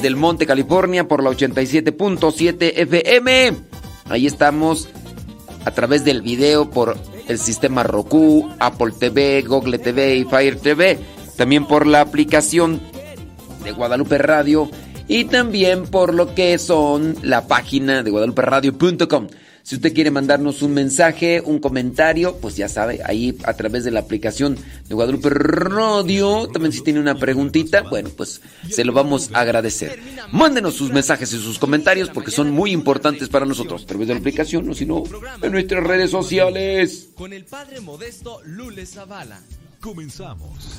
desde 0.00 0.08
el 0.08 0.16
Monte, 0.16 0.46
California, 0.46 1.06
por 1.06 1.22
la 1.22 1.28
87.7 1.28 2.72
FM. 2.74 3.52
Ahí 4.08 4.26
estamos 4.26 4.88
a 5.66 5.70
través 5.72 6.06
del 6.06 6.22
video 6.22 6.70
por 6.70 6.96
el 7.28 7.38
sistema 7.38 7.82
Roku, 7.82 8.48
Apple 8.60 8.94
TV, 8.98 9.42
Google 9.42 9.78
TV 9.78 10.16
y 10.16 10.24
Fire 10.24 10.56
TV. 10.58 10.98
También 11.36 11.66
por 11.66 11.86
la 11.86 12.00
aplicación 12.00 12.80
de 13.62 13.72
Guadalupe 13.72 14.16
Radio 14.16 14.70
y 15.06 15.26
también 15.26 15.82
por 15.82 16.14
lo 16.14 16.34
que 16.34 16.56
son 16.56 17.16
la 17.20 17.46
página 17.46 18.02
de 18.02 18.10
guadaluperadio.com. 18.10 19.26
Si 19.62 19.74
usted 19.74 19.92
quiere 19.92 20.10
mandarnos 20.10 20.62
un 20.62 20.72
mensaje, 20.72 21.42
un 21.44 21.58
comentario, 21.58 22.38
pues 22.40 22.56
ya 22.56 22.70
sabe, 22.70 23.00
ahí 23.04 23.36
a 23.44 23.52
través 23.52 23.84
de 23.84 23.90
la 23.90 24.00
aplicación 24.00 24.56
de 24.90 24.96
Guadalupe 24.96 25.30
Radio, 25.30 26.48
también 26.48 26.72
si 26.72 26.82
tiene 26.82 26.98
una 26.98 27.14
preguntita, 27.14 27.82
bueno, 27.82 28.10
pues 28.16 28.42
se 28.68 28.84
lo 28.84 28.92
vamos 28.92 29.30
a 29.32 29.38
agradecer. 29.38 30.00
Mándenos 30.32 30.74
sus 30.74 30.90
mensajes 30.90 31.32
y 31.32 31.38
sus 31.38 31.60
comentarios 31.60 32.10
porque 32.10 32.32
son 32.32 32.50
muy 32.50 32.72
importantes 32.72 33.28
para 33.28 33.46
nosotros, 33.46 33.84
a 33.84 33.86
través 33.86 34.08
de 34.08 34.14
la 34.14 34.20
aplicación, 34.20 34.68
o 34.68 34.74
si 34.74 34.86
no, 34.86 35.04
en 35.40 35.52
nuestras 35.52 35.84
redes 35.84 36.10
sociales. 36.10 37.10
Con 37.14 37.32
el 37.32 37.44
padre 37.44 37.80
modesto 37.80 38.40
Lule 38.44 38.84
Zavala. 38.84 39.40
Comenzamos. 39.80 40.69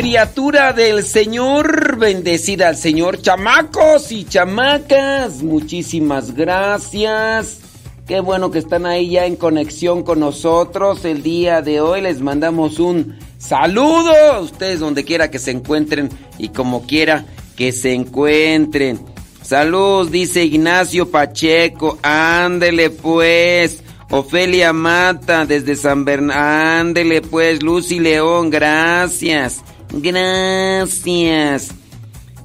Criatura 0.00 0.72
del 0.72 1.02
Señor, 1.02 1.98
bendecida 1.98 2.68
al 2.68 2.76
Señor, 2.76 3.20
chamacos 3.20 4.12
y 4.12 4.24
chamacas, 4.24 5.42
muchísimas 5.42 6.36
gracias. 6.36 7.58
Qué 8.06 8.20
bueno 8.20 8.52
que 8.52 8.60
están 8.60 8.86
ahí 8.86 9.10
ya 9.10 9.26
en 9.26 9.34
conexión 9.34 10.04
con 10.04 10.20
nosotros 10.20 11.04
el 11.04 11.24
día 11.24 11.62
de 11.62 11.80
hoy. 11.80 12.00
Les 12.00 12.20
mandamos 12.20 12.78
un 12.78 13.18
saludo 13.38 14.12
a 14.34 14.38
ustedes 14.38 14.78
donde 14.78 15.04
quiera 15.04 15.32
que 15.32 15.40
se 15.40 15.50
encuentren 15.50 16.10
y 16.38 16.50
como 16.50 16.86
quiera 16.86 17.26
que 17.56 17.72
se 17.72 17.92
encuentren. 17.92 19.00
Salud, 19.42 20.08
dice 20.08 20.44
Ignacio 20.44 21.10
Pacheco. 21.10 21.98
Ándele 22.02 22.90
pues. 22.90 23.82
Ofelia 24.10 24.72
Mata 24.72 25.44
desde 25.44 25.74
San 25.74 26.04
Bernardo. 26.04 26.40
Ándele 26.40 27.20
pues, 27.20 27.64
Lucy 27.64 27.98
León, 27.98 28.48
gracias. 28.48 29.60
Gracias. 29.92 31.68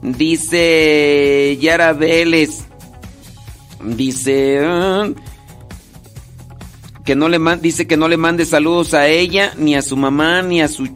Dice 0.01 1.57
Yara 1.59 1.93
Vélez. 1.93 2.65
Dice 3.83 4.59
ah, 4.65 5.09
que 7.03 7.15
no 7.15 7.27
le 7.27 7.39
dice 7.57 7.85
que 7.85 7.97
no 7.97 8.07
le 8.07 8.15
mande 8.15 8.45
saludos 8.45 8.93
a 8.93 9.07
ella 9.09 9.53
ni 9.57 9.75
a 9.75 9.81
su 9.81 9.97
mamá 9.97 10.41
ni 10.41 10.61
a 10.61 10.69
su 10.69 10.87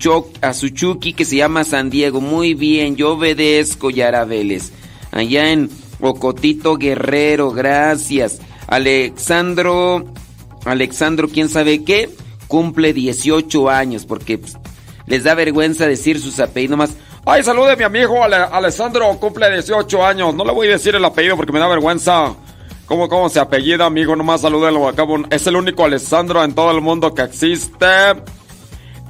a 0.41 0.53
su 0.53 0.69
Chucky 0.69 1.11
que 1.13 1.25
se 1.25 1.35
llama 1.35 1.63
San 1.63 1.89
Diego. 1.89 2.21
Muy 2.21 2.53
bien, 2.53 2.95
yo 2.95 3.13
obedezco 3.13 3.89
Yara 3.89 4.23
Vélez. 4.23 4.71
Allá 5.11 5.51
en 5.51 5.69
Ocotito 5.99 6.77
Guerrero, 6.77 7.51
gracias. 7.51 8.39
Alexandro 8.67 10.05
Alexandro, 10.67 11.29
quién 11.29 11.49
sabe 11.49 11.83
qué, 11.83 12.09
cumple 12.47 12.93
18 12.93 13.69
años 13.69 14.05
porque 14.05 14.37
pues, 14.37 14.57
les 15.07 15.23
da 15.23 15.33
vergüenza 15.33 15.87
decir 15.87 16.19
sus 16.19 16.39
apellidos 16.39 16.77
más. 16.77 16.91
Ay, 17.25 17.43
salude 17.43 17.71
a 17.71 17.75
mi 17.75 17.83
amigo 17.83 18.23
Alessandro, 18.23 19.17
cumple 19.19 19.51
18 19.51 20.05
años. 20.05 20.35
No 20.35 20.45
le 20.45 20.53
voy 20.53 20.67
a 20.67 20.71
decir 20.71 20.95
el 20.95 21.03
apellido 21.03 21.35
porque 21.35 21.51
me 21.51 21.59
da 21.59 21.67
vergüenza. 21.67 22.35
¿Cómo, 22.85 23.09
cómo 23.09 23.27
se 23.27 23.39
apellida, 23.39 23.85
amigo? 23.85 24.15
Nomás 24.15 24.41
salúdelo 24.41 24.87
acá. 24.87 25.03
Es 25.29 25.45
el 25.47 25.57
único 25.57 25.83
Alessandro 25.83 26.43
en 26.43 26.53
todo 26.53 26.71
el 26.71 26.81
mundo 26.81 27.13
que 27.13 27.23
existe. 27.23 27.85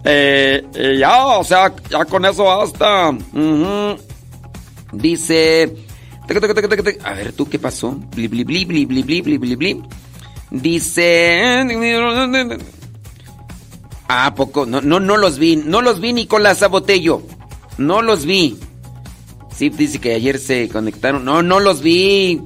Eh, 0.03 0.97
ya, 0.99 1.25
o 1.27 1.43
sea, 1.43 1.73
ya 1.89 2.05
con 2.05 2.25
eso 2.25 2.45
basta. 2.45 3.11
Dice. 4.91 5.75
A 7.03 7.13
ver, 7.13 7.33
¿tú 7.33 7.47
qué 7.47 7.59
pasó? 7.59 7.91
Bli, 8.15 8.27
bli, 8.27 8.43
bli, 8.43 8.65
bli, 8.65 8.85
bli, 8.85 9.03
bli, 9.03 9.37
bli, 9.37 9.55
bli. 9.55 9.83
Dice. 10.49 11.63
Ah, 14.07 14.33
poco. 14.35 14.65
No, 14.65 14.81
no, 14.81 14.99
no 14.99 15.17
los 15.17 15.37
vi. 15.37 15.57
No 15.57 15.81
los 15.81 15.99
vi, 15.99 16.13
Nicolás 16.13 16.59
Sabotello. 16.59 17.21
No 17.77 18.01
los 18.01 18.25
vi. 18.25 18.57
Sí, 19.55 19.69
dice 19.69 19.99
que 19.99 20.13
ayer 20.13 20.39
se 20.39 20.69
conectaron. 20.69 21.25
No, 21.25 21.41
no 21.41 21.59
los 21.59 21.81
vi. 21.81 22.41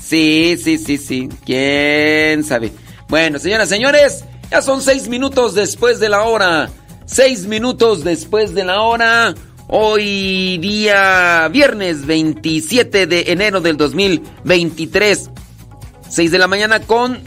Sí, 0.00 0.56
sí, 0.62 0.78
sí, 0.78 0.96
sí. 0.98 1.28
¿Quién 1.44 2.44
sabe? 2.44 2.72
Bueno, 3.08 3.38
señoras, 3.38 3.68
señores, 3.68 4.24
ya 4.50 4.62
son 4.62 4.80
seis 4.80 5.08
minutos 5.08 5.54
después 5.54 6.00
de 6.00 6.08
la 6.08 6.22
hora. 6.22 6.70
Seis 7.06 7.46
minutos 7.46 8.04
después 8.04 8.54
de 8.54 8.64
la 8.64 8.80
hora. 8.82 9.34
Hoy 9.66 10.58
día 10.58 11.48
viernes 11.48 12.06
27 12.06 13.06
de 13.06 13.24
enero 13.32 13.60
del 13.60 13.76
2023. 13.76 15.30
Seis 16.08 16.30
de 16.30 16.38
la 16.38 16.46
mañana 16.46 16.80
con 16.80 17.20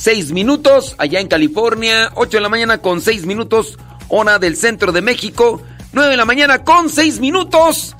6 0.00 0.32
minutos 0.32 0.94
allá 0.96 1.20
en 1.20 1.28
California, 1.28 2.10
8 2.14 2.38
de 2.38 2.40
la 2.40 2.48
mañana 2.48 2.78
con 2.78 3.02
6 3.02 3.26
minutos 3.26 3.78
hora 4.08 4.38
del 4.38 4.56
centro 4.56 4.92
de 4.92 5.02
México, 5.02 5.60
9 5.92 6.12
de 6.12 6.16
la 6.16 6.24
mañana 6.24 6.64
con 6.64 6.88
6 6.88 7.20
minutos 7.20 7.94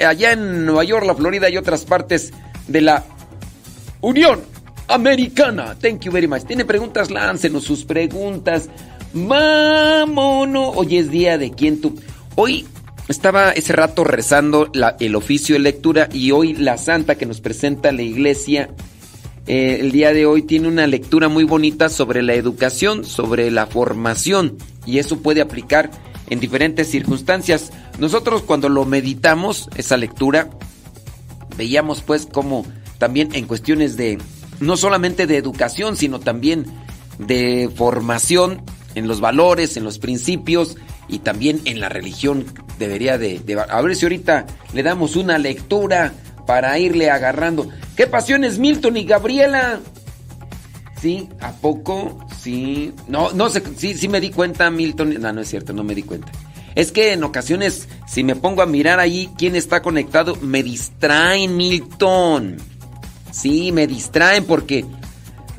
allá 0.00 0.32
en 0.32 0.66
Nueva 0.66 0.82
York, 0.82 1.06
la 1.06 1.14
Florida 1.14 1.48
y 1.48 1.56
otras 1.56 1.84
partes 1.84 2.32
de 2.66 2.80
la 2.80 3.04
Unión 4.00 4.40
Americana. 4.88 5.76
Thank 5.80 6.00
you 6.00 6.10
very 6.10 6.26
much. 6.26 6.42
Tiene 6.42 6.64
preguntas, 6.64 7.08
láncenos 7.08 7.62
sus 7.62 7.84
preguntas. 7.84 8.68
Vámonos. 9.12 10.72
Hoy 10.76 10.96
es 10.96 11.08
día 11.08 11.38
de 11.38 11.52
quién 11.52 11.80
tú. 11.80 11.94
Hoy 12.34 12.66
estaba 13.06 13.52
ese 13.52 13.74
rato 13.74 14.02
rezando 14.02 14.72
el 14.98 15.14
oficio 15.14 15.54
de 15.54 15.60
lectura 15.60 16.08
y 16.12 16.32
hoy 16.32 16.54
la 16.54 16.78
santa 16.78 17.14
que 17.14 17.26
nos 17.26 17.40
presenta 17.40 17.92
la 17.92 18.02
iglesia 18.02 18.70
eh, 19.48 19.78
el 19.80 19.92
día 19.92 20.12
de 20.12 20.26
hoy 20.26 20.42
tiene 20.42 20.68
una 20.68 20.86
lectura 20.86 21.28
muy 21.28 21.44
bonita 21.44 21.88
sobre 21.88 22.22
la 22.22 22.34
educación, 22.34 23.06
sobre 23.06 23.50
la 23.50 23.66
formación 23.66 24.58
y 24.84 24.98
eso 24.98 25.20
puede 25.20 25.40
aplicar 25.40 25.90
en 26.28 26.38
diferentes 26.38 26.90
circunstancias. 26.90 27.72
Nosotros 27.98 28.42
cuando 28.42 28.68
lo 28.68 28.84
meditamos, 28.84 29.70
esa 29.76 29.96
lectura, 29.96 30.50
veíamos 31.56 32.02
pues 32.02 32.26
como 32.26 32.66
también 32.98 33.30
en 33.32 33.46
cuestiones 33.46 33.96
de, 33.96 34.18
no 34.60 34.76
solamente 34.76 35.26
de 35.26 35.38
educación, 35.38 35.96
sino 35.96 36.20
también 36.20 36.66
de 37.18 37.70
formación 37.74 38.60
en 38.94 39.08
los 39.08 39.20
valores, 39.20 39.78
en 39.78 39.84
los 39.84 39.98
principios 39.98 40.76
y 41.08 41.20
también 41.20 41.62
en 41.64 41.80
la 41.80 41.88
religión 41.88 42.44
debería 42.78 43.16
de, 43.16 43.38
de 43.38 43.58
a 43.58 43.80
ver 43.80 43.96
si 43.96 44.04
ahorita 44.04 44.46
le 44.74 44.82
damos 44.82 45.16
una 45.16 45.38
lectura 45.38 46.12
para 46.48 46.78
irle 46.78 47.10
agarrando. 47.10 47.68
¿Qué 47.94 48.06
pasiones 48.06 48.58
Milton 48.58 48.96
y 48.96 49.04
Gabriela? 49.04 49.80
Sí, 50.98 51.28
¿a 51.40 51.52
poco? 51.52 52.26
Sí. 52.40 52.94
No, 53.06 53.32
no 53.32 53.50
sé, 53.50 53.62
sí, 53.76 53.92
sí 53.92 54.08
me 54.08 54.18
di 54.18 54.30
cuenta, 54.30 54.70
Milton. 54.70 55.20
No, 55.20 55.30
no 55.30 55.42
es 55.42 55.48
cierto, 55.50 55.74
no 55.74 55.84
me 55.84 55.94
di 55.94 56.04
cuenta. 56.04 56.32
Es 56.74 56.90
que 56.90 57.12
en 57.12 57.22
ocasiones, 57.22 57.86
si 58.06 58.24
me 58.24 58.34
pongo 58.34 58.62
a 58.62 58.66
mirar 58.66 58.98
ahí 58.98 59.28
quién 59.36 59.56
está 59.56 59.82
conectado, 59.82 60.36
me 60.36 60.62
distraen, 60.62 61.54
Milton. 61.54 62.56
Sí, 63.30 63.70
me 63.70 63.86
distraen 63.86 64.46
porque 64.46 64.86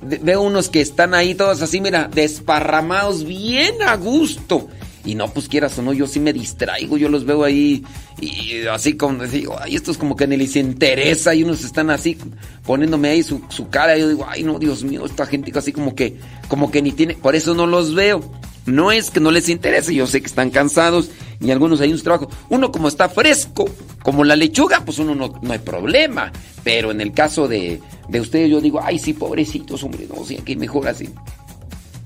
veo 0.02 0.42
unos 0.42 0.70
que 0.70 0.82
están 0.82 1.14
ahí 1.14 1.36
todos 1.36 1.62
así, 1.62 1.82
mira, 1.82 2.10
desparramados 2.12 3.26
bien 3.26 3.76
a 3.86 3.96
gusto. 3.96 4.70
Y 5.06 5.16
no, 5.16 5.30
pues 5.30 5.48
quieras 5.48 5.78
o 5.80 5.82
no, 5.82 5.94
yo 5.94 6.08
sí 6.08 6.20
me 6.20 6.34
distraigo, 6.34 6.98
yo 6.98 7.08
los 7.08 7.26
veo 7.26 7.44
ahí 7.44 7.84
y 8.20 8.68
así 8.68 8.96
como 8.96 9.26
digo, 9.26 9.56
ay, 9.60 9.76
estos 9.76 9.98
como 9.98 10.16
que 10.16 10.28
ni 10.28 10.36
les 10.36 10.56
interesa 10.58 11.34
y 11.34 11.44
unos 11.44 11.64
están 11.64 11.90
así 11.90 12.18
poniéndome 12.66 13.10
ahí 13.10 13.24
su, 13.24 13.42
cara 13.70 13.98
y 13.98 14.02
yo 14.02 14.10
digo, 14.10 14.26
ay 14.28 14.44
no, 14.44 14.60
Dios 14.60 14.84
mío, 14.84 15.06
esta 15.06 15.26
gente 15.26 15.52
así 15.58 15.72
como 15.72 15.96
que, 15.96 16.18
como 16.50 16.70
que 16.70 16.82
ni 16.82 16.92
tiene, 16.92 17.16
por 17.16 17.36
eso 17.36 17.54
no 17.54 17.66
los 17.66 17.96
veo. 17.96 18.22
No 18.66 18.92
es 18.92 19.10
que 19.10 19.20
no 19.20 19.32
les 19.32 19.50
interese, 19.50 19.96
yo 19.96 20.06
sé 20.06 20.22
que 20.22 20.28
están 20.28 20.52
cansados 20.52 21.10
y 21.42 21.50
algunos 21.50 21.82
hay 21.82 21.92
un 21.92 22.00
trabajo. 22.02 22.30
Uno 22.50 22.72
como 22.72 22.88
está 22.88 23.10
fresco, 23.10 23.68
como 24.04 24.24
la 24.24 24.36
lechuga, 24.36 24.84
pues 24.86 25.00
uno 25.00 25.16
no, 25.16 25.40
no 25.42 25.54
hay 25.54 25.60
problema. 25.60 26.32
Pero 26.64 26.92
en 26.92 27.02
el 27.02 27.12
caso 27.14 27.48
de, 27.48 27.80
de 28.10 28.20
ustedes 28.20 28.52
yo 28.52 28.62
digo, 28.62 28.80
ay 28.84 29.00
sí, 29.00 29.14
pobrecitos, 29.14 29.82
hombre, 29.84 30.08
no, 30.08 30.24
sí, 30.24 30.36
que 30.38 30.56
mejor 30.56 30.88
así. 30.88 31.10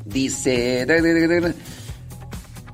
Dice... 0.06 0.86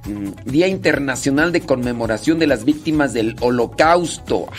mm, 0.09 0.45
Día 0.45 0.67
Internacional 0.67 1.51
de 1.51 1.61
Conmemoración 1.61 2.39
de 2.39 2.47
las 2.47 2.65
Víctimas 2.65 3.13
del 3.13 3.35
Holocausto. 3.39 4.47
Ah. 4.51 4.55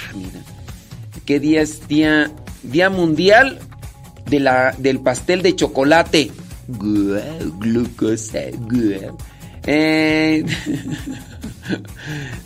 ¿Qué 1.27 1.41
día 1.41 1.63
es 1.63 1.89
día? 1.89 2.31
Día 2.63 2.91
Mundial 2.91 3.59
de 4.27 4.41
la, 4.41 4.75
del 4.79 5.01
Pastel 5.01 5.43
de 5.43 5.57
Chocolate. 5.57 6.31
Glucosa. 6.69 8.39
Eh, 9.67 10.45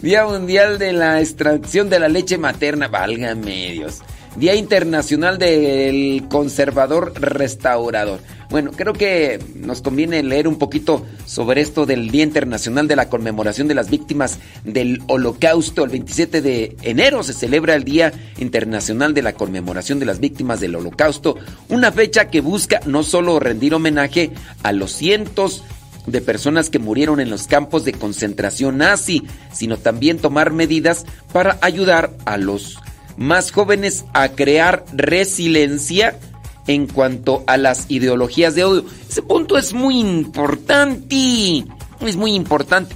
día 0.02 0.26
Mundial 0.26 0.78
de 0.78 0.92
la 0.92 1.20
Extracción 1.20 1.90
de 1.90 1.98
la 1.98 2.08
Leche 2.08 2.38
Materna. 2.38 2.88
Válgame 2.88 3.72
Dios. 3.72 4.00
Día 4.36 4.56
Internacional 4.56 5.38
del 5.38 6.24
Conservador 6.28 7.12
Restaurador. 7.20 8.18
Bueno, 8.50 8.72
creo 8.72 8.92
que 8.92 9.38
nos 9.54 9.80
conviene 9.80 10.22
leer 10.22 10.48
un 10.48 10.58
poquito 10.58 11.06
sobre 11.24 11.60
esto 11.60 11.86
del 11.86 12.10
Día 12.10 12.24
Internacional 12.24 12.88
de 12.88 12.96
la 12.96 13.08
Conmemoración 13.08 13.68
de 13.68 13.74
las 13.74 13.90
Víctimas 13.90 14.38
del 14.64 15.02
Holocausto. 15.06 15.84
El 15.84 15.90
27 15.90 16.42
de 16.42 16.76
enero 16.82 17.22
se 17.22 17.32
celebra 17.32 17.74
el 17.74 17.84
Día 17.84 18.12
Internacional 18.38 19.14
de 19.14 19.22
la 19.22 19.34
Conmemoración 19.34 20.00
de 20.00 20.06
las 20.06 20.18
Víctimas 20.18 20.60
del 20.60 20.74
Holocausto, 20.74 21.36
una 21.68 21.92
fecha 21.92 22.28
que 22.28 22.40
busca 22.40 22.80
no 22.86 23.02
solo 23.02 23.38
rendir 23.38 23.74
homenaje 23.74 24.32
a 24.62 24.72
los 24.72 24.92
cientos 24.92 25.62
de 26.06 26.20
personas 26.20 26.70
que 26.70 26.78
murieron 26.78 27.20
en 27.20 27.30
los 27.30 27.46
campos 27.46 27.84
de 27.84 27.92
concentración 27.92 28.78
nazi, 28.78 29.22
sino 29.52 29.78
también 29.78 30.18
tomar 30.18 30.52
medidas 30.52 31.06
para 31.32 31.58
ayudar 31.62 32.10
a 32.26 32.36
los 32.36 32.78
más 33.16 33.52
jóvenes 33.52 34.04
a 34.12 34.30
crear 34.30 34.84
resiliencia 34.92 36.18
en 36.66 36.86
cuanto 36.86 37.44
a 37.46 37.56
las 37.56 37.90
ideologías 37.90 38.54
de 38.54 38.64
odio. 38.64 38.84
Ese 39.08 39.22
punto 39.22 39.58
es 39.58 39.72
muy 39.72 40.00
importante. 40.00 41.64
Es 42.00 42.16
muy 42.16 42.34
importante. 42.34 42.94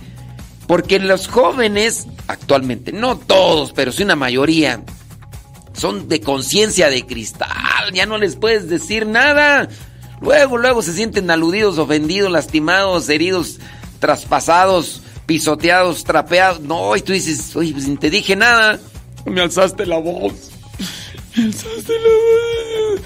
Porque 0.66 0.98
los 0.98 1.28
jóvenes, 1.28 2.06
actualmente, 2.26 2.92
no 2.92 3.16
todos, 3.16 3.72
pero 3.72 3.90
sí 3.90 4.02
una 4.02 4.16
mayoría, 4.16 4.82
son 5.72 6.08
de 6.08 6.20
conciencia 6.20 6.90
de 6.90 7.06
cristal. 7.06 7.92
Ya 7.94 8.06
no 8.06 8.18
les 8.18 8.36
puedes 8.36 8.68
decir 8.68 9.06
nada. 9.06 9.68
Luego, 10.20 10.58
luego 10.58 10.82
se 10.82 10.92
sienten 10.92 11.30
aludidos, 11.30 11.78
ofendidos, 11.78 12.30
lastimados, 12.30 13.08
heridos, 13.08 13.60
traspasados, 13.98 15.02
pisoteados, 15.26 16.04
trapeados. 16.04 16.60
No, 16.60 16.96
y 16.96 17.02
tú 17.02 17.12
dices, 17.12 17.54
oye, 17.56 17.72
pues 17.72 17.86
ni 17.86 17.96
te 17.96 18.10
dije 18.10 18.36
nada. 18.36 18.78
Me 19.26 19.40
alzaste 19.40 19.86
la 19.86 19.98
voz. 19.98 20.50
Me 21.36 21.44
alzaste 21.44 21.92
la 21.92 22.08
voz. 22.08 23.00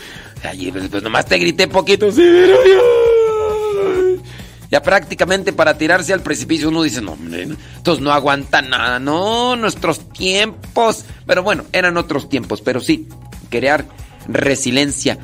Ay, 0.45 0.71
pues, 0.73 0.89
pues 0.89 1.03
nomás 1.03 1.27
te 1.27 1.39
grité 1.39 1.69
poquito, 1.69 2.11
sí, 2.11 2.23
pero 2.23 2.57
ya 4.73 4.81
prácticamente 4.81 5.53
para 5.53 5.77
tirarse 5.77 6.15
al 6.15 6.23
precipicio 6.23 6.71
uno 6.71 6.83
dice, 6.83 7.03
no, 7.03 7.13
hombre, 7.13 7.43
entonces 7.43 8.03
no 8.03 8.11
aguanta 8.11 8.63
nada, 8.63 8.99
no, 8.99 9.55
nuestros 9.55 10.09
tiempos. 10.09 11.05
Pero 11.27 11.43
bueno, 11.43 11.65
eran 11.73 11.99
otros 11.99 12.31
tiempos, 12.31 12.63
pero 12.63 12.81
sí, 12.81 13.07
crear 13.51 13.85
resiliencia. 14.27 15.19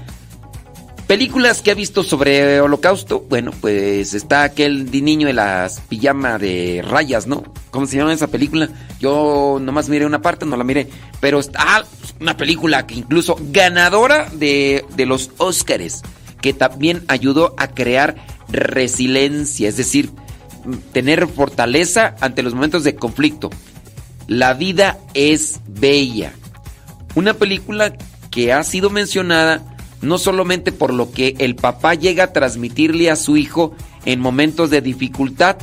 Películas 1.08 1.62
que 1.62 1.70
ha 1.70 1.74
visto 1.74 2.04
sobre 2.04 2.60
holocausto, 2.60 3.24
bueno, 3.30 3.50
pues 3.62 4.12
está 4.12 4.42
aquel 4.42 4.90
niño 4.90 5.26
de 5.26 5.32
las 5.32 5.80
pijama 5.80 6.36
de 6.36 6.84
rayas, 6.86 7.26
¿no? 7.26 7.44
¿Cómo 7.70 7.86
se 7.86 7.96
llama 7.96 8.12
esa 8.12 8.26
película? 8.26 8.68
Yo 9.00 9.56
nomás 9.58 9.88
miré 9.88 10.04
una 10.04 10.20
parte, 10.20 10.44
no 10.44 10.54
la 10.58 10.64
miré, 10.64 10.90
pero 11.18 11.40
está 11.40 11.60
ah, 11.62 11.84
una 12.20 12.36
película 12.36 12.86
que 12.86 12.96
incluso 12.96 13.38
ganadora 13.40 14.28
de, 14.34 14.84
de 14.96 15.06
los 15.06 15.30
Óscares, 15.38 16.02
que 16.42 16.52
también 16.52 17.02
ayudó 17.08 17.54
a 17.56 17.68
crear 17.68 18.16
resiliencia, 18.50 19.70
es 19.70 19.78
decir, 19.78 20.10
tener 20.92 21.26
fortaleza 21.26 22.16
ante 22.20 22.42
los 22.42 22.52
momentos 22.52 22.84
de 22.84 22.96
conflicto. 22.96 23.48
La 24.26 24.52
vida 24.52 24.98
es 25.14 25.60
bella. 25.66 26.34
Una 27.14 27.32
película 27.32 27.94
que 28.30 28.52
ha 28.52 28.62
sido 28.62 28.90
mencionada 28.90 29.77
no 30.00 30.18
solamente 30.18 30.72
por 30.72 30.92
lo 30.92 31.10
que 31.10 31.34
el 31.38 31.56
papá 31.56 31.94
llega 31.94 32.24
a 32.24 32.32
transmitirle 32.32 33.10
a 33.10 33.16
su 33.16 33.36
hijo 33.36 33.74
en 34.04 34.20
momentos 34.20 34.70
de 34.70 34.80
dificultad, 34.80 35.56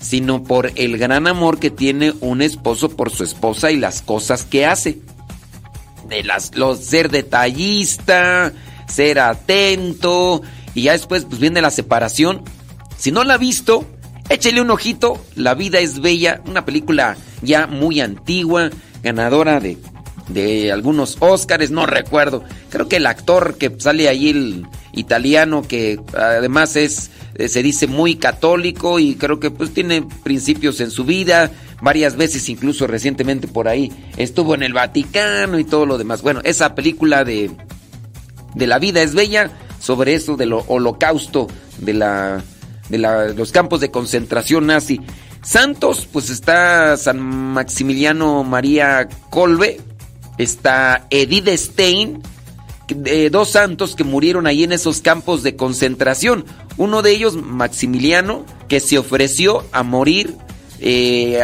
sino 0.00 0.42
por 0.42 0.72
el 0.74 0.98
gran 0.98 1.26
amor 1.26 1.58
que 1.58 1.70
tiene 1.70 2.12
un 2.20 2.42
esposo 2.42 2.90
por 2.90 3.10
su 3.10 3.24
esposa 3.24 3.70
y 3.70 3.76
las 3.76 4.02
cosas 4.02 4.44
que 4.44 4.66
hace. 4.66 4.98
De 6.08 6.22
las, 6.24 6.54
los, 6.56 6.80
ser 6.80 7.10
detallista, 7.10 8.52
ser 8.88 9.20
atento, 9.20 10.42
y 10.74 10.82
ya 10.82 10.92
después 10.92 11.24
pues 11.24 11.40
viene 11.40 11.62
la 11.62 11.70
separación. 11.70 12.42
Si 12.98 13.12
no 13.12 13.24
la 13.24 13.34
ha 13.34 13.38
visto, 13.38 13.86
échele 14.28 14.60
un 14.60 14.70
ojito, 14.70 15.24
La 15.34 15.54
vida 15.54 15.78
es 15.78 16.00
bella, 16.00 16.42
una 16.46 16.64
película 16.64 17.16
ya 17.40 17.66
muy 17.66 18.00
antigua, 18.00 18.70
ganadora 19.02 19.60
de 19.60 19.78
de 20.32 20.72
algunos 20.72 21.16
Óscares, 21.20 21.70
no 21.70 21.86
recuerdo. 21.86 22.44
Creo 22.70 22.88
que 22.88 22.96
el 22.96 23.06
actor 23.06 23.56
que 23.58 23.72
sale 23.78 24.08
ahí, 24.08 24.30
el 24.30 24.66
italiano, 24.92 25.62
que 25.62 26.00
además 26.16 26.76
es, 26.76 27.10
eh, 27.34 27.48
se 27.48 27.62
dice 27.62 27.86
muy 27.86 28.16
católico 28.16 28.98
y 28.98 29.14
creo 29.14 29.40
que 29.40 29.50
pues 29.50 29.72
tiene 29.72 30.06
principios 30.22 30.80
en 30.80 30.90
su 30.90 31.04
vida, 31.04 31.50
varias 31.80 32.16
veces 32.16 32.48
incluso 32.48 32.86
recientemente 32.86 33.48
por 33.48 33.68
ahí 33.68 33.92
estuvo 34.16 34.54
en 34.54 34.62
el 34.62 34.72
Vaticano 34.72 35.58
y 35.58 35.64
todo 35.64 35.86
lo 35.86 35.98
demás. 35.98 36.22
Bueno, 36.22 36.40
esa 36.44 36.74
película 36.74 37.24
de, 37.24 37.50
de 38.54 38.66
La 38.66 38.78
vida 38.78 39.02
es 39.02 39.14
bella, 39.14 39.50
sobre 39.82 40.14
eso 40.14 40.36
del 40.36 40.52
holocausto, 40.52 41.48
de, 41.78 41.94
la, 41.94 42.42
de 42.88 42.98
los 42.98 43.50
campos 43.50 43.80
de 43.80 43.90
concentración 43.90 44.68
nazi. 44.68 45.00
Santos, 45.42 46.06
pues 46.10 46.30
está 46.30 46.96
San 46.96 47.20
Maximiliano 47.20 48.44
María 48.44 49.08
Colbe, 49.28 49.80
está 50.38 51.06
Edith 51.10 51.48
Stein, 51.48 52.22
dos 53.30 53.50
santos 53.50 53.94
que 53.94 54.04
murieron 54.04 54.46
ahí 54.46 54.64
en 54.64 54.72
esos 54.72 55.00
campos 55.00 55.42
de 55.42 55.56
concentración. 55.56 56.44
Uno 56.76 57.02
de 57.02 57.12
ellos, 57.12 57.36
Maximiliano, 57.36 58.44
que 58.68 58.80
se 58.80 58.98
ofreció 58.98 59.64
a 59.72 59.82
morir 59.82 60.34
eh, 60.80 61.40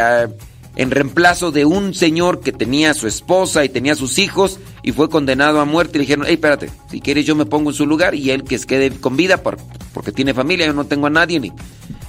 en 0.75 0.91
reemplazo 0.91 1.51
de 1.51 1.65
un 1.65 1.93
señor 1.93 2.41
que 2.41 2.51
tenía 2.51 2.91
a 2.91 2.93
su 2.93 3.07
esposa 3.07 3.65
y 3.65 3.69
tenía 3.69 3.93
a 3.93 3.95
sus 3.95 4.17
hijos 4.17 4.59
y 4.81 4.91
fue 4.91 5.09
condenado 5.09 5.59
a 5.59 5.65
muerte. 5.65 5.97
Y 5.97 5.99
le 5.99 6.03
dijeron, 6.03 6.25
hey, 6.27 6.35
espérate, 6.35 6.69
si 6.89 7.01
quieres 7.01 7.25
yo 7.25 7.35
me 7.35 7.45
pongo 7.45 7.69
en 7.69 7.75
su 7.75 7.85
lugar 7.85 8.15
y 8.15 8.31
él 8.31 8.43
que 8.43 8.57
se 8.57 8.67
quede 8.67 8.91
con 8.91 9.15
vida 9.15 9.41
porque 9.41 10.11
tiene 10.11 10.33
familia, 10.33 10.65
yo 10.65 10.73
no 10.73 10.85
tengo 10.85 11.07
a 11.07 11.11
nadie. 11.11 11.39
Ni... 11.39 11.51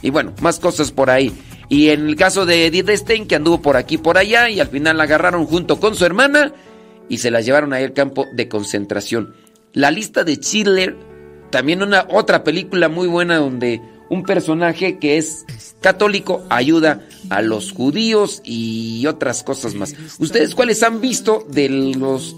Y 0.02 0.10
bueno, 0.10 0.32
más 0.40 0.58
cosas 0.58 0.90
por 0.90 1.10
ahí. 1.10 1.32
Y 1.68 1.90
en 1.90 2.08
el 2.08 2.16
caso 2.16 2.46
de 2.46 2.66
Edith 2.66 2.90
Stein, 2.90 3.26
que 3.26 3.36
anduvo 3.36 3.62
por 3.62 3.76
aquí 3.76 3.96
por 3.96 4.18
allá 4.18 4.50
y 4.50 4.58
al 4.58 4.68
final 4.68 4.96
la 4.98 5.04
agarraron 5.04 5.46
junto 5.46 5.78
con 5.78 5.94
su 5.94 6.04
hermana 6.04 6.52
y 7.10 7.18
se 7.18 7.30
las 7.30 7.44
llevaron 7.44 7.74
ahí 7.74 7.84
al 7.84 7.92
campo 7.92 8.26
de 8.32 8.48
concentración. 8.48 9.34
La 9.74 9.90
lista 9.90 10.24
de 10.24 10.36
Schindler, 10.36 10.96
también 11.50 11.82
una 11.82 12.06
otra 12.08 12.44
película 12.44 12.88
muy 12.88 13.08
buena 13.08 13.36
donde 13.36 13.82
un 14.08 14.22
personaje 14.22 14.98
que 14.98 15.18
es 15.18 15.44
católico 15.80 16.44
ayuda 16.48 17.06
a 17.28 17.42
los 17.42 17.72
judíos 17.72 18.40
y 18.44 19.06
otras 19.06 19.42
cosas 19.42 19.74
más. 19.74 19.94
¿Ustedes 20.18 20.54
cuáles 20.54 20.82
han 20.82 21.00
visto 21.00 21.46
de 21.50 21.68
los 21.68 22.34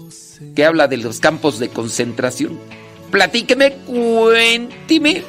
que 0.55 0.65
habla 0.65 0.87
de 0.87 0.97
los 0.97 1.19
campos 1.19 1.59
de 1.59 1.69
concentración? 1.69 2.59
Platíqueme, 3.11 3.73
cuéntime. 3.85 5.23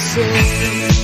say 0.00 0.99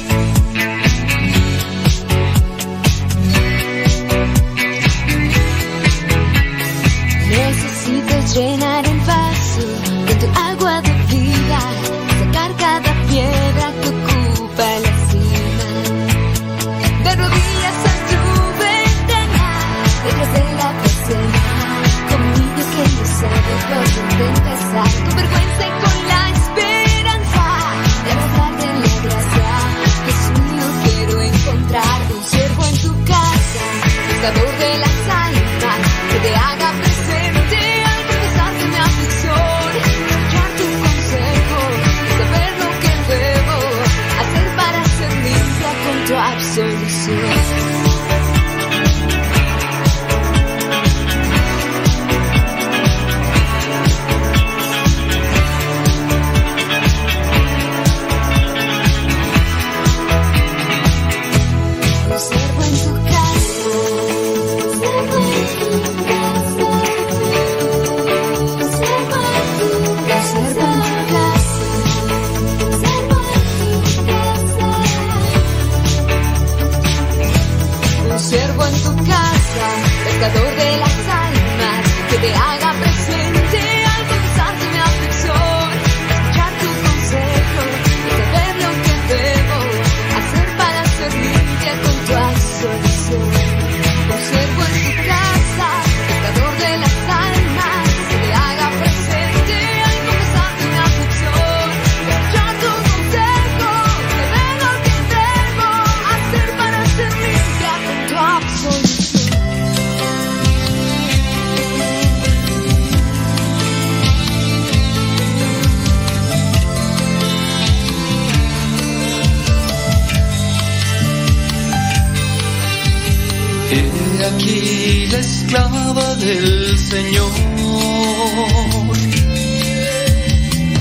Señor. 127.07 127.31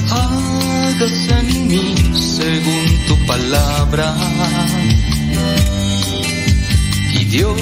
Hágase 0.09 1.37
en 1.39 1.67
mí 1.67 1.93
según 2.15 2.85
tu 3.07 3.15
palabra. 3.27 4.15
Y 7.13 7.25
Dios 7.25 7.61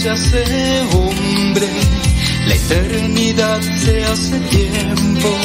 se 0.00 0.10
hace 0.10 0.44
hombre, 0.92 1.66
la 2.46 2.54
eternidad 2.54 3.60
se 3.60 4.04
hace 4.04 4.38
tiempo, 4.40 5.36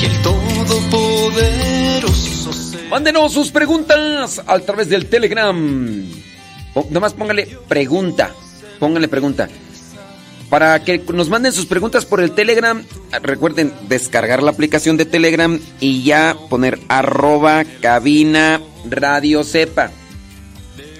y 0.00 0.06
el 0.06 0.22
Todopoderoso 0.22 2.54
se... 2.54 2.88
Mándenos 2.88 3.34
sus 3.34 3.50
preguntas 3.50 4.40
a 4.46 4.58
través 4.60 4.88
del 4.88 5.10
Telegram. 5.10 5.54
Nomás 6.88 7.12
póngale 7.12 7.58
pregunta. 7.68 8.30
Póngale 8.78 9.08
pregunta. 9.08 9.46
Para 10.52 10.84
que 10.84 10.98
nos 11.14 11.30
manden 11.30 11.50
sus 11.50 11.64
preguntas 11.64 12.04
por 12.04 12.20
el 12.20 12.32
Telegram, 12.32 12.84
recuerden 13.22 13.72
descargar 13.88 14.42
la 14.42 14.50
aplicación 14.50 14.98
de 14.98 15.06
Telegram 15.06 15.58
y 15.80 16.02
ya 16.02 16.36
poner 16.50 16.78
arroba 16.88 17.64
cabina 17.80 18.60
radio 18.84 19.44
sepa. 19.44 19.90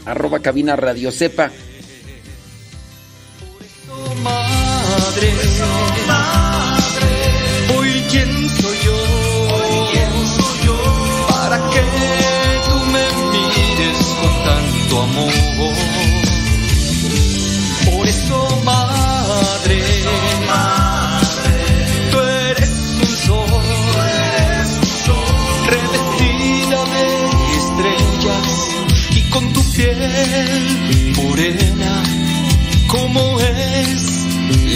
Arroba 0.06 0.38
cabina 0.38 0.74
radio 0.74 1.12
sepa. 1.12 1.50
Madre, 4.22 5.32
hoy 7.76 8.04
quién 8.10 8.48
soy 8.48 8.76
yo, 8.86 8.96
para 11.28 11.58
que 11.58 11.82
tú 12.64 12.76
me 12.90 13.04
mires 13.32 13.98
con 14.18 14.34
tanto 14.46 15.02
amor. 15.02 15.71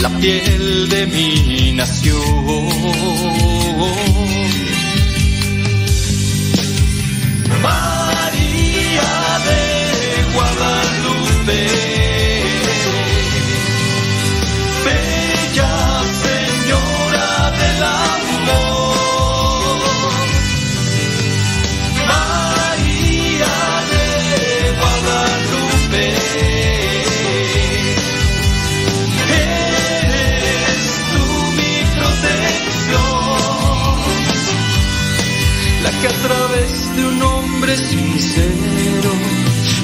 La 0.01 0.09
piel 0.19 0.89
de 0.89 1.07
mi 1.07 1.73
nación. 1.73 2.17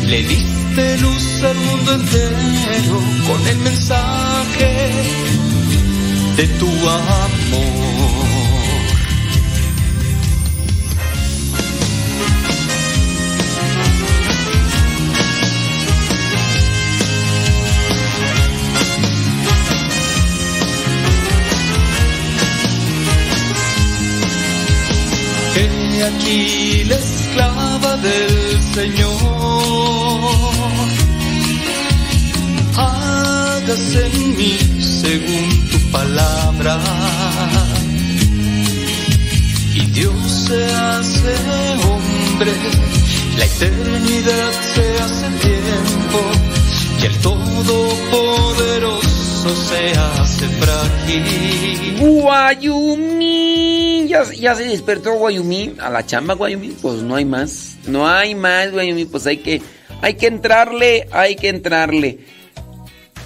Le 0.05 0.23
diste 0.23 0.97
luz 0.97 1.43
al 1.43 1.55
mundo 1.55 1.93
entero 1.93 3.01
con 3.27 3.47
el 3.47 3.57
mensaje 3.59 4.91
de 6.37 6.47
tu 6.59 6.67
amor. 6.67 8.03
He 25.55 26.03
aquí 26.03 26.83
la 26.85 26.95
esclava 26.95 27.97
del 27.97 28.61
Señor. 28.73 29.42
En 33.91 34.37
mí 34.37 34.57
según 34.79 35.49
tu 35.69 35.77
palabra. 35.91 36.79
Y 39.75 39.85
Dios 39.87 40.13
se 40.47 40.63
hace 40.65 41.35
hombre, 41.87 42.53
la 43.37 43.45
eternidad 43.45 44.51
se 44.73 44.99
hace 44.99 45.27
tiempo, 45.41 46.21
y 47.01 47.05
el 47.05 47.17
Todopoderoso 47.17 49.55
se 49.67 49.91
hace 49.91 50.47
frágil. 50.47 51.97
Guayumi. 51.99 54.07
Ya, 54.07 54.23
ya 54.31 54.55
se 54.55 54.63
despertó 54.63 55.15
Guayumi. 55.15 55.73
A 55.79 55.89
la 55.89 56.05
chamba 56.05 56.35
Guayumi. 56.35 56.69
Pues 56.81 57.01
no 57.01 57.15
hay 57.15 57.25
más. 57.25 57.75
No 57.87 58.07
hay 58.07 58.35
más 58.35 58.71
Guayumi. 58.71 59.03
Pues 59.05 59.25
hay 59.27 59.37
que, 59.37 59.61
hay 60.01 60.13
que 60.15 60.27
entrarle. 60.27 61.07
Hay 61.11 61.35
que 61.35 61.49
entrarle. 61.49 62.19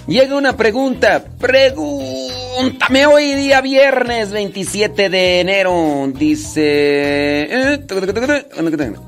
Llega 0.08 0.38
una 0.38 0.56
pregunta. 0.56 1.22
Pregúntame 1.38 3.04
hoy 3.04 3.34
día 3.34 3.60
viernes 3.60 4.30
27 4.30 5.10
de 5.10 5.40
enero. 5.40 6.10
Dice... 6.18 7.46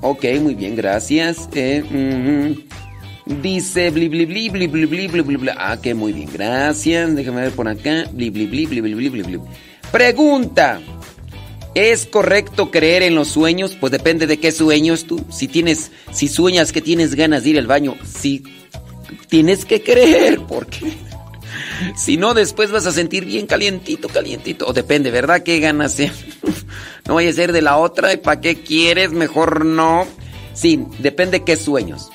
Ok, 0.02 0.26
muy 0.42 0.54
bien, 0.54 0.76
gracias. 0.76 1.48
Eh. 1.54 2.54
Dice 3.24 3.90
bli. 3.90 5.50
Ah, 5.56 5.78
que 5.80 5.94
muy 5.94 6.12
bien, 6.12 6.28
gracias. 6.30 7.16
Déjame 7.16 7.40
ver 7.40 7.52
por 7.52 7.66
acá. 7.66 8.04
Pregunta. 9.90 10.80
¿Es 11.74 12.04
correcto 12.04 12.70
creer 12.70 13.04
en 13.04 13.14
los 13.14 13.28
sueños? 13.28 13.74
Pues 13.80 13.90
depende 13.90 14.26
de 14.26 14.38
qué 14.38 14.52
sueños 14.52 15.06
tú. 15.06 15.24
Si 15.30 15.48
tienes, 15.48 15.92
si 16.12 16.28
sueñas 16.28 16.72
que 16.72 16.82
tienes 16.82 17.14
ganas 17.14 17.44
de 17.44 17.50
ir 17.50 17.58
al 17.58 17.66
baño, 17.66 17.96
sí 18.04 18.42
tienes 19.28 19.64
que 19.64 19.82
creer, 19.82 20.40
porque 20.46 20.92
si 21.96 22.16
no 22.16 22.34
después 22.34 22.70
vas 22.70 22.86
a 22.86 22.92
sentir 22.92 23.24
bien 23.24 23.46
calientito, 23.46 24.08
calientito. 24.08 24.66
O 24.66 24.72
depende, 24.72 25.10
¿verdad? 25.10 25.42
¿Qué 25.42 25.60
ganas? 25.60 25.96
No 27.06 27.14
vaya 27.16 27.30
a 27.30 27.32
ser 27.32 27.50
de 27.50 27.62
la 27.62 27.76
otra 27.76 28.12
y 28.12 28.18
para 28.18 28.40
qué 28.40 28.62
quieres, 28.62 29.10
mejor 29.10 29.64
no. 29.64 30.06
Sí, 30.54 30.84
depende 31.00 31.42
qué 31.42 31.56
sueños. 31.56 32.08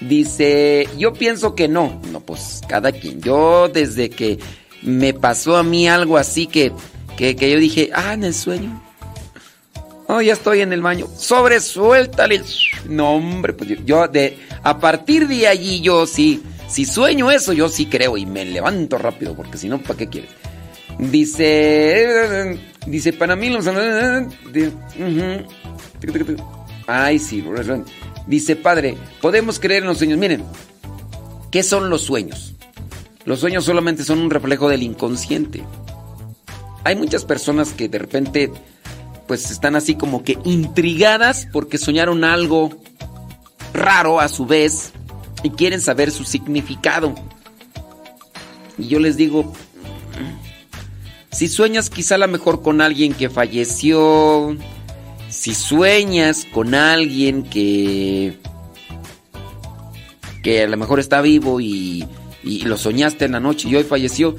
Dice, 0.00 0.88
yo 0.98 1.14
pienso 1.14 1.54
que 1.54 1.68
no. 1.68 2.02
No, 2.12 2.20
pues 2.20 2.60
cada 2.68 2.92
quien. 2.92 3.22
Yo 3.22 3.68
desde 3.68 4.10
que 4.10 4.38
me 4.82 5.14
pasó 5.14 5.56
a 5.56 5.62
mí 5.62 5.88
algo 5.88 6.18
así 6.18 6.46
que, 6.46 6.72
que, 7.16 7.34
que 7.34 7.50
yo 7.50 7.58
dije, 7.58 7.90
ah, 7.94 8.12
en 8.12 8.24
el 8.24 8.34
sueño. 8.34 8.85
Oh, 10.08 10.20
ya 10.20 10.34
estoy 10.34 10.60
en 10.60 10.72
el 10.72 10.82
baño. 10.82 11.08
Sobre, 11.16 11.60
suéltale. 11.60 12.42
No, 12.88 13.14
hombre, 13.16 13.52
pues 13.52 13.70
yo, 13.84 14.06
de, 14.08 14.38
a 14.62 14.78
partir 14.78 15.26
de 15.26 15.48
allí 15.48 15.80
yo 15.80 16.06
sí, 16.06 16.42
si 16.68 16.84
sueño 16.84 17.30
eso, 17.30 17.52
yo 17.52 17.68
sí 17.68 17.86
creo 17.86 18.16
y 18.16 18.26
me 18.26 18.44
levanto 18.44 18.98
rápido, 18.98 19.34
porque 19.34 19.58
si 19.58 19.68
no, 19.68 19.82
¿para 19.82 19.98
qué 19.98 20.08
quieres? 20.08 20.30
Dice, 20.98 22.58
dice, 22.86 23.12
para 23.12 23.36
mí. 23.36 23.54
Ay, 26.86 27.18
sí. 27.18 27.44
Dice, 28.26 28.56
padre, 28.56 28.96
podemos 29.20 29.58
creer 29.60 29.82
en 29.82 29.88
los 29.88 29.98
sueños. 29.98 30.18
Miren, 30.18 30.42
¿qué 31.50 31.62
son 31.62 31.90
los 31.90 32.02
sueños? 32.02 32.54
Los 33.24 33.40
sueños 33.40 33.64
solamente 33.64 34.04
son 34.04 34.20
un 34.20 34.30
reflejo 34.30 34.68
del 34.68 34.82
inconsciente. 34.82 35.62
Hay 36.84 36.96
muchas 36.96 37.24
personas 37.24 37.72
que 37.72 37.88
de 37.88 37.98
repente, 37.98 38.52
pues 39.26 39.50
están 39.50 39.76
así 39.76 39.94
como 39.94 40.22
que 40.22 40.38
intrigadas 40.44 41.48
porque 41.52 41.78
soñaron 41.78 42.24
algo 42.24 42.70
raro 43.72 44.20
a 44.20 44.28
su 44.28 44.46
vez 44.46 44.92
y 45.42 45.50
quieren 45.50 45.80
saber 45.80 46.10
su 46.10 46.24
significado. 46.24 47.14
Y 48.78 48.88
yo 48.88 48.98
les 49.00 49.16
digo, 49.16 49.52
si 51.32 51.48
sueñas 51.48 51.90
quizá 51.90 52.16
a 52.16 52.18
lo 52.18 52.28
mejor 52.28 52.62
con 52.62 52.80
alguien 52.80 53.14
que 53.14 53.28
falleció, 53.30 54.56
si 55.28 55.54
sueñas 55.54 56.46
con 56.52 56.74
alguien 56.74 57.42
que 57.42 58.38
que 60.42 60.62
a 60.62 60.68
lo 60.68 60.76
mejor 60.76 61.00
está 61.00 61.20
vivo 61.22 61.60
y, 61.60 62.06
y 62.44 62.60
lo 62.60 62.76
soñaste 62.76 63.24
en 63.24 63.32
la 63.32 63.40
noche 63.40 63.68
y 63.68 63.74
hoy 63.74 63.82
falleció, 63.82 64.36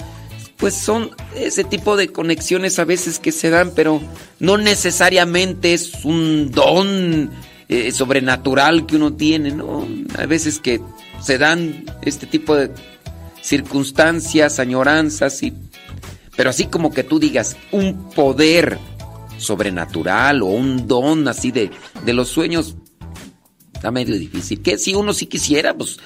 pues 0.57 0.73
son 0.73 1.11
ese 1.35 1.63
tipo 1.63 1.95
de 1.95 2.09
conexiones 2.09 2.79
a 2.79 2.85
veces 2.85 3.19
que 3.19 3.31
se 3.31 3.49
dan, 3.49 3.71
pero 3.75 4.01
no 4.39 4.57
necesariamente 4.57 5.73
es 5.73 6.03
un 6.03 6.51
don 6.51 7.29
eh, 7.69 7.91
sobrenatural 7.91 8.85
que 8.85 8.95
uno 8.95 9.13
tiene, 9.13 9.51
¿no? 9.51 9.87
A 10.17 10.25
veces 10.25 10.59
que 10.59 10.81
se 11.21 11.37
dan 11.37 11.85
este 12.01 12.25
tipo 12.25 12.55
de 12.55 12.71
circunstancias, 13.41 14.59
añoranzas 14.59 15.41
y 15.43 15.53
pero 16.35 16.51
así 16.51 16.65
como 16.67 16.93
que 16.93 17.03
tú 17.03 17.19
digas 17.19 17.57
un 17.71 18.09
poder 18.11 18.77
sobrenatural 19.39 20.43
o 20.43 20.45
un 20.45 20.87
don 20.87 21.27
así 21.27 21.51
de, 21.51 21.71
de 22.05 22.13
los 22.13 22.29
sueños, 22.29 22.75
está 23.77 23.91
medio 23.91 24.17
difícil. 24.17 24.61
Que 24.61 24.77
si 24.77 24.93
uno 24.93 25.13
sí 25.13 25.27
quisiera, 25.27 25.75
pues 25.75 25.97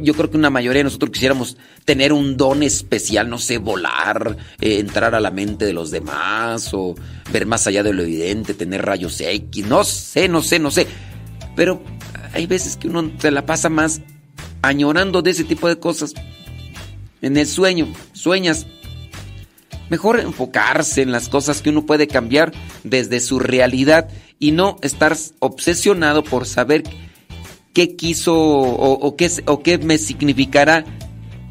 yo 0.00 0.14
creo 0.14 0.30
que 0.30 0.36
una 0.36 0.50
mayoría 0.50 0.80
de 0.80 0.84
nosotros 0.84 1.10
quisiéramos 1.10 1.56
tener 1.84 2.12
un 2.12 2.36
don 2.36 2.62
especial, 2.62 3.28
no 3.28 3.38
sé, 3.38 3.58
volar, 3.58 4.36
eh, 4.60 4.78
entrar 4.78 5.14
a 5.14 5.20
la 5.20 5.30
mente 5.30 5.64
de 5.64 5.72
los 5.72 5.90
demás 5.90 6.70
o 6.72 6.94
ver 7.32 7.46
más 7.46 7.66
allá 7.66 7.82
de 7.82 7.92
lo 7.92 8.02
evidente, 8.02 8.54
tener 8.54 8.84
rayos 8.84 9.20
X, 9.20 9.66
no 9.66 9.84
sé, 9.84 10.28
no 10.28 10.42
sé, 10.42 10.58
no 10.58 10.70
sé. 10.70 10.86
Pero 11.56 11.82
hay 12.32 12.46
veces 12.46 12.76
que 12.76 12.88
uno 12.88 13.10
se 13.18 13.30
la 13.30 13.44
pasa 13.44 13.68
más 13.68 14.00
añorando 14.62 15.22
de 15.22 15.30
ese 15.30 15.44
tipo 15.44 15.68
de 15.68 15.78
cosas. 15.78 16.14
En 17.20 17.36
el 17.36 17.46
sueño, 17.46 17.92
sueñas. 18.12 18.66
Mejor 19.90 20.20
enfocarse 20.20 21.00
en 21.00 21.12
las 21.12 21.30
cosas 21.30 21.62
que 21.62 21.70
uno 21.70 21.86
puede 21.86 22.06
cambiar 22.06 22.52
desde 22.84 23.20
su 23.20 23.38
realidad 23.38 24.08
y 24.38 24.52
no 24.52 24.76
estar 24.82 25.16
obsesionado 25.38 26.22
por 26.22 26.46
saber 26.46 26.84
qué 27.78 27.94
quiso 27.94 28.34
o, 28.36 29.14
qué, 29.14 29.30
o 29.46 29.62
qué 29.62 29.78
me 29.78 29.98
significará 29.98 30.84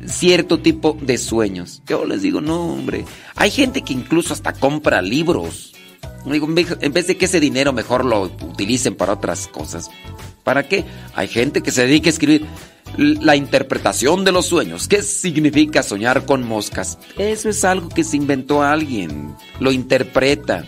cierto 0.05 0.59
tipo 0.59 0.97
de 0.99 1.17
sueños. 1.17 1.81
Yo 1.87 2.03
les 2.03 2.21
digo, 2.21 2.41
no, 2.41 2.65
hombre. 2.65 3.05
Hay 3.35 3.49
gente 3.49 3.81
que 3.81 3.93
incluso 3.93 4.33
hasta 4.33 4.51
compra 4.51 5.01
libros. 5.01 5.73
Digo, 6.25 6.45
en 6.49 6.93
vez 6.93 7.07
de 7.07 7.15
que 7.15 7.23
ese 7.23 7.39
dinero 7.39 7.71
mejor 7.71 8.03
lo 8.03 8.23
utilicen 8.23 8.95
para 8.95 9.13
otras 9.13 9.47
cosas. 9.47 9.89
¿Para 10.43 10.67
qué? 10.67 10.83
Hay 11.15 11.29
gente 11.29 11.63
que 11.63 11.71
se 11.71 11.87
dedica 11.87 12.07
a 12.07 12.09
escribir 12.09 12.45
la 12.97 13.37
interpretación 13.37 14.25
de 14.25 14.33
los 14.33 14.47
sueños. 14.47 14.89
¿Qué 14.89 15.03
significa 15.03 15.81
soñar 15.81 16.25
con 16.25 16.45
moscas? 16.45 16.97
Eso 17.17 17.47
es 17.47 17.63
algo 17.63 17.87
que 17.87 18.03
se 18.03 18.17
inventó 18.17 18.63
alguien. 18.63 19.33
Lo 19.61 19.71
interpreta 19.71 20.65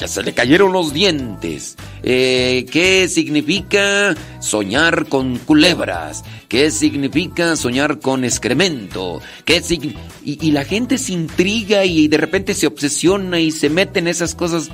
que 0.00 0.08
se 0.08 0.22
le 0.22 0.32
cayeron 0.32 0.72
los 0.72 0.94
dientes. 0.94 1.76
Eh, 2.02 2.64
¿Qué 2.72 3.06
significa 3.06 4.16
soñar 4.40 5.06
con 5.08 5.36
culebras? 5.36 6.24
¿Qué 6.48 6.70
significa 6.70 7.54
soñar 7.54 8.00
con 8.00 8.24
excremento? 8.24 9.20
¿Qué 9.44 9.62
y, 9.68 9.94
y 10.24 10.50
la 10.52 10.64
gente 10.64 10.96
se 10.96 11.12
intriga 11.12 11.84
y 11.84 12.08
de 12.08 12.16
repente 12.16 12.54
se 12.54 12.66
obsesiona 12.66 13.40
y 13.40 13.50
se 13.50 13.68
mete 13.68 13.98
en 13.98 14.08
esas 14.08 14.34
cosas 14.34 14.70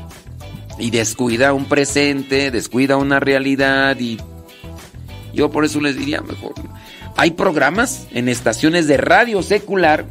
y 0.78 0.90
descuida 0.90 1.52
un 1.52 1.64
presente, 1.64 2.52
descuida 2.52 2.96
una 2.96 3.18
realidad 3.18 3.98
y 3.98 4.18
yo 5.34 5.50
por 5.50 5.64
eso 5.64 5.80
les 5.80 5.98
diría 5.98 6.20
mejor. 6.20 6.54
Hay 7.16 7.32
programas 7.32 8.06
en 8.12 8.28
estaciones 8.28 8.86
de 8.86 8.96
radio 8.96 9.42
secular 9.42 10.06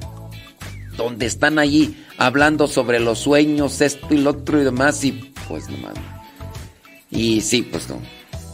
donde 0.97 1.25
están 1.25 1.59
allí 1.59 2.03
hablando 2.17 2.67
sobre 2.67 2.99
los 2.99 3.19
sueños, 3.19 3.81
esto 3.81 4.07
y 4.11 4.17
lo 4.17 4.31
otro 4.31 4.61
y 4.61 4.63
demás, 4.63 5.03
y 5.03 5.11
pues 5.47 5.69
nomás. 5.69 5.93
Y 7.09 7.41
sí, 7.41 7.61
pues 7.61 7.89
no. 7.89 8.01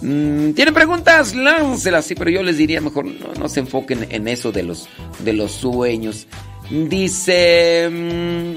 Mm, 0.02 0.54
¿Tienen 0.54 0.74
preguntas? 0.74 1.36
Láncelas, 1.36 2.06
sí, 2.06 2.16
pero 2.16 2.32
yo 2.32 2.42
les 2.44 2.58
diría 2.58 2.82
mejor 2.82 3.06
no, 3.06 3.50
se 3.50 3.60
enfoquen 3.60 4.08
en 4.10 4.28
eso 4.28 4.52
de 4.52 4.64
los, 4.64 4.90
de 5.24 5.34
los 5.34 5.52
sueños. 5.52 6.28
Dice. 6.70 7.90
Mm, 7.92 8.56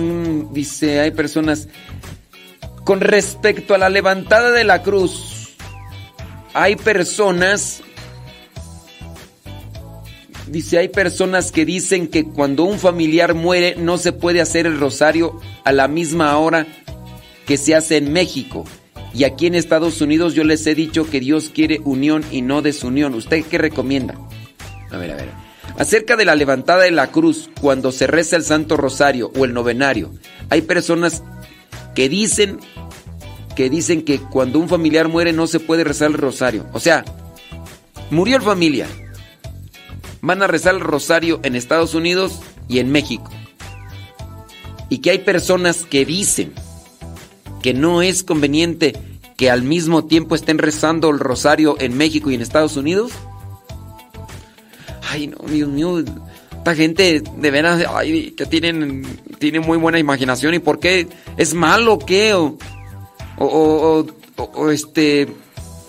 mm, 0.00 0.52
dice, 0.52 1.00
hay 1.00 1.10
personas. 1.12 1.68
Con 2.84 3.00
respecto 3.00 3.74
a 3.74 3.78
la 3.78 3.90
levantada 3.90 4.50
de 4.50 4.64
la 4.64 4.82
cruz, 4.82 5.56
hay 6.54 6.74
personas 6.74 7.82
Dice, 10.50 10.78
hay 10.78 10.88
personas 10.88 11.52
que 11.52 11.64
dicen 11.64 12.08
que 12.08 12.24
cuando 12.24 12.64
un 12.64 12.78
familiar 12.78 13.34
muere 13.34 13.74
no 13.76 13.98
se 13.98 14.12
puede 14.12 14.40
hacer 14.40 14.66
el 14.66 14.80
rosario 14.80 15.38
a 15.64 15.72
la 15.72 15.88
misma 15.88 16.36
hora 16.38 16.66
que 17.46 17.56
se 17.56 17.74
hace 17.74 17.98
en 17.98 18.12
México. 18.12 18.64
Y 19.14 19.24
aquí 19.24 19.46
en 19.46 19.54
Estados 19.54 20.00
Unidos 20.00 20.34
yo 20.34 20.44
les 20.44 20.66
he 20.66 20.74
dicho 20.74 21.08
que 21.08 21.20
Dios 21.20 21.50
quiere 21.54 21.80
unión 21.84 22.24
y 22.30 22.42
no 22.42 22.62
desunión. 22.62 23.14
¿Usted 23.14 23.44
qué 23.44 23.58
recomienda? 23.58 24.14
A 24.90 24.96
ver, 24.96 25.10
a 25.12 25.16
ver. 25.16 25.28
Acerca 25.78 26.16
de 26.16 26.24
la 26.24 26.34
levantada 26.34 26.84
de 26.84 26.90
la 26.90 27.10
cruz, 27.10 27.50
cuando 27.60 27.92
se 27.92 28.06
reza 28.06 28.36
el 28.36 28.42
Santo 28.42 28.76
Rosario 28.76 29.30
o 29.38 29.44
el 29.44 29.54
novenario, 29.54 30.12
hay 30.50 30.62
personas 30.62 31.22
que 31.94 32.08
dicen 32.08 32.58
que 33.54 33.68
dicen 33.68 34.02
que 34.02 34.20
cuando 34.20 34.60
un 34.60 34.68
familiar 34.68 35.08
muere 35.08 35.32
no 35.32 35.48
se 35.48 35.58
puede 35.58 35.82
rezar 35.82 36.12
el 36.12 36.14
rosario. 36.14 36.66
O 36.72 36.78
sea, 36.78 37.04
murió 38.10 38.36
el 38.36 38.42
familia, 38.42 38.86
van 40.20 40.42
a 40.42 40.46
rezar 40.46 40.74
el 40.74 40.80
rosario 40.80 41.40
en 41.42 41.54
Estados 41.54 41.94
Unidos 41.94 42.40
y 42.68 42.78
en 42.78 42.90
México. 42.90 43.30
Y 44.88 44.98
que 44.98 45.10
hay 45.10 45.18
personas 45.18 45.84
que 45.84 46.04
dicen 46.04 46.52
que 47.62 47.74
no 47.74 48.02
es 48.02 48.22
conveniente 48.22 48.94
que 49.36 49.50
al 49.50 49.62
mismo 49.62 50.04
tiempo 50.06 50.34
estén 50.34 50.58
rezando 50.58 51.10
el 51.10 51.18
rosario 51.18 51.76
en 51.78 51.96
México 51.96 52.30
y 52.30 52.34
en 52.34 52.42
Estados 52.42 52.76
Unidos. 52.76 53.12
Ay, 55.10 55.28
no, 55.28 55.38
Dios 55.48 55.68
mío, 55.68 55.98
esta 55.98 56.74
gente 56.74 57.22
de 57.36 57.50
veras, 57.50 57.84
ay, 57.88 58.32
que 58.32 58.46
tienen, 58.46 59.06
tienen 59.38 59.62
muy 59.62 59.78
buena 59.78 59.98
imaginación 59.98 60.54
y 60.54 60.58
por 60.58 60.80
qué 60.80 61.06
es 61.36 61.54
malo 61.54 61.94
o 61.94 61.98
qué, 61.98 62.34
o, 62.34 62.58
o, 63.36 64.06
o 64.36 64.70
este, 64.70 65.28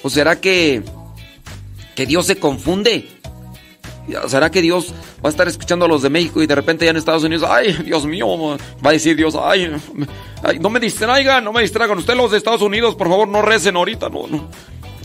o 0.04 0.10
será 0.10 0.40
que, 0.40 0.84
que 1.96 2.06
Dios 2.06 2.28
se 2.28 2.38
confunde. 2.38 3.08
¿Será 4.28 4.50
que 4.50 4.62
Dios 4.62 4.94
va 5.24 5.30
a 5.30 5.30
estar 5.30 5.48
escuchando 5.48 5.86
a 5.86 5.88
los 5.88 6.02
de 6.02 6.10
México 6.10 6.42
y 6.42 6.48
de 6.48 6.56
repente 6.56 6.86
ya 6.86 6.92
en 6.92 6.98
Estados 6.98 7.24
Unidos, 7.24 7.48
ay, 7.50 7.74
Dios 7.86 8.06
mío, 8.06 8.58
va 8.86 8.90
a 8.90 8.94
decir 8.94 9.16
Dios, 9.16 9.36
ay, 9.42 9.72
no 10.60 10.70
me 10.70 10.80
distraigan, 10.80 11.44
no 11.44 11.54
me 11.54 11.62
distraigan. 11.62 11.98
Ustedes 11.98 12.18
los 12.18 12.32
de 12.32 12.38
Estados 12.38 12.62
Unidos, 12.62 12.96
por 12.96 13.10
favor, 13.10 13.28
no 13.28 13.42
recen 13.42 13.76
ahorita, 13.76 14.10
no, 14.10 14.28
no. 14.28 14.50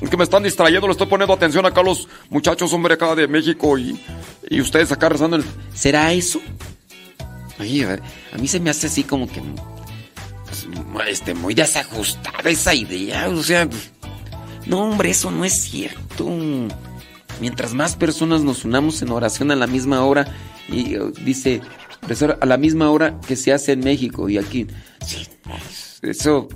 Es 0.01 0.11
que 0.11 0.17
me 0.17 0.25
están 0.25 0.43
distrayendo, 0.43 0.87
le 0.87 0.93
estoy 0.93 1.07
poniendo 1.07 1.33
atención 1.33 1.65
acá 1.65 1.81
a 1.81 1.85
los 1.85 2.09
muchachos, 2.29 2.73
hombre, 2.73 2.95
acá 2.95 3.15
de 3.15 3.29
México 3.29 3.79
y, 3.79 3.99
y 4.51 4.61
ustedes 4.61 4.93
acá 4.93 5.09
rezando. 5.09 5.39
¿Será 5.73 6.13
eso? 6.13 6.41
Ay, 7.59 7.83
a, 7.83 7.99
mí 8.39 8.49
se 8.49 8.61
me 8.61 8.71
hace 8.71 8.89
así 8.89 9.05
como 9.05 9.29
que 9.29 9.41
pues, 10.93 11.09
este, 11.09 11.35
muy 11.35 11.55
desajustada 11.55 12.51
esa 12.51 12.75
idea, 12.75 13.29
o 13.29 13.43
sea, 13.43 13.69
no, 14.67 14.83
hombre, 14.83 15.11
eso 15.11 15.31
no 15.31 15.45
es 15.45 15.53
cierto. 15.53 16.27
Mientras 17.41 17.75
más 17.75 17.97
personas 17.97 18.43
nos 18.43 18.65
unamos 18.65 19.03
en 19.03 19.11
oración 19.11 19.51
a 19.51 19.57
la 19.57 19.67
misma 19.67 20.05
hora, 20.05 20.27
y 20.69 20.97
uh, 20.97 21.13
dice, 21.25 21.61
a 22.41 22.47
la 22.47 22.57
misma 22.57 22.91
hora 22.91 23.19
que 23.27 23.37
se 23.37 23.53
hace 23.53 23.73
en 23.73 23.81
México 23.81 24.29
y 24.29 24.39
aquí. 24.39 24.67
Sí, 25.05 25.27
eso 26.03 26.49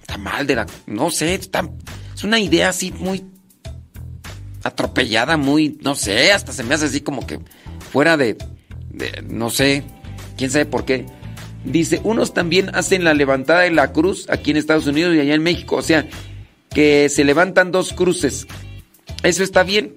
está 0.00 0.18
mal 0.18 0.46
de 0.46 0.56
la. 0.56 0.66
No 0.86 1.10
sé, 1.10 1.34
es 1.34 2.24
una 2.24 2.38
idea 2.38 2.68
así 2.68 2.92
muy 2.92 3.24
atropellada, 4.62 5.36
muy. 5.36 5.78
No 5.82 5.94
sé, 5.94 6.32
hasta 6.32 6.52
se 6.52 6.64
me 6.64 6.74
hace 6.74 6.86
así 6.86 7.00
como 7.00 7.26
que 7.26 7.40
fuera 7.92 8.16
de. 8.16 8.36
de 8.90 9.24
no 9.28 9.50
sé, 9.50 9.84
quién 10.36 10.50
sabe 10.50 10.66
por 10.66 10.84
qué. 10.84 11.06
Dice, 11.64 12.00
unos 12.04 12.34
también 12.34 12.74
hacen 12.74 13.04
la 13.04 13.14
levantada 13.14 13.60
de 13.60 13.70
la 13.70 13.92
cruz 13.92 14.28
aquí 14.28 14.50
en 14.50 14.58
Estados 14.58 14.86
Unidos 14.86 15.14
y 15.14 15.20
allá 15.20 15.34
en 15.34 15.42
México. 15.42 15.76
O 15.76 15.82
sea, 15.82 16.06
que 16.68 17.08
se 17.08 17.24
levantan 17.24 17.72
dos 17.72 17.92
cruces 17.92 18.46
eso 19.22 19.42
está 19.42 19.62
bien. 19.62 19.96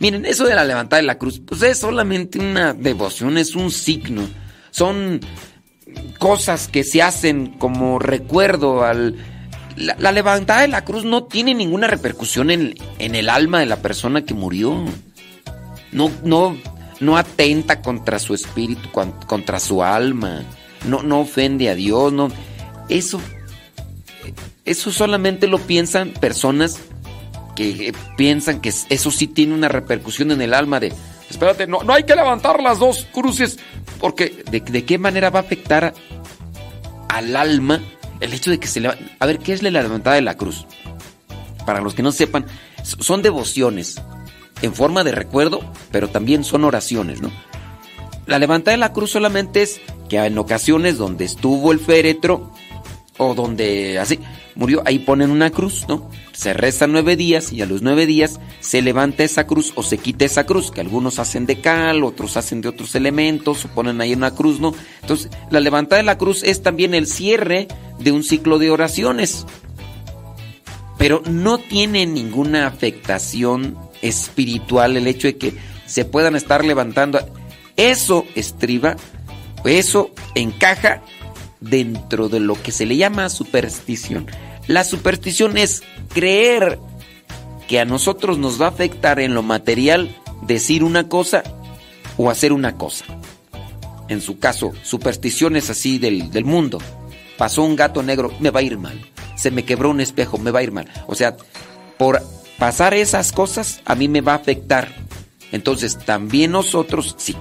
Miren, 0.00 0.24
eso 0.24 0.46
de 0.46 0.54
la 0.54 0.64
levantada 0.64 1.00
de 1.00 1.06
la 1.06 1.18
cruz, 1.18 1.40
pues 1.44 1.62
es 1.62 1.78
solamente 1.78 2.38
una 2.38 2.72
devoción, 2.72 3.36
es 3.36 3.54
un 3.54 3.70
signo. 3.70 4.22
Son 4.70 5.20
cosas 6.18 6.68
que 6.68 6.84
se 6.84 7.02
hacen 7.02 7.48
como 7.58 7.98
recuerdo 7.98 8.84
al... 8.84 9.16
La, 9.76 10.12
levantada 10.12 10.62
de 10.62 10.68
la 10.68 10.84
cruz 10.84 11.04
no 11.04 11.24
tiene 11.24 11.54
ninguna 11.54 11.86
repercusión 11.86 12.50
en, 12.50 12.74
el 12.98 13.28
alma 13.30 13.60
de 13.60 13.66
la 13.66 13.76
persona 13.76 14.24
que 14.24 14.34
murió. 14.34 14.84
No, 15.92 16.10
no, 16.22 16.56
no 16.98 17.16
atenta 17.16 17.80
contra 17.80 18.18
su 18.18 18.34
espíritu, 18.34 18.90
contra 18.90 19.58
su 19.58 19.82
alma. 19.82 20.42
No, 20.86 21.02
no 21.02 21.20
ofende 21.20 21.70
a 21.70 21.74
Dios. 21.74 22.12
No. 22.12 22.30
Eso, 22.90 23.20
eso 24.66 24.90
solamente 24.90 25.46
lo 25.46 25.58
piensan 25.58 26.10
personas 26.10 26.80
que 27.60 27.92
piensan 28.16 28.60
que 28.60 28.72
eso 28.88 29.10
sí 29.10 29.26
tiene 29.26 29.54
una 29.54 29.68
repercusión 29.68 30.30
en 30.30 30.40
el 30.40 30.54
alma 30.54 30.80
de, 30.80 30.92
espérate, 31.28 31.66
no, 31.66 31.82
no 31.82 31.92
hay 31.92 32.04
que 32.04 32.16
levantar 32.16 32.62
las 32.62 32.78
dos 32.78 33.06
cruces, 33.12 33.58
porque 34.00 34.42
¿de, 34.50 34.84
qué 34.84 34.98
manera 34.98 35.28
va 35.28 35.40
a 35.40 35.42
afectar 35.42 35.92
al 37.08 37.36
alma 37.36 37.82
el 38.20 38.32
hecho 38.32 38.50
de 38.50 38.58
que 38.58 38.66
se 38.66 38.80
levante? 38.80 39.04
A 39.18 39.26
ver, 39.26 39.38
¿qué 39.38 39.52
es 39.52 39.62
la 39.62 39.70
levantada 39.70 40.16
de 40.16 40.22
la 40.22 40.38
cruz? 40.38 40.66
Para 41.66 41.82
los 41.82 41.94
que 41.94 42.02
no 42.02 42.12
sepan, 42.12 42.46
son 42.82 43.20
devociones 43.20 44.00
en 44.62 44.74
forma 44.74 45.04
de 45.04 45.12
recuerdo, 45.12 45.60
pero 45.90 46.08
también 46.08 46.44
son 46.44 46.64
oraciones, 46.64 47.20
¿no? 47.20 47.30
La 48.26 48.38
levantada 48.38 48.72
de 48.72 48.78
la 48.78 48.92
cruz 48.92 49.10
solamente 49.10 49.60
es 49.60 49.80
que 50.08 50.16
en 50.18 50.38
ocasiones 50.38 50.96
donde 50.96 51.26
estuvo 51.26 51.72
el 51.72 51.80
féretro, 51.80 52.52
o 53.20 53.34
donde 53.34 53.98
así 53.98 54.18
murió, 54.54 54.82
ahí 54.86 54.98
ponen 54.98 55.30
una 55.30 55.50
cruz, 55.50 55.84
¿no? 55.88 56.08
Se 56.32 56.54
reza 56.54 56.86
nueve 56.86 57.16
días 57.16 57.52
y 57.52 57.60
a 57.60 57.66
los 57.66 57.82
nueve 57.82 58.06
días 58.06 58.40
se 58.60 58.80
levanta 58.80 59.24
esa 59.24 59.46
cruz 59.46 59.72
o 59.76 59.82
se 59.82 59.98
quita 59.98 60.24
esa 60.24 60.46
cruz, 60.46 60.70
que 60.70 60.80
algunos 60.80 61.18
hacen 61.18 61.44
de 61.44 61.60
cal, 61.60 62.02
otros 62.02 62.38
hacen 62.38 62.62
de 62.62 62.68
otros 62.68 62.94
elementos, 62.94 63.66
o 63.66 63.68
ponen 63.68 64.00
ahí 64.00 64.14
una 64.14 64.34
cruz, 64.34 64.58
¿no? 64.58 64.72
Entonces, 65.02 65.30
la 65.50 65.60
levantada 65.60 65.98
de 65.98 66.06
la 66.06 66.16
cruz 66.16 66.42
es 66.42 66.62
también 66.62 66.94
el 66.94 67.06
cierre 67.06 67.68
de 67.98 68.10
un 68.10 68.24
ciclo 68.24 68.58
de 68.58 68.70
oraciones. 68.70 69.46
Pero 70.96 71.22
no 71.26 71.58
tiene 71.58 72.06
ninguna 72.06 72.66
afectación 72.66 73.76
espiritual 74.00 74.96
el 74.96 75.06
hecho 75.06 75.28
de 75.28 75.36
que 75.36 75.54
se 75.84 76.06
puedan 76.06 76.36
estar 76.36 76.64
levantando. 76.64 77.20
Eso 77.76 78.24
estriba, 78.34 78.96
eso 79.64 80.10
encaja 80.34 81.02
dentro 81.60 82.28
de 82.28 82.40
lo 82.40 82.60
que 82.60 82.72
se 82.72 82.86
le 82.86 82.96
llama 82.96 83.28
superstición. 83.28 84.26
La 84.66 84.84
superstición 84.84 85.56
es 85.56 85.82
creer 86.12 86.78
que 87.68 87.80
a 87.80 87.84
nosotros 87.84 88.38
nos 88.38 88.60
va 88.60 88.66
a 88.66 88.70
afectar 88.70 89.20
en 89.20 89.34
lo 89.34 89.42
material 89.42 90.16
decir 90.42 90.82
una 90.82 91.08
cosa 91.08 91.42
o 92.16 92.30
hacer 92.30 92.52
una 92.52 92.76
cosa. 92.76 93.04
En 94.08 94.20
su 94.20 94.38
caso, 94.38 94.72
supersticiones 94.82 95.70
así 95.70 95.98
del, 95.98 96.30
del 96.30 96.44
mundo. 96.44 96.78
Pasó 97.38 97.62
un 97.62 97.76
gato 97.76 98.02
negro, 98.02 98.32
me 98.40 98.50
va 98.50 98.60
a 98.60 98.62
ir 98.64 98.76
mal. 98.76 99.00
Se 99.36 99.50
me 99.50 99.64
quebró 99.64 99.90
un 99.90 100.00
espejo, 100.00 100.36
me 100.36 100.50
va 100.50 100.58
a 100.58 100.62
ir 100.62 100.72
mal. 100.72 100.90
O 101.06 101.14
sea, 101.14 101.36
por 101.96 102.22
pasar 102.58 102.92
esas 102.94 103.32
cosas 103.32 103.80
a 103.84 103.94
mí 103.94 104.08
me 104.08 104.20
va 104.20 104.32
a 104.32 104.36
afectar. 104.36 104.94
Entonces, 105.52 105.98
también 105.98 106.52
nosotros, 106.52 107.14
si 107.18 107.36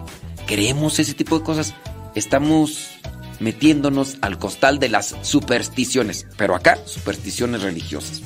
creemos 0.48 1.00
ese 1.00 1.14
tipo 1.14 1.38
de 1.38 1.46
cosas, 1.46 1.74
estamos 2.16 2.99
metiéndonos 3.40 4.18
al 4.22 4.38
costal 4.38 4.80
de 4.80 4.90
las 4.90 5.16
supersticiones, 5.22 6.28
pero 6.38 6.56
acá 6.56 6.78
supersticiones 6.86 7.62
religiosas. 7.62 8.22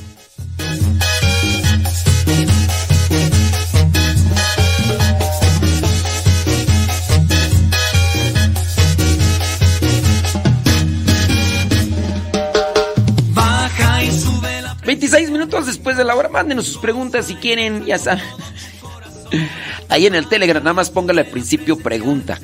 Baja 13.34 14.04
y 14.04 14.12
sube 14.12 14.62
la 14.62 14.76
26 14.86 15.32
minutos 15.32 15.66
después 15.66 15.98
de 15.98 16.04
la 16.04 16.16
hora, 16.16 16.30
mándenos 16.30 16.66
sus 16.66 16.78
preguntas 16.78 17.28
si 17.28 17.36
quieren, 17.36 17.86
ya 17.86 17.98
saben. 17.98 18.24
Ahí 19.90 20.08
en 20.08 20.16
el 20.16 20.28
Telegram, 20.28 20.64
nada 20.64 20.74
más 20.74 20.90
póngale 20.90 21.22
al 21.22 21.28
principio 21.28 21.78
pregunta. 21.78 22.40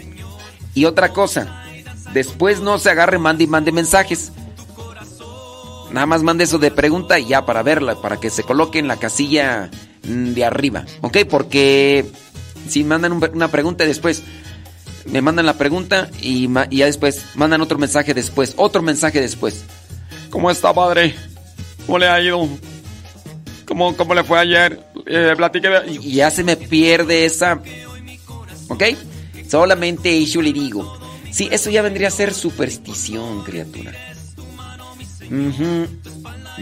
Y 0.76 0.86
otra 0.86 1.10
cosa, 1.10 1.64
después 2.14 2.60
no 2.62 2.78
se 2.80 2.90
agarre, 2.90 3.18
mande 3.18 3.44
y 3.44 3.48
mande 3.48 3.72
mensajes. 3.72 4.32
Nada 5.92 6.06
más 6.06 6.22
mande 6.22 6.44
eso 6.44 6.60
de 6.60 6.70
pregunta 6.72 7.18
y 7.20 7.28
ya 7.28 7.46
para 7.46 7.64
verla, 7.64 8.00
para 8.00 8.20
que 8.20 8.30
se 8.30 8.44
coloque 8.44 8.78
en 8.78 8.88
la 8.88 8.98
casilla 8.98 9.72
mm, 10.04 10.34
de 10.34 10.46
arriba. 10.46 10.86
¿Ok? 11.02 11.18
Porque 11.30 12.06
si 12.68 12.84
mandan 12.84 13.12
un- 13.14 13.30
una 13.34 13.48
pregunta 13.48 13.86
después 13.86 14.22
me 15.06 15.22
mandan 15.24 15.48
la 15.48 15.56
pregunta 15.58 16.08
y, 16.22 16.48
ya 16.70 16.86
después 16.86 17.26
mandan 17.34 17.62
otro 17.62 17.80
mensaje 17.80 18.14
después, 18.14 18.54
otro 18.58 18.84
mensaje 18.84 19.20
después. 19.20 19.64
¿Cómo 20.30 20.52
está, 20.52 20.72
padre? 20.74 21.16
¿Cómo 21.88 21.98
le 21.98 22.08
ha 22.08 22.22
ido? 22.22 22.48
¿Cómo, 23.66 23.96
cómo 23.98 24.14
le 24.14 24.24
fue 24.24 24.38
ayer? 24.40 24.80
Eh. 25.08 25.34
Y 25.90 26.14
ya 26.14 26.30
se 26.30 26.44
me 26.44 26.56
pierde 26.56 27.26
esa. 27.26 27.60
¿Ok? 28.68 28.84
Solamente 29.50 30.24
yo 30.26 30.44
le 30.44 30.54
digo. 30.54 30.96
Sí, 31.32 31.50
eso 31.52 31.70
ya 31.70 31.82
vendría 31.82 32.08
a 32.08 32.12
ser 32.12 32.34
superstición, 32.34 33.44
criatura. 33.44 33.94
Uh. 35.32 35.86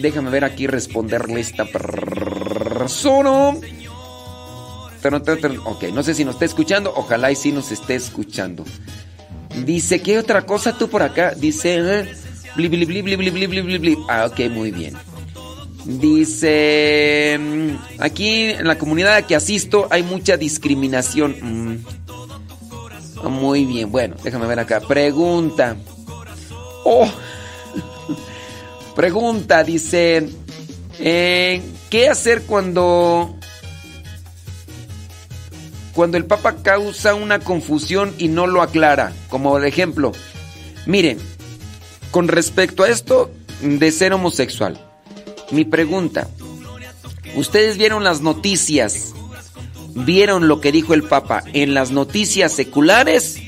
Déjame 0.01 0.29
ver 0.29 0.43
aquí 0.43 0.67
responderle 0.67 1.39
esta 1.39 1.65
persona. 1.65 3.55
Ok, 5.65 5.83
no 5.93 6.03
sé 6.03 6.13
si 6.13 6.25
nos 6.25 6.35
está 6.35 6.45
escuchando. 6.45 6.93
Ojalá 6.95 7.31
y 7.31 7.35
sí 7.35 7.51
nos 7.51 7.71
esté 7.71 7.95
escuchando. 7.95 8.65
Dice, 9.65 10.01
¿qué 10.01 10.19
otra 10.19 10.45
cosa 10.45 10.77
tú 10.77 10.89
por 10.89 11.01
acá? 11.01 11.33
Dice, 11.33 11.77
eh, 11.77 12.13
bli, 12.55 12.67
bli, 12.67 12.85
bli, 12.85 13.97
Ah, 14.09 14.27
ok, 14.29 14.51
muy 14.51 14.71
bien. 14.71 14.93
Dice, 15.85 17.37
mm, 17.39 18.01
aquí 18.01 18.51
en 18.51 18.67
la 18.67 18.77
comunidad 18.77 19.15
a 19.15 19.21
que 19.25 19.35
asisto 19.35 19.87
hay 19.89 20.03
mucha 20.03 20.35
discriminación. 20.35 21.35
Mm. 21.41 21.85
Ah, 23.23 23.29
Muy 23.29 23.65
bien, 23.65 23.91
bueno, 23.91 24.15
déjame 24.23 24.47
ver 24.47 24.59
acá. 24.59 24.79
Pregunta. 24.81 25.75
Oh. 26.83 27.09
Pregunta, 28.95 29.63
dice, 29.63 30.29
eh, 30.99 31.61
¿qué 31.89 32.09
hacer 32.09 32.43
cuando 32.43 33.35
cuando 35.93 36.17
el 36.17 36.25
Papa 36.25 36.57
causa 36.61 37.15
una 37.15 37.39
confusión 37.39 38.13
y 38.17 38.27
no 38.27 38.47
lo 38.47 38.61
aclara? 38.61 39.13
Como 39.29 39.51
por 39.51 39.65
ejemplo, 39.65 40.11
miren, 40.85 41.17
con 42.11 42.27
respecto 42.27 42.83
a 42.83 42.89
esto 42.89 43.31
de 43.61 43.91
ser 43.91 44.13
homosexual, 44.13 44.79
mi 45.51 45.65
pregunta, 45.65 46.27
¿ustedes 47.35 47.77
vieron 47.77 48.03
las 48.03 48.21
noticias? 48.21 49.13
¿Vieron 50.05 50.47
lo 50.47 50.61
que 50.61 50.71
dijo 50.71 50.93
el 50.93 51.03
Papa 51.03 51.43
en 51.53 51.73
las 51.73 51.91
noticias 51.91 52.51
seculares? 52.51 53.41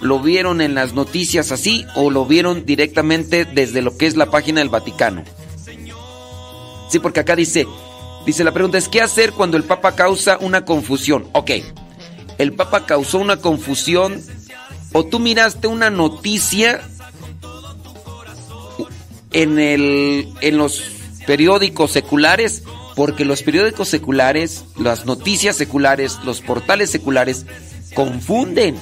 ¿Lo 0.00 0.20
vieron 0.20 0.60
en 0.60 0.74
las 0.74 0.92
noticias 0.92 1.52
así 1.52 1.86
o 1.94 2.10
lo 2.10 2.26
vieron 2.26 2.66
directamente 2.66 3.44
desde 3.44 3.80
lo 3.80 3.96
que 3.96 4.06
es 4.06 4.16
la 4.16 4.30
página 4.30 4.60
del 4.60 4.68
Vaticano? 4.68 5.24
Sí, 6.90 6.98
porque 6.98 7.20
acá 7.20 7.34
dice, 7.34 7.66
dice 8.26 8.44
la 8.44 8.52
pregunta 8.52 8.76
es, 8.76 8.88
¿qué 8.88 9.00
hacer 9.00 9.32
cuando 9.32 9.56
el 9.56 9.64
Papa 9.64 9.94
causa 9.94 10.38
una 10.40 10.64
confusión? 10.64 11.28
Ok, 11.32 11.50
el 12.38 12.52
Papa 12.52 12.84
causó 12.84 13.18
una 13.18 13.38
confusión 13.38 14.22
o 14.92 15.04
tú 15.04 15.18
miraste 15.18 15.66
una 15.66 15.88
noticia 15.88 16.82
en, 19.32 19.58
el, 19.58 20.28
en 20.40 20.56
los 20.58 20.82
periódicos 21.26 21.92
seculares, 21.92 22.64
porque 23.00 23.24
los 23.24 23.42
periódicos 23.42 23.88
seculares, 23.88 24.66
las 24.76 25.06
noticias 25.06 25.56
seculares, 25.56 26.18
los 26.22 26.42
portales 26.42 26.90
seculares 26.90 27.46
confunden. 27.94 28.76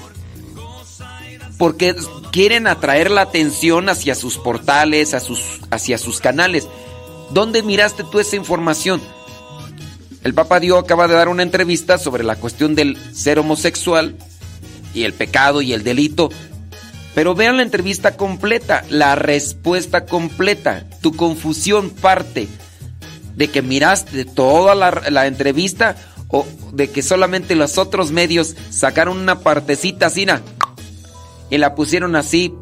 Porque 1.56 1.94
quieren 2.32 2.66
atraer 2.66 3.12
la 3.12 3.20
atención 3.20 3.88
hacia 3.88 4.16
sus 4.16 4.36
portales, 4.36 5.14
hacia 5.70 5.98
sus 5.98 6.18
canales. 6.18 6.66
¿Dónde 7.30 7.62
miraste 7.62 8.02
tú 8.02 8.18
esa 8.18 8.34
información? 8.34 9.00
El 10.24 10.34
Papa 10.34 10.58
Dio 10.58 10.78
acaba 10.78 11.06
de 11.06 11.14
dar 11.14 11.28
una 11.28 11.44
entrevista 11.44 11.96
sobre 11.96 12.24
la 12.24 12.34
cuestión 12.34 12.74
del 12.74 12.98
ser 13.14 13.38
homosexual 13.38 14.16
y 14.94 15.04
el 15.04 15.12
pecado 15.12 15.62
y 15.62 15.74
el 15.74 15.84
delito. 15.84 16.28
Pero 17.14 17.36
vean 17.36 17.56
la 17.56 17.62
entrevista 17.62 18.16
completa, 18.16 18.84
la 18.90 19.14
respuesta 19.14 20.06
completa. 20.06 20.86
Tu 21.02 21.14
confusión 21.14 21.90
parte 21.90 22.48
de 23.38 23.48
que 23.48 23.62
miraste 23.62 24.24
toda 24.24 24.74
la, 24.74 24.90
la 25.10 25.28
entrevista 25.28 25.96
o 26.26 26.44
de 26.72 26.90
que 26.90 27.02
solamente 27.02 27.54
los 27.54 27.78
otros 27.78 28.10
medios 28.10 28.56
sacaron 28.70 29.16
una 29.16 29.38
partecita 29.40 30.06
así 30.06 30.26
y 31.48 31.56
la 31.58 31.76
pusieron 31.76 32.16
así 32.16 32.52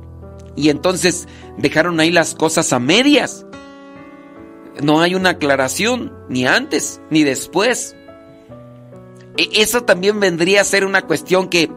y 0.55 0.69
entonces 0.69 1.27
dejaron 1.57 1.99
ahí 1.99 2.11
las 2.11 2.35
cosas 2.35 2.75
a 2.75 2.79
medias. 2.79 3.47
No 4.83 5.01
hay 5.01 5.15
una 5.15 5.31
aclaración 5.31 6.13
ni 6.29 6.47
antes 6.47 7.01
ni 7.11 7.25
después. 7.25 7.97
E- 9.39 9.49
Eso 9.63 9.85
también 9.85 10.21
vendría 10.21 10.61
a 10.61 10.65
ser 10.65 10.85
una 10.85 11.03
cuestión 11.03 11.49
que 11.49 11.71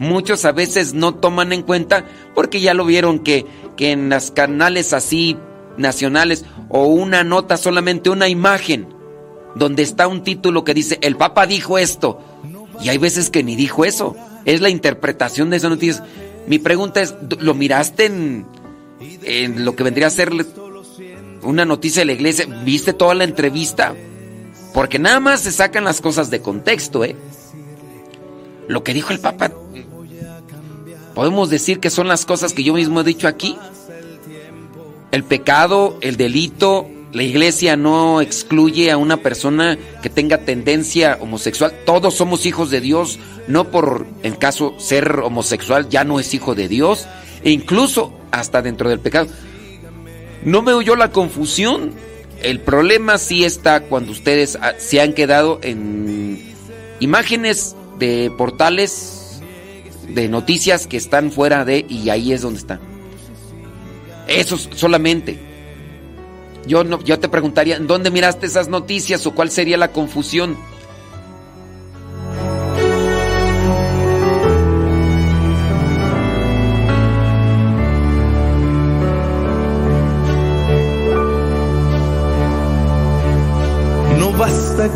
muchos 0.00 0.44
a 0.44 0.50
veces 0.50 0.92
no 0.92 1.14
toman 1.14 1.52
en 1.52 1.62
cuenta 1.62 2.04
porque 2.34 2.60
ya 2.60 2.74
lo 2.74 2.84
vieron 2.84 3.20
que, 3.20 3.46
que 3.76 3.92
en 3.92 4.08
los 4.10 4.32
canales 4.32 4.92
así 4.92 5.38
nacionales 5.76 6.44
o 6.68 6.86
una 6.86 7.24
nota 7.24 7.56
solamente 7.56 8.10
una 8.10 8.28
imagen 8.28 8.88
donde 9.54 9.82
está 9.82 10.06
un 10.06 10.22
título 10.22 10.64
que 10.64 10.74
dice 10.74 10.98
el 11.02 11.16
Papa 11.16 11.46
dijo 11.46 11.78
esto 11.78 12.20
y 12.80 12.88
hay 12.88 12.98
veces 12.98 13.30
que 13.30 13.42
ni 13.42 13.56
dijo 13.56 13.84
eso 13.84 14.16
es 14.44 14.60
la 14.60 14.70
interpretación 14.70 15.50
de 15.50 15.56
esa 15.56 15.68
noticia 15.68 16.04
mi 16.46 16.58
pregunta 16.58 17.00
es 17.00 17.14
¿lo 17.38 17.54
miraste 17.54 18.06
en, 18.06 18.46
en 19.22 19.64
lo 19.64 19.74
que 19.76 19.84
vendría 19.84 20.08
a 20.08 20.10
ser 20.10 20.32
una 21.42 21.64
noticia 21.64 22.00
de 22.00 22.06
la 22.06 22.12
iglesia? 22.12 22.46
¿viste 22.64 22.92
toda 22.92 23.14
la 23.14 23.24
entrevista? 23.24 23.94
porque 24.72 24.98
nada 24.98 25.20
más 25.20 25.40
se 25.40 25.52
sacan 25.52 25.84
las 25.84 26.00
cosas 26.00 26.30
de 26.30 26.40
contexto 26.40 27.04
¿eh? 27.04 27.16
lo 28.68 28.82
que 28.82 28.94
dijo 28.94 29.12
el 29.12 29.20
Papa 29.20 29.52
podemos 31.14 31.48
decir 31.48 31.78
que 31.78 31.90
son 31.90 32.08
las 32.08 32.26
cosas 32.26 32.52
que 32.52 32.64
yo 32.64 32.74
mismo 32.74 33.00
he 33.00 33.04
dicho 33.04 33.28
aquí 33.28 33.56
el 35.14 35.22
pecado, 35.22 35.96
el 36.00 36.16
delito, 36.16 36.88
la 37.12 37.22
iglesia 37.22 37.76
no 37.76 38.20
excluye 38.20 38.90
a 38.90 38.96
una 38.96 39.18
persona 39.18 39.78
que 40.02 40.10
tenga 40.10 40.38
tendencia 40.38 41.18
homosexual. 41.20 41.72
Todos 41.86 42.14
somos 42.14 42.46
hijos 42.46 42.70
de 42.70 42.80
Dios, 42.80 43.20
no 43.46 43.70
por 43.70 44.08
en 44.24 44.34
caso 44.34 44.74
ser 44.78 45.20
homosexual 45.20 45.88
ya 45.88 46.02
no 46.02 46.18
es 46.18 46.34
hijo 46.34 46.56
de 46.56 46.66
Dios, 46.66 47.06
e 47.44 47.52
incluso 47.52 48.12
hasta 48.32 48.60
dentro 48.60 48.88
del 48.88 48.98
pecado. 48.98 49.28
No 50.44 50.62
me 50.62 50.72
oyó 50.72 50.96
la 50.96 51.12
confusión. 51.12 51.92
El 52.42 52.58
problema 52.58 53.16
sí 53.16 53.44
está 53.44 53.84
cuando 53.84 54.10
ustedes 54.10 54.58
ah, 54.60 54.72
se 54.78 55.00
han 55.00 55.12
quedado 55.12 55.60
en 55.62 56.54
imágenes 56.98 57.76
de 58.00 58.32
portales 58.36 59.40
de 60.08 60.28
noticias 60.28 60.88
que 60.88 60.96
están 60.96 61.30
fuera 61.30 61.64
de 61.64 61.86
y 61.88 62.10
ahí 62.10 62.32
es 62.32 62.42
donde 62.42 62.58
está. 62.58 62.80
Eso 64.26 64.56
solamente. 64.56 65.38
Yo 66.66 66.82
no, 66.82 67.02
yo 67.02 67.18
te 67.18 67.28
preguntaría, 67.28 67.76
¿en 67.76 67.86
dónde 67.86 68.10
miraste 68.10 68.46
esas 68.46 68.68
noticias 68.68 69.26
o 69.26 69.34
cuál 69.34 69.50
sería 69.50 69.76
la 69.76 69.92
confusión? 69.92 70.56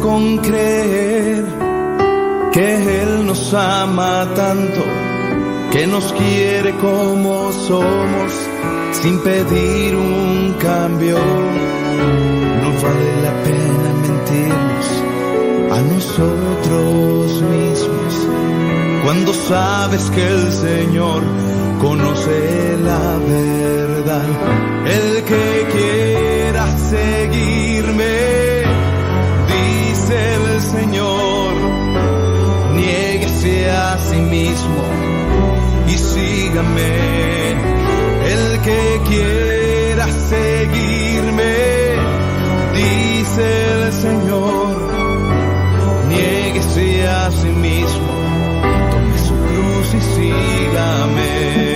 con 0.02 0.38
creer 0.38 1.44
que 2.52 3.02
Él 3.02 3.26
nos 3.26 3.54
ama 3.54 4.28
tanto, 4.34 4.82
que 5.72 5.86
nos 5.86 6.12
quiere 6.12 6.72
como 6.76 7.52
somos, 7.52 8.32
sin 9.02 9.18
pedir 9.20 9.96
un 9.96 10.54
cambio. 10.58 11.18
No 12.62 12.68
vale 12.82 13.10
la 13.26 13.34
pena 13.46 13.88
mentirnos 14.06 14.86
a 15.76 15.80
nosotros 15.94 17.42
mismos, 17.42 18.14
cuando 19.04 19.32
sabes 19.34 20.10
que 20.10 20.26
el 20.26 20.52
Señor 20.52 21.22
conoce 21.80 22.78
la 22.84 23.18
verdad, 23.18 24.28
el 24.86 25.24
que 25.24 25.66
quiera 25.72 26.66
seguirme 26.78 28.48
el 30.10 30.60
Señor, 30.62 31.54
niéguese 32.74 33.70
a 33.70 33.98
sí 33.98 34.16
mismo 34.16 34.82
y 35.86 35.92
sígame. 35.92 37.27
Que 38.64 39.00
quiera 39.08 40.06
seguirme, 40.28 41.54
dice 42.74 43.84
el 43.84 43.92
Señor, 43.92 44.76
niéguese 46.08 47.08
a 47.08 47.30
sí 47.30 47.48
mismo, 47.48 48.12
tome 48.90 49.18
su 49.18 49.34
cruz 49.34 49.94
y 49.94 50.00
sígame. 50.14 51.67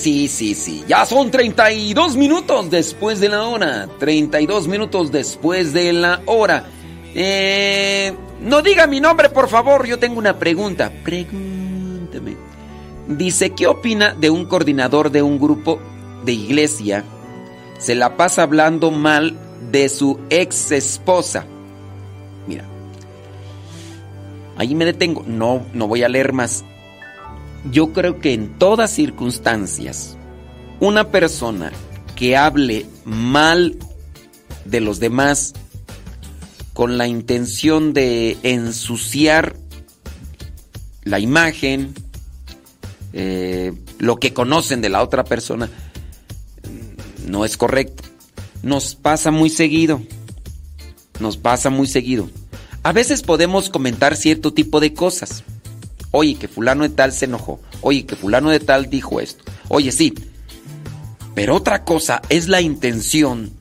Sí, 0.00 0.28
sí, 0.28 0.54
sí. 0.54 0.84
Ya 0.88 1.04
son 1.04 1.30
32 1.30 2.16
minutos 2.16 2.70
después 2.70 3.20
de 3.20 3.28
la 3.28 3.44
hora. 3.44 3.88
32 3.98 4.68
minutos 4.68 5.12
después 5.12 5.72
de 5.72 5.92
la 5.92 6.22
hora. 6.26 6.64
Eh, 7.14 8.14
no 8.40 8.62
diga 8.62 8.86
mi 8.86 9.00
nombre, 9.00 9.28
por 9.28 9.48
favor. 9.48 9.86
Yo 9.86 9.98
tengo 9.98 10.18
una 10.18 10.38
pregunta. 10.38 10.90
Pregúnteme. 11.04 12.36
Dice, 13.08 13.50
¿qué 13.50 13.66
opina 13.66 14.14
de 14.14 14.30
un 14.30 14.46
coordinador 14.46 15.10
de 15.10 15.22
un 15.22 15.38
grupo 15.38 15.80
de 16.24 16.32
iglesia? 16.32 17.04
Se 17.78 17.94
la 17.94 18.16
pasa 18.16 18.42
hablando 18.42 18.90
mal 18.90 19.36
de 19.70 19.88
su 19.88 20.18
ex 20.30 20.72
esposa. 20.72 21.44
Mira. 22.46 22.64
Ahí 24.56 24.74
me 24.74 24.84
detengo. 24.84 25.24
No, 25.26 25.66
no 25.74 25.88
voy 25.88 26.02
a 26.02 26.08
leer 26.08 26.32
más 26.32 26.64
yo 27.70 27.92
creo 27.92 28.20
que 28.20 28.32
en 28.32 28.58
todas 28.58 28.90
circunstancias, 28.90 30.16
una 30.80 31.10
persona 31.10 31.72
que 32.16 32.36
hable 32.36 32.86
mal 33.04 33.76
de 34.64 34.80
los 34.80 35.00
demás 35.00 35.54
con 36.72 36.96
la 36.96 37.06
intención 37.06 37.92
de 37.92 38.38
ensuciar 38.42 39.56
la 41.04 41.18
imagen, 41.18 41.92
eh, 43.12 43.72
lo 43.98 44.16
que 44.16 44.32
conocen 44.32 44.80
de 44.80 44.88
la 44.88 45.02
otra 45.02 45.24
persona, 45.24 45.68
no 47.26 47.44
es 47.44 47.56
correcto. 47.56 48.04
Nos 48.62 48.94
pasa 48.94 49.30
muy 49.30 49.50
seguido. 49.50 50.02
Nos 51.18 51.36
pasa 51.36 51.70
muy 51.70 51.86
seguido. 51.86 52.30
A 52.82 52.92
veces 52.92 53.22
podemos 53.22 53.68
comentar 53.68 54.16
cierto 54.16 54.54
tipo 54.54 54.80
de 54.80 54.94
cosas 54.94 55.44
Oye, 56.12 56.34
que 56.34 56.48
fulano 56.48 56.82
de 56.82 56.90
tal 56.90 57.12
se 57.12 57.26
enojó. 57.26 57.60
Oye, 57.82 58.04
que 58.04 58.16
fulano 58.16 58.50
de 58.50 58.60
tal 58.60 58.90
dijo 58.90 59.20
esto. 59.20 59.44
Oye, 59.68 59.92
sí. 59.92 60.14
Pero 61.34 61.54
otra 61.54 61.84
cosa 61.84 62.20
es 62.28 62.48
la 62.48 62.60
intención. 62.60 63.52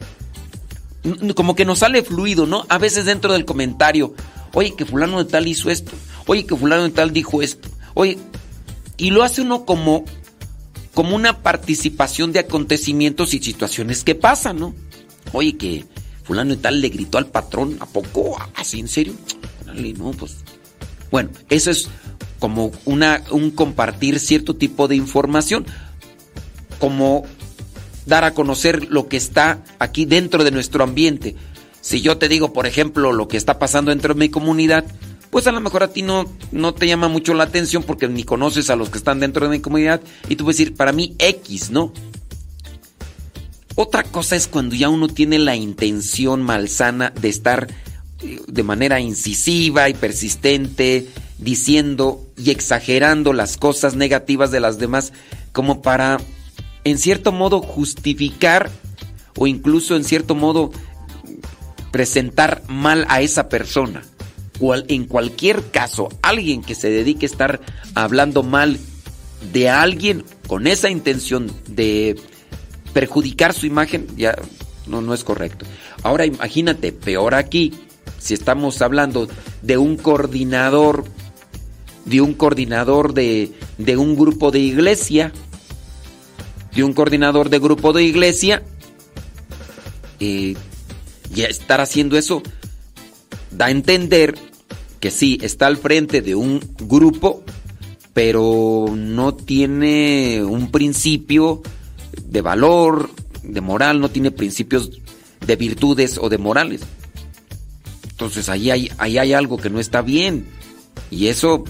Como 1.36 1.56
que 1.56 1.66
nos 1.66 1.80
sale 1.80 2.04
fluido, 2.04 2.46
¿no? 2.46 2.66
A 2.70 2.78
veces 2.78 3.06
dentro 3.06 3.34
del 3.34 3.46
comentario. 3.46 4.14
Oye, 4.54 4.76
que 4.76 4.86
fulano 4.86 5.24
de 5.24 5.30
tal 5.30 5.48
hizo 5.48 5.70
esto. 5.70 5.92
Oye, 6.26 6.46
que 6.46 6.56
fulano 6.56 6.84
de 6.84 6.90
tal 6.90 7.14
dijo 7.14 7.42
esto. 7.42 7.70
Oye, 7.94 8.18
y 8.98 9.12
lo 9.12 9.24
hace 9.24 9.42
uno 9.42 9.66
como 9.66 10.06
como 10.94 11.16
una 11.16 11.44
participación 11.44 12.34
de 12.34 12.40
acontecimientos 12.40 13.34
y 13.34 13.40
situaciones 13.40 14.04
que 14.04 14.16
pasan, 14.16 14.60
¿no? 14.60 14.76
Oye, 15.32 15.56
que 15.56 15.86
fulano 16.24 16.56
de 16.56 16.62
tal 16.62 16.82
le 16.82 16.90
gritó 16.90 17.18
al 17.18 17.28
patrón, 17.28 17.78
¿a 17.80 17.86
poco? 17.86 18.38
¿Así 18.56 18.80
en 18.80 18.88
serio? 18.88 19.14
No, 19.98 20.12
pues. 20.12 20.38
Bueno, 21.10 21.30
eso 21.50 21.72
es 21.72 21.88
como 22.40 22.72
una, 22.86 23.24
un 23.32 23.52
compartir 23.52 24.20
cierto 24.20 24.56
tipo 24.56 24.88
de 24.88 24.96
información, 24.96 25.66
como 26.80 27.26
dar 28.06 28.24
a 28.24 28.34
conocer 28.34 28.90
lo 28.90 29.08
que 29.08 29.18
está 29.18 29.64
aquí 29.78 30.06
dentro 30.06 30.44
de 30.44 30.52
nuestro 30.52 30.84
ambiente. 30.84 31.36
Si 31.82 32.02
yo 32.02 32.18
te 32.18 32.28
digo, 32.28 32.54
por 32.54 32.66
ejemplo, 32.66 33.14
lo 33.14 33.28
que 33.28 33.38
está 33.38 33.60
pasando 33.60 33.92
dentro 33.92 34.14
de 34.14 34.20
mi 34.20 34.30
comunidad, 34.30 34.86
pues 35.30 35.48
a 35.48 35.52
lo 35.52 35.62
mejor 35.62 35.84
a 35.84 35.90
ti 35.90 36.02
no, 36.02 36.26
no 36.52 36.74
te 36.74 36.88
llama 36.88 37.08
mucho 37.08 37.34
la 37.34 37.44
atención 37.44 37.84
porque 37.84 38.08
ni 38.08 38.24
conoces 38.24 38.70
a 38.70 38.76
los 38.76 38.90
que 38.90 38.98
están 38.98 39.20
dentro 39.20 39.46
de 39.48 39.58
mi 39.58 39.62
comunidad 39.62 40.02
y 40.28 40.36
tú 40.36 40.44
puedes 40.44 40.58
decir, 40.58 40.76
para 40.76 40.92
mí 40.92 41.16
X, 41.20 41.70
¿no? 41.70 41.94
Otra 43.76 44.04
cosa 44.04 44.36
es 44.36 44.48
cuando 44.48 44.76
ya 44.76 44.90
uno 44.90 45.08
tiene 45.08 45.40
la 45.40 45.56
intención 45.56 46.42
malsana 46.42 47.12
de 47.12 47.30
estar 47.30 47.68
eh, 48.22 48.42
de 48.46 48.64
manera 48.64 49.00
incisiva 49.00 49.88
y 49.88 49.94
persistente, 49.94 51.08
diciendo 51.40 52.28
y 52.38 52.52
exagerando 52.52 53.34
las 53.34 53.58
cosas 53.58 53.96
negativas 53.96 54.52
de 54.52 54.60
las 54.60 54.78
demás 54.78 55.14
como 55.52 55.82
para, 55.82 56.20
en 56.84 56.98
cierto 56.98 57.32
modo, 57.32 57.62
justificar 57.62 58.70
o 59.38 59.48
incluso 59.48 59.96
en 59.96 60.04
cierto 60.04 60.36
modo 60.36 60.72
presentar 61.92 62.62
mal 62.68 63.06
a 63.10 63.22
esa 63.22 63.50
persona. 63.50 64.04
O 64.60 64.76
en 64.76 65.06
cualquier 65.06 65.72
caso, 65.72 66.10
alguien 66.22 66.62
que 66.62 66.76
se 66.76 66.90
dedique 66.90 67.26
a 67.26 67.30
estar 67.30 67.62
hablando 67.96 68.44
mal 68.44 68.78
de 69.54 69.70
alguien 69.70 70.26
con 70.48 70.68
esa 70.68 70.90
intención 70.90 71.50
de 71.68 72.20
perjudicar 72.94 73.54
su 73.54 73.66
imagen, 73.66 74.08
ya 74.18 74.36
no, 74.86 75.02
no 75.02 75.14
es 75.14 75.24
correcto. 75.24 75.66
Ahora 76.04 76.26
imagínate, 76.26 76.92
peor 76.92 77.36
aquí, 77.36 77.74
si 78.18 78.34
estamos 78.34 78.82
hablando 78.82 79.30
de 79.62 79.78
un 79.78 79.96
coordinador 79.96 81.06
de 82.10 82.22
un 82.22 82.34
coordinador 82.34 83.14
de, 83.14 83.52
de 83.78 83.98
un 83.98 84.16
grupo 84.16 84.52
de 84.52 84.60
iglesia, 84.60 85.32
de 86.74 86.84
un 86.84 86.94
coordinador 86.94 87.50
de 87.50 87.60
grupo 87.60 87.94
de 87.94 88.04
iglesia, 88.04 88.64
y 90.20 90.58
estar 91.36 91.80
haciendo 91.80 92.18
eso 92.18 92.42
da 93.52 93.68
a 93.68 93.72
entender 93.72 94.36
que 95.00 95.12
sí, 95.12 95.38
está 95.42 95.68
al 95.68 95.78
frente 95.78 96.22
de 96.22 96.36
un 96.36 96.60
grupo, 96.80 97.44
pero 98.14 98.88
no 98.94 99.34
tiene 99.34 100.44
un 100.44 100.72
principio 100.72 101.62
de 102.22 102.42
valor, 102.42 103.10
de 103.44 103.62
moral, 103.62 104.02
no 104.02 104.10
tiene 104.10 104.32
principios 104.32 104.92
de 105.46 105.56
virtudes 105.56 106.18
o 106.22 106.28
de 106.30 106.38
morales. 106.38 106.82
Entonces 108.10 108.50
ahí 108.50 108.72
hay, 108.72 108.92
ahí 108.98 109.18
hay 109.18 109.34
algo 109.34 109.58
que 109.58 109.70
no 109.70 109.80
está 109.80 110.02
bien. 110.02 110.46
Y 111.10 111.28
eso 111.28 111.64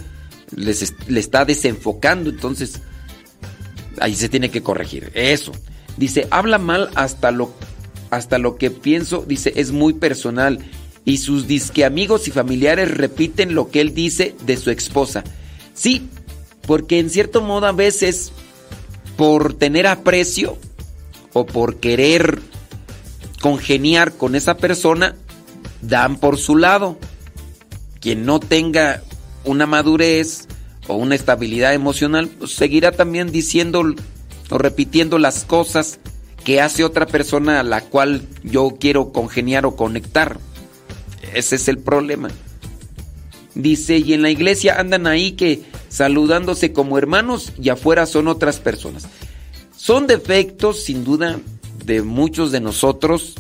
les, 0.55 0.93
le 1.07 1.19
está 1.19 1.45
desenfocando. 1.45 2.29
Entonces, 2.29 2.81
ahí 3.99 4.15
se 4.15 4.29
tiene 4.29 4.49
que 4.49 4.63
corregir. 4.63 5.11
Eso. 5.13 5.51
Dice, 5.97 6.27
habla 6.31 6.57
mal 6.57 6.89
hasta 6.95 7.31
lo, 7.31 7.53
hasta 8.09 8.37
lo 8.37 8.57
que 8.57 8.71
pienso, 8.71 9.25
dice, 9.27 9.53
es 9.55 9.71
muy 9.71 9.93
personal. 9.93 10.59
Y 11.05 11.17
sus 11.17 11.47
disque 11.47 11.85
amigos 11.85 12.27
y 12.27 12.31
familiares 12.31 12.95
repiten 12.95 13.55
lo 13.55 13.69
que 13.69 13.81
él 13.81 13.93
dice 13.93 14.35
de 14.45 14.57
su 14.57 14.69
esposa. 14.69 15.23
Sí, 15.73 16.07
porque 16.67 16.99
en 16.99 17.09
cierto 17.09 17.41
modo 17.41 17.65
a 17.65 17.71
veces, 17.71 18.31
por 19.17 19.53
tener 19.53 19.87
aprecio 19.87 20.57
o 21.33 21.45
por 21.45 21.77
querer 21.77 22.39
congeniar 23.41 24.13
con 24.13 24.35
esa 24.35 24.57
persona, 24.57 25.15
dan 25.81 26.17
por 26.17 26.37
su 26.37 26.57
lado. 26.57 26.97
Quien 27.99 28.25
no 28.25 28.39
tenga 28.39 29.01
una 29.43 29.65
madurez 29.65 30.47
o 30.87 30.95
una 30.95 31.15
estabilidad 31.15 31.73
emocional, 31.73 32.27
pues 32.27 32.51
seguirá 32.51 32.91
también 32.91 33.31
diciendo 33.31 33.83
o 34.49 34.57
repitiendo 34.57 35.19
las 35.19 35.45
cosas 35.45 35.99
que 36.43 36.61
hace 36.61 36.83
otra 36.83 37.05
persona 37.05 37.59
a 37.59 37.63
la 37.63 37.81
cual 37.81 38.27
yo 38.43 38.77
quiero 38.79 39.11
congeniar 39.11 39.65
o 39.65 39.75
conectar. 39.75 40.39
Ese 41.33 41.57
es 41.57 41.67
el 41.67 41.77
problema. 41.77 42.29
Dice, 43.55 43.97
y 43.97 44.13
en 44.13 44.21
la 44.21 44.29
iglesia 44.29 44.79
andan 44.79 45.05
ahí 45.05 45.33
que 45.33 45.63
saludándose 45.89 46.71
como 46.71 46.97
hermanos 46.97 47.51
y 47.61 47.69
afuera 47.69 48.05
son 48.05 48.27
otras 48.27 48.59
personas. 48.59 49.07
Son 49.75 50.07
defectos, 50.07 50.83
sin 50.83 51.03
duda, 51.03 51.39
de 51.85 52.01
muchos 52.01 52.51
de 52.51 52.61
nosotros. 52.61 53.35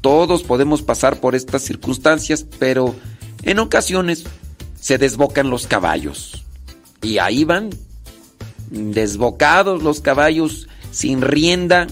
Todos 0.00 0.42
podemos 0.42 0.82
pasar 0.82 1.20
por 1.20 1.34
estas 1.34 1.62
circunstancias, 1.62 2.44
pero 2.58 2.94
en 3.42 3.58
ocasiones 3.58 4.24
se 4.82 4.98
desbocan 4.98 5.48
los 5.48 5.68
caballos. 5.68 6.44
Y 7.02 7.18
ahí 7.18 7.44
van, 7.44 7.70
desbocados 8.68 9.80
los 9.80 10.00
caballos, 10.00 10.68
sin 10.90 11.22
rienda 11.22 11.86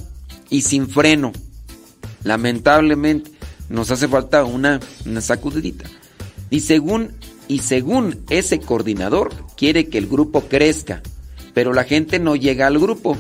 y 0.50 0.62
sin 0.62 0.88
freno. 0.88 1.30
Lamentablemente 2.24 3.30
nos 3.68 3.92
hace 3.92 4.08
falta 4.08 4.44
una, 4.44 4.80
una 5.06 5.20
sacudidita. 5.20 5.88
Y 6.50 6.60
según, 6.60 7.12
y 7.46 7.60
según 7.60 8.24
ese 8.28 8.58
coordinador, 8.58 9.32
quiere 9.56 9.88
que 9.88 9.98
el 9.98 10.08
grupo 10.08 10.48
crezca, 10.48 11.00
pero 11.54 11.72
la 11.72 11.84
gente 11.84 12.18
no 12.18 12.34
llega 12.34 12.66
al 12.66 12.80
grupo 12.80 13.16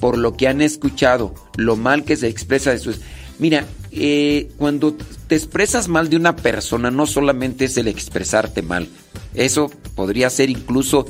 por 0.00 0.18
lo 0.18 0.36
que 0.36 0.48
han 0.48 0.60
escuchado, 0.60 1.32
lo 1.56 1.76
mal 1.76 2.02
que 2.02 2.16
se 2.16 2.26
expresa 2.26 2.72
de 2.72 2.80
sus... 2.80 3.00
Mira, 3.38 3.66
eh, 3.92 4.50
cuando 4.56 4.96
te 5.26 5.36
expresas 5.36 5.88
mal 5.88 6.08
de 6.08 6.16
una 6.16 6.36
persona, 6.36 6.90
no 6.90 7.06
solamente 7.06 7.66
es 7.66 7.76
el 7.76 7.88
expresarte 7.88 8.62
mal, 8.62 8.88
eso 9.34 9.70
podría 9.94 10.30
ser 10.30 10.50
incluso 10.50 11.06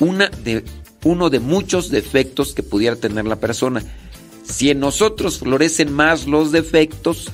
una 0.00 0.28
de, 0.28 0.64
uno 1.04 1.30
de 1.30 1.40
muchos 1.40 1.90
defectos 1.90 2.54
que 2.54 2.62
pudiera 2.62 2.96
tener 2.96 3.26
la 3.26 3.36
persona. 3.36 3.82
Si 4.44 4.70
en 4.70 4.80
nosotros 4.80 5.38
florecen 5.38 5.92
más 5.92 6.26
los 6.26 6.52
defectos, 6.52 7.30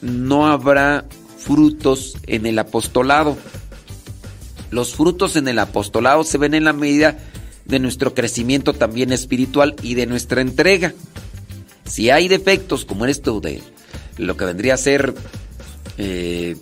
no 0.00 0.46
habrá 0.46 1.04
frutos 1.38 2.16
en 2.26 2.46
el 2.46 2.58
apostolado. 2.58 3.36
Los 4.70 4.94
frutos 4.94 5.36
en 5.36 5.48
el 5.48 5.58
apostolado 5.58 6.24
se 6.24 6.38
ven 6.38 6.54
en 6.54 6.64
la 6.64 6.72
medida 6.72 7.18
de 7.64 7.78
nuestro 7.78 8.14
crecimiento 8.14 8.72
también 8.72 9.12
espiritual 9.12 9.76
y 9.82 9.94
de 9.94 10.06
nuestra 10.06 10.40
entrega. 10.40 10.94
Si 11.84 12.10
hay 12.10 12.28
defectos 12.28 12.84
como 12.84 13.06
esto 13.06 13.40
de 13.40 13.62
lo 14.16 14.36
que 14.36 14.44
vendría 14.44 14.74
a 14.74 14.78
ser 14.78 15.14
eh, 15.98 16.56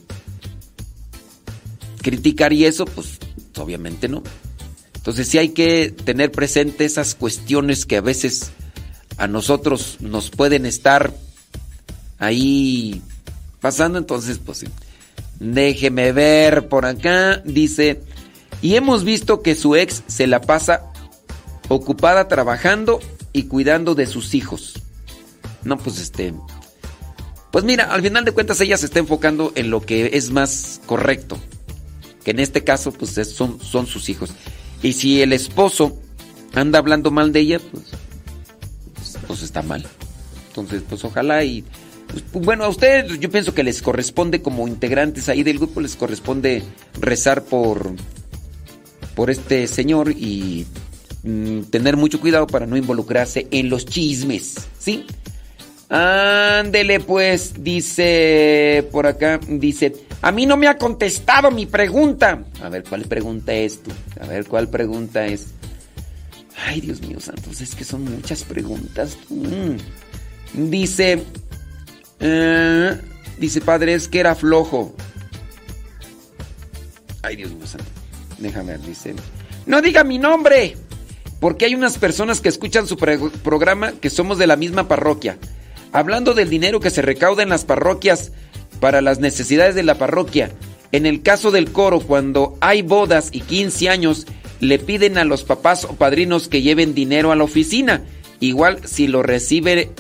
criticar 2.00 2.52
y 2.52 2.64
eso, 2.66 2.84
pues 2.84 3.18
obviamente 3.56 4.08
no. 4.08 4.22
Entonces 4.94 5.28
sí 5.28 5.38
hay 5.38 5.50
que 5.50 5.94
tener 6.04 6.30
presente 6.30 6.84
esas 6.84 7.14
cuestiones 7.14 7.86
que 7.86 7.96
a 7.96 8.00
veces 8.00 8.52
a 9.16 9.26
nosotros 9.26 9.96
nos 10.00 10.30
pueden 10.30 10.66
estar 10.66 11.12
ahí 12.18 13.02
pasando. 13.60 13.98
Entonces, 13.98 14.38
pues 14.38 14.64
déjeme 15.40 16.12
ver 16.12 16.68
por 16.68 16.86
acá. 16.86 17.42
Dice, 17.44 18.00
y 18.60 18.76
hemos 18.76 19.04
visto 19.04 19.42
que 19.42 19.54
su 19.54 19.74
ex 19.74 20.02
se 20.06 20.26
la 20.26 20.40
pasa 20.40 20.92
ocupada 21.68 22.28
trabajando 22.28 23.00
y 23.32 23.44
cuidando 23.44 23.94
de 23.94 24.06
sus 24.06 24.34
hijos. 24.34 24.81
No, 25.64 25.76
pues 25.78 25.98
este... 25.98 26.34
Pues 27.50 27.64
mira, 27.64 27.92
al 27.92 28.02
final 28.02 28.24
de 28.24 28.32
cuentas 28.32 28.60
ella 28.60 28.78
se 28.78 28.86
está 28.86 28.98
enfocando 28.98 29.52
en 29.54 29.70
lo 29.70 29.82
que 29.82 30.10
es 30.14 30.30
más 30.30 30.80
correcto. 30.86 31.38
Que 32.24 32.30
en 32.30 32.40
este 32.40 32.64
caso, 32.64 32.92
pues 32.92 33.10
son, 33.28 33.60
son 33.60 33.86
sus 33.86 34.08
hijos. 34.08 34.30
Y 34.82 34.94
si 34.94 35.20
el 35.20 35.32
esposo 35.32 35.98
anda 36.54 36.78
hablando 36.78 37.10
mal 37.10 37.32
de 37.32 37.40
ella, 37.40 37.60
pues, 37.70 37.84
pues, 39.26 39.42
está 39.42 39.62
mal. 39.62 39.86
Entonces, 40.48 40.82
pues 40.88 41.04
ojalá 41.04 41.44
y... 41.44 41.64
Pues, 42.08 42.44
bueno, 42.44 42.64
a 42.64 42.68
ustedes 42.68 43.18
yo 43.20 43.30
pienso 43.30 43.54
que 43.54 43.62
les 43.62 43.80
corresponde 43.82 44.42
como 44.42 44.66
integrantes 44.68 45.28
ahí 45.28 45.42
del 45.42 45.58
grupo, 45.58 45.80
les 45.80 45.96
corresponde 45.96 46.62
rezar 47.00 47.44
por, 47.44 47.94
por 49.14 49.30
este 49.30 49.66
señor 49.66 50.10
y 50.12 50.66
mm, 51.22 51.62
tener 51.64 51.96
mucho 51.96 52.20
cuidado 52.20 52.46
para 52.46 52.66
no 52.66 52.76
involucrarse 52.76 53.46
en 53.50 53.70
los 53.70 53.86
chismes, 53.86 54.56
¿sí? 54.78 55.06
Ándele 55.93 57.01
pues, 57.01 57.53
dice 57.62 58.88
por 58.90 59.07
acá, 59.07 59.38
dice, 59.47 59.93
a 60.22 60.32
mí 60.32 60.47
no 60.47 60.57
me 60.57 60.66
ha 60.66 60.78
contestado 60.78 61.51
mi 61.51 61.66
pregunta. 61.66 62.45
A 62.62 62.70
ver, 62.70 62.82
¿cuál 62.88 63.03
pregunta 63.03 63.53
es 63.53 63.82
tú? 63.82 63.90
A 64.18 64.26
ver, 64.26 64.47
¿cuál 64.47 64.68
pregunta 64.68 65.26
es? 65.26 65.49
Ay, 66.66 66.80
Dios 66.80 67.03
mío, 67.03 67.20
santos, 67.20 67.61
es 67.61 67.74
que 67.74 67.84
son 67.84 68.05
muchas 68.05 68.43
preguntas. 68.45 69.18
Mm. 69.28 70.70
Dice, 70.70 71.24
eh, 72.20 72.99
dice, 73.38 73.61
padre, 73.61 73.93
es 73.93 74.09
que 74.09 74.20
era 74.20 74.34
flojo. 74.34 74.95
Ay, 77.20 77.36
Dios 77.36 77.53
mío, 77.53 77.66
santo. 77.66 77.84
Déjame 78.38 78.78
ver, 78.78 78.80
dice, 78.80 79.14
no 79.66 79.82
diga 79.82 80.05
mi 80.05 80.18
nombre, 80.18 80.74
porque 81.38 81.66
hay 81.66 81.74
unas 81.74 81.99
personas 81.99 82.40
que 82.40 82.49
escuchan 82.49 82.86
su 82.86 82.97
programa 82.97 83.93
que 83.93 84.09
somos 84.09 84.38
de 84.38 84.47
la 84.47 84.57
misma 84.57 84.88
parroquia. 84.88 85.36
Hablando 85.93 86.32
del 86.32 86.49
dinero 86.49 86.80
que 86.80 86.90
se 86.90 87.03
recauda 87.03 87.43
en 87.43 87.51
las 87.51 87.64
parroquias 87.64 88.32
para 88.80 89.03
las 89.03 89.20
necesidades 89.20 89.74
de 89.74 89.82
la 89.82 89.99
parroquia, 89.99 90.51
en 90.90 91.07
el 91.07 91.22
caso 91.22 91.51
del 91.51 91.70
coro, 91.70 92.01
cuando 92.01 92.57
hay 92.61 92.82
bodas 92.82 93.28
y 93.32 93.40
15 93.40 93.88
años, 93.90 94.26
le 94.61 94.78
piden 94.78 95.18
a 95.18 95.24
los 95.24 95.45
papás 95.45 95.84
o 95.84 95.95
padrinos 95.95 96.49
que 96.49 96.62
lleven 96.62 96.95
dinero 96.95 97.32
a 97.32 97.36
la 97.36 97.45
oficina. 97.45 98.03
Igual 98.40 98.80
si 98.84 99.07
lo 99.07 99.22
recibe 99.22 99.90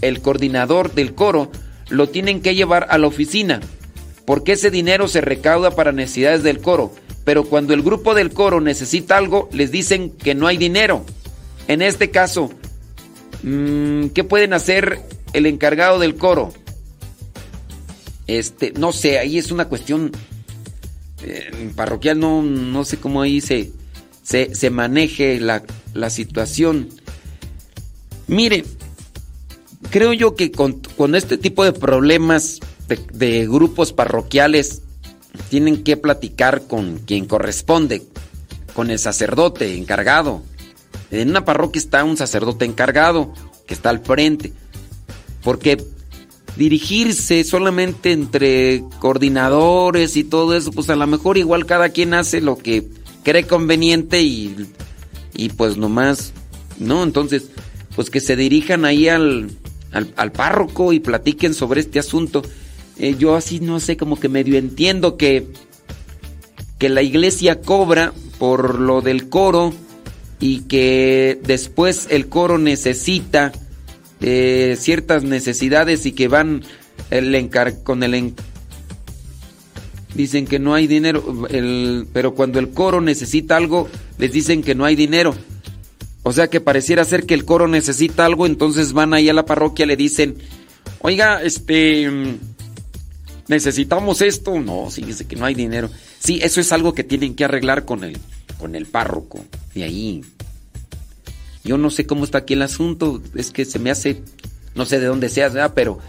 el 0.00 0.20
coordinador 0.20 0.92
del 0.92 1.14
coro, 1.14 1.50
lo 1.88 2.08
tienen 2.08 2.40
que 2.40 2.54
llevar 2.54 2.86
a 2.90 2.98
la 2.98 3.06
oficina, 3.06 3.60
porque 4.24 4.52
ese 4.52 4.70
dinero 4.70 5.08
se 5.08 5.20
recauda 5.20 5.72
para 5.72 5.92
necesidades 5.92 6.42
del 6.42 6.60
coro. 6.60 6.92
Pero 7.24 7.44
cuando 7.44 7.74
el 7.74 7.82
grupo 7.82 8.14
del 8.14 8.32
coro 8.32 8.60
necesita 8.60 9.16
algo, 9.16 9.48
les 9.52 9.70
dicen 9.70 10.10
que 10.10 10.34
no 10.34 10.46
hay 10.46 10.56
dinero. 10.56 11.04
En 11.68 11.82
este 11.82 12.10
caso, 12.10 12.50
mm, 13.42 14.06
¿qué 14.08 14.24
pueden 14.24 14.54
hacer 14.54 15.00
el 15.32 15.46
encargado 15.46 15.98
del 15.98 16.16
coro. 16.16 16.52
Este, 18.26 18.72
no 18.72 18.92
sé, 18.92 19.18
ahí 19.18 19.38
es 19.38 19.50
una 19.50 19.66
cuestión 19.66 20.12
eh, 21.22 21.70
parroquial, 21.74 22.18
no, 22.18 22.42
no 22.42 22.84
sé 22.84 22.98
cómo 22.98 23.22
ahí 23.22 23.40
se, 23.40 23.72
se, 24.22 24.70
maneje 24.70 25.40
la, 25.40 26.10
situación. 26.10 26.88
Mire, 28.28 28.64
creo 29.90 30.12
yo 30.12 30.36
que 30.36 30.52
con, 30.52 30.80
este 31.14 31.36
tipo 31.36 31.64
de 31.64 31.72
problemas 31.72 32.60
de, 33.12 33.46
grupos 33.46 33.92
parroquiales 33.92 34.82
tienen 35.48 35.82
que 35.82 35.96
platicar 35.96 36.62
con 36.66 36.98
quien 36.98 37.26
corresponde, 37.26 38.02
con 38.74 38.90
el 38.90 38.98
sacerdote 38.98 39.76
encargado. 39.76 40.42
En 41.10 41.30
una 41.30 41.44
parroquia 41.44 41.80
está 41.80 42.04
un 42.04 42.16
sacerdote 42.16 42.64
encargado 42.64 43.34
que 43.66 43.74
está 43.74 43.90
al 43.90 44.00
frente. 44.00 44.52
Porque 45.42 45.82
dirigirse 46.56 47.44
solamente 47.44 48.12
entre 48.12 48.84
coordinadores 48.98 50.16
y 50.16 50.24
todo 50.24 50.56
eso, 50.56 50.72
pues 50.72 50.90
a 50.90 50.96
lo 50.96 51.06
mejor 51.06 51.38
igual 51.38 51.66
cada 51.66 51.90
quien 51.90 52.14
hace 52.14 52.40
lo 52.40 52.58
que 52.58 52.88
cree 53.22 53.46
conveniente 53.46 54.22
y, 54.22 54.66
y 55.34 55.50
pues 55.50 55.76
nomás, 55.76 56.32
¿no? 56.78 57.02
Entonces, 57.02 57.50
pues 57.94 58.10
que 58.10 58.20
se 58.20 58.36
dirijan 58.36 58.84
ahí 58.84 59.08
al, 59.08 59.50
al, 59.92 60.32
párroco 60.32 60.92
y 60.92 61.00
platiquen 61.00 61.54
sobre 61.54 61.80
este 61.80 61.98
asunto. 61.98 62.42
Eh, 62.98 63.16
yo 63.18 63.34
así 63.34 63.60
no 63.60 63.80
sé, 63.80 63.96
como 63.96 64.18
que 64.18 64.28
medio 64.28 64.58
entiendo 64.58 65.16
que, 65.16 65.46
que 66.78 66.88
la 66.88 67.02
iglesia 67.02 67.60
cobra 67.60 68.12
por 68.38 68.78
lo 68.78 69.00
del 69.00 69.28
coro 69.28 69.72
y 70.38 70.60
que 70.62 71.38
después 71.42 72.06
el 72.10 72.28
coro 72.28 72.58
necesita 72.58 73.52
ciertas 74.20 75.24
necesidades 75.24 76.06
y 76.06 76.12
que 76.12 76.28
van 76.28 76.62
con 77.82 78.02
el 78.02 78.34
dicen 80.14 80.46
que 80.46 80.58
no 80.58 80.74
hay 80.74 80.86
dinero, 80.86 81.24
pero 82.12 82.34
cuando 82.34 82.58
el 82.58 82.70
coro 82.70 83.00
necesita 83.00 83.56
algo 83.56 83.88
les 84.18 84.32
dicen 84.32 84.62
que 84.62 84.74
no 84.74 84.84
hay 84.84 84.96
dinero. 84.96 85.34
O 86.22 86.32
sea 86.32 86.48
que 86.48 86.60
pareciera 86.60 87.04
ser 87.04 87.24
que 87.24 87.34
el 87.34 87.46
coro 87.46 87.66
necesita 87.66 88.26
algo, 88.26 88.46
entonces 88.46 88.92
van 88.92 89.14
ahí 89.14 89.28
a 89.30 89.32
la 89.32 89.46
parroquia, 89.46 89.86
le 89.86 89.96
dicen, 89.96 90.36
oiga, 91.00 91.42
este, 91.42 92.10
necesitamos 93.48 94.20
esto. 94.20 94.58
No, 94.60 94.90
fíjese 94.90 95.26
que 95.26 95.36
no 95.36 95.46
hay 95.46 95.54
dinero. 95.54 95.90
Sí, 96.18 96.38
eso 96.42 96.60
es 96.60 96.72
algo 96.72 96.92
que 96.92 97.04
tienen 97.04 97.34
que 97.34 97.44
arreglar 97.44 97.86
con 97.86 98.04
el, 98.04 98.18
con 98.58 98.74
el 98.74 98.86
párroco. 98.86 99.44
De 99.74 99.84
ahí. 99.84 100.22
Yo 101.70 101.78
no 101.78 101.90
sé 101.90 102.04
cómo 102.04 102.24
está 102.24 102.38
aquí 102.38 102.54
el 102.54 102.62
asunto, 102.62 103.22
es 103.36 103.52
que 103.52 103.64
se 103.64 103.78
me 103.78 103.92
hace, 103.92 104.24
no 104.74 104.86
sé 104.86 104.98
de 104.98 105.06
dónde 105.06 105.28
sea, 105.28 105.72
pero 105.72 106.00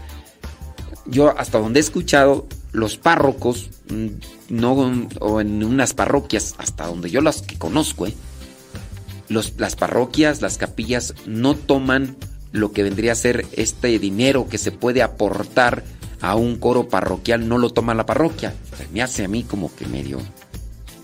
yo 1.06 1.38
hasta 1.38 1.60
donde 1.60 1.78
he 1.78 1.80
escuchado, 1.80 2.48
los 2.72 2.96
párrocos, 2.96 3.70
mm, 3.88 4.06
no, 4.48 4.72
o 5.20 5.40
en 5.40 5.62
unas 5.62 5.94
parroquias, 5.94 6.56
hasta 6.58 6.88
donde 6.88 7.10
yo 7.10 7.20
las 7.20 7.42
que 7.42 7.58
conozco, 7.58 8.08
¿eh? 8.08 8.14
las 9.28 9.76
parroquias, 9.76 10.42
las 10.42 10.58
capillas 10.58 11.14
no 11.26 11.54
toman 11.54 12.16
lo 12.50 12.72
que 12.72 12.82
vendría 12.82 13.12
a 13.12 13.14
ser 13.14 13.46
este 13.52 14.00
dinero 14.00 14.48
que 14.48 14.58
se 14.58 14.72
puede 14.72 15.00
aportar 15.00 15.84
a 16.20 16.34
un 16.34 16.56
coro 16.56 16.88
parroquial, 16.88 17.46
no 17.48 17.56
lo 17.56 17.70
toma 17.70 17.94
la 17.94 18.04
parroquia. 18.04 18.52
me 18.92 19.00
hace 19.00 19.26
a 19.26 19.28
mí 19.28 19.44
como 19.44 19.72
que 19.72 19.86
medio 19.86 20.18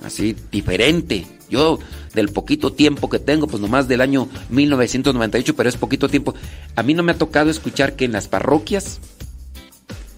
así 0.03 0.36
diferente. 0.51 1.26
Yo 1.51 1.78
del 2.14 2.28
poquito 2.28 2.72
tiempo 2.72 3.09
que 3.09 3.18
tengo, 3.18 3.46
pues 3.46 3.61
nomás 3.61 3.88
del 3.88 4.01
año 4.01 4.28
1998, 4.51 5.57
pero 5.57 5.68
es 5.68 5.76
poquito 5.76 6.09
tiempo. 6.09 6.34
A 6.76 6.82
mí 6.82 6.94
no 6.94 7.03
me 7.03 7.12
ha 7.12 7.18
tocado 7.18 7.51
escuchar 7.51 7.94
que 7.96 8.05
en 8.05 8.12
las 8.12 8.28
parroquias 8.28 9.01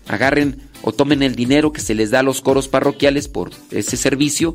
agarren 0.08 0.62
o 0.82 0.92
tomen 0.92 1.22
el 1.22 1.36
dinero 1.36 1.72
que 1.72 1.80
se 1.80 1.94
les 1.94 2.10
da 2.10 2.20
a 2.20 2.22
los 2.24 2.40
coros 2.40 2.68
parroquiales 2.68 3.28
por 3.28 3.50
ese 3.70 3.96
servicio. 3.96 4.54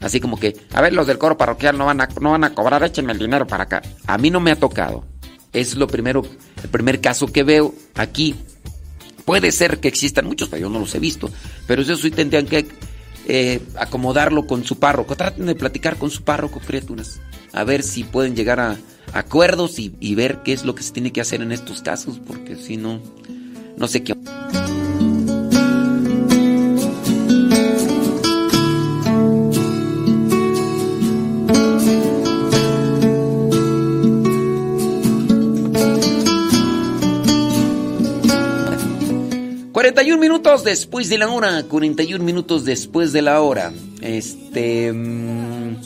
Así 0.00 0.20
como 0.20 0.38
que, 0.38 0.56
a 0.72 0.82
ver, 0.82 0.92
los 0.92 1.06
del 1.06 1.18
coro 1.18 1.38
parroquial 1.38 1.78
no 1.78 1.86
van 1.86 2.00
a, 2.00 2.08
no 2.20 2.32
van 2.32 2.44
a 2.44 2.54
cobrar, 2.54 2.84
échenme 2.84 3.12
el 3.12 3.18
dinero 3.18 3.46
para 3.46 3.64
acá. 3.64 3.82
A 4.06 4.18
mí 4.18 4.30
no 4.30 4.40
me 4.40 4.50
ha 4.50 4.56
tocado. 4.56 5.04
Es 5.52 5.74
lo 5.74 5.86
primero, 5.86 6.22
el 6.62 6.68
primer 6.68 7.00
caso 7.00 7.26
que 7.26 7.42
veo 7.42 7.74
aquí. 7.94 8.34
Puede 9.24 9.50
ser 9.50 9.80
que 9.80 9.88
existan 9.88 10.26
muchos, 10.26 10.48
pero 10.48 10.62
yo 10.62 10.68
no 10.68 10.78
los 10.78 10.94
he 10.94 11.00
visto. 11.00 11.30
Pero 11.66 11.82
eso 11.82 11.96
sí 11.96 12.10
tendrían 12.10 12.46
que 12.46 12.66
eh, 13.26 13.60
acomodarlo 13.76 14.46
con 14.46 14.64
su 14.64 14.78
párroco. 14.78 15.16
Traten 15.16 15.46
de 15.46 15.54
platicar 15.54 15.96
con 15.96 16.10
su 16.10 16.22
párroco, 16.22 16.60
criaturas. 16.60 17.20
A 17.52 17.64
ver 17.64 17.82
si 17.82 18.04
pueden 18.04 18.36
llegar 18.36 18.60
a 18.60 18.76
acuerdos 19.12 19.78
y, 19.78 19.94
y 20.00 20.14
ver 20.14 20.38
qué 20.44 20.52
es 20.52 20.64
lo 20.64 20.74
que 20.74 20.82
se 20.82 20.92
tiene 20.92 21.12
que 21.12 21.20
hacer 21.20 21.42
en 21.42 21.52
estos 21.52 21.82
casos, 21.82 22.20
porque 22.26 22.56
si 22.56 22.76
no, 22.76 23.00
no 23.76 23.88
sé 23.88 24.02
qué. 24.02 24.14
41 39.96 40.20
minutos 40.20 40.62
después 40.62 41.08
de 41.08 41.16
la 41.16 41.30
hora. 41.30 41.62
41 41.62 42.22
minutos 42.22 42.66
después 42.66 43.14
de 43.14 43.22
la 43.22 43.40
hora. 43.40 43.72
Este. 44.02 44.92
Mm, 44.92 45.76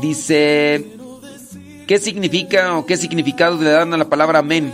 dice. 0.00 0.92
¿Qué 1.88 1.98
significa 1.98 2.78
o 2.78 2.86
qué 2.86 2.96
significado 2.96 3.60
le 3.60 3.70
dan 3.70 3.92
a 3.94 3.96
la 3.96 4.08
palabra 4.08 4.38
amén? 4.38 4.72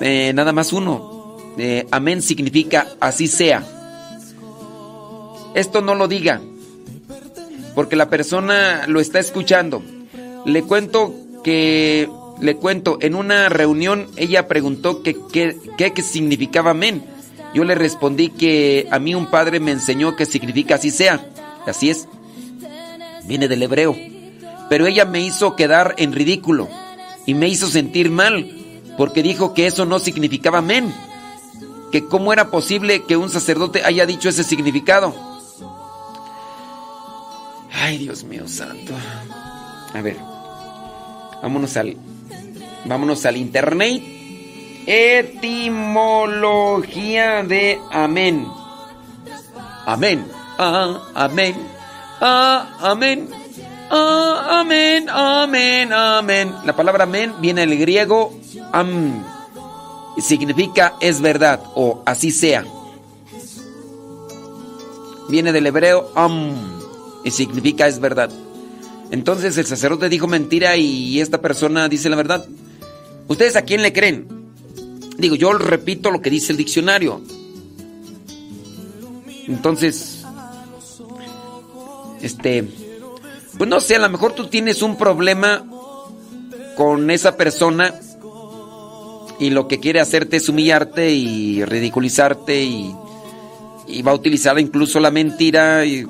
Eh, 0.00 0.32
nada 0.34 0.52
más 0.52 0.72
uno. 0.72 1.36
Eh, 1.56 1.86
amén 1.92 2.22
significa 2.22 2.88
así 2.98 3.28
sea. 3.28 3.62
Esto 5.54 5.82
no 5.82 5.94
lo 5.94 6.08
diga. 6.08 6.40
Porque 7.76 7.94
la 7.94 8.10
persona 8.10 8.88
lo 8.88 8.98
está 8.98 9.20
escuchando. 9.20 9.80
Le 10.44 10.64
cuento 10.64 11.14
que 11.44 12.08
le 12.40 12.56
cuento, 12.56 12.98
en 13.00 13.14
una 13.14 13.48
reunión 13.48 14.08
ella 14.16 14.46
preguntó 14.46 15.02
qué 15.02 15.16
que, 15.76 16.02
significaba 16.02 16.72
amén. 16.72 17.04
Yo 17.54 17.64
le 17.64 17.74
respondí 17.74 18.28
que 18.28 18.86
a 18.90 18.98
mí 18.98 19.14
un 19.14 19.26
padre 19.26 19.60
me 19.60 19.72
enseñó 19.72 20.16
que 20.16 20.26
significa 20.26 20.74
así 20.74 20.90
sea. 20.90 21.26
Así 21.66 21.88
es. 21.88 22.06
Viene 23.24 23.48
del 23.48 23.62
hebreo. 23.62 23.96
Pero 24.68 24.86
ella 24.86 25.04
me 25.04 25.20
hizo 25.20 25.56
quedar 25.56 25.94
en 25.96 26.12
ridículo 26.12 26.68
y 27.24 27.34
me 27.34 27.48
hizo 27.48 27.68
sentir 27.68 28.10
mal 28.10 28.50
porque 28.98 29.22
dijo 29.22 29.54
que 29.54 29.66
eso 29.66 29.86
no 29.86 29.98
significaba 29.98 30.58
amén. 30.58 30.92
Que 31.90 32.04
cómo 32.04 32.32
era 32.32 32.50
posible 32.50 33.04
que 33.04 33.16
un 33.16 33.30
sacerdote 33.30 33.82
haya 33.84 34.04
dicho 34.04 34.28
ese 34.28 34.44
significado. 34.44 35.14
Ay, 37.72 37.98
Dios 37.98 38.24
mío 38.24 38.46
santo. 38.48 38.92
A 39.94 40.02
ver, 40.02 40.16
vámonos 41.42 41.76
al 41.76 41.96
Vámonos 42.86 43.26
al 43.26 43.36
internet. 43.36 44.02
Etimología 44.86 47.42
de 47.42 47.78
amén. 47.90 48.46
Amén. 49.84 50.24
Ah, 50.58 51.02
amén. 51.14 51.54
Ah, 52.20 52.76
amén. 52.80 53.28
Ah, 53.90 54.60
amén, 54.60 55.08
amén, 55.08 55.92
amén. 55.92 56.54
La 56.64 56.74
palabra 56.74 57.04
amén 57.04 57.34
viene 57.40 57.66
del 57.66 57.78
griego 57.78 58.32
am. 58.72 59.24
Significa 60.18 60.94
es 61.00 61.20
verdad 61.20 61.60
o 61.74 62.02
así 62.06 62.32
sea. 62.32 62.64
Viene 65.28 65.52
del 65.52 65.66
hebreo 65.66 66.10
am 66.14 66.54
y 67.24 67.30
significa 67.32 67.86
es 67.86 67.98
verdad. 67.98 68.30
Entonces 69.10 69.58
el 69.58 69.66
sacerdote 69.66 70.08
dijo 70.08 70.26
mentira 70.26 70.76
y 70.76 71.20
esta 71.20 71.40
persona 71.40 71.88
dice 71.88 72.08
la 72.08 72.16
verdad. 72.16 72.46
¿Ustedes 73.28 73.56
a 73.56 73.62
quién 73.62 73.82
le 73.82 73.92
creen? 73.92 74.28
Digo, 75.18 75.34
yo 75.34 75.52
repito 75.52 76.10
lo 76.10 76.20
que 76.20 76.30
dice 76.30 76.52
el 76.52 76.58
diccionario. 76.58 77.22
Entonces, 79.46 80.24
este, 82.20 82.64
pues 83.56 83.70
no 83.70 83.80
sé, 83.80 83.96
a 83.96 84.00
lo 84.00 84.10
mejor 84.10 84.32
tú 84.32 84.48
tienes 84.48 84.82
un 84.82 84.96
problema 84.96 85.64
con 86.76 87.10
esa 87.10 87.36
persona 87.36 87.94
y 89.38 89.50
lo 89.50 89.68
que 89.68 89.80
quiere 89.80 90.00
hacerte 90.00 90.36
es 90.36 90.48
humillarte 90.48 91.10
y 91.10 91.64
ridiculizarte 91.64 92.62
y, 92.62 92.94
y 93.86 94.02
va 94.02 94.12
a 94.12 94.14
utilizar 94.14 94.58
incluso 94.58 95.00
la 95.00 95.10
mentira 95.10 95.84
y... 95.84 96.06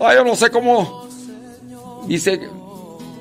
Ay, 0.00 0.16
yo 0.16 0.24
no 0.24 0.36
sé 0.36 0.50
cómo... 0.50 1.06
Dice, 2.06 2.40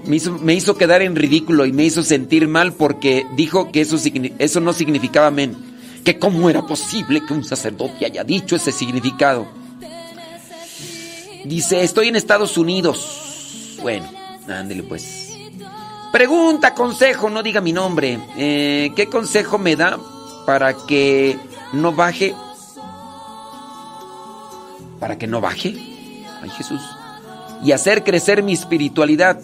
me 0.08 0.54
hizo, 0.54 0.78
quedar 0.78 1.02
en 1.02 1.16
ridículo 1.16 1.66
y 1.66 1.74
me 1.74 1.86
hizo 1.86 2.04
sentir 2.04 2.48
mal 2.48 2.74
porque 2.74 3.26
dijo 3.36 3.72
que 3.72 3.82
eso, 3.82 3.98
eso 4.40 4.60
no 4.60 4.74
significaba 4.74 5.28
amén. 5.28 5.56
Que 6.04 6.20
cómo 6.20 6.50
era 6.50 6.68
posible 6.68 7.24
que 7.26 7.34
un 7.34 7.44
sacerdote 7.44 8.06
haya 8.06 8.24
dicho 8.24 8.56
ese 8.56 8.72
significado. 8.72 9.48
Dice, 11.46 11.84
estoy 11.84 12.10
en 12.10 12.16
Estados 12.16 12.58
Unidos. 12.58 13.78
Bueno, 13.82 14.08
ándele 14.48 14.84
pues. 14.84 15.32
Pregunta, 16.12 16.74
consejo, 16.74 17.30
no 17.30 17.44
diga 17.44 17.62
mi 17.62 17.74
nombre. 17.74 18.20
Eh, 18.38 18.92
¿Qué 18.96 19.08
consejo 19.08 19.58
me 19.58 19.76
da 19.76 20.00
para 20.46 20.74
que 20.86 21.38
no 21.74 21.92
baje? 21.92 22.34
¿Para 25.00 25.18
que 25.18 25.28
no 25.28 25.42
baje? 25.42 25.76
Ay 26.42 26.50
Jesús. 26.52 26.82
Y 27.64 27.72
hacer 27.72 28.04
crecer 28.04 28.44
mi 28.44 28.54
espiritualidad 28.54 29.40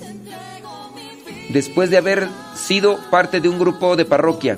después 1.51 1.89
de 1.89 1.97
haber 1.97 2.27
sido 2.55 2.97
parte 3.09 3.41
de 3.41 3.49
un 3.49 3.59
grupo 3.59 3.95
de 3.95 4.05
parroquia 4.05 4.57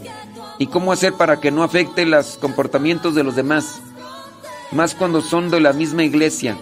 y 0.58 0.68
cómo 0.68 0.92
hacer 0.92 1.14
para 1.14 1.40
que 1.40 1.52
no 1.52 1.64
afecte 1.64 2.06
los 2.06 2.38
comportamientos 2.38 3.16
de 3.16 3.24
los 3.24 3.36
demás, 3.36 3.82
más 4.72 4.96
cuando 4.96 5.22
son 5.22 5.50
de 5.50 5.60
la 5.60 5.74
misma 5.74 6.04
iglesia. 6.04 6.58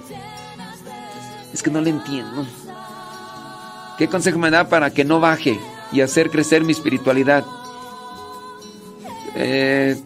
Es 1.53 1.61
que 1.61 1.71
no 1.71 1.82
le 1.82 1.89
entiendo. 1.89 2.45
¿Qué 3.97 4.07
consejo 4.07 4.39
me 4.39 4.49
da 4.49 4.69
para 4.69 4.91
que 4.91 5.03
no 5.03 5.19
baje 5.19 5.59
y 5.91 6.01
hacer 6.01 6.29
crecer 6.29 6.63
mi 6.63 6.71
espiritualidad? 6.71 7.45
Eh, 9.36 10.01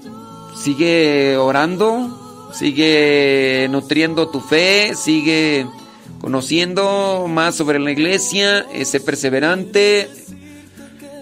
sigue 0.56 1.38
orando, 1.38 2.50
sigue 2.54 3.68
nutriendo 3.70 4.28
tu 4.30 4.42
fe, 4.42 4.94
sigue 4.96 5.68
conociendo 6.20 7.26
más 7.28 7.56
sobre 7.56 7.80
la 7.80 7.92
iglesia, 7.92 8.66
eh, 8.74 8.86
ser 8.86 9.04
perseverante. 9.04 10.10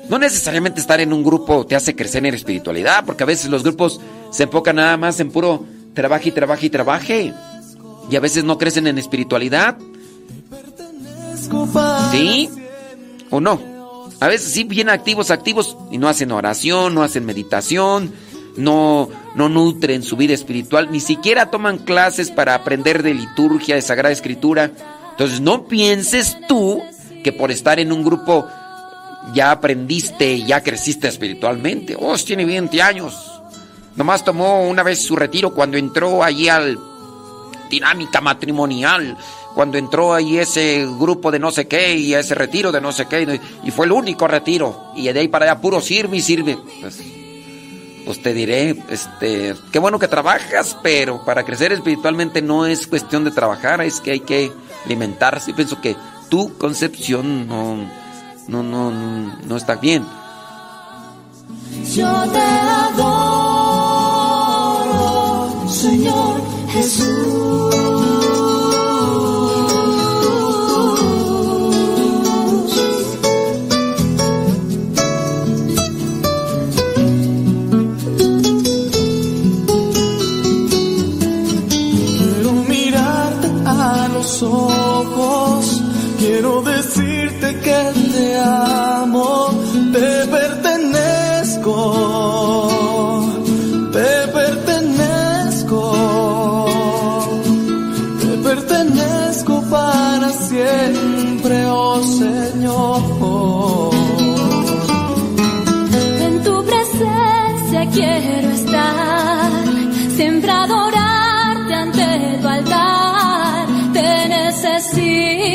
No 0.10 0.20
necesariamente 0.20 0.82
estar 0.82 1.00
en 1.00 1.14
un 1.14 1.24
grupo 1.24 1.66
te 1.66 1.76
hace 1.76 1.96
crecer 1.96 2.26
en 2.26 2.34
espiritualidad, 2.34 3.06
porque 3.06 3.24
a 3.24 3.28
veces 3.28 3.50
los 3.50 3.64
grupos 3.64 4.00
se 4.32 4.44
enfocan 4.44 4.76
nada 4.76 4.98
más 4.98 5.20
en 5.20 5.32
puro 5.32 5.66
trabaje 5.94 6.30
y 6.30 6.32
trabaje 6.32 6.66
y 6.66 6.70
trabaje. 6.70 7.34
Y 8.10 8.16
a 8.16 8.20
veces 8.20 8.44
no 8.44 8.58
crecen 8.58 8.88
en 8.88 8.98
espiritualidad. 8.98 9.78
¿Sí? 12.12 12.50
¿O 13.30 13.40
no? 13.40 13.74
A 14.20 14.28
veces 14.28 14.54
sí, 14.54 14.64
bien 14.64 14.90
activos, 14.90 15.32
activos, 15.32 15.76
y 15.92 15.98
no 15.98 16.08
hacen 16.08 16.32
oración, 16.32 16.96
no 16.96 17.04
hacen 17.04 17.26
meditación, 17.26 18.14
no, 18.58 19.10
no 19.36 19.50
nutren 19.50 20.04
su 20.04 20.16
vida 20.16 20.34
espiritual, 20.34 20.92
ni 20.92 21.00
siquiera 21.00 21.50
toman 21.50 21.80
clases 21.80 22.32
para 22.32 22.56
aprender 22.56 23.04
de 23.04 23.14
liturgia, 23.14 23.76
de 23.76 23.82
sagrada 23.82 24.14
escritura. 24.14 24.72
Entonces 25.12 25.42
no 25.42 25.66
pienses 25.66 26.38
tú 26.48 26.82
que 27.24 27.32
por 27.32 27.52
estar 27.52 27.80
en 27.80 27.92
un 27.92 28.04
grupo 28.04 28.48
ya 29.34 29.52
aprendiste, 29.52 30.44
ya 30.44 30.62
creciste 30.62 31.08
espiritualmente. 31.08 31.96
Oh, 31.98 32.16
tiene 32.18 32.46
20 32.46 32.82
años. 32.82 33.42
Nomás 33.96 34.24
tomó 34.24 34.68
una 34.68 34.84
vez 34.84 35.04
su 35.04 35.16
retiro 35.16 35.54
cuando 35.54 35.78
entró 35.78 36.24
allí 36.24 36.50
al 36.50 36.78
dinámica 37.70 38.22
matrimonial, 38.22 39.18
cuando 39.56 39.78
entró 39.78 40.14
ahí 40.14 40.38
ese 40.38 40.86
grupo 41.00 41.32
de 41.32 41.40
no 41.40 41.52
sé 41.52 41.68
qué 41.68 41.96
y 41.96 42.14
ese 42.14 42.36
retiro 42.36 42.72
de 42.72 42.82
no 42.82 42.92
sé 42.92 43.08
qué, 43.08 43.40
y 43.64 43.72
fue 43.72 43.86
el 43.86 43.92
único 43.92 44.28
retiro. 44.28 44.92
Y 44.96 45.12
de 45.12 45.20
ahí 45.20 45.28
para 45.28 45.46
allá 45.46 45.62
puro 45.62 45.80
sirve 45.80 46.18
y 46.18 46.22
sirve. 46.22 46.58
Pues, 46.82 47.00
pues 48.06 48.22
te 48.22 48.34
diré, 48.34 48.76
este, 48.90 49.56
qué 49.72 49.80
bueno 49.80 50.00
que 50.00 50.08
trabajas, 50.08 50.78
pero 50.82 51.24
para 51.26 51.44
crecer 51.44 51.72
espiritualmente 51.72 52.42
no 52.42 52.66
es 52.66 52.88
cuestión 52.88 53.24
de 53.24 53.32
trabajar, 53.32 53.82
es 53.82 54.00
que 54.00 54.12
hay 54.12 54.20
que 54.20 54.52
alimentarse. 54.86 55.52
Y 55.52 55.54
pienso 55.54 55.80
que 55.82 55.96
tu 56.30 56.58
concepción 56.58 57.48
no, 57.48 57.78
no, 58.48 58.64
no, 58.64 58.92
no 58.92 59.58
está 59.58 59.76
bien. 59.76 60.06
Yo 61.94 62.24
te 62.32 62.40
adoro, 62.40 63.20
Señor 65.70 66.42
Jesús. 66.70 67.93
Ojos, 84.42 85.82
quiero 86.18 86.62
decirte 86.62 87.60
que 87.60 87.92
te 88.14 88.38
amo, 88.40 89.50
te 89.92 90.28
pertenezco, 90.28 91.76
te 93.92 94.28
pertenezco, 94.40 95.82
te 98.22 98.38
pertenezco 98.50 99.62
para 99.70 100.30
siempre, 100.30 101.66
oh 101.68 102.02
Señor. 102.02 103.02
En 106.26 106.44
tu 106.44 106.64
presencia 106.64 107.90
quiero 107.92 108.53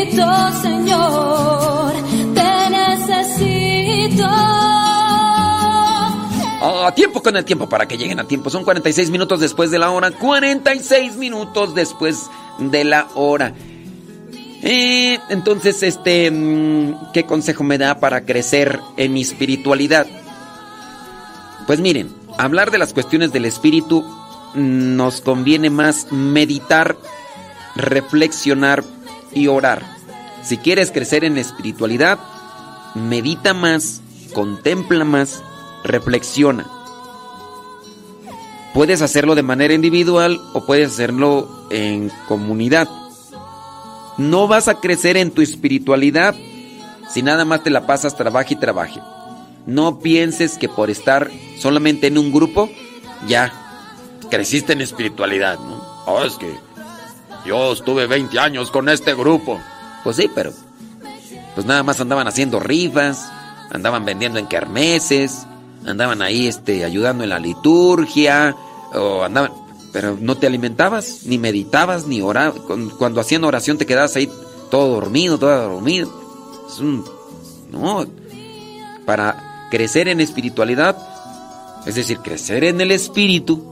Señor, 0.07 1.93
te 2.35 2.71
necesito. 2.71 4.25
A 6.61 6.93
tiempo 6.95 7.21
con 7.23 7.37
el 7.37 7.45
tiempo 7.45 7.69
para 7.69 7.87
que 7.87 7.99
lleguen 7.99 8.21
a 8.21 8.25
tiempo. 8.25 8.49
Son 8.49 8.63
46 8.63 9.11
minutos 9.11 9.41
después 9.41 9.71
de 9.71 9.79
la 9.79 9.91
hora. 9.91 10.13
46 10.13 11.17
minutos 11.17 11.75
después 11.75 12.31
de 12.59 12.85
la 12.85 13.09
hora. 13.15 13.55
Entonces, 14.63 15.83
este, 15.83 16.31
mm, 16.31 17.13
¿qué 17.13 17.25
consejo 17.25 17.65
me 17.65 17.79
da 17.79 17.99
para 17.99 18.25
crecer 18.25 18.81
en 18.97 19.13
mi 19.13 19.23
espiritualidad? 19.23 20.07
Pues 21.67 21.81
miren, 21.81 22.15
hablar 22.39 22.71
de 22.71 22.79
las 22.79 22.93
cuestiones 22.93 23.33
del 23.33 23.45
espíritu 23.45 24.05
nos 24.55 25.21
conviene 25.21 25.71
más 25.71 26.11
meditar, 26.13 26.97
reflexionar 27.77 28.85
y 29.33 29.47
orar. 29.47 29.83
Si 30.43 30.57
quieres 30.57 30.91
crecer 30.91 31.25
en 31.25 31.39
espiritualidad, 31.39 32.19
medita 32.95 33.55
más, 33.55 34.01
contempla 34.33 35.05
más, 35.05 35.43
reflexiona. 35.85 36.67
Puedes 38.75 39.03
hacerlo 39.03 39.35
de 39.35 39.43
manera 39.43 39.75
individual 39.75 40.41
o 40.53 40.65
puedes 40.65 40.93
hacerlo 40.93 41.67
en 41.71 42.11
comunidad. 42.29 42.89
No 44.19 44.49
vas 44.49 44.69
a 44.69 44.81
crecer 44.81 45.17
en 45.17 45.31
tu 45.31 45.43
espiritualidad 45.43 46.35
si 47.09 47.23
nada 47.23 47.45
más 47.45 47.63
te 47.63 47.71
la 47.71 47.87
pasas 47.87 48.17
trabaje 48.17 48.55
y 48.55 48.59
trabaje. 48.59 49.01
No 49.67 50.01
pienses 50.01 50.59
que 50.59 50.69
por 50.69 50.91
estar 50.91 51.31
solamente 51.59 52.07
en 52.07 52.19
un 52.19 52.33
grupo 52.33 52.71
ya 53.27 53.53
creciste 54.31 54.73
en 54.73 54.81
espiritualidad, 54.81 55.59
¿no? 55.59 55.83
Oh, 56.07 56.23
es 56.23 56.35
que 56.35 56.68
yo 57.49 57.73
estuve 57.73 58.07
20 58.07 58.39
años 58.39 58.71
con 58.71 58.89
este 58.89 59.15
grupo. 59.15 59.59
Pues 60.05 60.17
sí, 60.17 60.31
pero 60.35 60.53
pues 61.55 61.67
nada 61.67 61.83
más 61.83 62.01
andaban 62.01 62.29
haciendo 62.29 62.61
rifas, 62.61 63.33
andaban 63.71 64.05
vendiendo 64.05 64.39
en 64.39 64.47
kermeses, 64.47 65.47
andaban 65.87 66.23
ahí 66.23 66.47
este 66.47 66.85
ayudando 66.85 67.25
en 67.25 67.31
la 67.31 67.39
liturgia 67.39 68.55
o 68.93 69.25
andaban, 69.25 69.53
pero 69.93 70.17
no 70.21 70.37
te 70.37 70.47
alimentabas, 70.47 71.23
ni 71.25 71.39
meditabas, 71.39 72.07
ni 72.07 72.21
orabas. 72.21 72.61
Cuando 72.99 73.21
hacían 73.21 73.45
oración 73.45 73.79
te 73.79 73.87
quedabas 73.87 74.15
ahí 74.17 74.31
todo 74.71 74.95
dormido, 74.95 75.39
todo 75.39 75.71
dormido. 75.71 76.13
Es 76.71 76.79
un 76.81 77.05
no 77.73 78.07
para 79.07 79.69
crecer 79.71 80.09
en 80.09 80.21
espiritualidad, 80.21 80.97
es 81.87 81.95
decir, 81.95 82.19
crecer 82.19 82.65
en 82.65 82.81
el 82.83 82.91
espíritu, 82.91 83.65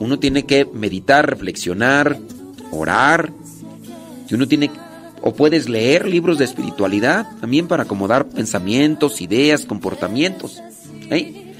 uno 0.00 0.18
tiene 0.18 0.46
que 0.46 0.64
meditar, 0.64 1.28
reflexionar, 1.28 2.18
orar. 2.74 3.30
Y 4.28 4.34
uno 4.34 4.48
tiene 4.48 4.70
o 5.26 5.34
puedes 5.34 5.70
leer 5.70 6.06
libros 6.06 6.36
de 6.36 6.44
espiritualidad 6.44 7.26
también 7.40 7.66
para 7.66 7.84
acomodar 7.84 8.26
pensamientos, 8.26 9.22
ideas, 9.22 9.64
comportamientos. 9.64 10.62
¿Eh? 11.10 11.54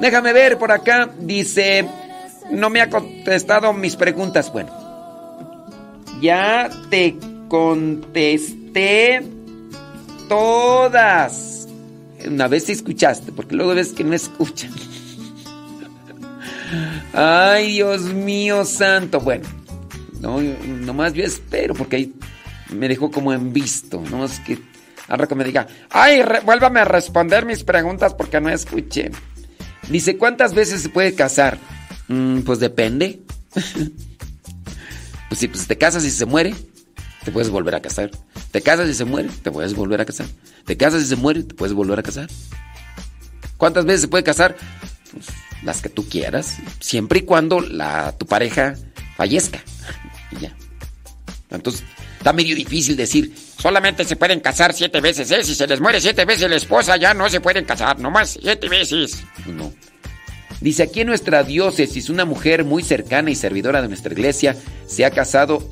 Déjame 0.00 0.32
ver 0.32 0.58
por 0.58 0.72
acá. 0.72 1.08
Dice, 1.20 1.86
no 2.50 2.70
me 2.70 2.80
ha 2.80 2.90
contestado 2.90 3.72
mis 3.72 3.94
preguntas. 3.94 4.52
Bueno, 4.52 4.72
ya 6.20 6.68
te 6.90 7.16
contesté 7.48 9.22
todas. 10.28 11.68
Una 12.26 12.48
vez 12.48 12.68
escuchaste, 12.68 13.30
porque 13.30 13.54
luego 13.54 13.76
ves 13.76 13.92
que 13.92 14.02
no 14.02 14.14
escuchan. 14.14 14.72
Ay, 17.12 17.74
Dios 17.74 18.02
mío 18.02 18.64
santo. 18.64 19.20
Bueno, 19.20 19.44
no, 20.24 20.40
nomás 20.40 21.12
yo 21.12 21.22
espero 21.22 21.74
porque 21.74 21.96
ahí 21.96 22.14
me 22.70 22.88
dejó 22.88 23.10
como 23.10 23.32
en 23.34 23.52
visto. 23.52 24.02
No 24.10 24.24
es 24.24 24.40
que 24.40 24.58
ahora 25.06 25.28
me 25.34 25.44
diga, 25.44 25.66
ay, 25.90 26.22
vuélvame 26.44 26.80
a 26.80 26.86
responder 26.86 27.44
mis 27.44 27.62
preguntas 27.62 28.14
porque 28.14 28.40
no 28.40 28.48
escuché. 28.48 29.10
Dice, 29.90 30.16
¿cuántas 30.16 30.54
veces 30.54 30.80
se 30.80 30.88
puede 30.88 31.14
casar? 31.14 31.58
Mm, 32.08 32.40
pues 32.40 32.58
depende. 32.58 33.20
pues 35.28 35.40
si 35.40 35.48
pues 35.48 35.66
te 35.66 35.76
casas 35.76 36.04
y 36.06 36.10
se 36.10 36.24
muere, 36.24 36.54
te 37.22 37.30
puedes 37.30 37.50
volver 37.50 37.74
a 37.74 37.82
casar. 37.82 38.10
Te 38.50 38.62
casas 38.62 38.88
y 38.88 38.94
se 38.94 39.04
muere, 39.04 39.28
te 39.42 39.50
puedes 39.50 39.74
volver 39.74 40.00
a 40.00 40.06
casar. 40.06 40.26
Te 40.64 40.78
casas 40.78 41.02
y 41.02 41.06
se 41.06 41.16
muere, 41.16 41.42
te 41.42 41.54
puedes 41.54 41.74
volver 41.74 41.98
a 41.98 42.02
casar. 42.02 42.30
¿Cuántas 43.58 43.84
veces 43.84 44.00
se 44.00 44.08
puede 44.08 44.24
casar? 44.24 44.56
Pues, 45.12 45.26
las 45.62 45.82
que 45.82 45.90
tú 45.90 46.08
quieras, 46.08 46.56
siempre 46.80 47.18
y 47.18 47.22
cuando 47.22 47.62
tu 48.16 48.26
pareja 48.26 48.74
fallezca 49.16 49.62
Entonces, 51.50 51.84
está 52.18 52.32
medio 52.32 52.56
difícil 52.56 52.96
decir, 52.96 53.34
solamente 53.58 54.04
se 54.04 54.16
pueden 54.16 54.40
casar 54.40 54.74
siete 54.74 55.00
veces, 55.00 55.30
¿eh? 55.30 55.44
Si 55.44 55.54
se 55.54 55.66
les 55.66 55.80
muere 55.80 56.00
siete 56.00 56.24
veces 56.24 56.50
la 56.50 56.56
esposa, 56.56 56.96
ya 56.96 57.14
no 57.14 57.28
se 57.28 57.40
pueden 57.40 57.64
casar, 57.64 57.98
nomás 58.00 58.38
siete 58.40 58.68
veces. 58.68 59.22
No. 59.46 59.72
Dice, 60.60 60.84
aquí 60.84 61.02
en 61.02 61.08
nuestra 61.08 61.42
diócesis, 61.42 62.08
una 62.08 62.24
mujer 62.24 62.64
muy 62.64 62.82
cercana 62.82 63.30
y 63.30 63.34
servidora 63.34 63.82
de 63.82 63.88
nuestra 63.88 64.12
iglesia 64.12 64.56
se 64.86 65.04
ha 65.04 65.10
casado 65.10 65.68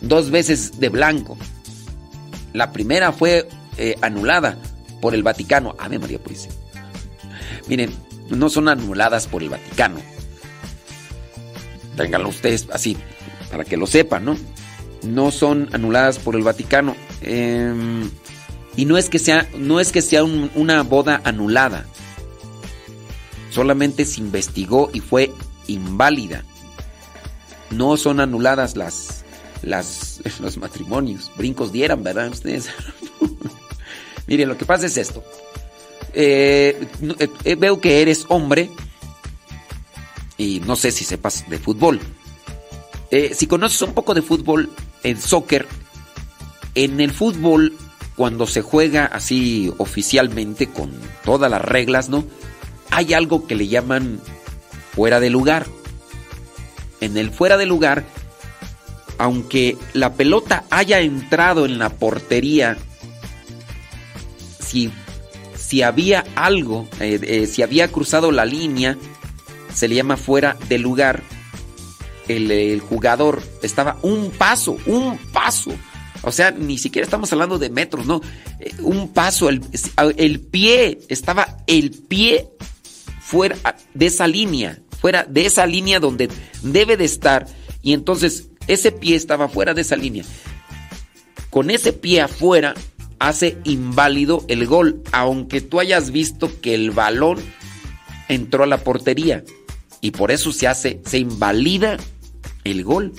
dos 0.00 0.30
veces 0.30 0.80
de 0.80 0.88
blanco. 0.88 1.36
La 2.52 2.72
primera 2.72 3.12
fue 3.12 3.46
eh, 3.76 3.96
anulada 4.00 4.56
por 5.00 5.14
el 5.14 5.22
Vaticano. 5.22 5.76
Ave 5.78 5.98
María 5.98 6.18
pues 6.18 6.48
Miren, 7.68 7.92
no 8.30 8.48
son 8.48 8.68
anuladas 8.68 9.26
por 9.26 9.42
el 9.42 9.50
Vaticano. 9.50 10.00
Ténganlo 11.96 12.28
ustedes 12.28 12.66
así, 12.72 12.96
para 13.56 13.66
que 13.66 13.78
lo 13.78 13.86
sepan, 13.86 14.26
¿no? 14.26 14.36
No 15.02 15.30
son 15.30 15.70
anuladas 15.72 16.18
por 16.18 16.36
el 16.36 16.42
Vaticano. 16.42 16.94
Em, 17.22 18.10
y 18.76 18.84
no 18.84 18.98
es 18.98 19.08
que 19.08 19.18
sea, 19.18 19.48
no 19.56 19.80
es 19.80 19.92
que 19.92 20.02
sea 20.02 20.24
una 20.24 20.82
boda 20.82 21.22
anulada. 21.24 21.86
Solamente 23.50 24.04
se 24.04 24.20
investigó 24.20 24.90
y 24.92 25.00
fue 25.00 25.32
inválida. 25.68 26.44
No 27.70 27.96
son 27.96 28.20
anuladas 28.20 28.76
las, 28.76 29.24
las, 29.62 30.20
los 30.40 30.58
matrimonios. 30.58 31.32
Brincos 31.38 31.72
dieran, 31.72 32.02
¿verdad? 32.02 32.28
Ustedes. 32.28 32.68
Miren, 34.26 34.50
lo 34.50 34.58
que 34.58 34.66
pasa 34.66 34.84
es 34.84 34.98
esto. 34.98 35.24
Eh, 36.12 36.86
eh, 37.44 37.54
veo 37.54 37.80
que 37.80 38.02
eres 38.02 38.26
hombre 38.28 38.70
y 40.36 40.60
no 40.60 40.76
sé 40.76 40.92
si 40.92 41.04
sepas 41.04 41.48
de 41.48 41.58
fútbol. 41.58 42.02
Eh, 43.10 43.32
si 43.34 43.46
conoces 43.46 43.82
un 43.82 43.94
poco 43.94 44.14
de 44.14 44.22
fútbol, 44.22 44.70
en 45.02 45.20
soccer, 45.20 45.66
en 46.74 47.00
el 47.00 47.12
fútbol 47.12 47.76
cuando 48.16 48.46
se 48.46 48.62
juega 48.62 49.06
así 49.06 49.72
oficialmente 49.78 50.68
con 50.68 50.92
todas 51.24 51.50
las 51.50 51.62
reglas, 51.62 52.08
¿no? 52.08 52.24
Hay 52.90 53.14
algo 53.14 53.46
que 53.46 53.54
le 53.54 53.68
llaman 53.68 54.20
fuera 54.94 55.20
de 55.20 55.30
lugar. 55.30 55.66
En 57.00 57.16
el 57.18 57.30
fuera 57.30 57.58
de 57.58 57.66
lugar, 57.66 58.04
aunque 59.18 59.76
la 59.92 60.14
pelota 60.14 60.64
haya 60.70 61.00
entrado 61.00 61.66
en 61.66 61.78
la 61.78 61.90
portería, 61.90 62.78
si, 64.58 64.90
si 65.56 65.82
había 65.82 66.24
algo, 66.34 66.88
eh, 67.00 67.20
eh, 67.22 67.46
si 67.46 67.62
había 67.62 67.88
cruzado 67.88 68.32
la 68.32 68.46
línea, 68.46 68.96
se 69.74 69.88
le 69.88 69.94
llama 69.94 70.16
fuera 70.16 70.56
de 70.68 70.78
lugar. 70.78 71.22
El, 72.28 72.80
jugador 72.80 73.42
estaba 73.62 73.98
un 74.02 74.30
paso, 74.30 74.78
un 74.86 75.16
paso 75.32 75.72
o 76.22 76.32
sea, 76.32 76.50
ni 76.50 76.76
siquiera 76.76 77.04
estamos 77.04 77.32
hablando 77.32 77.56
de 77.56 77.70
metros, 77.70 78.04
no. 78.04 78.20
Eh, 78.58 78.74
un 78.80 79.12
paso, 79.12 79.48
el, 79.48 79.60
el 80.16 80.40
pie, 80.40 80.98
estaba 81.08 81.58
el 81.68 81.92
pie 81.92 82.48
fuera 83.20 83.56
de 83.94 84.06
esa 84.06 84.26
línea, 84.26 84.80
fuera 85.00 85.24
de 85.24 85.46
esa 85.46 85.66
línea 85.66 86.00
donde 86.00 86.28
debe 86.62 86.96
de 86.96 87.04
estar. 87.04 87.46
Y 87.80 87.92
entonces 87.92 88.48
ese 88.66 88.90
pie 88.90 89.14
estaba 89.14 89.48
fuera 89.48 89.72
de 89.72 89.82
esa 89.82 89.94
línea. 89.94 90.24
Con 91.50 91.70
ese 91.70 91.92
pie 91.92 92.22
afuera 92.22 92.74
hace 93.18 93.58
inválido 93.64 94.44
el 94.48 94.66
gol, 94.66 95.02
aunque 95.12 95.60
tú 95.60 95.80
hayas 95.80 96.10
visto 96.10 96.60
que 96.60 96.74
el 96.74 96.90
balón 96.90 97.38
entró 98.28 98.64
a 98.64 98.66
la 98.66 98.78
portería. 98.78 99.44
Y 100.00 100.10
por 100.10 100.30
eso 100.30 100.52
se 100.52 100.66
hace, 100.66 101.00
se 101.04 101.18
invalida 101.18 101.96
el 102.70 102.84
gol. 102.84 103.12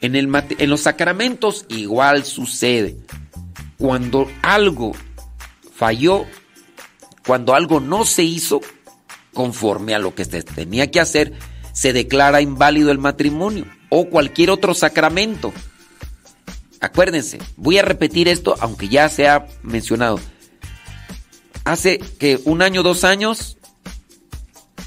En, 0.00 0.16
el, 0.16 0.30
en 0.58 0.70
los 0.70 0.80
sacramentos 0.80 1.64
igual 1.68 2.24
sucede. 2.24 2.96
Cuando 3.78 4.28
algo 4.42 4.92
falló, 5.74 6.24
cuando 7.26 7.54
algo 7.54 7.80
no 7.80 8.04
se 8.04 8.22
hizo 8.22 8.60
conforme 9.32 9.94
a 9.94 9.98
lo 9.98 10.14
que 10.14 10.24
se 10.24 10.42
tenía 10.42 10.90
que 10.90 11.00
hacer, 11.00 11.32
se 11.72 11.92
declara 11.92 12.40
inválido 12.40 12.90
el 12.90 12.98
matrimonio 12.98 13.66
o 13.88 14.08
cualquier 14.08 14.50
otro 14.50 14.74
sacramento. 14.74 15.52
Acuérdense, 16.80 17.38
voy 17.56 17.78
a 17.78 17.82
repetir 17.82 18.28
esto 18.28 18.56
aunque 18.60 18.88
ya 18.88 19.08
se 19.08 19.28
ha 19.28 19.46
mencionado. 19.62 20.18
Hace 21.64 21.98
que 21.98 22.40
un 22.44 22.60
año, 22.60 22.82
dos 22.82 23.04
años, 23.04 23.56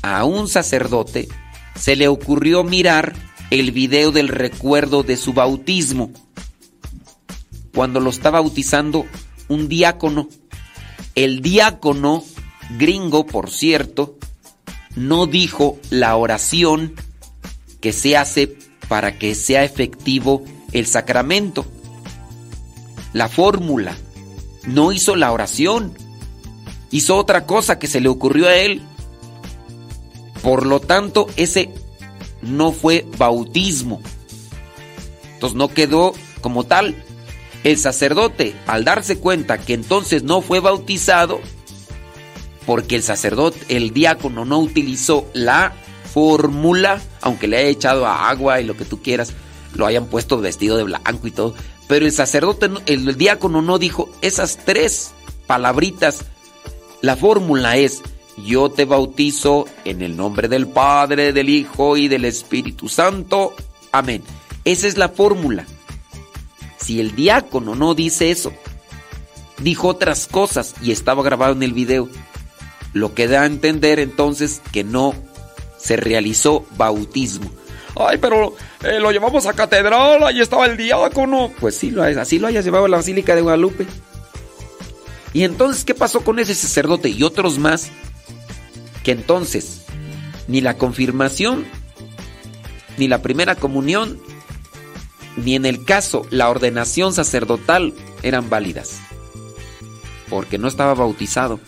a 0.02 0.26
un 0.26 0.48
sacerdote 0.48 1.28
se 1.80 1.96
le 1.96 2.08
ocurrió 2.08 2.64
mirar 2.64 3.16
el 3.50 3.72
video 3.72 4.12
del 4.12 4.28
recuerdo 4.28 5.04
de 5.04 5.18
su 5.18 5.34
bautismo, 5.34 6.12
cuando 7.74 8.00
lo 8.00 8.10
está 8.10 8.32
bautizando 8.32 9.06
un 9.48 9.68
diácono. 9.68 10.30
El 11.14 11.42
diácono, 11.42 12.24
gringo 12.78 13.26
por 13.26 13.50
cierto, 13.50 14.18
no 14.96 15.28
dijo 15.28 15.78
la 15.90 16.16
oración 16.16 16.94
que 17.82 17.94
se 17.94 18.18
hace 18.18 18.58
para 18.88 19.18
que 19.18 19.36
sea 19.36 19.64
efectivo 19.64 20.44
el 20.72 20.86
sacramento. 20.88 21.66
La 23.14 23.30
fórmula. 23.30 23.96
No 24.68 24.92
hizo 24.92 25.16
la 25.16 25.32
oración. 25.32 25.94
Hizo 26.92 27.18
otra 27.18 27.46
cosa 27.46 27.78
que 27.78 27.88
se 27.88 28.02
le 28.02 28.10
ocurrió 28.10 28.48
a 28.48 28.56
él. 28.56 28.82
Por 30.42 30.66
lo 30.66 30.80
tanto, 30.80 31.28
ese 31.36 31.72
no 32.46 32.72
fue 32.72 33.06
bautismo. 33.18 34.02
Entonces 35.34 35.58
no 35.58 35.68
quedó 35.68 36.14
como 36.42 36.64
tal. 36.64 36.96
El 37.64 37.78
sacerdote, 37.78 38.56
al 38.68 38.84
darse 38.84 39.18
cuenta 39.18 39.58
que 39.58 39.74
entonces 39.74 40.24
no 40.24 40.42
fue 40.42 40.60
bautizado, 40.60 41.42
porque 42.66 42.96
el 42.96 43.04
sacerdote, 43.04 43.60
el 43.76 43.92
diácono 43.92 44.46
no 44.46 44.60
utilizó 44.60 45.28
la 45.34 45.74
fórmula, 46.14 47.02
aunque 47.22 47.48
le 47.48 47.58
haya 47.58 47.70
echado 47.70 48.06
agua 48.06 48.62
y 48.62 48.66
lo 48.66 48.78
que 48.78 48.86
tú 48.86 49.02
quieras, 49.02 49.34
lo 49.74 49.86
hayan 49.86 50.06
puesto 50.06 50.40
vestido 50.40 50.78
de 50.78 50.84
blanco 50.84 51.28
y 51.28 51.32
todo, 51.32 51.56
pero 51.88 52.06
el 52.06 52.12
sacerdote, 52.12 52.70
el 52.86 53.16
diácono 53.18 53.62
no 53.62 53.78
dijo 53.78 54.10
esas 54.22 54.58
tres 54.64 55.12
palabritas. 55.48 56.26
La 57.02 57.16
fórmula 57.16 57.78
es 57.78 58.02
yo 58.38 58.70
te 58.70 58.86
bautizo 58.86 59.66
en 59.86 60.02
el 60.02 60.18
nombre 60.18 60.48
del 60.48 60.68
Padre, 60.68 61.34
del 61.34 61.50
Hijo 61.50 61.98
y 61.98 62.08
del 62.08 62.26
Espíritu 62.26 62.90
Santo. 62.90 63.54
Amén. 63.92 64.24
Esa 64.66 64.88
es 64.88 64.98
la 64.98 65.10
fórmula. 65.10 65.66
Si 66.78 67.00
el 67.00 67.16
diácono 67.16 67.76
no 67.76 67.96
dice 67.96 68.32
eso, 68.32 68.54
dijo 69.60 69.88
otras 69.88 70.28
cosas 70.28 70.76
y 70.82 70.92
estaba 70.92 71.24
grabado 71.24 71.54
en 71.54 71.64
el 71.64 71.74
video, 71.74 72.10
lo 72.94 73.14
que 73.14 73.28
da 73.28 73.44
a 73.44 73.46
entender 73.46 74.00
entonces 74.00 74.62
que 74.72 74.84
no 74.84 75.14
se 75.78 75.96
realizó 75.96 76.66
bautismo. 76.78 77.50
Ay, 77.96 78.18
pero 78.18 78.56
eh, 78.84 79.00
lo 79.00 79.12
llevamos 79.12 79.46
a 79.46 79.54
catedral, 79.54 80.22
ahí 80.24 80.42
estaba 80.42 80.66
el 80.66 80.76
diácono. 80.76 81.52
Pues 81.60 81.78
sí, 81.78 81.96
así 82.20 82.40
lo 82.40 82.48
hayas 82.48 82.66
llevado 82.66 82.86
a 82.86 82.90
la 82.90 82.98
Basílica 82.98 83.36
de 83.36 83.42
Guadalupe. 83.42 83.88
Y 85.32 85.44
entonces, 85.44 85.86
¿qué 85.86 85.94
pasó 85.94 86.22
con 86.22 86.40
ese 86.40 86.56
sacerdote 86.56 87.10
y 87.10 87.24
otros 87.24 87.58
más 87.58 87.92
que 89.06 89.12
entonces 89.12 89.84
ni 90.48 90.62
la 90.62 90.78
confirmación, 90.78 91.64
ni 92.98 93.08
la 93.08 93.22
primera 93.22 93.56
comunión, 93.56 94.20
ni 95.38 95.56
en 95.56 95.66
el 95.66 95.86
caso 95.86 96.26
la 96.32 96.50
ordenación 96.50 97.14
sacerdotal 97.14 97.94
eran 98.24 98.50
válidas, 98.50 99.00
porque 100.28 100.58
no 100.58 100.68
estaba 100.68 100.96
bautizado. 100.96 101.60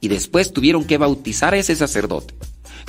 Y 0.00 0.08
después 0.08 0.52
tuvieron 0.52 0.84
que 0.84 0.96
bautizar 0.96 1.54
a 1.54 1.58
ese 1.58 1.76
sacerdote. 1.76 2.34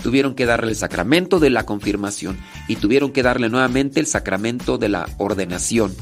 Tuvieron 0.01 0.33
que 0.33 0.45
darle 0.45 0.71
el 0.71 0.77
sacramento 0.77 1.39
de 1.39 1.49
la 1.49 1.65
confirmación 1.65 2.37
y 2.67 2.77
tuvieron 2.77 3.11
que 3.11 3.23
darle 3.23 3.49
nuevamente 3.49 3.99
el 3.99 4.07
sacramento 4.07 4.77
de 4.77 4.89
la 4.89 5.09
ordenación. 5.17 5.93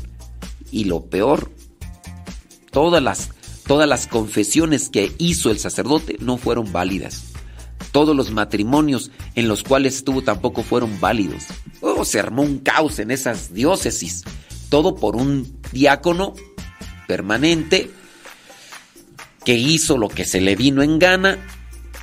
Y 0.69 0.83
lo 0.83 1.05
peor, 1.05 1.51
todas 2.71 3.01
las 3.01 3.31
todas 3.69 3.87
las 3.87 4.07
confesiones 4.07 4.89
que 4.89 5.11
hizo 5.19 5.51
el 5.51 5.59
sacerdote 5.59 6.17
no 6.21 6.39
fueron 6.39 6.71
válidas. 6.71 7.25
Todos 7.91 8.15
los 8.15 8.31
matrimonios 8.31 9.11
en 9.35 9.47
los 9.47 9.61
cuales 9.61 9.97
estuvo 9.97 10.23
tampoco 10.23 10.63
fueron 10.63 10.99
válidos. 10.99 11.43
Oh, 11.79 12.03
se 12.03 12.19
armó 12.19 12.41
un 12.41 12.57
caos 12.57 12.97
en 12.97 13.11
esas 13.11 13.53
diócesis. 13.53 14.23
Todo 14.69 14.95
por 14.95 15.15
un 15.15 15.55
diácono 15.71 16.33
permanente 17.07 17.91
que 19.45 19.53
hizo 19.53 19.99
lo 19.99 20.07
que 20.07 20.25
se 20.25 20.41
le 20.41 20.55
vino 20.55 20.81
en 20.81 20.97
gana 20.97 21.37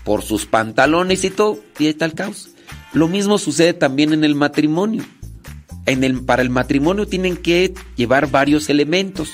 por 0.04 0.22
sus 0.22 0.46
pantalones 0.46 1.24
y 1.24 1.30
todo. 1.30 1.58
Y 1.80 1.86
ahí 1.86 1.90
está 1.90 2.04
el 2.04 2.14
caos. 2.14 2.50
Lo 2.92 3.08
mismo 3.08 3.38
sucede 3.38 3.72
también 3.72 4.12
en 4.12 4.22
el 4.22 4.36
matrimonio. 4.36 5.04
Para 6.26 6.42
el 6.42 6.50
matrimonio 6.50 7.08
tienen 7.08 7.36
que 7.36 7.74
llevar 7.96 8.30
varios 8.30 8.70
elementos. 8.70 9.30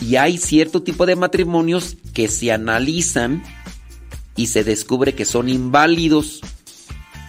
Y 0.00 0.16
hay 0.16 0.38
cierto 0.38 0.82
tipo 0.82 1.06
de 1.06 1.16
matrimonios 1.16 1.96
que 2.14 2.28
se 2.28 2.52
analizan 2.52 3.42
y 4.36 4.46
se 4.46 4.64
descubre 4.64 5.14
que 5.14 5.24
son 5.24 5.48
inválidos 5.48 6.40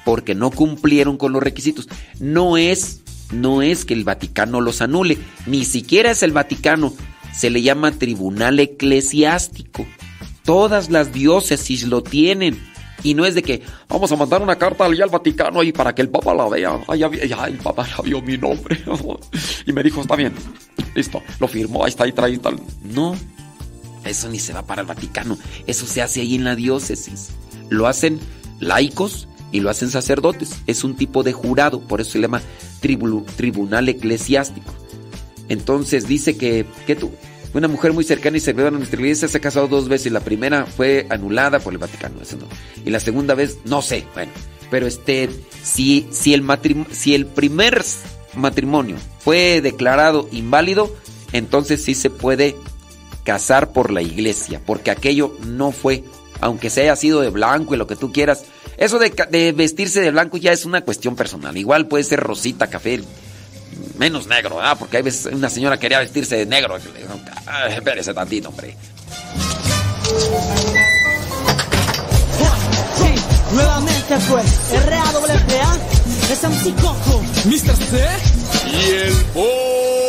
porque 0.06 0.36
no 0.36 0.52
cumplieron 0.52 1.18
con 1.18 1.34
los 1.34 1.44
requisitos. 1.44 1.90
No 2.20 2.58
es, 2.58 3.02
no 3.32 3.62
es 3.62 3.86
que 3.86 3.94
el 3.94 4.04
Vaticano 4.04 4.62
los 4.62 4.82
anule, 4.82 5.18
ni 5.46 5.66
siquiera 5.66 6.12
es 6.12 6.24
el 6.24 6.32
Vaticano, 6.32 6.94
se 7.36 7.50
le 7.50 7.62
llama 7.62 7.92
tribunal 7.92 8.60
eclesiástico. 8.60 9.86
Todas 10.44 10.90
las 10.90 11.14
diócesis 11.14 11.84
lo 11.84 12.02
tienen. 12.02 12.71
Y 13.04 13.14
no 13.14 13.26
es 13.26 13.36
de 13.36 13.42
que 13.42 13.62
vamos 13.88 14.12
a 14.12 14.16
mandar 14.16 14.42
una 14.42 14.58
carta 14.58 14.86
al 14.86 14.96
Vaticano 15.10 15.60
ahí 15.60 15.72
para 15.72 15.94
que 15.94 16.02
el 16.02 16.10
Papa 16.10 16.34
la 16.34 16.48
vea. 16.48 16.80
Ay, 16.88 17.00
ya, 17.00 17.46
el 17.46 17.58
Papa 17.58 17.88
ya 17.88 18.02
vio 18.04 18.22
mi 18.22 18.38
nombre. 18.38 18.82
y 19.66 19.74
me 19.74 19.84
dijo, 19.84 20.02
está 20.02 20.16
bien, 20.16 20.34
listo, 20.94 21.22
lo 21.40 21.48
firmó, 21.48 21.84
ahí 21.84 21.90
está, 21.90 22.04
ahí 22.04 22.12
trae 22.12 22.38
tal. 22.38 22.60
No, 22.84 23.16
eso 24.06 24.30
ni 24.30 24.40
se 24.40 24.54
va 24.54 24.64
para 24.64 24.82
el 24.82 24.88
Vaticano. 24.88 25.38
Eso 25.68 25.86
se 25.86 26.02
hace 26.02 26.22
ahí 26.22 26.36
en 26.36 26.44
la 26.44 26.56
diócesis. 26.56 27.30
Lo 27.70 27.88
hacen 27.88 28.20
laicos 28.60 29.28
y 29.52 29.60
lo 29.60 29.70
hacen 29.70 29.90
sacerdotes. 29.90 30.58
Es 30.68 30.84
un 30.84 30.96
tipo 30.96 31.24
de 31.24 31.34
jurado, 31.34 31.82
por 31.82 32.02
eso 32.02 32.12
se 32.12 32.20
llama 32.20 32.42
tribunal 32.80 33.90
eclesiástico. 33.90 34.74
Entonces 35.50 36.08
dice 36.08 36.38
que, 36.38 36.66
que 36.88 36.96
tú, 36.96 37.12
una 37.54 37.68
mujer 37.68 37.94
muy 37.94 38.04
cercana 38.04 38.38
y 38.38 38.40
servidora 38.40 38.76
a 38.76 38.78
nuestra 38.78 39.00
iglesia 39.00 39.28
se 39.28 39.38
ha 39.38 39.42
casado 39.42 39.68
dos 39.68 39.90
veces. 39.90 40.12
La 40.12 40.22
primera 40.22 40.66
fue 40.66 41.06
anulada 41.10 41.60
por 41.60 41.74
el 41.74 41.80
Vaticano, 41.80 42.22
eso 42.22 42.38
no. 42.38 42.48
Y 42.86 42.90
la 42.90 43.00
segunda 43.00 43.36
vez, 43.36 43.58
no 43.66 43.82
sé, 43.82 44.06
bueno. 44.14 44.32
Pero 44.70 44.88
este, 44.88 45.30
si, 45.62 46.08
si, 46.12 46.34
el, 46.34 46.46
si 46.92 47.14
el 47.14 47.26
primer 47.26 47.84
matrimonio 48.36 48.96
fue 49.20 49.60
declarado 49.62 50.30
inválido, 50.32 50.96
entonces 51.34 51.84
sí 51.84 51.94
se 51.94 52.10
puede 52.10 52.56
casar 53.26 53.74
por 53.74 53.92
la 53.92 54.02
iglesia, 54.02 54.62
porque 54.66 54.92
aquello 54.92 55.36
no 55.46 55.72
fue, 55.72 56.06
aunque 56.40 56.70
se 56.70 56.82
haya 56.82 56.96
sido 56.96 57.20
de 57.22 57.30
blanco 57.30 57.76
y 57.76 57.78
lo 57.78 57.88
que 57.88 57.98
tú 57.98 58.14
quieras. 58.14 58.46
Eso 58.78 58.98
de, 58.98 59.14
de 59.30 59.52
vestirse 59.52 60.00
de 60.00 60.12
blanco 60.12 60.38
ya 60.38 60.54
es 60.54 60.66
una 60.66 60.82
cuestión 60.82 61.18
personal. 61.18 61.58
Igual 61.58 61.88
puede 61.88 62.06
ser 62.06 62.22
rosita, 62.22 62.68
café, 62.68 63.02
Menos 63.98 64.28
negro, 64.28 64.58
¿verdad? 64.58 64.78
Porque 64.78 64.98
hay 64.98 65.04
veces 65.04 65.34
una 65.34 65.50
señora 65.50 65.78
quería 65.78 66.00
vestirse 66.00 66.38
de 66.38 66.46
negro. 66.46 66.78
espérese 67.70 68.14
tantito, 68.14 68.50
hombre. 68.50 68.76
Sí, 72.98 73.16
nuevamente 73.54 74.20
fue 74.20 74.42
RAWPA, 74.86 75.78
es 76.32 76.44
MC 76.44 76.76
Coco, 76.82 77.22
Mr. 77.46 77.76
C. 77.76 78.08
Y 78.66 78.92
el 78.92 79.14
BOA. 79.34 80.01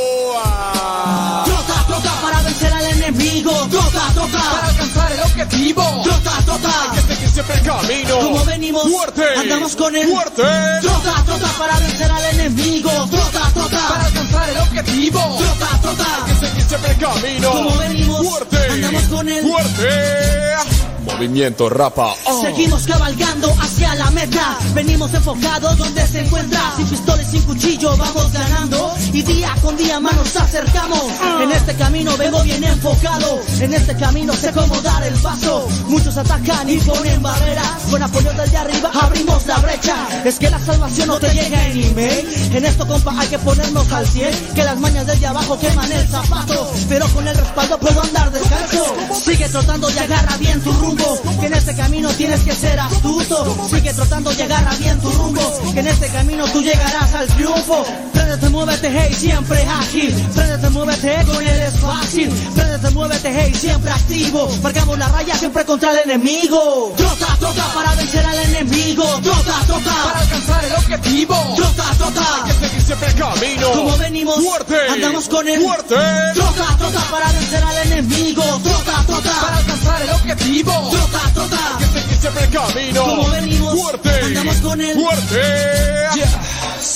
Enemigo, 3.12 3.52
trota, 3.70 3.90
Para 3.92 4.12
trota, 4.14 4.66
alcanzar 4.68 5.12
el 5.12 5.20
objetivo. 5.20 6.02
trota, 6.04 6.30
trota. 6.44 6.92
Este 6.96 7.16
que 7.18 7.28
siempre 7.28 7.60
camino. 7.60 8.18
Como 8.18 8.44
venimos, 8.44 8.82
Fuerte. 8.90 9.24
andamos 9.38 9.76
con 9.76 9.94
el 9.96 10.08
Fuerte. 10.08 10.42
Trota, 10.80 11.22
trota 11.26 11.48
para 11.58 11.78
vencer 11.80 12.10
al 12.10 12.24
enemigo, 12.34 12.90
trota, 13.10 13.30
Para 13.40 13.50
trota, 13.52 14.04
alcanzar 14.06 14.48
el 14.50 14.56
objetivo. 14.58 15.38
trota, 15.38 15.78
trota. 15.82 16.06
Este 16.32 16.50
que 16.56 16.62
siempre 16.68 16.96
camino. 16.96 17.50
Como 17.50 17.76
venimos, 17.78 18.26
Fuerte. 18.26 18.56
andamos 18.70 19.02
con 19.04 19.28
el 19.28 19.42
Fuerte. 19.42 20.91
Movimiento 21.04 21.68
rapa. 21.68 22.14
Oh. 22.26 22.42
Seguimos 22.42 22.86
cabalgando 22.86 23.52
hacia 23.60 23.94
la 23.96 24.10
meta. 24.10 24.56
Venimos 24.72 25.12
enfocados 25.12 25.76
donde 25.76 26.06
se 26.06 26.20
encuentra. 26.20 26.60
Sin 26.76 26.86
pistola 26.86 27.22
y 27.22 27.26
sin 27.26 27.42
cuchillo 27.42 27.96
vamos 27.96 28.32
ganando. 28.32 28.94
Y 29.12 29.22
día 29.22 29.54
con 29.62 29.76
día 29.76 29.98
más 29.98 30.14
nos 30.14 30.36
acercamos. 30.36 31.02
En 31.42 31.50
este 31.50 31.74
camino 31.74 32.16
vengo 32.16 32.42
bien 32.44 32.62
enfocado. 32.62 33.40
En 33.60 33.74
este 33.74 33.96
camino 33.96 34.32
sé 34.34 34.52
cómo 34.52 34.80
dar 34.82 35.02
el 35.02 35.14
paso. 35.14 35.68
Muchos 35.88 36.16
atacan 36.16 36.70
y 36.70 36.78
ponen 36.78 37.20
barreras. 37.20 37.82
Con 37.90 38.02
apoyo 38.02 38.30
desde 38.34 38.56
arriba 38.56 38.90
abrimos 39.00 39.44
la 39.46 39.58
brecha. 39.58 39.96
Es 40.24 40.38
que 40.38 40.50
la 40.50 40.60
salvación 40.60 41.08
no 41.08 41.18
te 41.18 41.34
llega 41.34 41.66
en 41.66 41.82
email. 41.82 42.52
En 42.52 42.64
esto, 42.64 42.86
compa, 42.86 43.14
hay 43.18 43.28
que 43.28 43.38
ponernos 43.40 43.90
al 43.90 44.06
100. 44.06 44.54
Que 44.54 44.64
las 44.64 44.78
mañas 44.78 45.06
desde 45.06 45.26
abajo 45.26 45.58
queman 45.58 45.90
el 45.90 46.08
zapato. 46.08 46.72
Pero 46.88 47.08
con 47.08 47.26
el 47.26 47.36
respaldo 47.36 47.78
puedo 47.78 48.02
andar 48.02 48.30
descalzo. 48.30 48.94
Sigue 49.24 49.48
trotando 49.48 49.90
y 49.90 49.98
agarra 49.98 50.36
bien 50.36 50.60
tu 50.60 50.72
rumbo. 50.72 50.91
Que 51.40 51.46
en 51.46 51.54
este 51.54 51.74
camino 51.74 52.08
tienes 52.10 52.40
que 52.42 52.52
ser 52.52 52.78
astuto. 52.78 53.68
Sigue 53.68 53.92
trotando 53.94 54.32
y 54.32 54.42
agarra 54.42 54.74
bien 54.76 55.00
tu 55.00 55.10
rumbo. 55.10 55.40
Que 55.72 55.80
en 55.80 55.88
este 55.88 56.08
camino 56.08 56.44
tú 56.52 56.60
llegarás 56.60 57.11
al 57.22 57.28
triunfo. 57.36 57.84
Préndete, 58.12 58.48
muévete, 58.48 58.88
hey, 58.90 59.14
siempre 59.16 59.62
ágil. 59.64 60.12
Préndete, 60.34 60.68
muévete, 60.70 61.24
con 61.24 61.42
él 61.46 61.60
es 61.60 61.78
fácil. 61.80 62.28
Préndete, 62.54 62.90
muévete, 62.90 63.32
hey, 63.34 63.54
siempre 63.54 63.90
activo. 63.92 64.48
Marcamos 64.62 64.98
la 64.98 65.08
raya 65.08 65.34
siempre 65.36 65.64
contra 65.64 65.92
el 65.92 66.10
enemigo. 66.10 66.92
Trota, 66.96 67.36
trota 67.38 67.64
para 67.74 67.94
vencer 67.94 68.24
al 68.26 68.38
enemigo. 68.38 69.04
Trota, 69.22 69.42
Para 69.52 69.66
trota. 69.66 70.18
alcanzar 70.20 70.64
el 70.64 70.72
objetivo. 70.72 71.36
Trota, 71.56 71.84
trota. 71.98 72.44
Este 72.48 72.70
que 72.70 72.80
siempre 72.80 73.14
camino. 73.14 73.70
Como 73.70 73.96
venimos, 73.98 74.36
Fuerte. 74.42 74.76
andamos 74.90 75.28
con 75.28 75.48
el 75.48 75.60
Fuerte. 75.60 75.94
Trota, 76.34 76.76
trota 76.78 77.00
para 77.10 77.32
vencer 77.32 77.62
al 77.62 77.76
enemigo. 77.86 78.42
Trota, 78.62 78.92
Para 78.92 79.06
trota. 79.06 79.56
alcanzar 79.56 80.02
el 80.02 80.10
objetivo. 80.10 80.72
Trota, 80.90 81.20
trota. 81.34 81.58
Este 81.80 82.02
que 82.08 82.20
siempre 82.20 82.48
camino. 82.48 83.02
Como 83.04 83.28
venimos, 83.30 83.80
Fuerte. 83.80 84.10
andamos 84.24 84.56
con 84.56 84.80
el 84.80 84.94
Fuerte. 84.94 85.42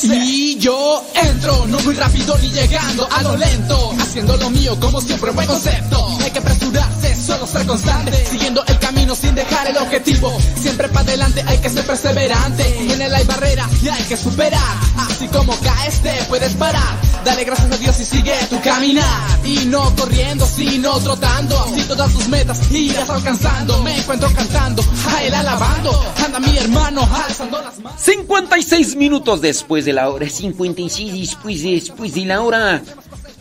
Y 0.02 0.58
yo 0.58 1.02
entro, 1.14 1.66
no 1.66 1.78
muy 1.80 1.94
rápido 1.94 2.36
ni 2.42 2.50
llegando 2.50 3.08
a 3.10 3.22
lo 3.22 3.36
lento, 3.36 3.94
haciendo 3.98 4.36
lo 4.36 4.50
mío 4.50 4.78
como 4.78 5.00
siempre, 5.00 5.30
buen 5.30 5.46
concepto. 5.46 6.08
Hay 6.22 6.30
que 6.30 6.38
apresurarse, 6.38 7.14
solo 7.14 7.46
ser 7.46 7.66
constante, 7.66 8.26
siguiendo 8.26 8.62
el 8.66 8.78
camino 8.78 8.95
sin 9.14 9.34
dejar 9.34 9.68
el 9.68 9.76
objetivo. 9.76 10.36
Siempre 10.60 10.88
para 10.88 11.00
adelante 11.00 11.44
hay 11.46 11.58
que 11.58 11.70
ser 11.70 11.86
perseverante. 11.86 12.92
En 12.92 13.00
él 13.00 13.14
hay 13.14 13.24
barreras 13.24 13.68
y 13.82 13.88
hay 13.88 14.02
que 14.04 14.16
superar. 14.16 14.60
Así 14.96 15.28
como 15.28 15.54
caes, 15.60 16.00
te 16.00 16.12
puedes 16.28 16.54
parar. 16.54 16.96
Dale 17.24 17.44
gracias 17.44 17.70
a 17.70 17.76
Dios 17.76 18.00
y 18.00 18.04
sigue 18.04 18.34
tu 18.50 18.60
caminar. 18.62 19.04
Y 19.44 19.66
no 19.66 19.94
corriendo, 19.96 20.46
sino 20.46 20.98
trotando. 21.00 21.58
Así 21.60 21.82
todas 21.82 22.12
tus 22.12 22.28
metas 22.28 22.60
irás 22.72 23.08
alcanzando. 23.08 23.82
Me 23.82 23.96
encuentro 23.96 24.28
cantando, 24.34 24.82
a 25.14 25.22
él 25.22 25.34
alabando. 25.34 26.04
Anda 26.24 26.40
mi 26.40 26.56
hermano, 26.56 27.08
alzando 27.26 27.62
las 27.62 27.78
manos. 27.78 28.00
56 28.00 28.96
minutos 28.96 29.40
después 29.40 29.84
de 29.84 29.92
la 29.92 30.10
hora. 30.10 30.28
56 30.28 31.12
después, 31.12 31.62
después 31.62 32.14
de 32.14 32.24
la 32.24 32.40
hora. 32.42 32.82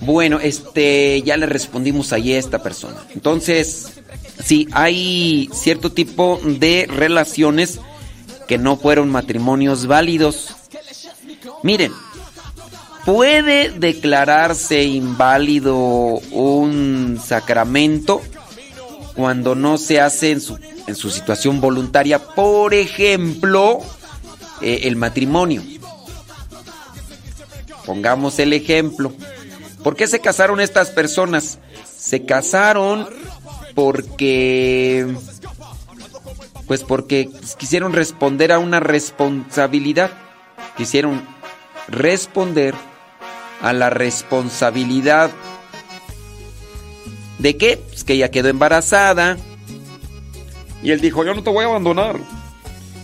Bueno, 0.02 0.40
este, 0.40 1.22
ya 1.24 1.38
le 1.38 1.46
respondimos 1.46 2.14
ahí 2.14 2.34
a 2.34 2.40
esta 2.40 2.62
persona. 2.62 2.98
Entonces, 3.14 3.94
sí, 4.44 4.68
hay 4.72 5.50
cierto 5.54 5.92
tipo 5.92 6.40
de 6.44 6.88
relaciones 6.90 7.80
que 8.48 8.58
no 8.58 8.78
fueron 8.78 9.10
matrimonios 9.10 9.88
válidos. 9.88 10.56
Miren, 11.64 11.92
puede 13.06 13.72
declararse 13.72 14.84
inválido 14.84 15.76
un 15.76 17.20
sacramento 17.24 18.22
cuando 19.16 19.56
no 19.56 19.78
se 19.78 20.02
hace 20.02 20.32
en 20.32 20.42
su, 20.42 20.60
en 20.88 20.96
su 20.96 21.10
situación 21.10 21.62
voluntaria. 21.62 22.20
Por 22.20 22.74
ejemplo, 22.74 23.80
eh, 24.62 24.82
el 24.84 24.96
matrimonio. 24.96 25.64
Pongamos 27.86 28.40
el 28.40 28.54
ejemplo. 28.54 29.14
¿Por 29.86 29.96
qué 29.96 30.08
se 30.08 30.20
casaron 30.20 30.60
estas 30.60 30.90
personas? 30.90 31.60
Se 31.86 32.26
casaron 32.26 33.08
porque... 33.76 35.16
Pues 36.66 36.84
porque 36.84 37.30
quisieron 37.60 37.94
responder 37.94 38.52
a 38.52 38.58
una 38.58 38.80
responsabilidad. 38.80 40.10
Quisieron 40.76 41.24
responder 41.88 42.74
a 43.62 43.74
la 43.74 43.92
responsabilidad 43.92 45.30
de 47.38 47.56
qué? 47.56 47.78
Pues 47.78 48.04
que 48.04 48.14
ella 48.14 48.32
quedó 48.32 48.48
embarazada. 48.48 49.38
Y 50.82 50.90
él 50.90 51.00
dijo, 51.00 51.24
yo 51.24 51.36
no 51.36 51.44
te 51.44 51.52
voy 51.52 51.64
a 51.64 51.68
abandonar. 51.68 52.20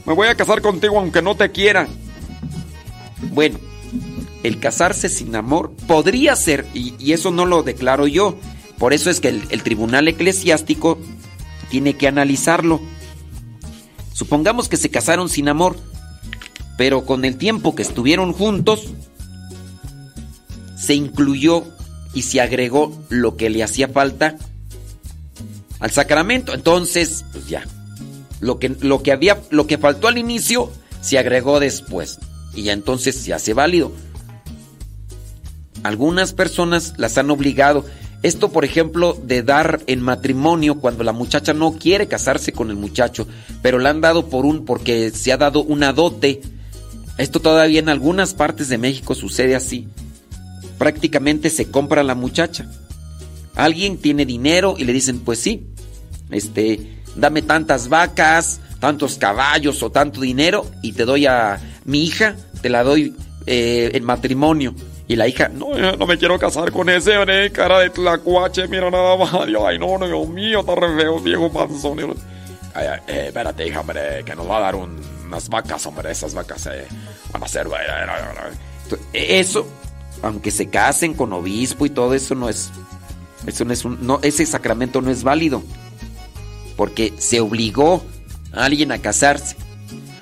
Me 0.07 0.15
voy 0.15 0.29
a 0.29 0.35
casar 0.35 0.63
contigo 0.63 0.97
aunque 0.97 1.21
no 1.21 1.35
te 1.37 1.51
quiera. 1.51 1.87
Bueno, 3.29 3.59
el 4.43 4.59
casarse 4.59 5.09
sin 5.09 5.35
amor 5.35 5.71
podría 5.87 6.35
ser, 6.35 6.65
y, 6.73 7.11
eso 7.11 7.31
no 7.31 7.45
lo 7.45 7.63
declaro 7.63 8.07
yo, 8.07 8.35
por 8.77 8.93
eso 8.93 9.09
es 9.09 9.19
que 9.19 9.29
el, 9.29 9.43
el 9.49 9.63
tribunal 9.63 10.07
eclesiástico 10.07 10.97
tiene 11.69 11.95
que 11.95 12.07
analizarlo. 12.07 12.81
Supongamos 14.13 14.69
que 14.69 14.77
se 14.77 14.89
casaron 14.89 15.29
sin 15.29 15.49
amor, 15.49 15.77
pero 16.77 17.05
con 17.05 17.25
el 17.25 17.37
tiempo 17.37 17.75
que 17.75 17.83
estuvieron 17.83 18.33
juntos, 18.33 18.87
se 20.75 20.95
incluyó 20.95 21.63
y 22.13 22.23
se 22.23 22.41
agregó 22.41 22.99
lo 23.09 23.37
que 23.37 23.49
le 23.49 23.63
hacía 23.63 23.87
falta 23.87 24.35
al 25.79 25.91
sacramento. 25.91 26.53
Entonces, 26.53 27.25
pues 27.31 27.47
ya. 27.47 27.65
Lo 28.39 28.57
que, 28.57 28.69
lo 28.69 29.03
que 29.03 29.11
había, 29.11 29.39
lo 29.51 29.67
que 29.67 29.77
faltó 29.77 30.07
al 30.07 30.17
inicio, 30.17 30.71
se 31.01 31.19
agregó 31.19 31.59
después. 31.59 32.19
Y 32.55 32.63
ya 32.63 32.73
entonces 32.73 33.15
se 33.15 33.33
hace 33.33 33.53
válido. 33.53 33.91
Algunas 35.83 36.33
personas 36.33 36.93
las 36.97 37.17
han 37.17 37.31
obligado. 37.31 37.85
Esto, 38.23 38.51
por 38.51 38.65
ejemplo, 38.65 39.17
de 39.23 39.41
dar 39.41 39.81
en 39.87 40.01
matrimonio 40.01 40.79
cuando 40.79 41.03
la 41.03 41.11
muchacha 41.11 41.53
no 41.53 41.73
quiere 41.73 42.07
casarse 42.07 42.51
con 42.51 42.69
el 42.69 42.75
muchacho, 42.75 43.27
pero 43.61 43.79
la 43.79 43.89
han 43.89 44.01
dado 44.01 44.29
por 44.29 44.45
un, 44.45 44.65
porque 44.65 45.09
se 45.11 45.31
ha 45.31 45.37
dado 45.37 45.63
una 45.63 45.91
dote. 45.91 46.41
Esto 47.17 47.39
todavía 47.39 47.79
en 47.79 47.89
algunas 47.89 48.33
partes 48.33 48.69
de 48.69 48.77
México 48.77 49.15
sucede 49.15 49.55
así. 49.55 49.87
Prácticamente 50.77 51.49
se 51.49 51.71
compra 51.71 52.01
a 52.01 52.03
la 52.03 52.15
muchacha. 52.15 52.69
Alguien 53.55 53.97
tiene 53.97 54.25
dinero 54.25 54.75
y 54.77 54.85
le 54.85 54.93
dicen, 54.93 55.19
pues 55.19 55.39
sí, 55.39 55.67
este, 56.29 57.01
dame 57.15 57.41
tantas 57.41 57.89
vacas, 57.89 58.61
tantos 58.79 59.15
caballos 59.15 59.81
o 59.83 59.91
tanto 59.91 60.21
dinero 60.21 60.65
y 60.81 60.93
te 60.93 61.05
doy 61.05 61.25
a 61.25 61.59
mi 61.85 62.03
hija, 62.03 62.35
te 62.61 62.69
la 62.69 62.83
doy 62.83 63.15
eh, 63.45 63.91
en 63.93 64.03
matrimonio. 64.03 64.75
Y 65.11 65.17
la 65.17 65.27
hija, 65.27 65.49
no, 65.49 65.77
yo 65.77 65.97
no 65.97 66.07
me 66.07 66.17
quiero 66.17 66.39
casar 66.39 66.71
con 66.71 66.87
ese, 66.87 67.17
hombre, 67.17 67.51
cara 67.51 67.79
de 67.79 67.89
tlacuache, 67.89 68.69
mira 68.69 68.89
nada 68.89 69.17
más. 69.17 69.45
Dios, 69.45 69.61
ay, 69.67 69.77
no, 69.77 69.97
no, 69.97 70.07
Dios 70.07 70.25
mío, 70.29 70.61
está 70.61 70.73
re 70.73 70.95
feo, 70.95 71.19
viejo 71.19 71.51
panzón. 71.51 71.97
Yo, 71.97 72.13
Ay, 72.73 72.87
ay, 72.87 72.99
eh, 73.07 73.23
espérate, 73.27 73.67
hija, 73.67 73.81
hombre, 73.81 74.23
que 74.23 74.33
nos 74.37 74.49
va 74.49 74.59
a 74.59 74.61
dar 74.61 74.75
un- 74.75 74.97
unas 75.25 75.49
vacas, 75.49 75.85
hombre, 75.85 76.11
esas 76.11 76.33
vacas 76.33 76.65
eh, 76.67 76.85
van 77.33 77.43
a 77.43 77.47
ser... 77.49 77.67
eh, 77.67 77.71
eh, 77.71 78.05
eh, 78.07 78.55
eh. 79.11 79.39
Eso, 79.41 79.67
aunque 80.21 80.49
se 80.49 80.69
casen 80.69 81.13
con 81.13 81.33
obispo 81.33 81.85
y 81.85 81.89
todo 81.89 82.13
eso, 82.13 82.33
no 82.33 82.47
es... 82.47 82.71
Eso 83.45 83.65
no, 83.65 84.19
ese 84.23 84.45
sacramento 84.45 85.01
no 85.01 85.11
es 85.11 85.23
válido. 85.23 85.61
Porque 86.77 87.13
se 87.17 87.41
obligó 87.41 88.01
a 88.53 88.63
alguien 88.63 88.93
a 88.93 88.99
casarse. 88.99 89.57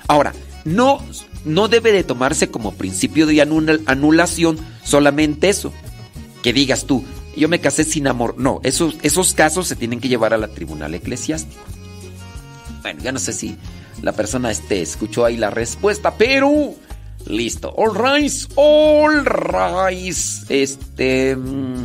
Ahora, 0.08 0.32
no, 0.64 1.00
no 1.44 1.68
debe 1.68 1.92
de 1.92 2.04
tomarse 2.04 2.48
como 2.50 2.74
principio 2.74 3.26
de 3.26 3.34
anul- 3.36 3.82
anulación 3.86 4.58
solamente 4.84 5.48
eso. 5.48 5.72
Que 6.42 6.52
digas 6.52 6.84
tú, 6.86 7.04
yo 7.36 7.48
me 7.48 7.60
casé 7.60 7.84
sin 7.84 8.06
amor. 8.06 8.34
No, 8.38 8.60
esos, 8.62 8.96
esos 9.02 9.34
casos 9.34 9.66
se 9.68 9.76
tienen 9.76 10.00
que 10.00 10.08
llevar 10.08 10.32
a 10.34 10.38
la 10.38 10.48
tribunal 10.48 10.94
eclesiástico. 10.94 11.60
Bueno, 12.82 13.00
ya 13.02 13.12
no 13.12 13.18
sé 13.18 13.32
si 13.32 13.56
la 14.02 14.12
persona 14.12 14.50
este 14.50 14.80
escuchó 14.80 15.24
ahí 15.24 15.36
la 15.36 15.50
respuesta, 15.50 16.14
pero 16.16 16.74
Listo. 17.26 17.70
All 17.76 17.94
rise, 17.94 18.48
all 18.56 19.26
rise. 19.26 20.46
Este. 20.48 21.36
mm, 21.36 21.84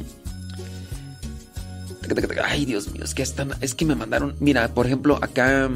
Ay, 2.45 2.65
Dios 2.65 2.91
mío, 2.93 3.03
es 3.03 3.13
que 3.13 3.23
están. 3.23 3.51
Es 3.59 3.75
que 3.75 3.83
me 3.83 3.95
mandaron. 3.95 4.35
Mira, 4.39 4.73
por 4.73 4.85
ejemplo, 4.85 5.19
acá. 5.21 5.69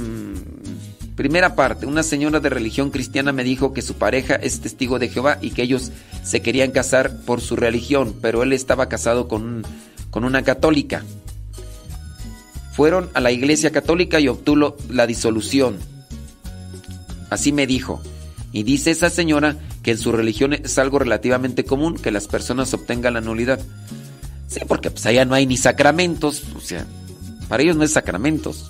Primera 1.20 1.54
parte, 1.54 1.86
una 1.86 2.02
señora 2.02 2.40
de 2.40 2.48
religión 2.48 2.92
cristiana 2.92 3.34
me 3.34 3.44
dijo 3.44 3.74
que 3.74 3.82
su 3.82 3.96
pareja 3.96 4.36
es 4.36 4.62
testigo 4.62 5.00
de 5.00 5.10
Jehová 5.10 5.38
y 5.42 5.52
que 5.52 5.64
ellos 5.64 5.92
se 6.24 6.42
querían 6.42 6.72
casar 6.72 7.14
por 7.26 7.42
su 7.42 7.58
religión, 7.58 8.16
pero 8.22 8.42
él 8.42 8.54
estaba 8.54 8.88
casado 8.88 9.28
con, 9.28 9.64
con 10.12 10.24
una 10.24 10.44
católica. 10.44 11.04
Fueron 12.72 13.10
a 13.14 13.20
la 13.20 13.34
iglesia 13.34 13.74
católica 13.74 14.22
y 14.22 14.30
obtuvo 14.30 14.78
la 14.90 15.06
disolución. 15.08 15.78
Así 17.30 17.52
me 17.52 17.68
dijo. 17.68 18.02
Y 18.54 18.64
dice 18.64 18.92
esa 18.92 19.10
señora 19.10 19.58
que 19.84 19.92
en 19.92 19.98
su 19.98 20.14
religión 20.14 20.54
es 20.54 20.78
algo 20.78 21.00
relativamente 21.00 21.66
común 21.66 21.98
que 21.98 22.12
las 22.12 22.30
personas 22.30 22.74
obtengan 22.74 23.16
la 23.16 23.20
nulidad. 23.20 23.60
Sí, 24.48 24.62
porque 24.66 24.90
pues 24.90 25.06
allá 25.06 25.26
no 25.26 25.36
hay 25.36 25.46
ni 25.46 25.58
sacramentos, 25.58 26.44
o 26.56 26.62
sea, 26.62 26.88
para 27.50 27.62
ellos 27.62 27.76
no 27.76 27.84
es 27.84 27.92
sacramentos. 27.92 28.70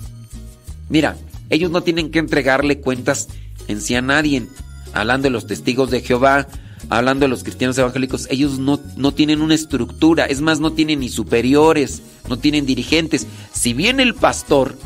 Mira, 0.88 1.16
ellos 1.50 1.70
no 1.70 1.82
tienen 1.82 2.10
que 2.10 2.18
entregarle 2.20 2.80
cuentas 2.80 3.28
en 3.68 3.80
sí 3.80 3.94
a 3.94 4.02
nadie. 4.02 4.46
Hablando 4.92 5.24
de 5.24 5.30
los 5.30 5.46
testigos 5.46 5.90
de 5.90 6.00
Jehová, 6.00 6.48
hablando 6.88 7.24
de 7.24 7.28
los 7.28 7.44
cristianos 7.44 7.78
evangélicos, 7.78 8.26
ellos 8.30 8.58
no, 8.58 8.80
no 8.96 9.12
tienen 9.12 9.40
una 9.42 9.54
estructura, 9.54 10.24
es 10.24 10.40
más, 10.40 10.58
no 10.58 10.72
tienen 10.72 11.00
ni 11.00 11.08
superiores, 11.08 12.02
no 12.28 12.38
tienen 12.38 12.66
dirigentes. 12.66 13.26
Si 13.52 13.72
bien 13.72 14.00
el 14.00 14.14
pastor 14.14 14.76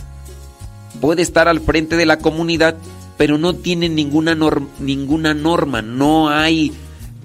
puede 1.00 1.22
estar 1.22 1.48
al 1.48 1.60
frente 1.60 1.96
de 1.96 2.06
la 2.06 2.18
comunidad, 2.18 2.76
pero 3.16 3.38
no 3.38 3.54
tiene 3.54 3.88
ninguna, 3.88 4.34
norm- 4.34 4.68
ninguna 4.80 5.34
norma, 5.34 5.82
no 5.82 6.28
hay, 6.28 6.72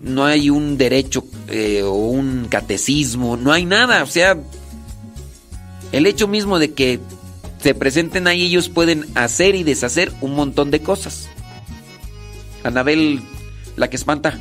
no 0.04 0.26
hay 0.26 0.50
un 0.50 0.78
derecho 0.78 1.26
eh, 1.48 1.82
o 1.84 1.94
un 1.94 2.46
catecismo, 2.48 3.36
no 3.38 3.52
hay 3.52 3.66
nada, 3.66 4.04
o 4.04 4.08
sea, 4.08 4.38
el 5.92 6.06
hecho 6.06 6.28
mismo 6.28 6.60
de 6.60 6.74
que 6.74 7.00
se 7.62 7.76
presenten 7.76 8.28
ahí, 8.28 8.46
ellos 8.46 8.70
pueden 8.70 9.06
hacer 9.16 9.56
y 9.56 9.64
deshacer 9.64 10.14
un 10.22 10.34
montón 10.34 10.72
de 10.72 10.82
cosas. 10.82 11.28
Anabel, 12.64 13.22
la 13.76 13.90
que 13.90 13.98
espanta. 13.98 14.40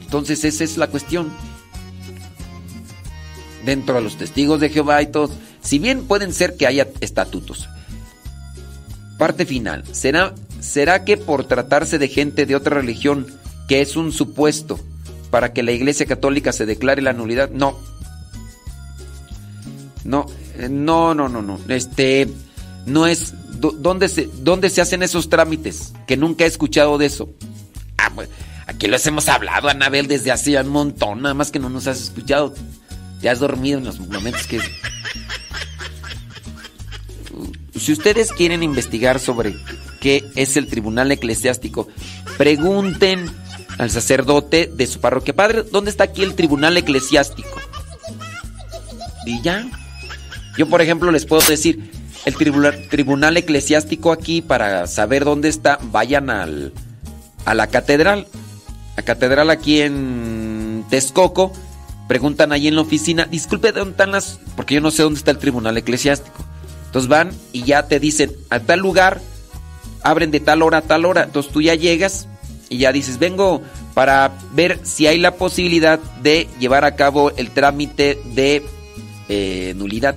Entonces 0.00 0.44
esa 0.44 0.64
es 0.64 0.76
la 0.76 0.88
cuestión. 0.88 1.32
Dentro 3.64 3.94
de 3.94 4.00
los 4.02 4.16
testigos 4.16 4.60
de 4.60 4.68
Jehová 4.68 5.00
y 5.02 5.06
todos, 5.06 5.30
si 5.62 5.78
bien 5.78 6.06
pueden 6.06 6.32
ser 6.32 6.56
que 6.56 6.66
haya 6.66 6.88
estatutos. 7.00 7.68
Parte 9.18 9.46
final. 9.46 9.84
¿Será, 9.92 10.34
¿Será 10.60 11.04
que 11.04 11.16
por 11.16 11.44
tratarse 11.44 11.98
de 11.98 12.08
gente 12.08 12.46
de 12.46 12.56
otra 12.56 12.76
religión, 12.76 13.26
que 13.68 13.80
es 13.80 13.96
un 13.96 14.12
supuesto 14.12 14.78
para 15.30 15.52
que 15.52 15.62
la 15.62 15.72
Iglesia 15.72 16.06
Católica 16.06 16.52
se 16.52 16.66
declare 16.66 17.00
la 17.00 17.12
nulidad? 17.12 17.50
No. 17.50 17.78
No, 20.04 20.26
no, 20.70 21.14
no, 21.14 21.28
no, 21.28 21.42
no. 21.42 21.58
Este, 21.68 22.28
no 22.86 23.06
es. 23.06 23.34
¿Dónde 23.58 24.08
se, 24.08 24.28
¿Dónde 24.40 24.68
se 24.68 24.80
hacen 24.80 25.02
esos 25.02 25.28
trámites? 25.28 25.92
Que 26.06 26.16
nunca 26.16 26.44
he 26.44 26.46
escuchado 26.46 26.98
de 26.98 27.06
eso. 27.06 27.30
Ah, 27.96 28.10
pues, 28.14 28.28
aquí 28.66 28.86
los 28.88 29.06
hemos 29.06 29.28
hablado, 29.28 29.68
Anabel, 29.68 30.06
desde 30.06 30.32
hace 30.32 30.60
un 30.60 30.68
montón, 30.68 31.22
nada 31.22 31.34
más 31.34 31.50
que 31.50 31.58
no 31.58 31.70
nos 31.70 31.86
has 31.86 32.00
escuchado. 32.00 32.54
Te 33.20 33.30
has 33.30 33.40
dormido 33.40 33.78
en 33.78 33.84
los 33.84 34.00
momentos 34.00 34.46
que. 34.46 34.60
Si 37.78 37.92
ustedes 37.92 38.32
quieren 38.32 38.62
investigar 38.62 39.18
sobre 39.18 39.56
qué 40.00 40.24
es 40.36 40.56
el 40.56 40.66
tribunal 40.66 41.10
eclesiástico, 41.10 41.88
pregunten 42.36 43.30
al 43.78 43.90
sacerdote 43.90 44.70
de 44.72 44.86
su 44.86 45.00
parroquia. 45.00 45.34
Padre, 45.34 45.64
¿dónde 45.70 45.90
está 45.90 46.04
aquí 46.04 46.22
el 46.22 46.34
tribunal 46.34 46.76
eclesiástico? 46.76 47.58
Y 49.26 49.40
ya. 49.42 49.66
Yo, 50.56 50.68
por 50.68 50.80
ejemplo, 50.80 51.10
les 51.10 51.26
puedo 51.26 51.42
decir, 51.46 51.90
el 52.24 52.36
tribunal, 52.36 52.88
tribunal 52.88 53.36
eclesiástico 53.36 54.12
aquí, 54.12 54.40
para 54.40 54.86
saber 54.86 55.24
dónde 55.24 55.48
está, 55.48 55.78
vayan 55.90 56.30
al, 56.30 56.72
a 57.44 57.54
la 57.54 57.66
catedral. 57.66 58.26
La 58.96 59.02
catedral 59.02 59.50
aquí 59.50 59.80
en 59.80 60.84
Texcoco. 60.88 61.52
Preguntan 62.08 62.52
ahí 62.52 62.68
en 62.68 62.76
la 62.76 62.82
oficina, 62.82 63.24
disculpe, 63.24 63.72
¿dónde 63.72 63.92
están 63.92 64.12
las...? 64.12 64.38
Porque 64.56 64.74
yo 64.74 64.80
no 64.80 64.90
sé 64.90 65.02
dónde 65.02 65.18
está 65.18 65.30
el 65.30 65.38
tribunal 65.38 65.76
eclesiástico. 65.76 66.44
Entonces 66.86 67.08
van 67.08 67.30
y 67.52 67.62
ya 67.64 67.88
te 67.88 67.98
dicen, 67.98 68.30
a 68.50 68.60
tal 68.60 68.80
lugar, 68.80 69.20
abren 70.02 70.30
de 70.30 70.38
tal 70.38 70.62
hora 70.62 70.78
a 70.78 70.82
tal 70.82 71.06
hora. 71.06 71.24
Entonces 71.24 71.50
tú 71.50 71.62
ya 71.62 71.74
llegas 71.74 72.28
y 72.68 72.78
ya 72.78 72.92
dices, 72.92 73.18
vengo 73.18 73.62
para 73.94 74.32
ver 74.52 74.78
si 74.82 75.06
hay 75.06 75.18
la 75.18 75.34
posibilidad 75.36 75.98
de 76.22 76.46
llevar 76.60 76.84
a 76.84 76.94
cabo 76.94 77.30
el 77.36 77.50
trámite 77.50 78.18
de 78.34 78.62
eh, 79.28 79.72
nulidad. 79.76 80.16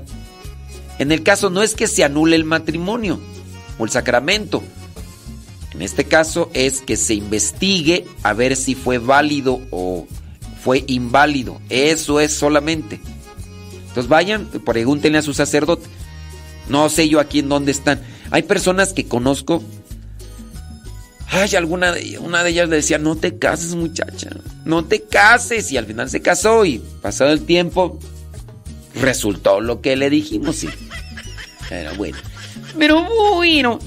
En 1.00 1.12
el 1.12 1.24
caso 1.24 1.50
no 1.50 1.62
es 1.62 1.76
que 1.76 1.88
se 1.88 2.04
anule 2.04 2.36
el 2.36 2.44
matrimonio 2.44 3.20
o 3.78 3.86
el 3.86 3.92
sacramento. 3.92 4.64
En 5.74 5.82
este 5.82 6.06
caso 6.06 6.50
es 6.54 6.82
que 6.82 6.98
se 6.98 7.14
investigue 7.14 8.06
a 8.24 8.34
ver 8.34 8.56
si 8.56 8.74
fue 8.74 8.98
válido 8.98 9.62
o 9.70 10.08
fue 10.64 10.84
inválido. 10.88 11.62
Eso 11.70 12.20
es 12.20 12.34
solamente. 12.34 13.00
Entonces 13.88 14.10
vayan, 14.10 14.48
pregúntenle 14.66 15.20
a 15.20 15.22
su 15.22 15.34
sacerdote. 15.34 15.88
No 16.68 16.90
sé 16.90 17.08
yo 17.10 17.20
aquí 17.20 17.40
en 17.40 17.50
dónde 17.50 17.72
están. 17.72 18.02
Hay 18.32 18.44
personas 18.44 18.94
que 18.94 19.08
conozco. 19.08 19.64
Ay, 21.30 21.56
alguna 21.56 21.92
de, 21.92 22.18
una 22.20 22.44
de 22.44 22.50
ellas 22.52 22.70
le 22.70 22.78
decía, 22.78 22.98
no 22.98 23.16
te 23.16 23.38
cases 23.38 23.76
muchacha, 23.76 24.30
no 24.66 24.86
te 24.86 25.02
cases. 25.02 25.72
Y 25.72 25.78
al 25.78 25.86
final 25.86 26.10
se 26.10 26.22
casó 26.22 26.66
y 26.66 26.80
pasado 27.02 27.32
el 27.32 27.46
tiempo 27.46 28.00
resultó 28.96 29.62
lo 29.62 29.82
que 29.82 29.96
le 29.96 30.10
dijimos. 30.10 30.66
Pero 31.70 31.96
bueno. 31.96 32.18
Pero 32.78 33.04
bueno. 33.36 33.80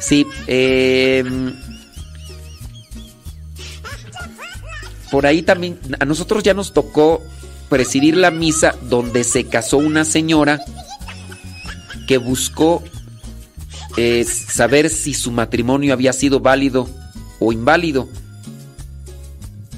Sí, 0.00 0.26
eh, 0.46 1.24
por 5.10 5.26
ahí 5.26 5.42
también, 5.42 5.78
a 6.00 6.04
nosotros 6.04 6.42
ya 6.42 6.54
nos 6.54 6.72
tocó 6.72 7.22
presidir 7.68 8.16
la 8.16 8.30
misa 8.30 8.74
donde 8.88 9.24
se 9.24 9.44
casó 9.44 9.78
una 9.78 10.04
señora 10.04 10.60
que 12.06 12.18
buscó 12.18 12.82
eh, 13.96 14.24
saber 14.24 14.90
si 14.90 15.14
su 15.14 15.30
matrimonio 15.30 15.92
había 15.92 16.12
sido 16.12 16.40
válido 16.40 16.88
o 17.38 17.52
inválido. 17.52 18.08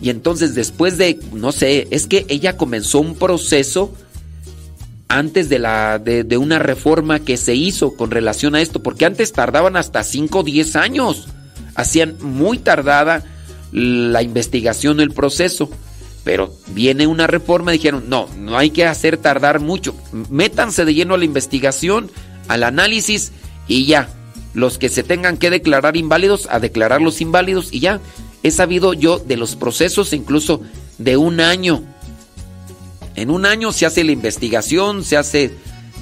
Y 0.01 0.11
entonces 0.11 0.55
después 0.55 0.99
de, 0.99 1.19
no 1.33 1.53
sé, 1.53 1.89
es 1.91 2.07
que 2.07 2.27
ella 2.29 2.57
comenzó 2.57 3.01
un 3.01 3.15
proceso 3.15 3.93
antes 5.09 5.49
de, 5.49 5.59
la, 5.59 5.99
de, 5.99 6.37
una 6.37 6.59
reforma 6.59 7.21
que 7.21 7.37
se 7.37 7.55
hizo 7.55 7.97
con 7.97 8.11
relación 8.11 8.55
a 8.55 8.61
esto, 8.61 8.83
porque 8.83 9.05
antes 9.05 9.33
tardaban 9.33 9.77
hasta 9.77 10.03
5 10.03 10.41
o 10.41 10.43
10 10.43 10.77
años. 10.77 11.29
Hacían 11.75 12.17
muy 12.21 12.59
tardada 12.59 13.25
la 13.73 14.23
investigación, 14.23 15.01
el 15.01 15.11
proceso. 15.11 15.71
Pero 16.25 16.55
viene 16.69 17.07
una 17.07 17.27
reforma 17.27 17.73
dijeron, 17.73 18.05
no, 18.09 18.29
no 18.39 18.57
hay 18.57 18.71
que 18.71 18.87
hacer 18.87 19.19
tardar 19.19 19.61
mucho. 19.61 19.95
Métanse 20.31 20.85
de 20.85 20.95
lleno 20.95 21.15
a 21.15 21.19
la 21.19 21.27
investigación, 21.27 22.11
al 22.49 22.63
análisis 22.63 23.33
y 23.69 23.85
ya. 23.85 24.09
Los 24.55 24.79
que 24.79 24.89
se 24.89 25.03
tengan 25.03 25.37
que 25.37 25.51
declarar 25.51 25.97
inválidos, 25.97 26.49
a 26.51 26.61
declararlos 26.61 27.21
inválidos 27.21 27.73
y 27.73 27.81
ya. 27.81 28.01
He 28.43 28.51
sabido 28.51 28.95
yo 28.95 29.19
de 29.19 29.37
los 29.37 29.57
procesos 29.57 30.13
incluso 30.13 30.63
de 30.99 31.17
un 31.17 31.41
año. 31.41 31.83
En 33.17 33.31
un 33.31 33.47
año 33.47 33.73
se 33.73 33.87
hace 33.87 34.05
la 34.05 34.13
investigación, 34.13 35.05
se 35.05 35.17
hace 35.17 35.55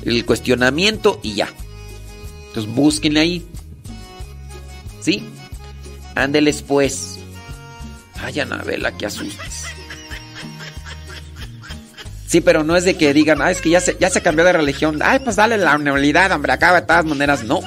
el 0.05 0.25
cuestionamiento 0.25 1.21
y 1.23 1.35
ya. 1.35 1.49
Entonces 2.49 2.73
búsquenle 2.75 3.21
ahí. 3.21 3.47
¿Sí? 5.01 5.29
Ándeles 6.15 6.63
pues. 6.63 7.19
Ay, 8.21 8.41
Anabela, 8.41 8.93
que 8.93 9.07
asustes. 9.07 9.65
Sí, 12.27 12.41
pero 12.41 12.65
no 12.65 12.77
es 12.77 12.85
de 12.85 12.97
que 12.97 13.13
digan, 13.13 13.43
ah, 13.43 13.51
es 13.51 13.61
que 13.61 13.69
ya 13.69 13.81
se, 13.81 13.97
ya 14.01 14.09
se 14.09 14.23
cambió 14.23 14.45
de 14.45 14.55
religión. 14.55 15.01
Ay, 15.03 15.19
pues 15.19 15.37
dale 15.37 15.59
la 15.59 15.77
nulidad, 15.77 16.33
hombre, 16.33 16.53
acaba 16.53 16.81
de 16.81 16.87
todas 16.87 17.05
maneras. 17.05 17.45
No. 17.45 17.61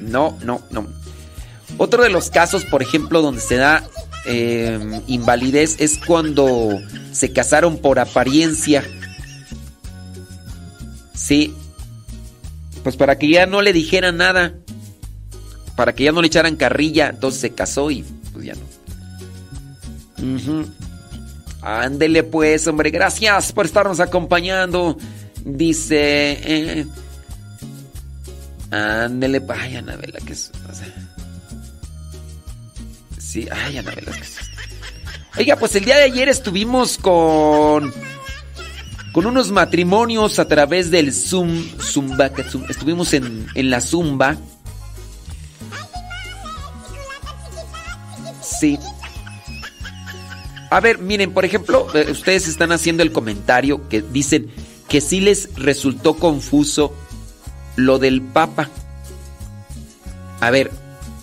No, 0.00 0.38
no, 0.44 0.62
no. 0.70 0.86
Otro 1.78 2.02
de 2.02 2.10
los 2.10 2.30
casos, 2.30 2.64
por 2.64 2.80
ejemplo, 2.80 3.20
donde 3.20 3.40
se 3.40 3.56
da 3.56 3.82
eh, 4.26 5.02
invalidez 5.06 5.76
es 5.78 5.98
cuando 5.98 6.80
se 7.12 7.32
casaron 7.32 7.78
por 7.78 7.98
apariencia. 7.98 8.84
Sí. 11.14 11.54
Pues 12.82 12.96
para 12.96 13.18
que 13.18 13.28
ya 13.28 13.46
no 13.46 13.62
le 13.62 13.72
dijeran 13.72 14.16
nada. 14.16 14.54
Para 15.76 15.94
que 15.94 16.04
ya 16.04 16.12
no 16.12 16.20
le 16.20 16.28
echaran 16.28 16.56
carrilla. 16.56 17.08
Entonces 17.08 17.40
se 17.40 17.50
casó 17.50 17.90
y 17.90 18.04
pues 18.32 18.44
ya 18.44 18.54
no. 18.54 18.78
Ándele 21.60 22.22
pues, 22.22 22.66
hombre. 22.66 22.90
Gracias 22.90 23.52
por 23.52 23.66
estarnos 23.66 24.00
acompañando. 24.00 24.96
Dice... 25.44 26.38
Eh, 26.42 26.86
ándele, 28.70 29.42
ay, 29.48 29.76
Anabela, 29.76 30.18
que 30.20 30.32
es... 30.32 30.50
Sí, 33.28 33.46
ay, 33.52 33.76
Ana 33.76 33.90
Velázquez. 33.94 34.38
Oiga, 35.36 35.56
pues 35.56 35.76
el 35.76 35.84
día 35.84 35.98
de 35.98 36.04
ayer 36.04 36.30
estuvimos 36.30 36.96
con 36.96 37.92
con 39.12 39.26
unos 39.26 39.50
matrimonios 39.50 40.38
a 40.38 40.48
través 40.48 40.90
del 40.90 41.12
Zoom, 41.12 41.62
Zumba, 41.78 42.30
estuvimos 42.70 43.12
en, 43.12 43.46
en 43.54 43.68
la 43.68 43.82
Zumba. 43.82 44.38
Sí. 48.40 48.78
A 50.70 50.80
ver, 50.80 50.98
miren, 50.98 51.34
por 51.34 51.44
ejemplo, 51.44 51.86
eh, 51.94 52.10
ustedes 52.10 52.48
están 52.48 52.72
haciendo 52.72 53.02
el 53.02 53.12
comentario 53.12 53.90
que 53.90 54.00
dicen 54.00 54.50
que 54.88 55.02
sí 55.02 55.20
les 55.20 55.54
resultó 55.54 56.14
confuso 56.14 56.94
lo 57.76 57.98
del 57.98 58.22
Papa. 58.22 58.70
A 60.40 60.50
ver, 60.50 60.70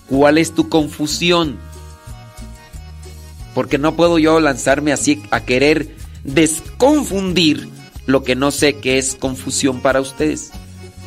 ¿cuál 0.07 0.37
es 0.37 0.53
tu 0.53 0.69
confusión? 0.69 1.64
Porque 3.55 3.79
no 3.79 3.95
puedo 3.95 4.19
yo 4.19 4.39
lanzarme 4.39 4.91
así 4.91 5.23
a 5.31 5.39
querer 5.39 5.95
desconfundir 6.23 7.69
lo 8.05 8.23
que 8.23 8.35
no 8.35 8.51
sé 8.51 8.75
que 8.75 8.99
es 8.99 9.15
confusión 9.15 9.81
para 9.81 10.01
ustedes. 10.01 10.51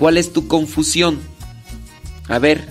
¿Cuál 0.01 0.16
es 0.16 0.32
tu 0.32 0.49
confusión? 0.49 1.20
A 2.26 2.40
ver, 2.40 2.66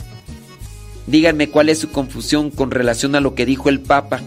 díganme 1.05 1.49
cuál 1.49 1.69
es 1.69 1.79
su 1.79 1.89
confusión 1.89 2.51
con 2.51 2.71
relación 2.71 3.15
a 3.15 3.21
lo 3.21 3.35
que 3.35 3.45
dijo 3.45 3.69
el 3.69 3.79
Papa. 3.79 4.19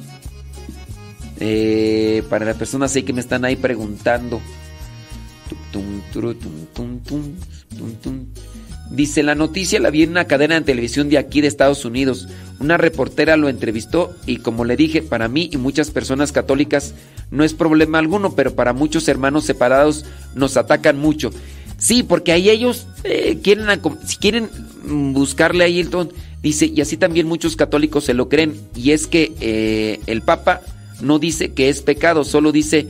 Eh, 1.40 2.22
para 2.30 2.44
las 2.44 2.56
personas 2.56 2.94
ahí 2.94 3.02
que 3.02 3.12
me 3.12 3.20
están 3.20 3.44
ahí 3.44 3.56
preguntando. 3.56 4.40
Dice, 8.90 9.22
la 9.22 9.36
noticia 9.36 9.78
la 9.78 9.90
vi 9.90 10.02
en 10.02 10.10
una 10.10 10.26
cadena 10.26 10.56
de 10.56 10.62
televisión 10.62 11.08
de 11.08 11.18
aquí 11.18 11.40
de 11.40 11.46
Estados 11.46 11.84
Unidos. 11.84 12.28
Una 12.58 12.76
reportera 12.76 13.36
lo 13.36 13.48
entrevistó 13.48 14.12
y 14.26 14.38
como 14.38 14.64
le 14.64 14.76
dije, 14.76 15.00
para 15.00 15.28
mí 15.28 15.48
y 15.52 15.56
muchas 15.58 15.90
personas 15.90 16.32
católicas 16.32 16.94
no 17.30 17.44
es 17.44 17.54
problema 17.54 17.98
alguno, 17.98 18.34
pero 18.34 18.54
para 18.54 18.72
muchos 18.72 19.06
hermanos 19.06 19.44
separados 19.44 20.04
nos 20.34 20.56
atacan 20.56 20.98
mucho. 20.98 21.30
Sí, 21.78 22.02
porque 22.02 22.32
ahí 22.32 22.50
ellos 22.50 22.88
eh, 23.04 23.38
quieren, 23.42 23.66
si 24.04 24.16
quieren 24.16 24.50
buscarle 25.14 25.64
a 25.64 25.68
Hilton, 25.68 26.12
dice, 26.42 26.66
y 26.66 26.80
así 26.80 26.96
también 26.96 27.28
muchos 27.28 27.56
católicos 27.56 28.04
se 28.04 28.12
lo 28.14 28.28
creen, 28.28 28.60
y 28.74 28.90
es 28.90 29.06
que 29.06 29.32
eh, 29.40 30.00
el 30.06 30.20
Papa 30.20 30.60
no 31.00 31.18
dice 31.18 31.52
que 31.52 31.68
es 31.68 31.80
pecado, 31.80 32.24
solo 32.24 32.52
dice 32.52 32.86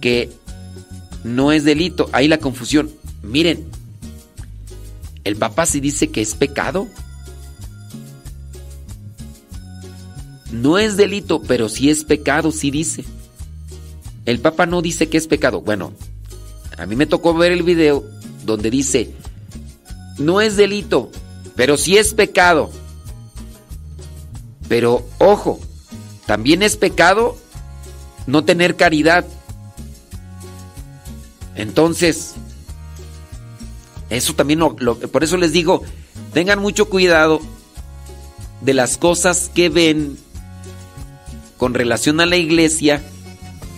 que 0.00 0.28
no 1.24 1.52
es 1.52 1.64
delito. 1.64 2.08
Ahí 2.12 2.28
la 2.28 2.38
confusión. 2.38 2.90
Miren, 3.22 3.64
el 5.26 5.34
Papa 5.34 5.66
sí 5.66 5.80
dice 5.80 6.10
que 6.10 6.22
es 6.22 6.36
pecado. 6.36 6.86
No 10.52 10.78
es 10.78 10.96
delito, 10.96 11.42
pero 11.42 11.68
sí 11.68 11.90
es 11.90 12.04
pecado, 12.04 12.52
sí 12.52 12.70
dice. 12.70 13.04
El 14.24 14.38
Papa 14.38 14.66
no 14.66 14.82
dice 14.82 15.08
que 15.08 15.16
es 15.16 15.26
pecado. 15.26 15.62
Bueno, 15.62 15.92
a 16.78 16.86
mí 16.86 16.94
me 16.94 17.06
tocó 17.06 17.34
ver 17.34 17.50
el 17.50 17.64
video 17.64 18.04
donde 18.44 18.70
dice, 18.70 19.10
no 20.16 20.40
es 20.40 20.56
delito, 20.56 21.10
pero 21.56 21.76
sí 21.76 21.96
es 21.98 22.14
pecado. 22.14 22.70
Pero 24.68 25.08
ojo, 25.18 25.58
también 26.26 26.62
es 26.62 26.76
pecado 26.76 27.36
no 28.28 28.44
tener 28.44 28.76
caridad. 28.76 29.26
Entonces, 31.56 32.36
eso 34.10 34.34
también 34.34 34.60
lo, 34.60 34.74
por 34.76 35.24
eso 35.24 35.36
les 35.36 35.52
digo, 35.52 35.82
tengan 36.32 36.60
mucho 36.60 36.88
cuidado 36.88 37.40
de 38.60 38.74
las 38.74 38.96
cosas 38.96 39.50
que 39.54 39.68
ven 39.68 40.16
con 41.56 41.74
relación 41.74 42.20
a 42.20 42.26
la 42.26 42.36
iglesia 42.36 43.02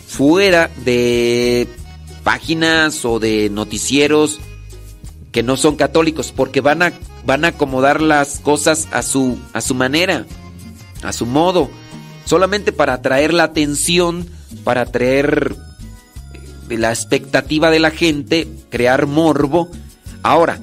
fuera 0.06 0.70
de 0.84 1.68
páginas 2.24 3.05
o 3.05 3.18
de 3.18 3.50
noticieros 3.50 4.38
que 5.32 5.42
no 5.42 5.56
son 5.56 5.76
católicos 5.76 6.32
porque 6.34 6.60
van 6.60 6.82
a 6.82 6.92
van 7.24 7.44
a 7.44 7.48
acomodar 7.48 8.00
las 8.00 8.40
cosas 8.40 8.88
a 8.90 9.02
su 9.02 9.38
a 9.52 9.60
su 9.60 9.74
manera, 9.74 10.26
a 11.02 11.12
su 11.12 11.26
modo, 11.26 11.70
solamente 12.24 12.72
para 12.72 12.94
atraer 12.94 13.34
la 13.34 13.44
atención, 13.44 14.26
para 14.64 14.82
atraer 14.82 15.56
la 16.68 16.90
expectativa 16.90 17.70
de 17.70 17.80
la 17.80 17.90
gente, 17.90 18.48
crear 18.70 19.06
morbo. 19.06 19.68
Ahora, 20.23 20.61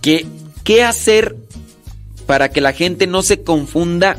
¿qué, 0.00 0.26
qué 0.64 0.84
hacer 0.84 1.36
para 2.26 2.50
que 2.50 2.60
la 2.60 2.72
gente 2.72 3.06
no 3.06 3.22
se 3.22 3.42
confunda 3.42 4.18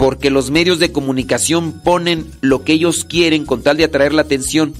porque 0.00 0.30
los 0.30 0.50
medios 0.50 0.78
de 0.78 0.92
comunicación 0.92 1.72
ponen 1.72 2.26
lo 2.40 2.64
que 2.64 2.72
ellos 2.72 3.04
quieren 3.04 3.44
con 3.44 3.62
tal 3.62 3.76
de 3.76 3.84
atraer 3.84 4.14
la 4.14 4.22
atención. 4.22 4.72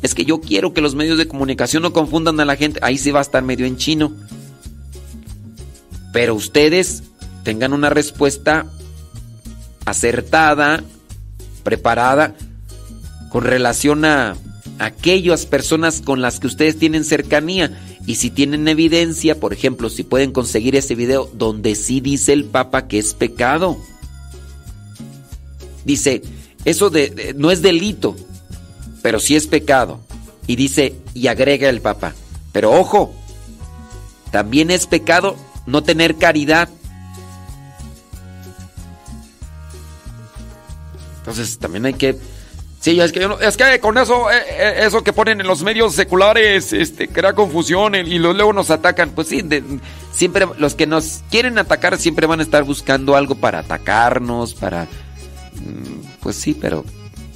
Es 0.00 0.14
que 0.14 0.24
yo 0.24 0.40
quiero 0.40 0.72
que 0.72 0.80
los 0.80 0.94
medios 0.94 1.18
de 1.18 1.26
comunicación 1.26 1.82
no 1.82 1.92
confundan 1.92 2.38
a 2.38 2.44
la 2.44 2.54
gente. 2.54 2.78
Ahí 2.80 2.98
sí 2.98 3.10
va 3.10 3.18
a 3.18 3.22
estar 3.22 3.42
medio 3.42 3.66
en 3.66 3.76
chino. 3.76 4.12
Pero 6.12 6.36
ustedes 6.36 7.02
tengan 7.42 7.72
una 7.72 7.90
respuesta 7.90 8.66
acertada, 9.84 10.84
preparada, 11.64 12.36
con 13.30 13.42
relación 13.42 14.04
a 14.04 14.36
aquellas 14.78 15.46
personas 15.46 16.00
con 16.00 16.20
las 16.20 16.40
que 16.40 16.46
ustedes 16.46 16.78
tienen 16.78 17.04
cercanía. 17.04 17.78
Y 18.06 18.16
si 18.16 18.30
tienen 18.30 18.68
evidencia, 18.68 19.38
por 19.38 19.52
ejemplo, 19.52 19.90
si 19.90 20.02
pueden 20.02 20.32
conseguir 20.32 20.76
ese 20.76 20.94
video 20.94 21.30
donde 21.34 21.74
sí 21.74 22.00
dice 22.00 22.32
el 22.32 22.44
Papa 22.44 22.88
que 22.88 22.98
es 22.98 23.14
pecado 23.14 23.78
dice, 25.88 26.22
eso 26.66 26.90
de, 26.90 27.34
no 27.36 27.50
es 27.50 27.62
delito, 27.62 28.14
pero 29.02 29.18
sí 29.18 29.34
es 29.34 29.46
pecado. 29.46 30.00
Y 30.46 30.56
dice, 30.56 30.94
y 31.14 31.26
agrega 31.26 31.68
el 31.68 31.80
Papa, 31.80 32.14
pero 32.52 32.72
ojo, 32.72 33.14
también 34.30 34.70
es 34.70 34.86
pecado 34.86 35.36
no 35.66 35.82
tener 35.82 36.16
caridad. 36.16 36.68
Entonces 41.18 41.58
también 41.58 41.86
hay 41.86 41.94
que... 41.94 42.16
Es 42.88 43.56
que, 43.56 43.80
con 43.80 43.98
eso, 43.98 44.30
eh, 44.30 44.36
eh, 44.48 44.74
eso 44.86 45.02
que 45.02 45.12
ponen 45.12 45.40
en 45.40 45.46
los 45.46 45.62
medios 45.62 45.94
seculares, 45.94 46.72
este, 46.72 47.08
crea 47.08 47.34
confusión 47.34 47.94
y 47.94 48.18
luego 48.18 48.52
nos 48.52 48.70
atacan. 48.70 49.10
Pues 49.10 49.28
sí, 49.28 49.42
siempre 50.12 50.46
los 50.58 50.74
que 50.74 50.86
nos 50.86 51.22
quieren 51.30 51.58
atacar 51.58 51.98
siempre 51.98 52.26
van 52.26 52.40
a 52.40 52.42
estar 52.42 52.64
buscando 52.64 53.16
algo 53.16 53.34
para 53.34 53.60
atacarnos, 53.60 54.54
para 54.54 54.88
Mm, 55.60 56.04
pues 56.20 56.36
sí, 56.36 56.54
pero 56.54 56.84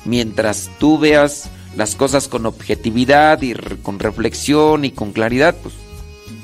mientras 0.05 0.71
tú 0.79 0.99
veas 0.99 1.49
las 1.77 1.95
cosas 1.95 2.29
con 2.29 2.47
objetividad 2.47 3.41
y 3.43 3.55
con 3.83 3.99
reflexión 3.99 4.85
y 4.85 4.91
con 4.91 5.13
claridad, 5.13 5.55
pues, 5.63 5.75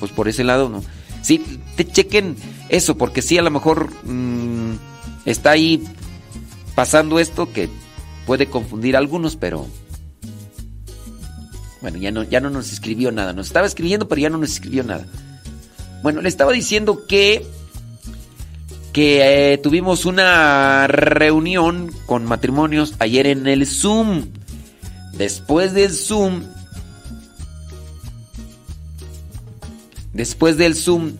pues 0.00 0.12
por 0.12 0.28
ese 0.28 0.44
lado 0.44 0.68
no. 0.68 0.82
Sí, 1.22 1.60
te 1.76 1.86
chequen 1.86 2.36
eso, 2.68 2.96
porque 2.96 3.22
sí, 3.22 3.38
a 3.38 3.42
lo 3.42 3.50
mejor 3.50 3.90
mm, 4.04 4.76
está 5.24 5.50
ahí 5.50 5.84
pasando 6.74 7.18
esto 7.18 7.52
que 7.52 7.68
puede 8.28 8.44
confundir 8.44 8.94
a 8.94 8.98
algunos, 8.98 9.36
pero 9.36 9.66
bueno, 11.80 11.96
ya 11.96 12.10
no, 12.10 12.24
ya 12.24 12.40
no 12.40 12.50
nos 12.50 12.70
escribió 12.70 13.10
nada. 13.10 13.32
Nos 13.32 13.46
estaba 13.46 13.66
escribiendo, 13.66 14.06
pero 14.06 14.20
ya 14.20 14.28
no 14.28 14.36
nos 14.36 14.50
escribió 14.50 14.84
nada. 14.84 15.06
Bueno, 16.02 16.20
le 16.20 16.28
estaba 16.28 16.52
diciendo 16.52 17.06
que 17.06 17.46
que 18.92 19.52
eh, 19.54 19.58
tuvimos 19.58 20.04
una 20.04 20.88
reunión 20.88 21.90
con 22.04 22.26
matrimonios 22.26 22.96
ayer 22.98 23.26
en 23.26 23.46
el 23.46 23.66
Zoom. 23.66 24.26
Después 25.14 25.72
del 25.72 25.92
Zoom, 25.92 26.42
después 30.12 30.58
del 30.58 30.74
Zoom, 30.74 31.12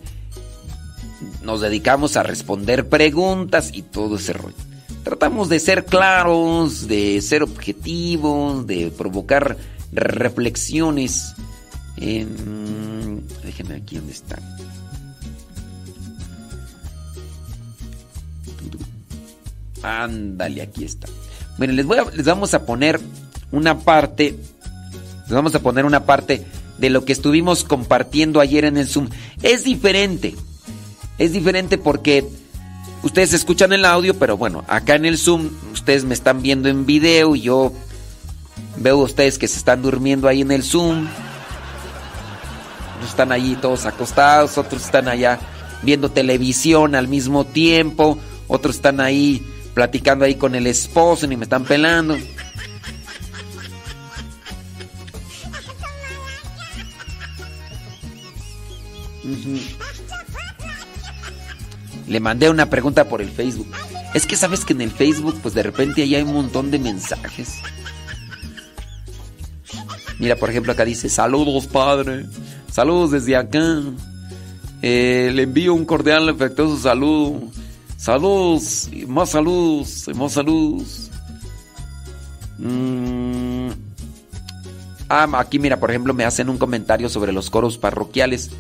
nos 1.43 1.63
dedicamos 1.63 2.19
a 2.19 2.23
responder 2.23 2.91
preguntas 2.91 3.71
y 3.73 3.81
todo 3.81 4.17
ese 4.17 4.35
rollo. 4.35 4.68
Tratamos 5.09 5.49
de 5.49 5.59
ser 5.59 5.87
claros, 5.87 6.87
de 6.87 7.23
ser 7.23 7.43
objetivos, 7.43 8.67
de 8.67 8.91
provocar 8.91 9.57
reflexiones. 9.91 11.33
En... 11.97 13.27
Déjenme 13.43 13.77
aquí 13.77 13.97
donde 13.97 14.13
está. 14.13 14.39
Ándale, 19.83 20.61
aquí 20.61 20.85
está. 20.85 21.09
Bueno, 21.57 21.73
les, 21.73 21.87
les 22.15 22.27
vamos 22.27 22.53
a 22.53 22.67
poner 22.67 23.01
una 23.51 23.79
parte. 23.79 24.39
Les 25.23 25.31
vamos 25.31 25.55
a 25.55 25.61
poner 25.61 25.87
una 25.87 26.05
parte 26.05 26.45
de 26.77 26.91
lo 26.91 27.07
que 27.07 27.15
estuvimos 27.15 27.65
compartiendo 27.65 28.41
ayer 28.41 28.67
en 28.67 28.77
el 28.77 28.87
Zoom. 28.87 29.09
Es 29.43 29.65
diferente. 29.65 30.35
Es 31.17 31.33
diferente 31.33 31.79
porque 31.79 32.29
ustedes 33.03 33.33
escuchan 33.33 33.73
el 33.73 33.85
audio, 33.85 34.15
pero 34.19 34.37
bueno, 34.37 34.65
acá 34.69 34.95
en 34.95 35.05
el 35.05 35.19
Zoom 35.19 35.51
ustedes 35.73 36.05
me 36.05 36.15
están 36.15 36.43
viendo 36.43 36.69
en 36.69 36.87
video 36.87 37.37
y 37.37 37.43
yo 37.43 37.73
veo 38.77 39.01
a 39.01 39.05
ustedes 39.05 39.39
que 39.39 39.49
se 39.49 39.59
están 39.59 39.83
durmiendo 39.83 40.29
ahí 40.29 40.43
en 40.43 40.53
el 40.53 40.63
Zoom. 40.63 41.07
Están 43.07 43.33
allí 43.33 43.57
todos 43.57 43.87
acostados, 43.87 44.59
otros 44.59 44.85
están 44.85 45.09
allá 45.09 45.39
viendo 45.83 46.11
televisión 46.11 46.95
al 46.95 47.09
mismo 47.09 47.45
tiempo, 47.45 48.19
otros 48.49 48.77
están 48.77 49.01
ahí 49.01 49.43
platicando 49.75 50.25
ahí 50.25 50.35
con 50.35 50.55
el 50.55 50.67
esposo 50.67 51.27
y 51.27 51.37
me 51.37 51.45
están 51.45 51.65
pelando. 51.65 52.17
Le 62.09 62.21
mandé 62.21 62.51
una 62.51 62.71
pregunta 62.71 63.09
por 63.09 63.21
el 63.21 63.31
Facebook. 63.31 63.69
Es 64.15 64.27
que 64.27 64.37
sabes 64.37 64.65
que 64.65 64.73
en 64.73 64.81
el 64.81 64.91
Facebook, 64.91 65.39
pues 65.43 65.55
de 65.55 65.63
repente 65.63 66.03
ahí 66.03 66.15
hay 66.15 66.23
un 66.23 66.33
montón 66.33 66.71
de 66.71 66.79
mensajes. 66.79 67.55
Mira, 70.19 70.37
por 70.37 70.51
ejemplo, 70.51 70.73
acá 70.73 70.85
dice: 70.85 71.09
Saludos, 71.09 71.67
padre. 71.67 72.27
Saludos 72.73 73.11
desde 73.13 73.37
acá. 73.37 73.83
Eh, 74.81 75.31
le 75.35 75.43
envío 75.43 75.75
un 75.75 75.85
cordial, 75.85 76.29
afectuoso 76.29 76.79
saludo. 76.79 77.51
Saludos, 77.97 78.89
más 79.09 79.31
saludos, 79.31 80.09
más 80.15 80.33
saludos. 80.33 81.11
Mm. 82.59 83.71
Ah, 85.09 85.27
aquí 85.39 85.59
mira, 85.59 85.81
por 85.81 85.91
ejemplo, 85.91 86.15
me 86.15 86.25
hacen 86.25 86.49
un 86.49 86.59
comentario 86.59 87.09
sobre 87.09 87.33
los 87.33 87.51
coros 87.51 87.79
parroquiales. 87.79 88.51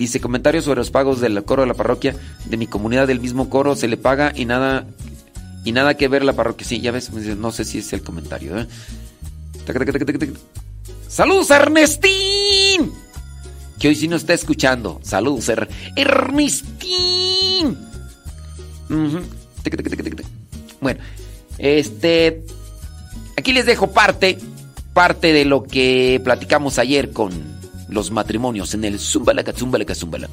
Dice, 0.00 0.18
comentarios 0.18 0.64
sobre 0.64 0.78
los 0.78 0.90
pagos 0.90 1.20
del 1.20 1.44
coro 1.44 1.60
de 1.60 1.68
la 1.68 1.74
parroquia 1.74 2.16
de 2.46 2.56
mi 2.56 2.66
comunidad 2.66 3.06
del 3.06 3.20
mismo 3.20 3.50
coro, 3.50 3.76
se 3.76 3.86
le 3.86 3.98
paga 3.98 4.32
y 4.34 4.46
nada 4.46 4.86
y 5.62 5.72
nada 5.72 5.98
que 5.98 6.08
ver 6.08 6.24
la 6.24 6.32
parroquia. 6.32 6.66
Sí, 6.66 6.80
ya 6.80 6.90
ves, 6.90 7.12
no 7.12 7.52
sé 7.52 7.66
si 7.66 7.80
es 7.80 7.92
el 7.92 8.02
comentario. 8.02 8.58
¿eh? 8.58 8.66
¡Saludos, 11.06 11.50
Ernestín! 11.50 12.92
Que 13.78 13.88
hoy 13.88 13.94
sí 13.94 14.08
nos 14.08 14.22
está 14.22 14.32
escuchando. 14.32 15.00
Saludos, 15.02 15.50
er 15.50 15.68
Ernestín. 15.94 17.76
Bueno, 20.80 21.00
este. 21.58 22.42
Aquí 23.36 23.52
les 23.52 23.66
dejo 23.66 23.92
parte. 23.92 24.38
Parte 24.94 25.34
de 25.34 25.44
lo 25.44 25.64
que 25.64 26.22
platicamos 26.24 26.78
ayer 26.78 27.12
con 27.12 27.49
los 27.90 28.10
matrimonios 28.10 28.74
en 28.74 28.84
el 28.84 28.98
Zumbalaca, 28.98 29.52
Zumbalaca, 29.52 29.94
Zumbala. 29.94 30.28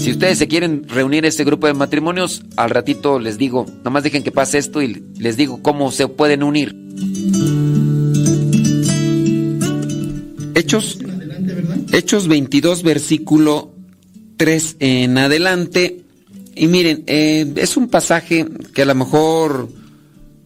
Si 0.00 0.10
ustedes 0.10 0.38
se 0.38 0.48
quieren 0.48 0.86
reunir 0.88 1.24
este 1.24 1.44
grupo 1.44 1.66
de 1.66 1.74
matrimonios, 1.74 2.42
al 2.56 2.70
ratito 2.70 3.18
les 3.18 3.38
digo, 3.38 3.66
nomás 3.84 4.02
dejen 4.04 4.22
que 4.22 4.32
pase 4.32 4.58
esto 4.58 4.82
y 4.82 5.02
les 5.18 5.36
digo 5.36 5.62
cómo 5.62 5.90
se 5.90 6.08
pueden 6.08 6.42
unir. 6.42 6.76
Hechos, 10.54 10.98
Hechos 11.92 12.28
22, 12.28 12.82
versículo 12.82 13.74
3 14.36 14.76
en 14.80 15.18
adelante. 15.18 16.02
Y 16.54 16.68
miren, 16.68 17.02
eh, 17.06 17.52
es 17.56 17.76
un 17.76 17.88
pasaje 17.88 18.46
que 18.72 18.82
a 18.82 18.86
lo 18.86 18.94
mejor 18.94 19.68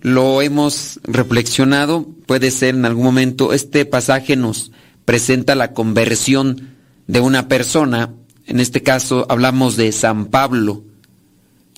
lo 0.01 0.43
hemos 0.43 1.01
reflexionado, 1.05 2.07
puede 2.27 2.51
ser 2.51 2.75
en 2.75 2.85
algún 2.85 3.05
momento, 3.05 3.53
este 3.53 3.85
pasaje 3.85 4.37
nos 4.37 4.71
presenta 5.05 5.55
la 5.55 5.73
conversión 5.73 6.77
de 7.07 7.21
una 7.21 7.49
persona, 7.49 8.15
en 8.47 8.61
este 8.61 8.83
caso 8.83 9.27
hablamos 9.29 9.77
de 9.77 9.93
San 9.93 10.27
Pablo. 10.27 10.85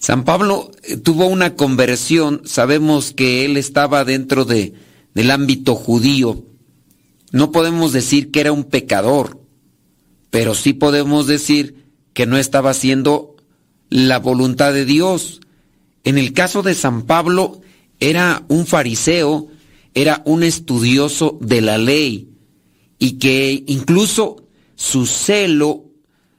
San 0.01 0.25
Pablo 0.25 0.71
eh, 0.83 0.97
tuvo 0.97 1.27
una 1.27 1.55
conversión, 1.55 2.43
sabemos 2.45 3.13
que 3.13 3.45
él 3.45 3.57
estaba 3.57 4.05
dentro 4.05 4.45
de, 4.45 4.75
del 5.15 5.31
ámbito 5.31 5.75
judío, 5.75 6.45
no 7.33 7.53
podemos 7.53 7.93
decir 7.93 8.31
que 8.31 8.41
era 8.41 8.53
un 8.53 8.65
pecador, 8.65 9.41
pero 10.31 10.55
sí 10.55 10.73
podemos 10.73 11.27
decir 11.27 11.87
que 12.13 12.27
no 12.27 12.37
estaba 12.37 12.71
haciendo 12.71 13.37
la 13.89 14.19
voluntad 14.19 14.73
de 14.73 14.85
Dios. 14.85 15.41
En 16.05 16.19
el 16.19 16.33
caso 16.33 16.63
de 16.63 16.75
San 16.75 17.03
Pablo, 17.03 17.61
era 18.01 18.45
un 18.49 18.67
fariseo, 18.67 19.49
era 19.95 20.23
un 20.25 20.43
estudioso 20.43 21.39
de 21.41 21.61
la 21.61 21.79
ley 21.79 22.29
y 22.99 23.13
que 23.13 23.63
incluso 23.67 24.45
su 24.75 25.07
celo, 25.07 25.85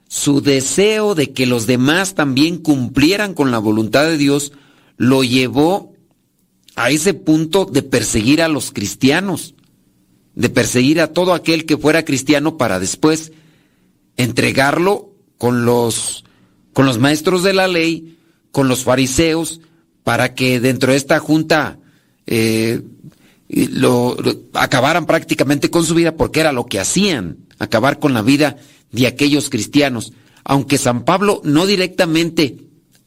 su 0.07 0.41
deseo 0.41 1.15
de 1.15 1.31
que 1.31 1.45
los 1.45 1.67
demás 1.67 2.15
también 2.15 2.57
cumplieran 2.57 3.33
con 3.33 3.51
la 3.51 3.59
voluntad 3.59 4.05
de 4.05 4.17
Dios, 4.17 4.51
lo 4.97 5.23
llevó 5.23 5.93
a 6.75 6.89
ese 6.89 7.13
punto 7.13 7.65
de 7.65 7.83
perseguir 7.83 8.41
a 8.41 8.47
los 8.47 8.71
cristianos, 8.71 9.55
de 10.35 10.49
perseguir 10.49 11.01
a 11.01 11.13
todo 11.13 11.33
aquel 11.33 11.65
que 11.65 11.77
fuera 11.77 12.05
cristiano 12.05 12.57
para 12.57 12.79
después 12.79 13.31
entregarlo 14.17 15.11
con 15.37 15.65
los, 15.65 16.23
con 16.73 16.85
los 16.85 16.99
maestros 16.99 17.43
de 17.43 17.53
la 17.53 17.67
ley, 17.67 18.17
con 18.51 18.67
los 18.67 18.83
fariseos, 18.83 19.61
para 20.03 20.33
que 20.33 20.59
dentro 20.59 20.91
de 20.91 20.97
esta 20.97 21.19
junta 21.19 21.77
eh, 22.25 22.81
lo, 23.51 24.17
acabaran 24.53 25.05
prácticamente 25.05 25.69
con 25.69 25.85
su 25.85 25.93
vida, 25.93 26.15
porque 26.15 26.39
era 26.39 26.51
lo 26.51 26.65
que 26.65 26.79
hacían, 26.79 27.37
acabar 27.59 27.99
con 27.99 28.13
la 28.13 28.21
vida 28.21 28.57
de 28.91 29.07
aquellos 29.07 29.49
cristianos. 29.49 30.13
Aunque 30.43 30.77
San 30.77 31.05
Pablo 31.05 31.41
no 31.43 31.65
directamente 31.65 32.57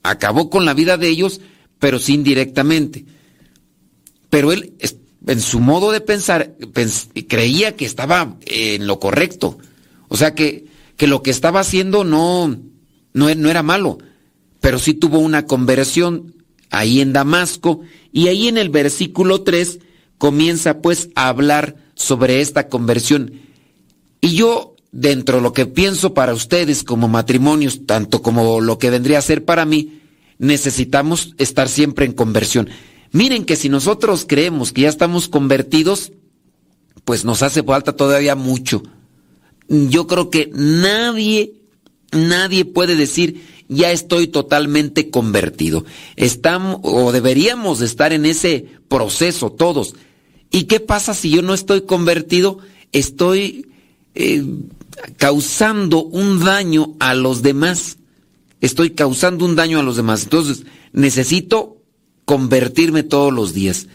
acabó 0.02 0.50
con 0.50 0.64
la 0.64 0.74
vida 0.74 0.96
de 0.96 1.08
ellos, 1.08 1.40
pero 1.78 1.98
sí 1.98 2.14
indirectamente. 2.14 3.06
Pero 4.30 4.52
él, 4.52 4.74
en 5.26 5.40
su 5.40 5.60
modo 5.60 5.90
de 5.90 6.00
pensar, 6.00 6.54
creía 7.28 7.74
que 7.74 7.86
estaba 7.86 8.36
en 8.46 8.86
lo 8.86 9.00
correcto. 9.00 9.58
O 10.08 10.16
sea 10.16 10.34
que, 10.34 10.66
que 10.96 11.06
lo 11.06 11.22
que 11.22 11.30
estaba 11.30 11.60
haciendo 11.60 12.04
no, 12.04 12.48
no, 13.14 13.34
no 13.34 13.50
era 13.50 13.62
malo, 13.62 13.98
pero 14.60 14.78
sí 14.78 14.94
tuvo 14.94 15.18
una 15.18 15.46
conversión 15.46 16.33
ahí 16.74 17.00
en 17.00 17.12
Damasco, 17.12 17.80
y 18.12 18.28
ahí 18.28 18.48
en 18.48 18.58
el 18.58 18.68
versículo 18.68 19.42
3 19.42 19.80
comienza 20.18 20.80
pues 20.80 21.10
a 21.14 21.28
hablar 21.28 21.76
sobre 21.94 22.40
esta 22.40 22.68
conversión. 22.68 23.32
Y 24.20 24.34
yo, 24.34 24.76
dentro 24.92 25.36
de 25.36 25.42
lo 25.42 25.52
que 25.52 25.66
pienso 25.66 26.14
para 26.14 26.34
ustedes 26.34 26.84
como 26.84 27.08
matrimonios, 27.08 27.86
tanto 27.86 28.22
como 28.22 28.60
lo 28.60 28.78
que 28.78 28.90
vendría 28.90 29.18
a 29.18 29.22
ser 29.22 29.44
para 29.44 29.64
mí, 29.64 30.00
necesitamos 30.38 31.34
estar 31.38 31.68
siempre 31.68 32.06
en 32.06 32.12
conversión. 32.12 32.68
Miren 33.12 33.44
que 33.44 33.56
si 33.56 33.68
nosotros 33.68 34.24
creemos 34.26 34.72
que 34.72 34.82
ya 34.82 34.88
estamos 34.88 35.28
convertidos, 35.28 36.12
pues 37.04 37.24
nos 37.24 37.42
hace 37.42 37.62
falta 37.62 37.94
todavía 37.94 38.34
mucho. 38.34 38.82
Yo 39.68 40.06
creo 40.06 40.30
que 40.30 40.50
nadie, 40.52 41.54
nadie 42.12 42.64
puede 42.64 42.96
decir, 42.96 43.42
ya 43.68 43.92
estoy 43.92 44.28
totalmente 44.28 45.10
convertido. 45.10 45.84
Estamos 46.16 46.80
o 46.82 47.12
deberíamos 47.12 47.80
estar 47.80 48.12
en 48.12 48.26
ese 48.26 48.66
proceso 48.88 49.50
todos. 49.50 49.94
¿Y 50.50 50.64
qué 50.64 50.80
pasa 50.80 51.14
si 51.14 51.30
yo 51.30 51.42
no 51.42 51.54
estoy 51.54 51.82
convertido? 51.82 52.58
Estoy 52.92 53.66
eh, 54.14 54.44
causando 55.16 56.04
un 56.04 56.44
daño 56.44 56.94
a 57.00 57.14
los 57.14 57.42
demás. 57.42 57.98
Estoy 58.60 58.90
causando 58.90 59.44
un 59.44 59.56
daño 59.56 59.80
a 59.80 59.82
los 59.82 59.96
demás. 59.96 60.24
Entonces, 60.24 60.64
necesito 60.92 61.78
convertirme 62.24 63.02
todos 63.02 63.32
los 63.32 63.52
días. 63.52 63.88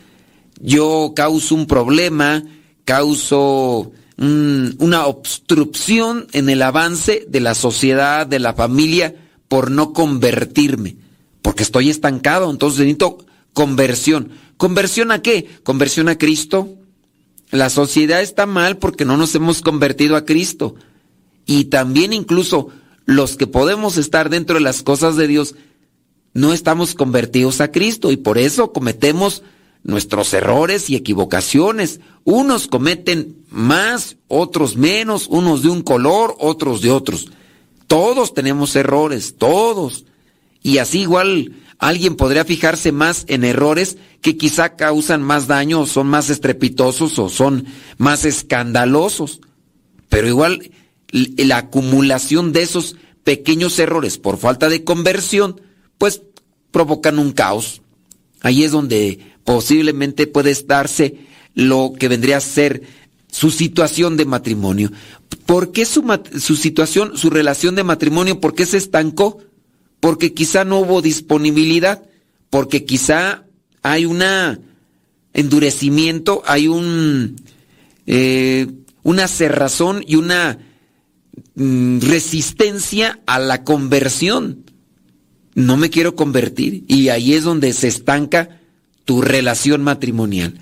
Yo 0.62 1.14
causo 1.16 1.56
un 1.56 1.66
problema, 1.66 2.44
causo 2.84 3.92
una 4.18 5.06
obstrucción 5.06 6.28
en 6.34 6.50
el 6.50 6.62
avance 6.62 7.26
de 7.30 7.40
la 7.40 7.56
sociedad, 7.56 8.28
de 8.28 8.40
la 8.40 8.54
familia, 8.54 9.16
por 9.50 9.72
no 9.72 9.92
convertirme, 9.92 10.96
porque 11.42 11.64
estoy 11.64 11.90
estancado, 11.90 12.50
entonces 12.50 12.80
necesito 12.80 13.18
conversión. 13.52 14.30
¿Conversión 14.56 15.12
a 15.12 15.22
qué? 15.22 15.50
Conversión 15.64 16.08
a 16.08 16.18
Cristo. 16.18 16.70
La 17.52 17.70
sociedad 17.70 18.22
está 18.22 18.46
mal 18.46 18.78
porque 18.78 19.04
no 19.06 19.18
nos 19.18 19.36
hemos 19.36 19.62
convertido 19.62 20.16
a 20.16 20.24
Cristo. 20.24 20.76
Y 21.46 21.66
también 21.66 22.14
incluso 22.14 22.70
los 23.06 23.36
que 23.36 23.48
podemos 23.48 23.98
estar 23.98 24.30
dentro 24.30 24.56
de 24.56 24.62
las 24.62 24.84
cosas 24.84 25.16
de 25.16 25.28
Dios, 25.28 25.56
no 26.34 26.54
estamos 26.54 26.94
convertidos 26.94 27.60
a 27.60 27.72
Cristo 27.72 28.12
y 28.12 28.18
por 28.18 28.38
eso 28.38 28.72
cometemos 28.72 29.42
nuestros 29.84 30.32
errores 30.34 30.92
y 30.92 30.96
equivocaciones. 30.96 32.02
Unos 32.24 32.68
cometen 32.68 33.38
más, 33.50 34.18
otros 34.28 34.76
menos, 34.76 35.26
unos 35.28 35.64
de 35.64 35.70
un 35.70 35.82
color, 35.82 36.36
otros 36.38 36.82
de 36.82 36.92
otros. 36.92 37.32
Todos 37.90 38.36
tenemos 38.36 38.76
errores, 38.76 39.34
todos. 39.40 40.06
Y 40.62 40.78
así 40.78 41.02
igual 41.02 41.56
alguien 41.80 42.16
podría 42.16 42.46
fijarse 42.46 42.92
más 42.92 43.26
en 43.28 43.44
errores 43.44 43.98
que 44.22 44.38
quizá 44.38 44.76
causan 44.76 45.24
más 45.24 45.48
daño 45.48 45.88
son 45.88 46.06
más 46.06 46.30
estrepitosos 46.30 47.18
o 47.18 47.30
son 47.30 47.66
más 47.98 48.26
escandalosos. 48.26 49.42
Pero 50.08 50.28
igual 50.28 50.70
la 51.12 51.58
acumulación 51.58 52.54
de 52.54 52.62
esos 52.62 52.96
pequeños 53.24 53.80
errores 53.80 54.20
por 54.20 54.38
falta 54.38 54.70
de 54.70 54.84
conversión, 54.84 55.60
pues 55.98 56.22
provocan 56.70 57.18
un 57.18 57.32
caos. 57.32 57.82
Ahí 58.42 58.66
es 58.66 58.72
donde 58.72 59.34
posiblemente 59.44 60.28
puede 60.28 60.54
darse 60.68 61.26
lo 61.56 61.94
que 61.98 62.08
vendría 62.08 62.38
a 62.38 62.42
ser 62.42 62.84
su 63.32 63.52
situación 63.52 64.18
de 64.18 64.26
matrimonio. 64.26 64.92
¿Por 65.46 65.72
qué 65.72 65.86
su, 65.86 66.04
su 66.40 66.56
situación, 66.56 67.18
su 67.18 67.30
relación 67.30 67.76
de 67.76 67.84
matrimonio, 67.84 68.40
por 68.40 68.56
qué 68.56 68.66
se 68.66 68.78
estancó? 68.78 69.40
Porque 70.00 70.34
quizá 70.34 70.64
no 70.66 70.80
hubo 70.80 71.02
disponibilidad, 71.02 72.04
porque 72.50 72.86
quizá 72.86 73.46
hay 73.82 74.06
un 74.06 74.22
endurecimiento, 75.34 76.42
hay 76.46 76.68
un 76.68 77.36
eh, 78.12 78.68
una 79.04 79.28
cerrazón 79.28 80.04
y 80.06 80.16
una 80.16 80.58
mm, 81.56 82.00
resistencia 82.00 83.20
a 83.28 83.40
la 83.40 83.64
conversión. 83.64 84.66
No 85.54 85.78
me 85.78 85.90
quiero 85.90 86.16
convertir 86.16 86.84
y 86.88 87.10
ahí 87.10 87.34
es 87.34 87.44
donde 87.44 87.74
se 87.74 87.88
estanca 87.88 88.60
tu 89.06 89.22
relación 89.22 89.84
matrimonial. 89.84 90.60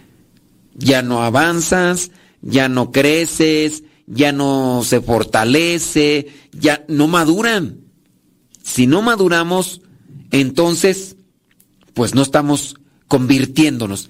Ya 0.75 1.01
no 1.01 1.23
avanzas, 1.23 2.11
ya 2.47 2.69
no 2.69 2.91
creces, 2.91 3.83
ya 4.07 4.31
no 4.31 4.81
se 4.83 5.01
fortalece, 5.01 6.27
ya 6.53 6.83
no 6.87 7.07
maduran. 7.07 7.81
Si 8.63 8.87
no 8.87 9.01
maduramos, 9.01 9.81
entonces, 10.31 11.17
pues 11.93 12.15
no 12.15 12.21
estamos 12.21 12.75
convirtiéndonos. 13.07 14.09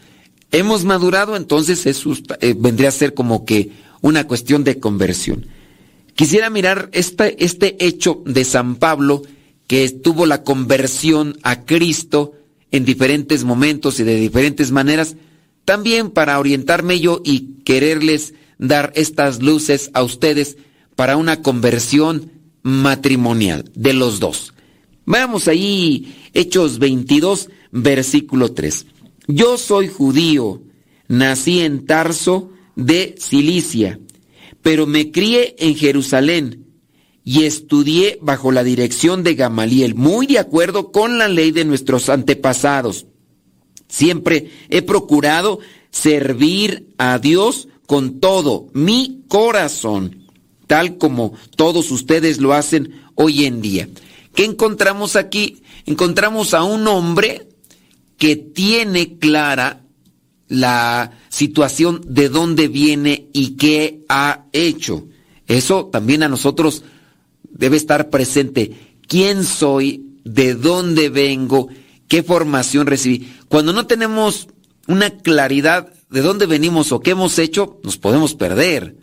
Hemos 0.51 0.85
madurado, 0.85 1.35
entonces 1.35 1.85
eso 1.85 2.13
eh, 2.39 2.55
vendría 2.57 2.89
a 2.89 2.93
ser 2.93 3.13
como 3.13 3.43
que 3.43 3.71
una 4.01 4.27
cuestión 4.27 4.63
de 4.63 4.79
conversión. 4.79 5.47
Quisiera 6.15 6.49
mirar 6.49 6.89
este, 6.93 7.43
este 7.43 7.83
hecho 7.85 8.21
de 8.25 8.45
San 8.45 8.75
Pablo, 8.75 9.23
que 9.65 9.89
tuvo 9.89 10.25
la 10.25 10.43
conversión 10.43 11.37
a 11.43 11.65
Cristo 11.65 12.33
en 12.71 12.85
diferentes 12.85 13.43
momentos 13.43 13.99
y 13.99 14.03
de 14.03 14.15
diferentes 14.15 14.71
maneras, 14.71 15.15
también 15.67 16.11
para 16.11 16.39
orientarme 16.39 17.01
yo 17.01 17.21
y 17.25 17.61
quererles 17.65 18.33
dar 18.57 18.93
estas 18.95 19.41
luces 19.41 19.91
a 19.93 20.01
ustedes 20.01 20.55
para 20.95 21.17
una 21.17 21.41
conversión 21.41 22.31
matrimonial 22.63 23.69
de 23.75 23.91
los 23.91 24.21
dos. 24.21 24.53
Veamos 25.05 25.49
ahí 25.49 26.15
Hechos 26.33 26.79
22, 26.79 27.49
versículo 27.71 28.53
3. 28.53 28.85
Yo 29.27 29.57
soy 29.57 29.89
judío, 29.89 30.61
nací 31.09 31.59
en 31.59 31.85
Tarso 31.85 32.49
de 32.77 33.15
Cilicia, 33.19 33.99
pero 34.61 34.87
me 34.87 35.11
crié 35.11 35.53
en 35.59 35.75
Jerusalén 35.75 36.65
y 37.25 37.43
estudié 37.43 38.19
bajo 38.21 38.53
la 38.53 38.63
dirección 38.63 39.21
de 39.21 39.35
Gamaliel, 39.35 39.95
muy 39.95 40.27
de 40.27 40.39
acuerdo 40.39 40.93
con 40.93 41.17
la 41.17 41.27
ley 41.27 41.51
de 41.51 41.65
nuestros 41.65 42.07
antepasados. 42.07 43.05
Siempre 43.87 44.51
he 44.69 44.81
procurado 44.81 45.59
servir 45.91 46.93
a 46.97 47.19
Dios 47.19 47.67
con 47.85 48.19
todo 48.19 48.67
mi 48.73 49.23
corazón, 49.27 50.27
tal 50.67 50.97
como 50.97 51.33
todos 51.55 51.91
ustedes 51.91 52.39
lo 52.39 52.53
hacen 52.53 53.01
hoy 53.15 53.45
en 53.45 53.61
día. 53.61 53.87
¿Qué 54.35 54.45
encontramos 54.45 55.15
aquí? 55.15 55.63
Encontramos 55.85 56.53
a 56.53 56.63
un 56.63 56.87
hombre 56.87 57.47
que 58.17 58.35
tiene 58.35 59.17
clara 59.17 59.81
la 60.47 61.11
situación 61.29 62.01
de 62.07 62.29
dónde 62.29 62.67
viene 62.67 63.27
y 63.33 63.51
qué 63.57 64.03
ha 64.09 64.45
hecho. 64.51 65.07
Eso 65.47 65.85
también 65.85 66.23
a 66.23 66.29
nosotros 66.29 66.83
debe 67.49 67.77
estar 67.77 68.09
presente. 68.09 68.97
¿Quién 69.07 69.43
soy? 69.43 70.03
¿De 70.23 70.55
dónde 70.55 71.09
vengo? 71.09 71.69
¿Qué 72.07 72.23
formación 72.23 72.87
recibí? 72.87 73.33
Cuando 73.49 73.73
no 73.73 73.87
tenemos 73.87 74.47
una 74.87 75.09
claridad 75.09 75.93
de 76.09 76.21
dónde 76.21 76.45
venimos 76.45 76.91
o 76.91 77.01
qué 77.01 77.11
hemos 77.11 77.37
hecho, 77.39 77.79
nos 77.83 77.97
podemos 77.97 78.35
perder. 78.35 78.95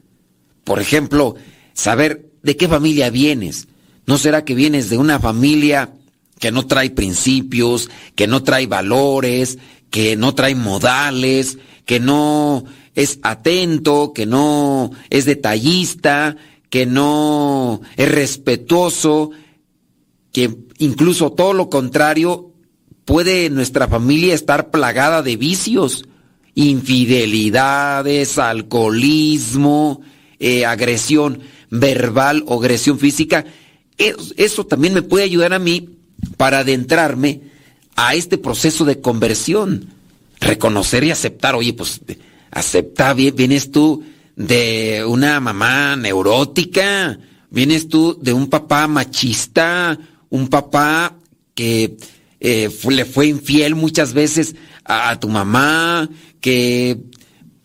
Por 0.65 0.81
ejemplo, 0.81 1.37
saber 1.75 2.31
de 2.43 2.57
qué 2.57 2.69
familia 2.69 3.11
vienes. 3.11 3.69
¿No 4.07 4.19
será 4.19 4.45
que 4.45 4.55
vienes 4.55 4.89
de 4.91 4.99
una 4.99 5.19
familia 5.19 5.95
que 6.39 6.51
no 6.51 6.67
trae 6.67 6.91
principios, 6.91 7.91
que 8.15 8.27
no 8.27 8.43
trae 8.43 8.67
valores, 8.67 9.59
que 9.91 10.17
no 10.17 10.35
trae 10.35 10.55
modales, 10.55 11.59
que 11.87 12.01
no 12.01 12.65
es 12.95 13.19
atento, 13.23 14.13
que 14.15 14.27
no 14.27 14.91
es 15.11 15.25
detallista, 15.25 16.37
que 16.71 16.87
no 16.87 17.81
es 17.97 18.11
respetuoso, 18.11 19.31
que 20.33 20.55
incluso 20.79 21.33
todo 21.33 21.53
lo 21.53 21.71
contrario, 21.71 22.54
puede 23.05 23.51
nuestra 23.51 23.89
familia 23.89 24.35
estar 24.35 24.71
plagada 24.71 25.23
de 25.23 25.37
vicios, 25.37 26.05
infidelidades, 26.55 28.39
alcoholismo, 28.39 30.01
eh, 30.39 30.65
agresión 30.65 31.41
verbal 31.71 32.45
o 32.47 32.59
agresión 32.61 32.99
física. 32.99 33.45
eso 33.97 34.67
también 34.67 34.95
me 34.95 35.03
puede 35.03 35.25
ayudar 35.25 35.53
a 35.53 35.59
mí 35.59 35.89
para 36.37 36.61
adentrarme 36.61 37.43
a 37.97 38.15
este 38.15 38.39
proceso 38.39 38.85
de 38.85 39.01
conversión. 39.01 39.89
Reconocer 40.41 41.05
y 41.05 41.11
aceptar, 41.11 41.55
oye, 41.55 41.73
pues 41.73 42.01
acepta, 42.51 43.15
vienes 43.15 43.71
tú 43.71 44.05
de 44.37 45.05
una 45.07 45.41
mamá 45.41 45.97
neurótica, 45.97 47.19
vienes 47.51 47.89
tú 47.89 48.19
de 48.21 48.33
un 48.33 48.49
papá 48.49 48.89
machista, 48.89 49.99
un 50.29 50.49
papá 50.49 51.17
que 51.55 51.97
eh, 52.47 52.69
le 52.91 53.07
fue 53.07 53.27
infiel 53.29 53.75
muchas 53.75 54.13
veces 54.13 54.55
a, 54.85 55.19
tu 55.19 55.31
mamá, 55.31 56.11
que 56.43 57.01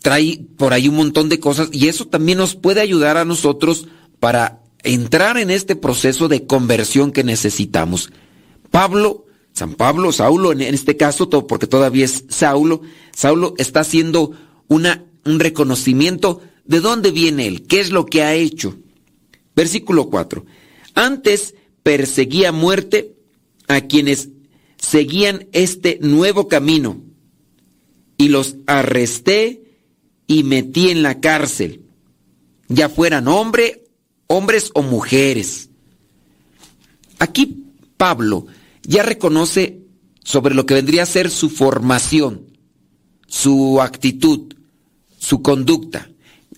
trae 0.01 0.39
por 0.56 0.72
ahí 0.72 0.88
un 0.88 0.95
montón 0.95 1.27
de 1.27 1.41
cosas 1.41 1.68
y 1.73 1.89
eso 1.89 2.07
también 2.07 2.38
nos 2.38 2.56
puede 2.56 2.80
ayudar 2.80 3.18
a 3.18 3.26
nosotros 3.26 3.89
para 4.22 4.61
entrar 4.84 5.38
en 5.38 5.51
este 5.51 5.76
proceso 5.76 6.30
de 6.30 6.47
conversión 6.47 7.11
que 7.11 7.26
necesitamos. 7.26 8.10
Pablo, 8.72 9.26
San 9.51 9.73
Pablo, 9.73 10.14
Saulo, 10.14 10.53
en 10.53 10.61
este 10.61 10.95
caso, 10.95 11.30
porque 11.30 11.68
todavía 11.68 12.06
es 12.06 12.23
Saulo, 12.30 12.81
Saulo 13.14 13.56
está 13.57 13.81
haciendo 13.81 14.31
una, 14.69 15.03
un 15.26 15.41
reconocimiento 15.41 16.39
de 16.64 16.80
dónde 16.80 17.11
viene 17.11 17.47
él, 17.47 17.68
qué 17.68 17.81
es 17.81 17.91
lo 17.91 18.06
que 18.06 18.23
ha 18.23 18.34
hecho. 18.34 18.77
Versículo 19.57 20.10
4. 20.10 20.45
Antes 20.95 21.53
perseguía 21.84 22.53
muerte 22.53 23.18
a 23.68 23.81
quienes 23.81 24.30
seguían 24.80 25.47
este 25.51 25.99
nuevo 26.01 26.47
camino 26.47 27.01
y 28.18 28.30
los 28.30 28.56
arresté 28.65 29.64
y 30.27 30.43
metí 30.43 30.89
en 30.89 31.03
la 31.03 31.19
cárcel, 31.19 31.81
ya 32.68 32.89
fueran 32.89 33.27
hombre, 33.27 33.84
hombres 34.27 34.72
o 34.73 34.81
mujeres. 34.81 35.69
Aquí 37.19 37.65
Pablo 37.97 38.47
ya 38.84 39.03
reconoce 39.03 39.81
sobre 40.23 40.56
lo 40.56 40.65
que 40.65 40.76
vendría 40.76 41.03
a 41.03 41.07
ser 41.07 41.30
su 41.30 41.49
formación, 41.49 42.45
su 43.27 43.81
actitud, 43.81 44.53
su 45.18 45.41
conducta. 45.41 46.10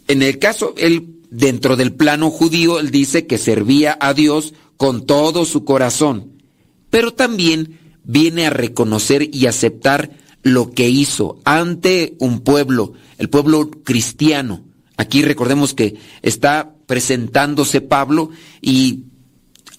En 0.07 0.21
el 0.21 0.39
caso, 0.39 0.73
él, 0.77 1.21
dentro 1.29 1.75
del 1.75 1.93
plano 1.93 2.29
judío, 2.29 2.79
él 2.79 2.91
dice 2.91 3.25
que 3.25 3.37
servía 3.37 3.97
a 3.99 4.13
Dios 4.13 4.53
con 4.77 5.05
todo 5.05 5.45
su 5.45 5.63
corazón, 5.63 6.43
pero 6.89 7.13
también 7.13 7.79
viene 8.03 8.47
a 8.47 8.49
reconocer 8.49 9.29
y 9.33 9.45
aceptar 9.45 10.11
lo 10.43 10.71
que 10.71 10.89
hizo 10.89 11.39
ante 11.45 12.15
un 12.19 12.41
pueblo, 12.41 12.93
el 13.17 13.29
pueblo 13.29 13.69
cristiano. 13.69 14.63
Aquí 14.97 15.21
recordemos 15.21 15.73
que 15.73 15.95
está 16.21 16.73
presentándose 16.87 17.81
Pablo 17.81 18.29
y 18.61 19.05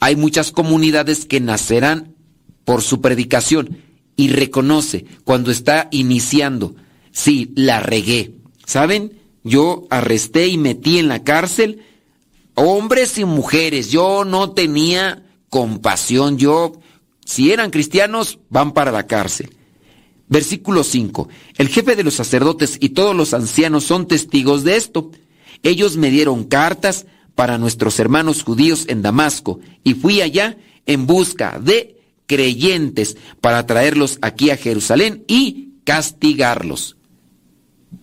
hay 0.00 0.16
muchas 0.16 0.52
comunidades 0.52 1.26
que 1.26 1.40
nacerán 1.40 2.14
por 2.64 2.82
su 2.82 3.00
predicación 3.00 3.78
y 4.16 4.28
reconoce 4.28 5.04
cuando 5.24 5.50
está 5.50 5.88
iniciando, 5.90 6.74
sí, 7.10 7.52
la 7.56 7.80
regué. 7.80 8.34
¿Saben? 8.66 9.18
Yo 9.44 9.86
arresté 9.90 10.46
y 10.46 10.58
metí 10.58 10.98
en 10.98 11.08
la 11.08 11.24
cárcel 11.24 11.82
hombres 12.54 13.18
y 13.18 13.24
mujeres. 13.24 13.90
Yo 13.90 14.24
no 14.24 14.50
tenía 14.52 15.22
compasión. 15.48 16.38
Yo, 16.38 16.72
si 17.24 17.52
eran 17.52 17.70
cristianos, 17.70 18.38
van 18.50 18.72
para 18.72 18.92
la 18.92 19.06
cárcel. 19.06 19.50
Versículo 20.28 20.82
5. 20.82 21.28
El 21.58 21.68
jefe 21.68 21.94
de 21.94 22.04
los 22.04 22.14
sacerdotes 22.14 22.76
y 22.80 22.90
todos 22.90 23.14
los 23.14 23.34
ancianos 23.34 23.84
son 23.84 24.08
testigos 24.08 24.64
de 24.64 24.76
esto. 24.76 25.10
Ellos 25.62 25.96
me 25.96 26.10
dieron 26.10 26.44
cartas 26.44 27.06
para 27.34 27.58
nuestros 27.58 27.98
hermanos 27.98 28.42
judíos 28.42 28.84
en 28.88 29.02
Damasco 29.02 29.60
y 29.84 29.94
fui 29.94 30.20
allá 30.20 30.56
en 30.86 31.06
busca 31.06 31.58
de 31.58 31.96
creyentes 32.26 33.16
para 33.40 33.66
traerlos 33.66 34.18
aquí 34.22 34.50
a 34.50 34.56
Jerusalén 34.56 35.24
y 35.26 35.74
castigarlos. 35.84 36.96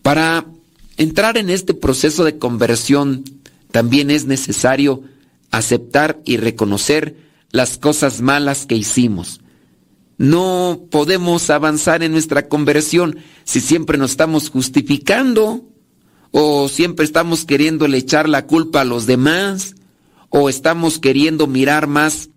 Para 0.01 0.45
entrar 0.97 1.37
en 1.37 1.49
este 1.49 1.73
proceso 1.73 2.23
de 2.23 2.37
conversión 2.37 3.23
también 3.71 4.11
es 4.11 4.25
necesario 4.25 5.03
aceptar 5.51 6.19
y 6.25 6.37
reconocer 6.37 7.28
las 7.51 7.77
cosas 7.77 8.21
malas 8.21 8.65
que 8.65 8.75
hicimos. 8.75 9.41
No 10.17 10.87
podemos 10.91 11.49
avanzar 11.49 12.03
en 12.03 12.11
nuestra 12.11 12.47
conversión 12.49 13.17
si 13.45 13.61
siempre 13.61 13.97
nos 13.97 14.11
estamos 14.11 14.49
justificando 14.49 15.63
o 16.31 16.67
siempre 16.69 17.05
estamos 17.05 17.45
queriendo 17.45 17.85
echar 17.85 18.29
la 18.29 18.45
culpa 18.45 18.81
a 18.81 18.85
los 18.85 19.05
demás, 19.05 19.75
o 20.29 20.49
estamos 20.49 20.99
queriendo 20.99 21.47
mirar 21.47 21.87
más 21.87 22.29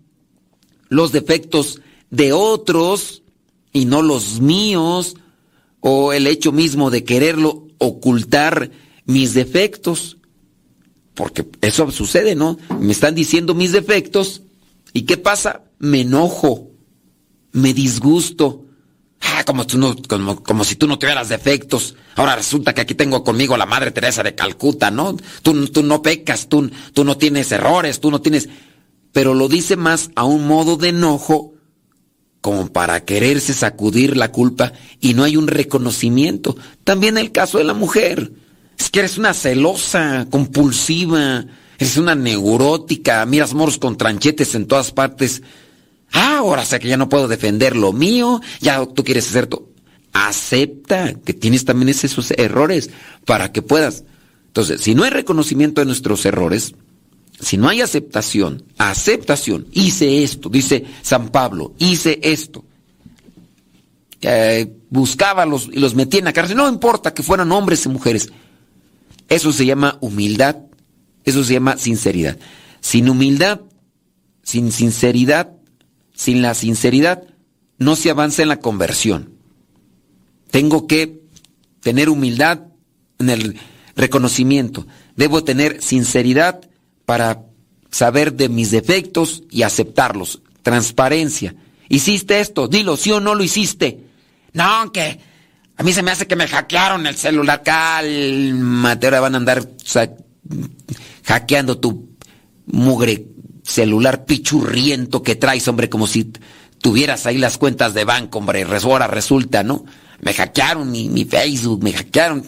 los 0.89 1.11
defectos 1.11 1.81
de 2.09 2.33
otros 2.33 3.23
y 3.71 3.85
no 3.85 4.01
los 4.01 4.39
míos, 4.39 5.15
o 5.79 6.13
el 6.13 6.27
hecho 6.27 6.51
mismo 6.51 6.89
de 6.89 7.03
quererlo 7.03 7.67
ocultar 7.77 8.71
mis 9.05 9.33
defectos. 9.33 10.17
Porque 11.13 11.45
eso 11.61 11.91
sucede, 11.91 12.33
¿no? 12.35 12.57
Me 12.79 12.93
están 12.93 13.13
diciendo 13.13 13.53
mis 13.53 13.71
defectos 13.71 14.41
y 14.93 15.01
¿qué 15.03 15.17
pasa? 15.17 15.63
Me 15.79 16.01
enojo, 16.01 16.71
me 17.51 17.73
disgusto. 17.73 18.65
Ah, 19.21 19.43
como, 19.45 19.65
tú 19.65 19.77
no, 19.77 19.95
como, 20.43 20.63
si 20.63 20.75
tú 20.75 20.87
no 20.87 20.99
tuvieras 20.99 21.29
defectos. 21.29 21.95
Ahora 22.15 22.35
resulta 22.35 22.73
que 22.73 22.81
aquí 22.81 22.93
tengo 22.93 23.23
conmigo 23.23 23.57
la 23.57 23.65
Madre 23.65 23.91
Teresa 23.91 24.21
de 24.21 24.35
Calcuta, 24.35 24.91
¿no? 24.91 25.15
Tú, 25.41 25.67
tú 25.67 25.81
no 25.81 26.01
pecas, 26.01 26.47
tú, 26.47 26.69
tú 26.93 27.03
no 27.03 27.17
tienes 27.17 27.51
errores, 27.51 27.99
tú 27.99 28.11
no 28.11 28.21
tienes... 28.21 28.49
Pero 29.11 29.33
lo 29.33 29.47
dice 29.47 29.75
más 29.75 30.09
a 30.15 30.25
un 30.25 30.47
modo 30.47 30.75
de 30.75 30.89
enojo 30.89 31.53
como 32.41 32.67
para 32.73 33.05
quererse 33.05 33.53
sacudir 33.53 34.17
la 34.17 34.31
culpa 34.31 34.73
y 34.99 35.13
no 35.13 35.23
hay 35.23 35.37
un 35.37 35.47
reconocimiento. 35.47 36.57
También 36.83 37.17
el 37.17 37.31
caso 37.31 37.57
de 37.57 37.63
la 37.63 37.73
mujer. 37.73 38.33
Es 38.77 38.89
que 38.89 38.99
eres 38.99 39.17
una 39.17 39.33
celosa, 39.33 40.27
compulsiva, 40.29 41.45
eres 41.83 41.97
una 41.97 42.15
neurótica, 42.15 43.25
miras 43.25 43.53
moros 43.53 43.77
con 43.77 43.97
tranchetes 43.97 44.55
en 44.55 44.67
todas 44.67 44.91
partes. 44.91 45.41
Ah, 46.11 46.37
ahora 46.37 46.65
sé 46.65 46.79
que 46.79 46.87
ya 46.87 46.97
no 46.97 47.09
puedo 47.09 47.27
defender 47.27 47.75
lo 47.75 47.91
mío, 47.91 48.41
ya 48.61 48.85
tú 48.85 49.03
quieres 49.03 49.27
hacer 49.27 49.47
todo. 49.47 49.69
Acepta 50.13 51.13
que 51.13 51.33
tienes 51.33 51.65
también 51.65 51.89
esos 51.89 52.31
errores 52.31 52.89
para 53.25 53.51
que 53.51 53.61
puedas. 53.61 54.03
Entonces, 54.47 54.81
si 54.81 54.95
no 54.95 55.03
hay 55.03 55.09
reconocimiento 55.09 55.81
de 55.81 55.85
nuestros 55.85 56.25
errores, 56.25 56.73
si 57.39 57.57
no 57.57 57.67
hay 57.67 57.81
aceptación, 57.81 58.63
aceptación, 58.77 59.67
hice 59.71 60.23
esto, 60.23 60.49
dice 60.49 60.85
San 61.01 61.29
Pablo, 61.29 61.73
hice 61.79 62.19
esto. 62.21 62.63
Eh, 64.21 64.71
buscaba 64.89 65.45
los, 65.45 65.67
y 65.67 65.79
los 65.79 65.95
metía 65.95 66.19
en 66.19 66.25
la 66.25 66.33
cárcel, 66.33 66.55
no 66.55 66.69
importa 66.69 67.13
que 67.13 67.23
fueran 67.23 67.51
hombres 67.51 67.85
y 67.85 67.89
mujeres. 67.89 68.29
Eso 69.27 69.51
se 69.51 69.65
llama 69.65 69.97
humildad, 69.99 70.57
eso 71.25 71.43
se 71.43 71.53
llama 71.53 71.77
sinceridad. 71.77 72.37
Sin 72.81 73.09
humildad, 73.09 73.61
sin 74.43 74.71
sinceridad, 74.71 75.51
sin 76.13 76.41
la 76.41 76.53
sinceridad, 76.53 77.23
no 77.77 77.95
se 77.95 78.09
avanza 78.09 78.41
en 78.41 78.49
la 78.49 78.59
conversión. 78.59 79.33
Tengo 80.51 80.87
que 80.87 81.21
tener 81.81 82.09
humildad 82.09 82.61
en 83.19 83.29
el 83.29 83.59
reconocimiento. 83.95 84.85
Debo 85.15 85.43
tener 85.43 85.81
sinceridad 85.81 86.61
para 87.05 87.43
saber 87.89 88.33
de 88.33 88.49
mis 88.49 88.71
defectos 88.71 89.43
y 89.49 89.63
aceptarlos. 89.63 90.41
Transparencia. 90.61 91.55
¿Hiciste 91.89 92.39
esto? 92.39 92.67
Dilo, 92.67 92.97
sí 92.97 93.11
o 93.11 93.19
no 93.19 93.35
lo 93.35 93.43
hiciste. 93.43 94.05
No, 94.53 94.91
que 94.91 95.19
a 95.75 95.83
mí 95.83 95.93
se 95.93 96.03
me 96.03 96.11
hace 96.11 96.27
que 96.27 96.35
me 96.35 96.47
hackearon 96.47 97.05
el 97.07 97.15
celular. 97.15 97.61
Cálmate, 97.63 99.07
ahora 99.07 99.19
van 99.19 99.35
a 99.35 99.37
andar 99.37 99.67
hackeando 101.23 101.77
tu 101.79 102.09
mugre 102.65 103.27
celular 103.63 104.25
pichurriento 104.25 105.23
que 105.23 105.35
traes, 105.35 105.67
hombre, 105.67 105.89
como 105.89 106.07
si 106.07 106.31
tuvieras 106.79 107.25
ahí 107.25 107.37
las 107.37 107.57
cuentas 107.57 107.93
de 107.93 108.03
banco, 108.03 108.39
hombre. 108.39 108.63
Ahora 108.63 109.07
resulta, 109.07 109.63
¿no? 109.63 109.85
Me 110.21 110.33
hackearon 110.33 110.91
mi, 110.91 111.09
mi 111.09 111.25
Facebook, 111.25 111.83
me 111.83 111.93
hackearon. 111.93 112.45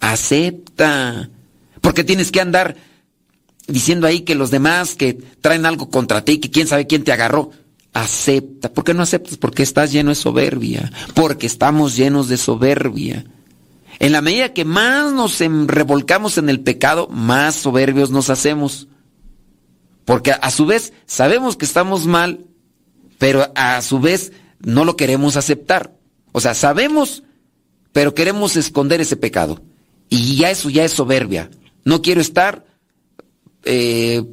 Acepta. 0.00 1.30
Porque 1.80 2.04
tienes 2.04 2.30
que 2.30 2.40
andar 2.40 2.76
diciendo 3.66 4.06
ahí 4.06 4.20
que 4.20 4.34
los 4.34 4.50
demás 4.50 4.94
que 4.94 5.14
traen 5.40 5.66
algo 5.66 5.90
contra 5.90 6.24
ti, 6.24 6.38
que 6.38 6.50
quién 6.50 6.66
sabe 6.66 6.86
quién 6.86 7.04
te 7.04 7.12
agarró. 7.12 7.50
Acepta. 7.92 8.72
¿Por 8.72 8.84
qué 8.84 8.94
no 8.94 9.02
aceptas? 9.02 9.36
Porque 9.36 9.62
estás 9.62 9.92
lleno 9.92 10.10
de 10.10 10.14
soberbia. 10.14 10.90
Porque 11.14 11.46
estamos 11.46 11.96
llenos 11.96 12.28
de 12.28 12.36
soberbia. 12.36 13.24
En 14.02 14.10
la 14.10 14.20
medida 14.20 14.52
que 14.52 14.64
más 14.64 15.12
nos 15.12 15.38
revolcamos 15.38 16.36
en 16.36 16.48
el 16.48 16.58
pecado, 16.58 17.06
más 17.06 17.54
soberbios 17.54 18.10
nos 18.10 18.30
hacemos. 18.30 18.88
Porque 20.04 20.32
a 20.32 20.50
su 20.50 20.66
vez 20.66 20.92
sabemos 21.06 21.56
que 21.56 21.64
estamos 21.64 22.08
mal, 22.08 22.40
pero 23.18 23.52
a 23.54 23.80
su 23.80 24.00
vez 24.00 24.32
no 24.58 24.84
lo 24.84 24.96
queremos 24.96 25.36
aceptar. 25.36 25.92
O 26.32 26.40
sea, 26.40 26.54
sabemos, 26.54 27.22
pero 27.92 28.12
queremos 28.12 28.56
esconder 28.56 29.00
ese 29.00 29.16
pecado. 29.16 29.62
Y 30.08 30.34
ya 30.34 30.50
eso 30.50 30.68
ya 30.68 30.82
es 30.82 30.90
soberbia. 30.90 31.48
No 31.84 32.02
quiero 32.02 32.20
estar 32.20 32.66
eh, 33.62 34.24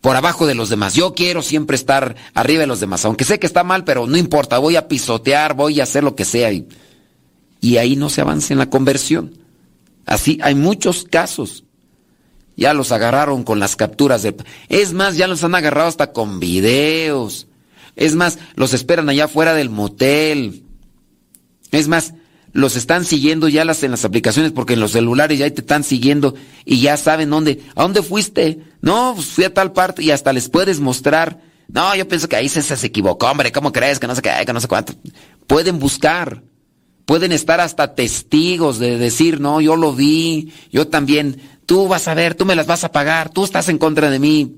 por 0.00 0.14
abajo 0.14 0.46
de 0.46 0.54
los 0.54 0.68
demás. 0.68 0.94
Yo 0.94 1.14
quiero 1.14 1.42
siempre 1.42 1.74
estar 1.74 2.14
arriba 2.32 2.60
de 2.60 2.68
los 2.68 2.78
demás, 2.78 3.04
aunque 3.04 3.24
sé 3.24 3.40
que 3.40 3.48
está 3.48 3.64
mal, 3.64 3.82
pero 3.82 4.06
no 4.06 4.18
importa, 4.18 4.58
voy 4.58 4.76
a 4.76 4.86
pisotear, 4.86 5.54
voy 5.54 5.80
a 5.80 5.82
hacer 5.82 6.04
lo 6.04 6.14
que 6.14 6.24
sea. 6.24 6.52
Y 7.60 7.78
ahí 7.78 7.96
no 7.96 8.08
se 8.08 8.20
avanza 8.20 8.52
en 8.52 8.58
la 8.58 8.70
conversión. 8.70 9.38
Así 10.04 10.38
hay 10.42 10.54
muchos 10.54 11.04
casos. 11.04 11.64
Ya 12.56 12.72
los 12.72 12.92
agarraron 12.92 13.44
con 13.44 13.58
las 13.58 13.76
capturas 13.76 14.22
de... 14.22 14.34
Es 14.68 14.92
más, 14.92 15.16
ya 15.16 15.26
los 15.26 15.44
han 15.44 15.54
agarrado 15.54 15.88
hasta 15.88 16.12
con 16.12 16.40
videos. 16.40 17.48
Es 17.96 18.14
más, 18.14 18.38
los 18.54 18.72
esperan 18.72 19.08
allá 19.08 19.28
fuera 19.28 19.52
del 19.54 19.68
motel. 19.68 20.64
Es 21.70 21.88
más, 21.88 22.14
los 22.52 22.76
están 22.76 23.04
siguiendo 23.04 23.48
ya 23.48 23.64
las, 23.64 23.82
en 23.82 23.90
las 23.90 24.04
aplicaciones 24.04 24.52
porque 24.52 24.74
en 24.74 24.80
los 24.80 24.92
celulares 24.92 25.38
ya 25.38 25.50
te 25.50 25.60
están 25.60 25.84
siguiendo 25.84 26.34
y 26.64 26.80
ya 26.80 26.96
saben 26.96 27.28
dónde, 27.28 27.62
¿a 27.74 27.82
dónde 27.82 28.02
fuiste? 28.02 28.60
No, 28.80 29.12
pues 29.14 29.26
fui 29.26 29.44
a 29.44 29.52
tal 29.52 29.72
parte 29.72 30.02
y 30.02 30.10
hasta 30.10 30.32
les 30.32 30.48
puedes 30.48 30.80
mostrar. 30.80 31.42
No, 31.68 31.94
yo 31.94 32.08
pienso 32.08 32.28
que 32.28 32.36
ahí 32.36 32.48
se, 32.48 32.62
se 32.62 32.86
equivocó, 32.86 33.26
hombre, 33.26 33.52
¿cómo 33.52 33.72
crees? 33.72 33.98
Que 33.98 34.06
no 34.06 34.14
sé 34.14 34.22
qué, 34.22 34.30
que 34.46 34.52
no 34.54 34.60
sé 34.60 34.68
cuánto. 34.68 34.94
Pueden 35.46 35.78
buscar, 35.78 36.42
pueden 37.06 37.32
estar 37.32 37.60
hasta 37.60 37.94
testigos 37.94 38.78
de 38.78 38.98
decir, 38.98 39.40
no, 39.40 39.60
yo 39.60 39.76
lo 39.76 39.94
vi, 39.94 40.52
yo 40.70 40.88
también, 40.88 41.40
tú 41.64 41.88
vas 41.88 42.08
a 42.08 42.14
ver, 42.14 42.34
tú 42.34 42.44
me 42.44 42.56
las 42.56 42.66
vas 42.66 42.84
a 42.84 42.92
pagar, 42.92 43.30
tú 43.30 43.44
estás 43.44 43.68
en 43.68 43.78
contra 43.78 44.10
de 44.10 44.18
mí. 44.18 44.56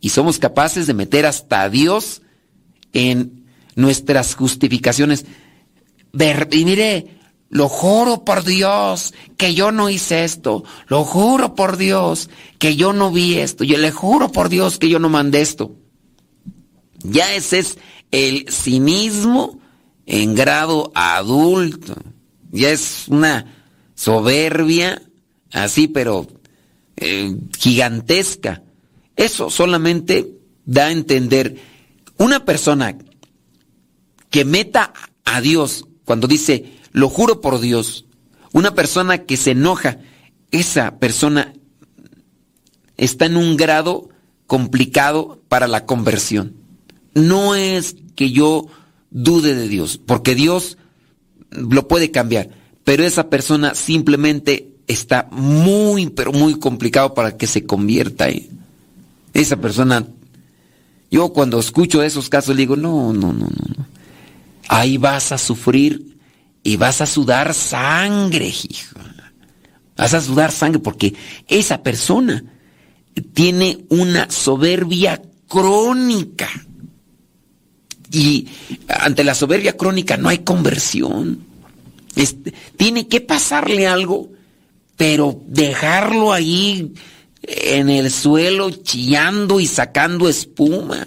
Y 0.00 0.08
somos 0.08 0.38
capaces 0.38 0.86
de 0.86 0.94
meter 0.94 1.26
hasta 1.26 1.62
a 1.62 1.70
Dios 1.70 2.22
en 2.92 3.44
nuestras 3.76 4.34
justificaciones 4.34 5.26
y 6.12 6.64
mire, 6.64 7.18
lo 7.48 7.68
juro 7.68 8.24
por 8.24 8.44
Dios 8.44 9.14
que 9.36 9.54
yo 9.54 9.72
no 9.72 9.90
hice 9.90 10.24
esto. 10.24 10.64
Lo 10.86 11.04
juro 11.04 11.54
por 11.54 11.76
Dios 11.76 12.30
que 12.58 12.76
yo 12.76 12.92
no 12.92 13.10
vi 13.10 13.38
esto. 13.38 13.64
Yo 13.64 13.78
le 13.78 13.90
juro 13.90 14.32
por 14.32 14.48
Dios 14.48 14.78
que 14.78 14.88
yo 14.88 14.98
no 14.98 15.08
mandé 15.08 15.40
esto. 15.40 15.76
Ya 17.02 17.34
ese 17.34 17.60
es 17.60 17.78
el 18.10 18.46
cinismo 18.50 19.59
en 20.10 20.34
grado 20.34 20.90
adulto. 20.96 21.94
Ya 22.50 22.70
es 22.70 23.04
una 23.06 23.46
soberbia 23.94 25.00
así, 25.52 25.86
pero 25.86 26.26
eh, 26.96 27.36
gigantesca. 27.56 28.64
Eso 29.14 29.50
solamente 29.50 30.34
da 30.66 30.86
a 30.86 30.92
entender 30.92 31.58
una 32.18 32.44
persona 32.44 32.98
que 34.30 34.44
meta 34.44 34.92
a 35.24 35.40
Dios 35.40 35.84
cuando 36.04 36.26
dice, 36.26 36.78
lo 36.90 37.08
juro 37.08 37.40
por 37.40 37.60
Dios, 37.60 38.06
una 38.52 38.74
persona 38.74 39.18
que 39.18 39.36
se 39.36 39.52
enoja, 39.52 39.98
esa 40.50 40.98
persona 40.98 41.52
está 42.96 43.26
en 43.26 43.36
un 43.36 43.56
grado 43.56 44.08
complicado 44.48 45.40
para 45.48 45.68
la 45.68 45.86
conversión. 45.86 46.56
No 47.14 47.54
es 47.54 47.94
que 48.16 48.32
yo 48.32 48.66
dude 49.10 49.54
de 49.54 49.68
Dios, 49.68 50.00
porque 50.04 50.34
Dios 50.34 50.78
lo 51.50 51.88
puede 51.88 52.10
cambiar, 52.10 52.50
pero 52.84 53.04
esa 53.04 53.28
persona 53.28 53.74
simplemente 53.74 54.74
está 54.86 55.28
muy, 55.30 56.10
pero 56.10 56.32
muy 56.32 56.58
complicado 56.58 57.14
para 57.14 57.36
que 57.36 57.46
se 57.46 57.64
convierta. 57.64 58.28
Esa 59.32 59.56
persona, 59.56 60.06
yo 61.10 61.32
cuando 61.32 61.58
escucho 61.58 62.02
esos 62.02 62.28
casos 62.28 62.56
le 62.56 62.62
digo, 62.62 62.76
no, 62.76 63.12
no, 63.12 63.32
no, 63.32 63.46
no 63.46 63.90
ahí 64.70 64.98
vas 64.98 65.32
a 65.32 65.38
sufrir 65.38 66.16
y 66.62 66.76
vas 66.76 67.00
a 67.00 67.06
sudar 67.06 67.54
sangre, 67.54 68.46
hijo. 68.46 69.00
Vas 69.96 70.14
a 70.14 70.20
sudar 70.20 70.52
sangre 70.52 70.78
porque 70.78 71.14
esa 71.48 71.82
persona 71.82 72.44
tiene 73.34 73.84
una 73.88 74.30
soberbia 74.30 75.20
crónica. 75.48 76.48
Y 78.12 78.48
ante 78.88 79.24
la 79.24 79.34
soberbia 79.34 79.76
crónica 79.76 80.16
no 80.16 80.28
hay 80.28 80.38
conversión. 80.38 81.44
tiene 82.76 83.08
que 83.08 83.20
pasarle 83.20 83.86
algo, 83.86 84.30
pero 84.96 85.40
dejarlo 85.46 86.32
ahí 86.32 86.92
en 87.42 87.88
el 87.88 88.10
suelo 88.10 88.70
chillando 88.70 89.60
y 89.60 89.66
sacando 89.66 90.28
espuma. 90.28 91.06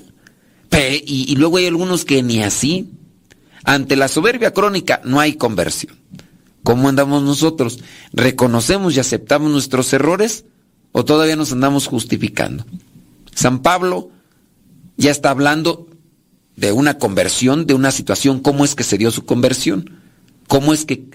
y 1.06 1.36
luego 1.36 1.58
hay 1.58 1.68
algunos 1.68 2.06
que 2.06 2.24
ni 2.24 2.42
así. 2.42 2.90
Ante 3.66 3.96
la 3.96 4.08
soberbia 4.08 4.52
crónica 4.52 5.02
no 5.04 5.20
hay 5.20 5.34
conversión. 5.34 6.04
¿Cómo 6.64 6.88
andamos 6.88 7.24
nosotros? 7.24 7.80
¿Reconocemos 8.14 8.96
y 8.96 9.00
aceptamos 9.00 9.52
nuestros 9.52 9.92
errores 9.94 10.46
o 10.94 11.04
todavía 11.04 11.36
nos 11.36 11.52
andamos 11.52 11.88
justificando? 11.88 12.66
San 13.36 13.62
Pablo 13.62 14.10
ya 14.96 15.12
está 15.12 15.30
hablando 15.30 15.88
de 16.56 16.72
una 16.72 16.98
conversión, 16.98 17.66
de 17.66 17.74
una 17.74 17.92
situación, 17.92 18.40
cómo 18.40 18.66
es 18.66 18.76
que 18.76 18.84
se 18.84 18.98
dio 18.98 19.12
su 19.12 19.26
conversión, 19.26 20.00
cómo 20.48 20.74
es 20.74 20.86
que 20.86 21.06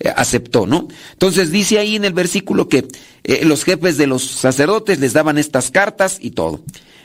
eh, 0.00 0.12
aceptó, 0.16 0.66
¿no? 0.66 0.88
Entonces 1.12 1.50
dice 1.50 1.78
ahí 1.78 1.96
en 1.96 2.04
el 2.04 2.12
versículo 2.12 2.68
que 2.68 2.88
eh, 3.24 3.44
los 3.44 3.64
jefes 3.64 3.96
de 3.96 4.06
los 4.06 4.24
sacerdotes 4.24 4.98
les 4.98 5.12
daban 5.12 5.38
estas 5.38 5.70
cartas 5.70 6.18
y 6.20 6.32
todo. 6.32 6.62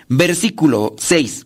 Versículo 0.08 0.96
6. 0.98 1.46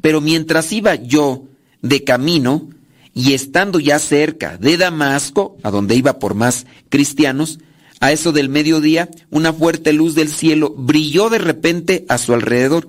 Pero 0.00 0.20
mientras 0.20 0.72
iba 0.72 0.96
yo 0.96 1.44
de 1.80 2.04
camino 2.04 2.68
y 3.14 3.34
estando 3.34 3.78
ya 3.78 3.98
cerca 3.98 4.58
de 4.58 4.76
Damasco, 4.76 5.56
a 5.62 5.70
donde 5.70 5.94
iba 5.94 6.18
por 6.18 6.34
más 6.34 6.66
cristianos, 6.88 7.58
a 8.00 8.10
eso 8.10 8.32
del 8.32 8.48
mediodía, 8.48 9.08
una 9.30 9.52
fuerte 9.52 9.92
luz 9.92 10.16
del 10.16 10.28
cielo 10.28 10.74
brilló 10.76 11.30
de 11.30 11.38
repente 11.38 12.04
a 12.08 12.18
su 12.18 12.34
alrededor 12.34 12.88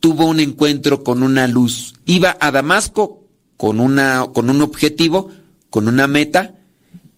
tuvo 0.00 0.26
un 0.26 0.40
encuentro 0.40 1.04
con 1.04 1.22
una 1.22 1.46
luz. 1.46 1.94
Iba 2.06 2.36
a 2.40 2.50
Damasco 2.50 3.28
con, 3.56 3.78
una, 3.78 4.26
con 4.32 4.50
un 4.50 4.62
objetivo, 4.62 5.30
con 5.68 5.86
una 5.86 6.06
meta, 6.06 6.54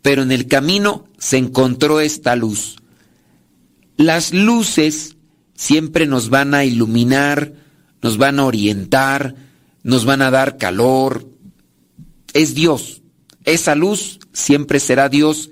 pero 0.03 0.23
en 0.23 0.33
el 0.33 0.49
camino 0.49 1.07
se 1.19 1.39
encontró 1.39 2.01
esta 2.01 2.37
luz. 2.37 2.77
Las 3.97 4.35
luces 4.35 5.17
siempre 5.55 6.07
nos 6.07 6.29
van 6.29 6.55
a 6.55 6.65
iluminar, 6.65 7.53
nos 8.03 8.19
van 8.19 8.41
a 8.41 8.45
orientar, 8.45 9.37
nos 9.85 10.05
van 10.05 10.23
a 10.23 10.33
dar 10.33 10.59
calor. 10.59 11.29
Es 12.35 12.55
Dios. 12.55 13.03
Esa 13.45 13.77
luz 13.77 14.19
siempre 14.33 14.81
será 14.81 15.09
Dios. 15.09 15.51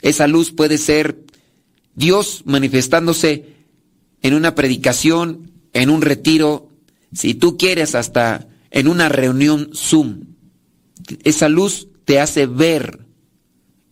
Esa 0.00 0.26
luz 0.26 0.50
puede 0.50 0.78
ser 0.78 1.24
Dios 1.94 2.42
manifestándose 2.44 3.54
en 4.22 4.34
una 4.34 4.56
predicación, 4.56 5.51
en 5.72 5.90
un 5.90 6.02
retiro, 6.02 6.68
si 7.12 7.34
tú 7.34 7.56
quieres 7.56 7.94
hasta 7.94 8.48
en 8.70 8.88
una 8.88 9.08
reunión 9.08 9.70
Zoom. 9.74 10.34
Esa 11.24 11.48
luz 11.48 11.88
te 12.04 12.20
hace 12.20 12.46
ver. 12.46 13.06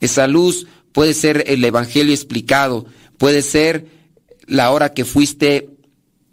Esa 0.00 0.26
luz 0.26 0.66
puede 0.92 1.14
ser 1.14 1.44
el 1.46 1.64
Evangelio 1.64 2.14
explicado, 2.14 2.86
puede 3.18 3.42
ser 3.42 3.86
la 4.46 4.70
hora 4.70 4.92
que 4.92 5.04
fuiste 5.04 5.70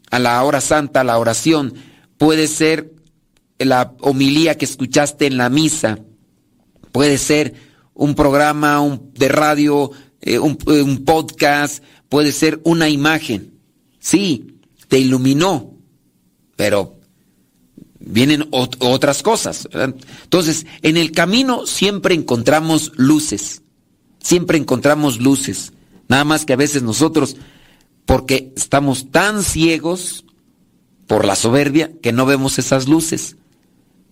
a 0.09 0.19
la 0.19 0.41
hora 0.43 0.61
santa, 0.61 1.01
a 1.01 1.03
la 1.03 1.19
oración, 1.19 1.73
puede 2.17 2.47
ser 2.47 2.93
la 3.59 3.93
homilía 3.99 4.57
que 4.57 4.65
escuchaste 4.65 5.27
en 5.27 5.37
la 5.37 5.49
misa, 5.49 5.99
puede 6.91 7.17
ser 7.17 7.53
un 7.93 8.15
programa 8.15 8.99
de 9.13 9.27
radio, 9.27 9.91
eh, 10.21 10.39
un, 10.39 10.57
un 10.65 11.03
podcast, 11.03 11.83
puede 12.09 12.31
ser 12.31 12.61
una 12.63 12.89
imagen. 12.89 13.53
Sí, 13.99 14.56
te 14.87 14.99
iluminó, 14.99 15.73
pero 16.55 16.97
vienen 17.99 18.47
otras 18.51 19.23
cosas. 19.23 19.67
Entonces, 19.73 20.65
en 20.81 20.97
el 20.97 21.11
camino 21.11 21.65
siempre 21.65 22.15
encontramos 22.15 22.91
luces, 22.95 23.61
siempre 24.19 24.57
encontramos 24.57 25.19
luces. 25.19 25.73
Nada 26.07 26.23
más 26.23 26.45
que 26.45 26.53
a 26.53 26.57
veces 26.57 26.83
nosotros, 26.83 27.35
porque 28.05 28.53
estamos 28.55 29.11
tan 29.11 29.43
ciegos 29.43 30.25
por 31.05 31.25
la 31.25 31.35
soberbia, 31.35 31.91
que 32.01 32.13
no 32.13 32.25
vemos 32.25 32.59
esas 32.59 32.87
luces. 32.87 33.37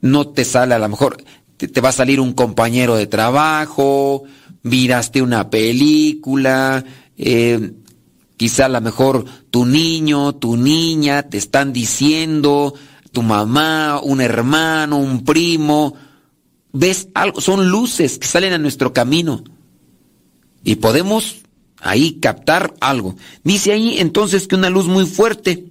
No 0.02 0.27
te 0.27 0.45
sale 0.45 0.76
a 0.76 0.80
lo 0.80 0.89
mejor, 0.89 1.23
te, 1.57 1.81
va 1.81 1.89
a 1.89 1.93
salir 1.93 2.19
un 2.19 2.34
compañero 2.34 2.95
de 2.95 3.07
trabajo, 3.07 4.23
miraste 4.64 5.22
una 5.22 5.49
película, 5.49 6.84
eh, 7.18 7.72
Quizá 8.37 8.65
a 8.65 8.69
lo 8.69 8.81
mejor 8.81 9.25
tu 9.49 9.65
niño, 9.65 10.35
tu 10.35 10.57
niña 10.57 11.23
te 11.23 11.37
están 11.37 11.71
diciendo, 11.71 12.73
tu 13.11 13.21
mamá, 13.21 14.01
un 14.03 14.19
hermano, 14.19 14.97
un 14.97 15.23
primo, 15.23 15.95
ves 16.73 17.07
algo, 17.13 17.39
son 17.39 17.69
luces 17.69 18.19
que 18.19 18.27
salen 18.27 18.51
a 18.51 18.57
nuestro 18.57 18.91
camino. 18.91 19.43
Y 20.65 20.75
podemos 20.75 21.37
ahí 21.79 22.19
captar 22.19 22.73
algo. 22.81 23.15
Dice 23.43 23.71
ahí 23.71 23.99
entonces 23.99 24.47
que 24.47 24.55
una 24.55 24.69
luz 24.69 24.87
muy 24.87 25.05
fuerte, 25.05 25.67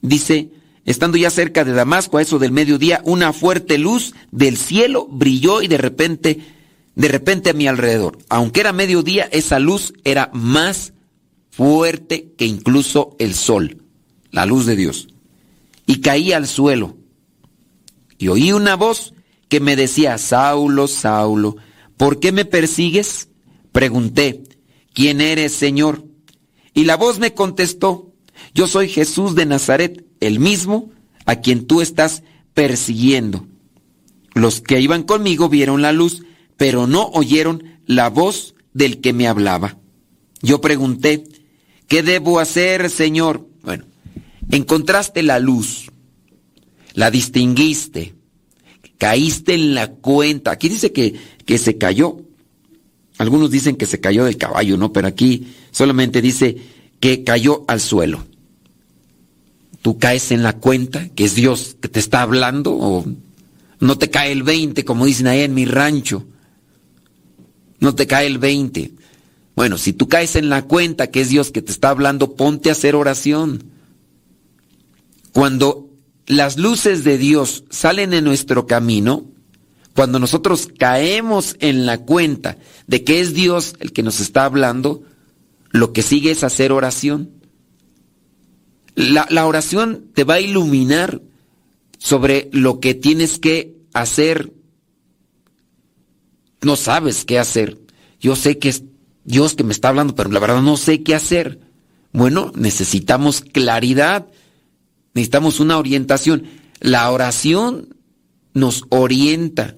dice, 0.00 0.50
estando 0.84 1.16
ya 1.16 1.30
cerca 1.30 1.64
de 1.64 1.72
Damasco, 1.72 2.18
a 2.18 2.22
eso 2.22 2.40
del 2.40 2.50
mediodía, 2.50 3.02
una 3.04 3.32
fuerte 3.32 3.78
luz 3.78 4.14
del 4.32 4.56
cielo 4.56 5.06
brilló 5.08 5.62
y 5.62 5.68
de 5.68 5.78
repente, 5.78 6.40
de 6.96 7.08
repente 7.08 7.50
a 7.50 7.54
mi 7.54 7.68
alrededor. 7.68 8.18
Aunque 8.28 8.60
era 8.60 8.72
mediodía, 8.72 9.28
esa 9.30 9.60
luz 9.60 9.92
era 10.02 10.30
más 10.32 10.93
fuerte 11.56 12.32
que 12.36 12.46
incluso 12.46 13.14
el 13.18 13.34
sol, 13.34 13.82
la 14.30 14.46
luz 14.46 14.66
de 14.66 14.76
Dios. 14.76 15.08
Y 15.86 16.00
caí 16.00 16.32
al 16.32 16.46
suelo. 16.48 16.96
Y 18.18 18.28
oí 18.28 18.52
una 18.52 18.74
voz 18.76 19.14
que 19.48 19.60
me 19.60 19.76
decía, 19.76 20.18
Saulo, 20.18 20.88
Saulo, 20.88 21.56
¿por 21.96 22.18
qué 22.18 22.32
me 22.32 22.44
persigues? 22.44 23.28
Pregunté, 23.70 24.42
¿quién 24.92 25.20
eres, 25.20 25.52
Señor? 25.52 26.04
Y 26.72 26.84
la 26.84 26.96
voz 26.96 27.18
me 27.18 27.34
contestó, 27.34 28.12
yo 28.52 28.66
soy 28.66 28.88
Jesús 28.88 29.34
de 29.34 29.46
Nazaret, 29.46 30.04
el 30.20 30.40
mismo 30.40 30.90
a 31.24 31.36
quien 31.36 31.66
tú 31.66 31.80
estás 31.80 32.22
persiguiendo. 32.52 33.46
Los 34.34 34.60
que 34.60 34.80
iban 34.80 35.04
conmigo 35.04 35.48
vieron 35.48 35.82
la 35.82 35.92
luz, 35.92 36.22
pero 36.56 36.86
no 36.86 37.08
oyeron 37.10 37.80
la 37.86 38.10
voz 38.10 38.54
del 38.72 39.00
que 39.00 39.12
me 39.12 39.28
hablaba. 39.28 39.78
Yo 40.42 40.60
pregunté, 40.60 41.24
¿Qué 41.88 42.02
debo 42.02 42.40
hacer, 42.40 42.90
Señor? 42.90 43.46
Bueno, 43.62 43.84
encontraste 44.50 45.22
la 45.22 45.38
luz, 45.38 45.90
la 46.94 47.10
distinguiste, 47.10 48.14
caíste 48.98 49.54
en 49.54 49.74
la 49.74 49.88
cuenta. 49.88 50.52
Aquí 50.52 50.68
dice 50.68 50.92
que, 50.92 51.14
que 51.44 51.58
se 51.58 51.76
cayó. 51.78 52.20
Algunos 53.18 53.50
dicen 53.50 53.76
que 53.76 53.86
se 53.86 54.00
cayó 54.00 54.24
del 54.24 54.36
caballo, 54.36 54.76
¿no? 54.76 54.92
Pero 54.92 55.06
aquí 55.06 55.54
solamente 55.70 56.20
dice 56.20 56.56
que 57.00 57.22
cayó 57.22 57.64
al 57.68 57.80
suelo. 57.80 58.24
Tú 59.82 59.98
caes 59.98 60.32
en 60.32 60.42
la 60.42 60.54
cuenta 60.54 61.10
que 61.10 61.24
es 61.24 61.34
Dios 61.34 61.76
que 61.80 61.88
te 61.88 62.00
está 62.00 62.22
hablando 62.22 62.72
o 62.72 63.04
no 63.80 63.98
te 63.98 64.08
cae 64.08 64.32
el 64.32 64.42
20 64.42 64.84
como 64.84 65.04
dicen 65.04 65.26
ahí 65.26 65.42
en 65.42 65.52
mi 65.52 65.66
rancho. 65.66 66.24
No 67.80 67.94
te 67.94 68.06
cae 68.06 68.26
el 68.26 68.38
20. 68.38 68.92
Bueno, 69.54 69.78
si 69.78 69.92
tú 69.92 70.08
caes 70.08 70.36
en 70.36 70.48
la 70.48 70.62
cuenta 70.62 71.10
que 71.10 71.20
es 71.20 71.28
Dios 71.28 71.50
que 71.50 71.62
te 71.62 71.70
está 71.70 71.90
hablando, 71.90 72.34
ponte 72.34 72.68
a 72.68 72.72
hacer 72.72 72.96
oración. 72.96 73.70
Cuando 75.32 75.90
las 76.26 76.56
luces 76.58 77.04
de 77.04 77.18
Dios 77.18 77.64
salen 77.70 78.12
en 78.14 78.24
nuestro 78.24 78.66
camino, 78.66 79.26
cuando 79.94 80.18
nosotros 80.18 80.68
caemos 80.76 81.56
en 81.60 81.86
la 81.86 81.98
cuenta 81.98 82.58
de 82.86 83.04
que 83.04 83.20
es 83.20 83.32
Dios 83.32 83.74
el 83.78 83.92
que 83.92 84.02
nos 84.02 84.20
está 84.20 84.44
hablando, 84.44 85.04
lo 85.70 85.92
que 85.92 86.02
sigue 86.02 86.32
es 86.32 86.42
hacer 86.42 86.72
oración. 86.72 87.30
La, 88.96 89.46
oración 89.46 90.10
te 90.14 90.24
va 90.24 90.34
a 90.34 90.40
iluminar 90.40 91.20
sobre 91.98 92.48
lo 92.52 92.80
que 92.80 92.94
tienes 92.94 93.38
que 93.38 93.76
hacer. 93.92 94.52
No 96.62 96.76
sabes 96.76 97.24
qué 97.24 97.38
hacer. 97.38 97.78
Yo 98.20 98.36
sé 98.36 98.58
que 98.58 98.68
Dios 99.24 99.54
que 99.54 99.64
me 99.64 99.72
está 99.72 99.88
hablando, 99.88 100.14
pero 100.14 100.30
la 100.30 100.40
verdad 100.40 100.62
no 100.62 100.76
sé 100.76 101.02
qué 101.02 101.14
hacer. 101.14 101.60
Bueno, 102.12 102.52
necesitamos 102.54 103.40
claridad, 103.40 104.26
necesitamos 105.14 105.60
una 105.60 105.78
orientación. 105.78 106.44
La 106.80 107.10
oración 107.10 107.96
nos 108.52 108.84
orienta. 108.90 109.76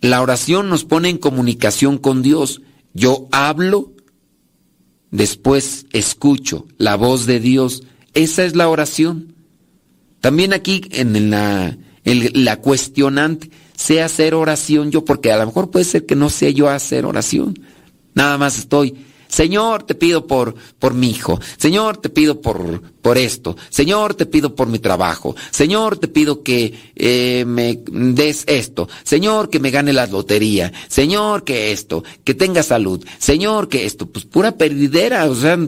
La 0.00 0.20
oración 0.20 0.68
nos 0.68 0.84
pone 0.84 1.08
en 1.08 1.18
comunicación 1.18 1.98
con 1.98 2.22
Dios. 2.22 2.62
Yo 2.92 3.28
hablo, 3.32 3.92
después 5.10 5.86
escucho 5.92 6.66
la 6.76 6.96
voz 6.96 7.26
de 7.26 7.40
Dios. 7.40 7.84
Esa 8.14 8.44
es 8.44 8.56
la 8.56 8.68
oración. 8.68 9.34
También 10.20 10.52
aquí 10.52 10.82
en 10.90 11.30
la, 11.30 11.76
la 12.04 12.60
cuestionante, 12.60 13.50
sé 13.76 14.02
hacer 14.02 14.34
oración 14.34 14.90
yo, 14.90 15.04
porque 15.04 15.32
a 15.32 15.36
lo 15.36 15.46
mejor 15.46 15.70
puede 15.70 15.84
ser 15.84 16.06
que 16.06 16.16
no 16.16 16.30
sé 16.30 16.54
yo 16.54 16.68
hacer 16.68 17.04
oración. 17.04 17.58
Nada 18.14 18.38
más 18.38 18.58
estoy. 18.58 18.94
Señor, 19.34 19.82
te 19.82 19.96
pido 19.96 20.28
por, 20.28 20.54
por 20.78 20.94
mi 20.94 21.10
hijo. 21.10 21.40
Señor, 21.56 21.96
te 21.96 22.08
pido 22.08 22.40
por, 22.40 22.80
por 23.02 23.18
esto. 23.18 23.56
Señor, 23.68 24.14
te 24.14 24.26
pido 24.26 24.54
por 24.54 24.68
mi 24.68 24.78
trabajo. 24.78 25.34
Señor, 25.50 25.98
te 25.98 26.06
pido 26.06 26.44
que 26.44 26.92
eh, 26.94 27.44
me 27.44 27.80
des 27.86 28.44
esto. 28.46 28.88
Señor, 29.02 29.50
que 29.50 29.58
me 29.58 29.72
gane 29.72 29.92
la 29.92 30.06
lotería. 30.06 30.72
Señor, 30.86 31.42
que 31.42 31.72
esto. 31.72 32.04
Que 32.22 32.34
tenga 32.34 32.62
salud. 32.62 33.04
Señor, 33.18 33.68
que 33.68 33.86
esto. 33.86 34.06
Pues 34.06 34.24
pura 34.24 34.52
perdidera. 34.52 35.24
O 35.28 35.34
sea, 35.34 35.58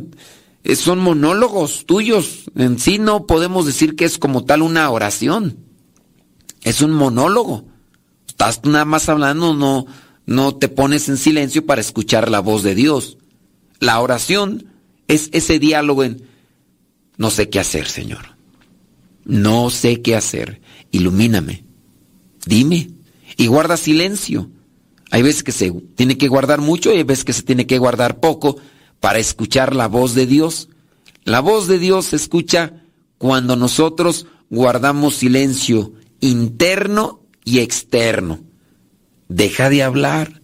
son 0.76 0.98
monólogos 1.00 1.86
tuyos. 1.86 2.44
En 2.54 2.78
sí 2.78 2.98
no 3.00 3.26
podemos 3.26 3.66
decir 3.66 3.96
que 3.96 4.04
es 4.04 4.18
como 4.18 4.44
tal 4.44 4.62
una 4.62 4.88
oración. 4.90 5.58
Es 6.62 6.82
un 6.82 6.92
monólogo. 6.92 7.64
Estás 8.28 8.60
nada 8.64 8.84
más 8.84 9.08
hablando, 9.08 9.54
no, 9.54 9.86
no 10.26 10.56
te 10.56 10.68
pones 10.68 11.08
en 11.08 11.16
silencio 11.16 11.64
para 11.64 11.80
escuchar 11.80 12.30
la 12.30 12.40
voz 12.40 12.62
de 12.62 12.74
Dios. 12.74 13.16
La 13.78 14.00
oración 14.00 14.66
es 15.08 15.30
ese 15.32 15.58
diálogo 15.58 16.02
en, 16.02 16.22
no 17.16 17.30
sé 17.30 17.48
qué 17.48 17.60
hacer, 17.60 17.86
Señor. 17.86 18.36
No 19.24 19.70
sé 19.70 20.02
qué 20.02 20.16
hacer. 20.16 20.60
Ilumíname. 20.90 21.64
Dime. 22.44 22.90
Y 23.36 23.46
guarda 23.46 23.76
silencio. 23.76 24.50
Hay 25.10 25.22
veces 25.22 25.42
que 25.42 25.52
se 25.52 25.70
tiene 25.70 26.18
que 26.18 26.28
guardar 26.28 26.60
mucho 26.60 26.92
y 26.92 26.96
hay 26.96 27.02
veces 27.04 27.24
que 27.24 27.32
se 27.32 27.42
tiene 27.42 27.66
que 27.66 27.78
guardar 27.78 28.18
poco 28.20 28.56
para 29.00 29.18
escuchar 29.18 29.74
la 29.74 29.88
voz 29.88 30.14
de 30.14 30.26
Dios. 30.26 30.68
La 31.24 31.40
voz 31.40 31.68
de 31.68 31.78
Dios 31.78 32.06
se 32.06 32.16
escucha 32.16 32.82
cuando 33.18 33.56
nosotros 33.56 34.26
guardamos 34.50 35.16
silencio 35.16 35.92
interno 36.20 37.20
y 37.44 37.60
externo. 37.60 38.40
Deja 39.28 39.70
de 39.70 39.82
hablar. 39.82 40.40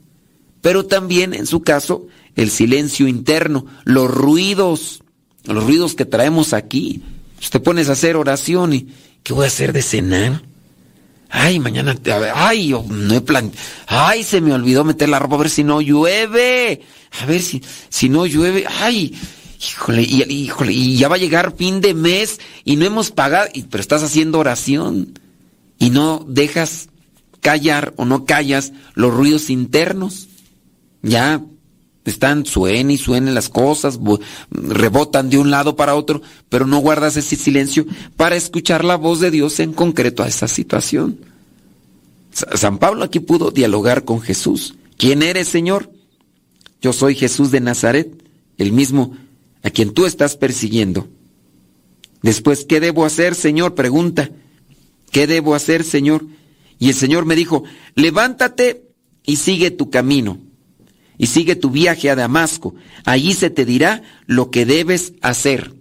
Pero 0.61 0.87
también, 0.87 1.35
en 1.35 1.47
su 1.47 1.63
caso, 1.63 2.07
el 2.37 2.51
silencio 2.51 3.09
interno, 3.09 3.67
los 3.85 4.11
ruidos, 4.11 5.03
los 5.45 5.65
ruidos 5.65 5.95
que 5.95 6.05
traemos 6.05 6.53
aquí. 6.53 7.03
Te 7.51 7.61
pones 7.61 7.89
a 7.89 7.93
hacer 7.93 8.17
oración 8.17 8.73
y 8.73 8.89
¿qué 9.23 9.33
voy 9.33 9.45
a 9.45 9.49
hacer 9.49 9.73
de 9.73 9.83
cenar? 9.83 10.43
Ay, 11.29 11.59
mañana, 11.59 11.97
ay, 12.35 12.69
yo 12.69 12.85
no 12.89 13.15
he 13.15 13.21
plan, 13.23 13.51
ay, 13.87 14.23
se 14.23 14.43
me 14.43 14.53
olvidó 14.53 14.85
meter 14.85 15.09
la 15.09 15.19
ropa 15.19 15.37
a 15.37 15.39
ver 15.39 15.51
si 15.51 15.65
no 15.65 15.81
llueve, 15.81 16.83
a 17.23 17.25
ver 17.25 17.41
si, 17.41 17.63
si 17.89 18.11
no 18.11 18.27
llueve, 18.27 18.67
ay, 18.69 19.19
híjole, 19.59 20.03
y, 20.03 20.23
híjole, 20.31 20.75
y 20.75 20.99
ya 20.99 21.09
va 21.09 21.17
a 21.17 21.19
llegar 21.19 21.57
fin 21.57 21.81
de 21.81 21.95
mes 21.95 22.39
y 22.65 22.77
no 22.77 22.85
hemos 22.85 23.11
pagado, 23.11 23.49
pero 23.71 23.81
estás 23.81 24.03
haciendo 24.03 24.39
oración 24.39 25.19
y 25.79 25.89
no 25.89 26.23
dejas 26.29 26.91
callar 27.43 27.93
o 27.97 28.07
no 28.07 28.25
callas 28.25 28.73
los 28.95 29.13
ruidos 29.13 29.51
internos. 29.51 30.29
Ya 31.03 31.43
están, 32.05 32.47
suenen 32.47 32.91
y 32.91 32.97
suenen 32.97 33.35
las 33.35 33.49
cosas, 33.49 33.99
rebotan 34.51 35.29
de 35.29 35.39
un 35.39 35.51
lado 35.51 35.77
para 35.77 35.95
otro, 35.95 36.23
pero 36.49 36.67
no 36.67 36.79
guardas 36.79 37.17
ese 37.17 37.37
silencio 37.37 37.85
para 38.17 38.37
escuchar 38.37 38.85
la 38.85 38.97
voz 38.97 39.21
de 39.21 39.31
Dios 39.31 39.61
en 39.61 39.73
concreto 39.75 40.23
a 40.23 40.29
esa 40.29 40.49
situación. 40.49 41.19
San 42.33 42.79
Pablo 42.79 43.05
aquí 43.05 43.21
pudo 43.21 43.51
dialogar 43.51 44.05
con 44.05 44.21
Jesús. 44.21 44.75
¿Quién 44.97 45.23
eres, 45.23 45.49
Señor? 45.49 45.91
Yo 46.81 46.93
soy 46.93 47.15
Jesús 47.15 47.51
de 47.51 47.61
Nazaret, 47.61 48.11
el 48.57 48.73
mismo 48.73 49.17
a 49.63 49.71
quien 49.71 49.93
tú 49.93 50.07
estás 50.07 50.37
persiguiendo. 50.37 51.09
Después, 52.23 52.65
¿qué 52.65 52.81
debo 52.81 53.05
hacer, 53.05 53.35
Señor? 53.35 53.75
Pregunta. 53.75 54.31
¿Qué 55.11 55.27
debo 55.27 55.55
hacer, 55.55 55.85
Señor? 55.85 56.25
Y 56.83 56.89
el 56.89 56.97
Señor 56.97 57.27
me 57.27 57.37
dijo, 57.37 57.63
levántate 57.95 58.89
y 59.23 59.37
sigue 59.37 59.71
tu 59.71 59.89
camino 59.89 60.41
y 61.17 61.29
sigue 61.29 61.55
tu 61.55 61.71
viaje 61.71 62.11
a 62.11 62.17
Damasco. 62.17 62.75
Allí 63.05 63.35
se 63.35 63.51
te 63.51 63.65
dirá 63.65 64.03
lo 64.27 64.51
que 64.51 64.67
debes 64.67 65.13
hacer. 65.23 65.77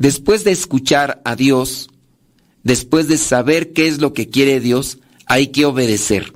Después 0.00 0.42
de 0.42 0.50
escuchar 0.50 1.22
a 1.24 1.36
Dios, 1.36 1.90
después 2.64 3.06
de 3.06 3.16
saber 3.16 3.72
qué 3.72 3.86
es 3.86 4.00
lo 4.00 4.14
que 4.14 4.30
quiere 4.30 4.58
Dios, 4.58 4.98
hay 5.26 5.52
que 5.52 5.64
obedecer. 5.64 6.32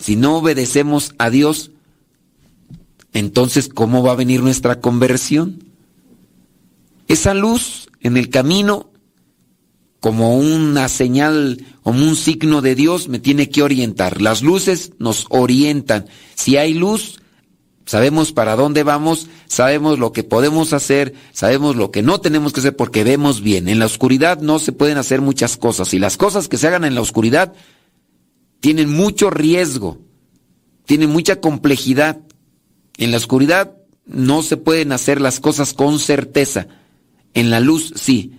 Si 0.00 0.16
no 0.16 0.38
obedecemos 0.38 1.14
a 1.18 1.30
Dios, 1.30 1.70
entonces 3.12 3.68
¿cómo 3.68 4.02
va 4.02 4.10
a 4.10 4.16
venir 4.16 4.42
nuestra 4.42 4.80
conversión? 4.80 5.62
Esa 7.06 7.34
luz 7.34 7.88
en 8.00 8.16
el 8.16 8.30
camino 8.30 8.91
como 10.02 10.36
una 10.36 10.88
señal, 10.88 11.64
como 11.84 12.02
un 12.04 12.16
signo 12.16 12.60
de 12.60 12.74
Dios, 12.74 13.06
me 13.06 13.20
tiene 13.20 13.50
que 13.50 13.62
orientar. 13.62 14.20
Las 14.20 14.42
luces 14.42 14.94
nos 14.98 15.26
orientan. 15.28 16.06
Si 16.34 16.56
hay 16.56 16.74
luz, 16.74 17.20
sabemos 17.86 18.32
para 18.32 18.56
dónde 18.56 18.82
vamos, 18.82 19.28
sabemos 19.46 20.00
lo 20.00 20.10
que 20.10 20.24
podemos 20.24 20.72
hacer, 20.72 21.14
sabemos 21.32 21.76
lo 21.76 21.92
que 21.92 22.02
no 22.02 22.20
tenemos 22.20 22.52
que 22.52 22.58
hacer 22.58 22.74
porque 22.74 23.04
vemos 23.04 23.42
bien. 23.42 23.68
En 23.68 23.78
la 23.78 23.86
oscuridad 23.86 24.40
no 24.40 24.58
se 24.58 24.72
pueden 24.72 24.98
hacer 24.98 25.20
muchas 25.20 25.56
cosas 25.56 25.94
y 25.94 26.00
las 26.00 26.16
cosas 26.16 26.48
que 26.48 26.58
se 26.58 26.66
hagan 26.66 26.84
en 26.84 26.96
la 26.96 27.00
oscuridad 27.00 27.52
tienen 28.58 28.92
mucho 28.92 29.30
riesgo, 29.30 30.00
tienen 30.84 31.10
mucha 31.10 31.40
complejidad. 31.40 32.18
En 32.98 33.12
la 33.12 33.18
oscuridad 33.18 33.76
no 34.04 34.42
se 34.42 34.56
pueden 34.56 34.90
hacer 34.90 35.20
las 35.20 35.38
cosas 35.38 35.74
con 35.74 36.00
certeza. 36.00 36.66
En 37.34 37.50
la 37.50 37.60
luz 37.60 37.92
sí. 37.94 38.32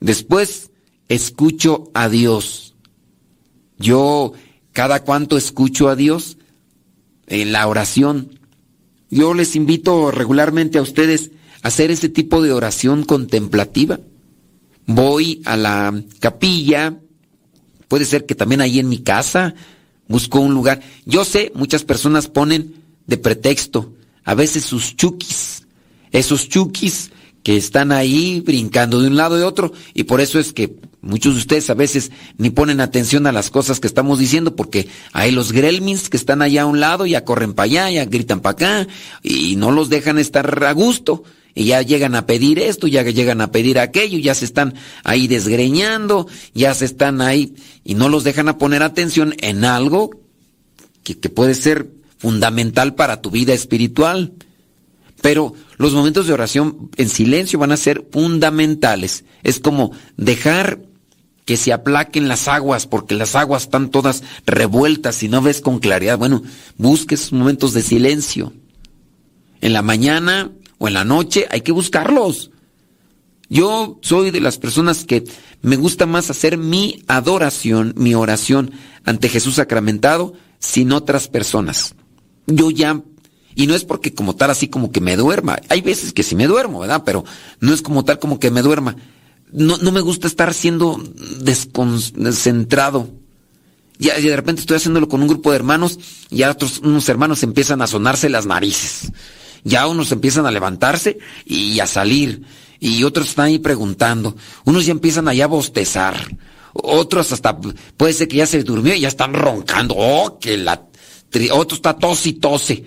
Después 0.00 0.71
escucho 1.14 1.90
a 1.94 2.08
Dios. 2.08 2.74
Yo 3.78 4.32
cada 4.72 5.02
cuanto 5.02 5.36
escucho 5.36 5.88
a 5.88 5.96
Dios 5.96 6.38
en 7.26 7.52
la 7.52 7.66
oración. 7.66 8.40
Yo 9.10 9.34
les 9.34 9.54
invito 9.56 10.10
regularmente 10.10 10.78
a 10.78 10.82
ustedes 10.82 11.30
a 11.62 11.68
hacer 11.68 11.90
ese 11.90 12.08
tipo 12.08 12.42
de 12.42 12.52
oración 12.52 13.04
contemplativa. 13.04 14.00
Voy 14.86 15.42
a 15.44 15.56
la 15.56 16.02
capilla, 16.18 16.98
puede 17.88 18.04
ser 18.04 18.24
que 18.24 18.34
también 18.34 18.60
ahí 18.60 18.78
en 18.78 18.88
mi 18.88 18.98
casa 18.98 19.54
busco 20.08 20.40
un 20.40 20.54
lugar. 20.54 20.80
Yo 21.04 21.24
sé, 21.24 21.52
muchas 21.54 21.84
personas 21.84 22.28
ponen 22.28 22.74
de 23.06 23.18
pretexto 23.18 23.92
a 24.24 24.34
veces 24.34 24.64
sus 24.64 24.96
chukis. 24.96 25.66
Esos 26.10 26.48
chukis 26.48 27.10
que 27.42 27.56
están 27.56 27.92
ahí 27.92 28.40
brincando 28.40 29.00
de 29.00 29.08
un 29.08 29.16
lado 29.16 29.38
y 29.38 29.42
otro 29.42 29.72
y 29.94 30.04
por 30.04 30.20
eso 30.20 30.38
es 30.38 30.52
que 30.52 30.76
muchos 31.02 31.34
de 31.34 31.40
ustedes 31.40 31.68
a 31.68 31.74
veces 31.74 32.12
ni 32.38 32.50
ponen 32.50 32.80
atención 32.80 33.26
a 33.26 33.32
las 33.32 33.50
cosas 33.50 33.80
que 33.80 33.88
estamos 33.88 34.18
diciendo 34.18 34.56
porque 34.56 34.88
hay 35.12 35.32
los 35.32 35.52
gremlins 35.52 36.08
que 36.08 36.16
están 36.16 36.40
allá 36.40 36.62
a 36.62 36.66
un 36.66 36.80
lado 36.80 37.04
ya 37.06 37.24
corren 37.24 37.52
para 37.52 37.64
allá, 37.64 37.90
ya 37.90 38.04
gritan 38.04 38.40
para 38.40 38.52
acá 38.52 38.88
y 39.22 39.56
no 39.56 39.72
los 39.72 39.88
dejan 39.90 40.18
estar 40.18 40.64
a 40.64 40.72
gusto 40.72 41.24
y 41.54 41.66
ya 41.66 41.82
llegan 41.82 42.14
a 42.14 42.26
pedir 42.26 42.58
esto, 42.58 42.86
ya 42.86 43.02
llegan 43.02 43.40
a 43.40 43.50
pedir 43.50 43.78
aquello, 43.78 44.18
ya 44.18 44.34
se 44.34 44.44
están 44.44 44.74
ahí 45.04 45.28
desgreñando, 45.28 46.26
ya 46.54 46.72
se 46.72 46.86
están 46.86 47.20
ahí 47.20 47.54
y 47.84 47.94
no 47.94 48.08
los 48.08 48.24
dejan 48.24 48.48
a 48.48 48.56
poner 48.56 48.82
atención 48.82 49.34
en 49.40 49.64
algo 49.64 50.10
que, 51.02 51.18
que 51.18 51.28
puede 51.28 51.54
ser 51.54 51.90
fundamental 52.16 52.94
para 52.94 53.20
tu 53.20 53.30
vida 53.30 53.52
espiritual. 53.52 54.32
Pero 55.20 55.54
los 55.76 55.92
momentos 55.92 56.26
de 56.26 56.32
oración 56.32 56.90
en 56.96 57.08
silencio 57.08 57.58
van 57.58 57.72
a 57.72 57.76
ser 57.76 58.06
fundamentales. 58.10 59.24
Es 59.42 59.60
como 59.60 59.92
dejar 60.16 60.80
que 61.44 61.56
se 61.56 61.72
aplaquen 61.72 62.28
las 62.28 62.48
aguas, 62.48 62.86
porque 62.86 63.14
las 63.14 63.34
aguas 63.34 63.64
están 63.64 63.90
todas 63.90 64.22
revueltas 64.46 65.22
y 65.22 65.28
no 65.28 65.42
ves 65.42 65.60
con 65.60 65.78
claridad. 65.78 66.18
Bueno, 66.18 66.42
busques 66.78 67.32
momentos 67.32 67.72
de 67.72 67.82
silencio. 67.82 68.52
En 69.60 69.72
la 69.72 69.82
mañana 69.82 70.50
o 70.78 70.88
en 70.88 70.94
la 70.94 71.04
noche 71.04 71.46
hay 71.50 71.62
que 71.62 71.72
buscarlos. 71.72 72.50
Yo 73.48 73.98
soy 74.02 74.30
de 74.30 74.40
las 74.40 74.58
personas 74.58 75.04
que 75.04 75.24
me 75.60 75.76
gusta 75.76 76.06
más 76.06 76.30
hacer 76.30 76.56
mi 76.56 77.02
adoración, 77.06 77.92
mi 77.96 78.14
oración 78.14 78.72
ante 79.04 79.28
Jesús 79.28 79.56
sacramentado, 79.56 80.32
sin 80.58 80.92
otras 80.92 81.28
personas. 81.28 81.94
Yo 82.46 82.70
ya 82.70 83.02
y 83.54 83.66
no 83.66 83.74
es 83.74 83.84
porque 83.84 84.14
como 84.14 84.34
tal 84.34 84.50
así 84.50 84.68
como 84.68 84.90
que 84.90 85.00
me 85.00 85.16
duerma. 85.16 85.58
Hay 85.68 85.82
veces 85.82 86.12
que 86.12 86.22
sí 86.22 86.34
me 86.34 86.46
duermo, 86.46 86.80
¿verdad? 86.80 87.02
Pero 87.04 87.24
no 87.60 87.74
es 87.74 87.82
como 87.82 88.04
tal 88.04 88.18
como 88.18 88.38
que 88.38 88.50
me 88.50 88.62
duerma. 88.62 88.96
No, 89.52 89.78
no 89.78 89.92
me 89.92 90.00
gusta 90.00 90.26
estar 90.26 90.54
siendo 90.54 91.02
desconcentrado. 91.40 93.08
Ya, 93.98 94.18
de 94.18 94.34
repente 94.34 94.60
estoy 94.62 94.78
haciéndolo 94.78 95.08
con 95.08 95.22
un 95.22 95.28
grupo 95.28 95.50
de 95.50 95.56
hermanos 95.56 95.98
y 96.30 96.38
ya 96.38 96.50
otros 96.50 96.78
unos 96.78 97.08
hermanos 97.08 97.42
empiezan 97.42 97.82
a 97.82 97.86
sonarse 97.86 98.28
las 98.28 98.46
narices. 98.46 99.12
Ya 99.64 99.86
unos 99.86 100.10
empiezan 100.10 100.46
a 100.46 100.50
levantarse 100.50 101.18
y 101.44 101.78
a 101.80 101.86
salir. 101.86 102.42
Y 102.80 103.04
otros 103.04 103.28
están 103.28 103.46
ahí 103.46 103.58
preguntando. 103.58 104.36
Unos 104.64 104.86
ya 104.86 104.92
empiezan 104.92 105.28
allá 105.28 105.44
a 105.44 105.48
bostezar. 105.48 106.36
Otros 106.72 107.30
hasta 107.32 107.56
puede 107.96 108.12
ser 108.12 108.28
que 108.28 108.38
ya 108.38 108.46
se 108.46 108.64
durmió 108.64 108.94
y 108.94 109.00
ya 109.00 109.08
están 109.08 109.34
roncando. 109.34 109.94
Oh, 109.96 110.38
que 110.40 110.56
la... 110.56 110.88
Otro 111.52 111.76
está 111.76 111.96
tos 111.96 112.26
y 112.26 112.34
tose. 112.34 112.84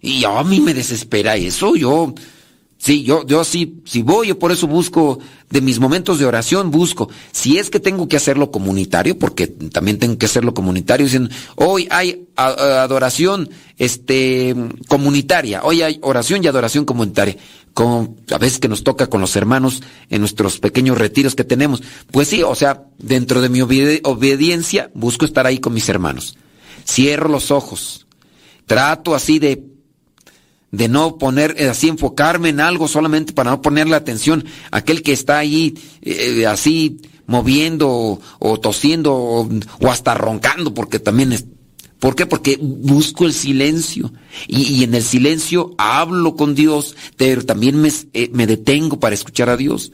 Y 0.00 0.24
a 0.24 0.42
mí 0.42 0.60
me 0.60 0.74
desespera 0.74 1.36
eso, 1.36 1.76
yo, 1.76 2.14
sí, 2.84 3.02
yo, 3.02 3.24
yo 3.26 3.44
sí, 3.44 3.80
si 3.86 4.02
voy, 4.02 4.28
yo 4.28 4.38
por 4.38 4.52
eso 4.52 4.66
busco, 4.66 5.18
de 5.48 5.62
mis 5.62 5.80
momentos 5.80 6.18
de 6.18 6.26
oración 6.26 6.70
busco, 6.70 7.08
si 7.32 7.56
es 7.56 7.70
que 7.70 7.80
tengo 7.80 8.08
que 8.08 8.18
hacerlo 8.18 8.50
comunitario, 8.50 9.18
porque 9.18 9.46
también 9.46 9.98
tengo 9.98 10.18
que 10.18 10.26
hacerlo 10.26 10.52
comunitario, 10.52 11.06
diciendo, 11.06 11.30
hoy 11.56 11.88
hay 11.90 12.26
adoración, 12.36 13.48
este, 13.78 14.54
comunitaria, 14.86 15.62
hoy 15.64 15.80
hay 15.80 15.98
oración 16.02 16.44
y 16.44 16.46
adoración 16.46 16.84
comunitaria, 16.84 17.38
como 17.72 18.16
a 18.30 18.36
veces 18.36 18.58
que 18.58 18.68
nos 18.68 18.84
toca 18.84 19.06
con 19.06 19.22
los 19.22 19.34
hermanos 19.34 19.82
en 20.10 20.20
nuestros 20.20 20.58
pequeños 20.58 20.98
retiros 20.98 21.34
que 21.34 21.44
tenemos, 21.44 21.82
pues 22.10 22.28
sí, 22.28 22.42
o 22.42 22.54
sea, 22.54 22.82
dentro 22.98 23.40
de 23.40 23.48
mi 23.48 23.62
obediencia 23.62 24.90
busco 24.92 25.24
estar 25.24 25.46
ahí 25.46 25.58
con 25.58 25.72
mis 25.72 25.88
hermanos. 25.88 26.36
Cierro 26.86 27.30
los 27.30 27.50
ojos, 27.50 28.06
trato 28.66 29.14
así 29.14 29.38
de 29.38 29.73
de 30.76 30.88
no 30.88 31.18
poner, 31.18 31.54
eh, 31.58 31.68
así 31.68 31.88
enfocarme 31.88 32.48
en 32.48 32.60
algo 32.60 32.88
solamente 32.88 33.32
para 33.32 33.50
no 33.50 33.62
ponerle 33.62 33.94
atención 33.94 34.44
aquel 34.70 35.02
que 35.02 35.12
está 35.12 35.38
ahí 35.38 35.74
eh, 36.02 36.46
así 36.46 37.00
moviendo 37.26 38.20
o, 38.38 38.60
tosiendo 38.60 39.14
o, 39.14 39.48
hasta 39.88 40.14
roncando, 40.14 40.74
porque 40.74 40.98
también 40.98 41.54
¿Por 42.00 42.16
qué? 42.16 42.26
Porque 42.26 42.58
busco 42.60 43.24
el 43.24 43.32
silencio 43.32 44.12
y, 44.46 44.84
en 44.84 44.94
el 44.94 45.02
silencio 45.02 45.74
hablo 45.78 46.36
con 46.36 46.54
Dios, 46.54 46.96
pero 47.16 47.46
también 47.46 47.80
me, 47.80 47.90
eh, 48.12 48.28
me 48.30 48.46
detengo 48.46 49.00
para 49.00 49.14
escuchar 49.14 49.48
a 49.48 49.56
Dios. 49.56 49.90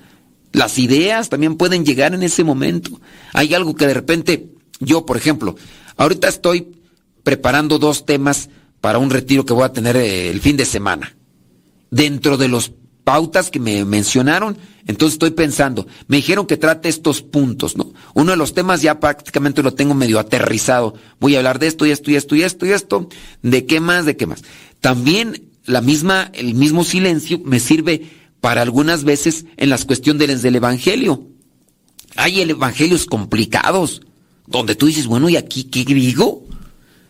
Las 0.51 0.79
ideas 0.79 1.29
también 1.29 1.55
pueden 1.55 1.85
llegar 1.85 2.13
en 2.13 2.25
ese 2.25 2.43
momento. 2.43 3.01
Hay 3.33 3.55
algo 3.55 3.77
que 3.77 3.87
de 3.87 3.95
repente, 3.95 4.49
yo 4.81 5.07
por 5.07 5.19
ejemplo, 5.19 5.55
ahorita 5.99 6.27
estoy 6.27 6.75
preparando 7.23 7.79
dos 7.79 8.07
temas 8.07 8.49
para 8.81 8.99
un 8.99 9.11
retiro 9.11 9.45
que 9.45 9.53
voy 9.53 9.65
a 9.65 9.73
tener 9.73 9.97
eh, 9.97 10.31
el 10.31 10.41
fin 10.41 10.57
de 10.57 10.65
semana. 10.65 11.17
Dentro 11.91 12.37
de 12.37 12.49
los 12.49 12.73
pautas 13.05 13.51
que 13.51 13.59
me 13.59 13.85
mencionaron, 13.85 14.57
entonces 14.87 15.15
estoy 15.15 15.31
pensando, 15.31 15.87
me 16.07 16.19
dijeron 16.19 16.47
que 16.47 16.57
trate 16.57 16.89
estos 16.89 17.23
puntos, 17.23 17.77
¿no? 17.77 17.93
Uno 18.15 18.33
de 18.33 18.37
los 18.37 18.55
temas 18.55 18.83
ya 18.83 19.01
prácticamente 19.01 19.63
lo 19.63 19.75
tengo 19.75 19.95
medio 19.95 20.19
aterrizado. 20.19 20.95
Voy 21.19 21.35
a 21.35 21.39
hablar 21.39 21.59
de 21.59 21.67
esto 21.67 21.87
y 21.87 21.91
esto 21.91 22.11
y 22.11 22.17
esto 22.17 22.37
y 22.37 22.43
esto 22.43 22.67
y 22.67 22.71
esto, 22.71 23.09
de 23.43 23.67
qué 23.67 23.81
más, 23.81 24.05
de 24.07 24.17
qué 24.17 24.27
más. 24.27 24.43
También 24.81 25.51
la 25.65 25.81
misma, 25.81 26.31
el 26.35 26.55
mismo 26.55 26.85
silencio 26.85 27.41
me 27.45 27.61
sirve 27.61 28.11
para 28.41 28.63
algunas 28.63 29.05
veces 29.05 29.45
en 29.57 29.69
las 29.69 29.85
cuestiones 29.85 30.43
del 30.43 30.57
evangelio. 30.57 31.27
Hay 32.17 32.41
evangelios 32.41 33.07
complicados, 33.07 34.03
donde 34.47 34.75
tú 34.75 34.87
dices, 34.87 35.07
bueno, 35.07 35.29
¿y 35.29 35.37
aquí 35.37 35.65
qué 35.65 35.85
digo? 35.85 36.45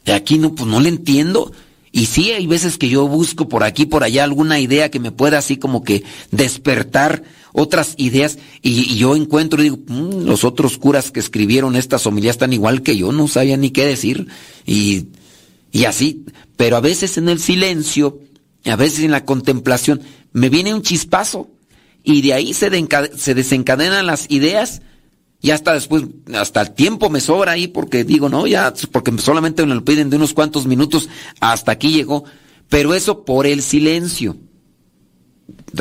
Y 0.05 0.11
aquí 0.11 0.39
no, 0.39 0.55
pues 0.55 0.69
no 0.69 0.81
le 0.81 0.89
entiendo. 0.89 1.53
Y 1.93 2.07
sí, 2.07 2.31
hay 2.31 2.47
veces 2.47 2.79
que 2.79 2.89
yo 2.89 3.09
busco 3.09 3.49
por 3.49 3.65
aquí, 3.65 3.85
por 3.85 4.05
allá 4.05 4.25
alguna 4.25 4.61
idea 4.61 4.91
que 4.91 5.01
me 5.01 5.11
pueda 5.11 5.39
así 5.39 5.57
como 5.57 5.83
que 5.83 6.05
despertar 6.31 7.25
otras 7.53 7.95
ideas 7.97 8.39
y, 8.63 8.97
yo 8.97 9.17
encuentro 9.17 9.61
y 9.61 9.65
digo, 9.65 9.79
mm, 9.89 10.25
los 10.25 10.45
otros 10.45 10.79
curas 10.79 11.11
que 11.11 11.19
escribieron 11.19 11.75
estas 11.75 12.07
homilías 12.07 12.37
están 12.37 12.53
igual 12.53 12.83
que 12.83 12.97
yo, 12.97 13.11
no 13.11 13.27
sabía 13.27 13.57
ni 13.57 13.71
qué 13.71 13.85
decir. 13.85 14.29
Y, 14.65 15.07
y 15.73 15.85
así, 15.85 16.25
pero 16.57 16.77
a 16.77 16.81
veces 16.81 17.19
en 17.19 17.29
el 17.29 17.41
silencio, 17.41 18.21
a 18.65 18.77
veces 18.77 19.01
en 19.01 19.11
la 19.11 19.25
contemplación, 19.25 20.01
me 20.33 20.49
viene 20.49 20.73
un 20.73 20.83
chispazo 20.83 21.51
y 22.05 22.23
de 22.23 22.35
ahí 22.35 22.55
se 22.55 23.35
desencadenan 23.35 24.07
las 24.07 24.31
ideas 24.31 24.81
y 25.43 25.51
hasta 25.53 25.73
después, 25.73 26.05
hasta 26.35 26.61
el 26.61 26.73
tiempo 26.73 27.09
me 27.09 27.21
sobra 27.21 27.53
ahí 27.53 27.67
porque 27.67 28.05
digo, 28.05 28.29
no, 28.29 28.47
ya, 28.47 28.75
porque 28.93 29.17
solamente 29.19 29.65
me 29.65 29.75
lo 29.75 29.85
piden 29.85 30.11
de 30.11 30.17
unos 30.17 30.35
cuantos 30.35 30.67
minutos, 30.67 31.09
hasta 31.41 31.73
aquí 31.73 31.93
llegó. 31.93 32.25
Pero 32.69 32.95
eso 32.95 33.25
por 33.25 33.47
el 33.47 33.63
silencio. 33.63 34.37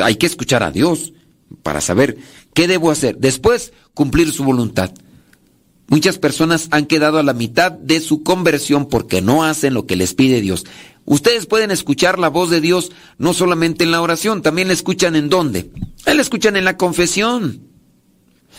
Hay 0.02 0.16
que 0.16 0.26
escuchar 0.26 0.64
a 0.64 0.72
Dios 0.72 1.14
para 1.62 1.82
saber 1.82 2.18
qué 2.54 2.68
debo 2.68 2.90
hacer. 2.90 3.18
Después, 3.18 3.74
cumplir 3.94 4.32
su 4.32 4.44
voluntad. 4.44 4.92
Muchas 5.88 6.20
personas 6.20 6.68
han 6.72 6.86
quedado 6.86 7.18
a 7.18 7.24
la 7.24 7.34
mitad 7.34 7.72
de 7.72 8.00
su 8.00 8.24
conversión 8.24 8.88
porque 8.88 9.22
no 9.22 9.44
hacen 9.44 9.74
lo 9.74 9.86
que 9.86 9.96
les 9.96 10.14
pide 10.14 10.40
Dios. 10.40 10.66
Ustedes 11.06 11.48
pueden 11.48 11.72
escuchar 11.72 12.18
la 12.20 12.30
voz 12.30 12.50
de 12.50 12.62
Dios 12.62 12.92
no 13.18 13.34
solamente 13.34 13.84
en 13.84 13.92
la 13.92 14.02
oración, 14.02 14.42
también 14.42 14.68
la 14.68 14.76
escuchan 14.76 15.16
en 15.16 15.30
dónde. 15.30 15.72
La 16.06 16.22
escuchan 16.22 16.56
en 16.56 16.66
la 16.66 16.78
confesión. 16.78 17.69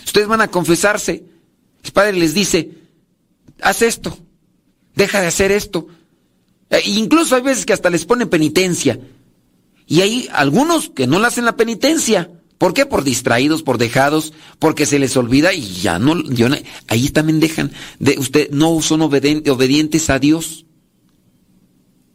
Ustedes 0.05 0.27
van 0.27 0.41
a 0.41 0.49
confesarse. 0.49 1.25
El 1.83 1.93
Padre 1.93 2.13
les 2.15 2.35
dice, 2.35 2.71
haz 3.63 3.83
esto, 3.83 4.19
deja 4.95 5.21
de 5.21 5.27
hacer 5.29 5.53
esto. 5.53 5.89
E 6.69 6.89
incluso 6.91 7.35
hay 7.35 7.43
veces 7.43 7.67
que 7.67 7.73
hasta 7.73 7.91
les 7.91 8.05
ponen 8.05 8.29
penitencia. 8.29 9.01
Y 9.87 10.03
hay 10.03 10.29
algunos 10.33 10.89
que 10.91 11.07
no 11.07 11.19
le 11.19 11.27
hacen 11.27 11.45
la 11.45 11.57
penitencia. 11.57 12.31
¿Por 12.59 12.75
qué? 12.75 12.87
Por 12.87 13.05
distraídos, 13.05 13.63
por 13.63 13.79
dejados, 13.79 14.33
porque 14.59 14.87
se 14.87 14.99
les 14.99 15.17
olvida 15.17 15.53
y 15.55 15.63
ya 15.63 15.99
no, 15.99 16.15
ahí 16.89 17.09
también 17.09 17.41
dejan 17.41 17.73
de 17.99 18.19
usted 18.19 18.51
no 18.51 18.81
son 18.83 19.01
obedientes 19.01 20.11
a 20.11 20.19
Dios. 20.19 20.67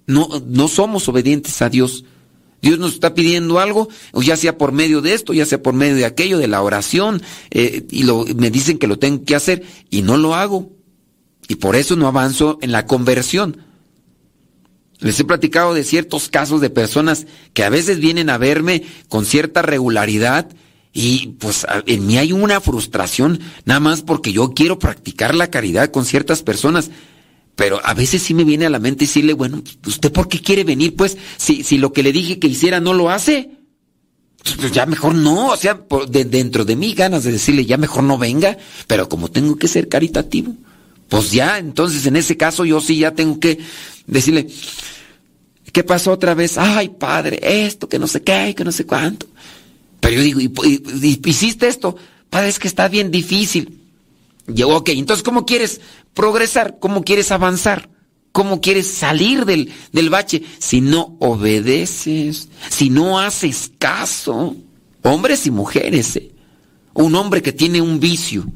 No, 0.08 0.30
no 0.46 0.68
somos 0.68 1.10
obedientes 1.10 1.62
a 1.64 1.70
Dios. 1.70 2.06
Dios 2.66 2.80
nos 2.80 2.96
está 2.96 3.14
pidiendo 3.14 3.60
algo, 3.60 3.90
ya 4.14 4.36
sea 4.36 4.58
por 4.58 4.72
medio 4.72 5.04
de 5.04 5.14
esto, 5.14 5.34
ya 5.34 5.46
sea 5.46 5.62
por 5.62 5.76
medio 5.76 5.94
de 5.94 6.06
aquello, 6.06 6.40
de 6.40 6.48
la 6.48 6.64
oración, 6.64 7.22
eh, 7.52 7.86
y 7.92 8.02
lo, 8.02 8.26
me 8.36 8.50
dicen 8.50 8.80
que 8.80 8.88
lo 8.88 8.98
tengo 8.98 9.24
que 9.24 9.36
hacer 9.36 9.62
y 9.92 10.02
no 10.02 10.18
lo 10.18 10.34
hago. 10.34 10.72
Y 11.48 11.58
por 11.58 11.76
eso 11.76 11.96
no 11.96 12.08
avanzo 12.08 12.58
en 12.64 12.72
la 12.72 12.88
conversión. 12.88 13.62
Les 14.98 15.20
he 15.20 15.26
platicado 15.26 15.76
de 15.76 15.84
ciertos 15.84 16.28
casos 16.28 16.60
de 16.60 16.72
personas 16.72 17.28
que 17.54 17.64
a 17.64 17.70
veces 17.70 18.00
vienen 18.00 18.32
a 18.32 18.40
verme 18.40 18.82
con 19.10 19.26
cierta 19.26 19.62
regularidad 19.62 20.50
y 20.92 21.36
pues 21.38 21.68
en 21.86 22.08
mí 22.08 22.18
hay 22.18 22.32
una 22.32 22.62
frustración 22.62 23.42
nada 23.66 23.80
más 23.80 24.02
porque 24.02 24.32
yo 24.32 24.56
quiero 24.56 24.80
practicar 24.80 25.36
la 25.36 25.52
caridad 25.52 25.92
con 25.92 26.04
ciertas 26.04 26.42
personas 26.42 26.90
pero 27.56 27.80
a 27.84 27.94
veces 27.94 28.22
sí 28.22 28.34
me 28.34 28.44
viene 28.44 28.66
a 28.66 28.70
la 28.70 28.80
mente 28.80 29.06
decirle, 29.06 29.34
bueno, 29.34 29.62
¿usted 29.86 30.12
por 30.12 30.28
qué 30.28 30.42
quiere 30.42 30.64
venir? 30.64 30.96
Pues 30.96 31.18
si, 31.38 31.64
si 31.64 31.78
lo 31.78 31.94
que 31.94 32.04
le 32.04 32.12
dije 32.12 32.40
que 32.40 32.48
hiciera 32.48 32.80
no 32.80 32.94
lo 32.94 33.10
hace, 33.10 33.52
pues 34.60 34.72
ya 34.72 34.86
mejor 34.86 35.16
no, 35.16 35.50
o 35.50 35.58
sea, 35.58 35.82
de, 36.08 36.26
dentro 36.26 36.66
de 36.66 36.76
mí 36.76 36.94
ganas 36.94 37.24
de 37.24 37.32
decirle, 37.32 37.66
ya 37.66 37.78
mejor 37.78 38.04
no 38.04 38.18
venga, 38.18 38.58
pero 38.88 39.10
como 39.10 39.30
tengo 39.32 39.56
que 39.56 39.68
ser 39.68 39.90
caritativo, 39.90 40.54
pues 41.10 41.32
ya, 41.32 41.58
entonces 41.58 42.06
en 42.06 42.16
ese 42.16 42.38
caso 42.38 42.66
yo 42.66 42.80
sí 42.80 42.98
ya 42.98 43.12
tengo 43.12 43.40
que 43.40 43.58
decirle, 44.06 44.48
¿qué 45.72 45.84
pasó 45.84 46.12
otra 46.12 46.36
vez? 46.36 46.58
Ay, 46.58 46.90
padre, 46.90 47.40
esto, 47.42 47.90
que 47.90 48.00
no 48.00 48.08
sé 48.08 48.22
qué, 48.22 48.54
que 48.56 48.64
no 48.64 48.72
sé 48.72 48.86
cuánto. 48.86 49.28
Pero 50.00 50.16
yo 50.18 50.22
digo, 50.22 50.40
¿y, 50.42 51.20
hiciste 51.26 51.68
esto? 51.68 51.96
Padre, 52.30 52.50
es 52.50 52.60
que 52.60 52.68
está 52.68 52.88
bien 52.88 53.12
difícil. 53.12 53.80
Yo, 54.48 54.70
ok, 54.70 54.90
entonces, 54.90 55.24
¿cómo 55.24 55.46
quieres 55.46 55.82
progresar? 56.16 56.80
¿Cómo 56.80 57.04
quieres 57.04 57.32
avanzar? 57.32 57.90
¿Cómo 58.32 58.60
quieres 58.60 58.88
salir 58.88 59.46
del, 59.46 59.72
del 59.92 60.10
bache? 60.10 60.42
Si 60.58 60.82
no 60.82 61.16
obedeces, 61.20 62.50
si 62.70 62.90
no 62.90 63.20
haces 63.20 63.72
caso. 63.78 64.56
Hombres 65.04 65.46
y 65.46 65.52
mujeres, 65.52 66.16
¿eh? 66.16 66.32
Un 66.96 67.14
hombre 67.16 67.44
que 67.44 67.54
tiene 67.54 67.82
un 67.82 68.00
vicio. 68.00 68.52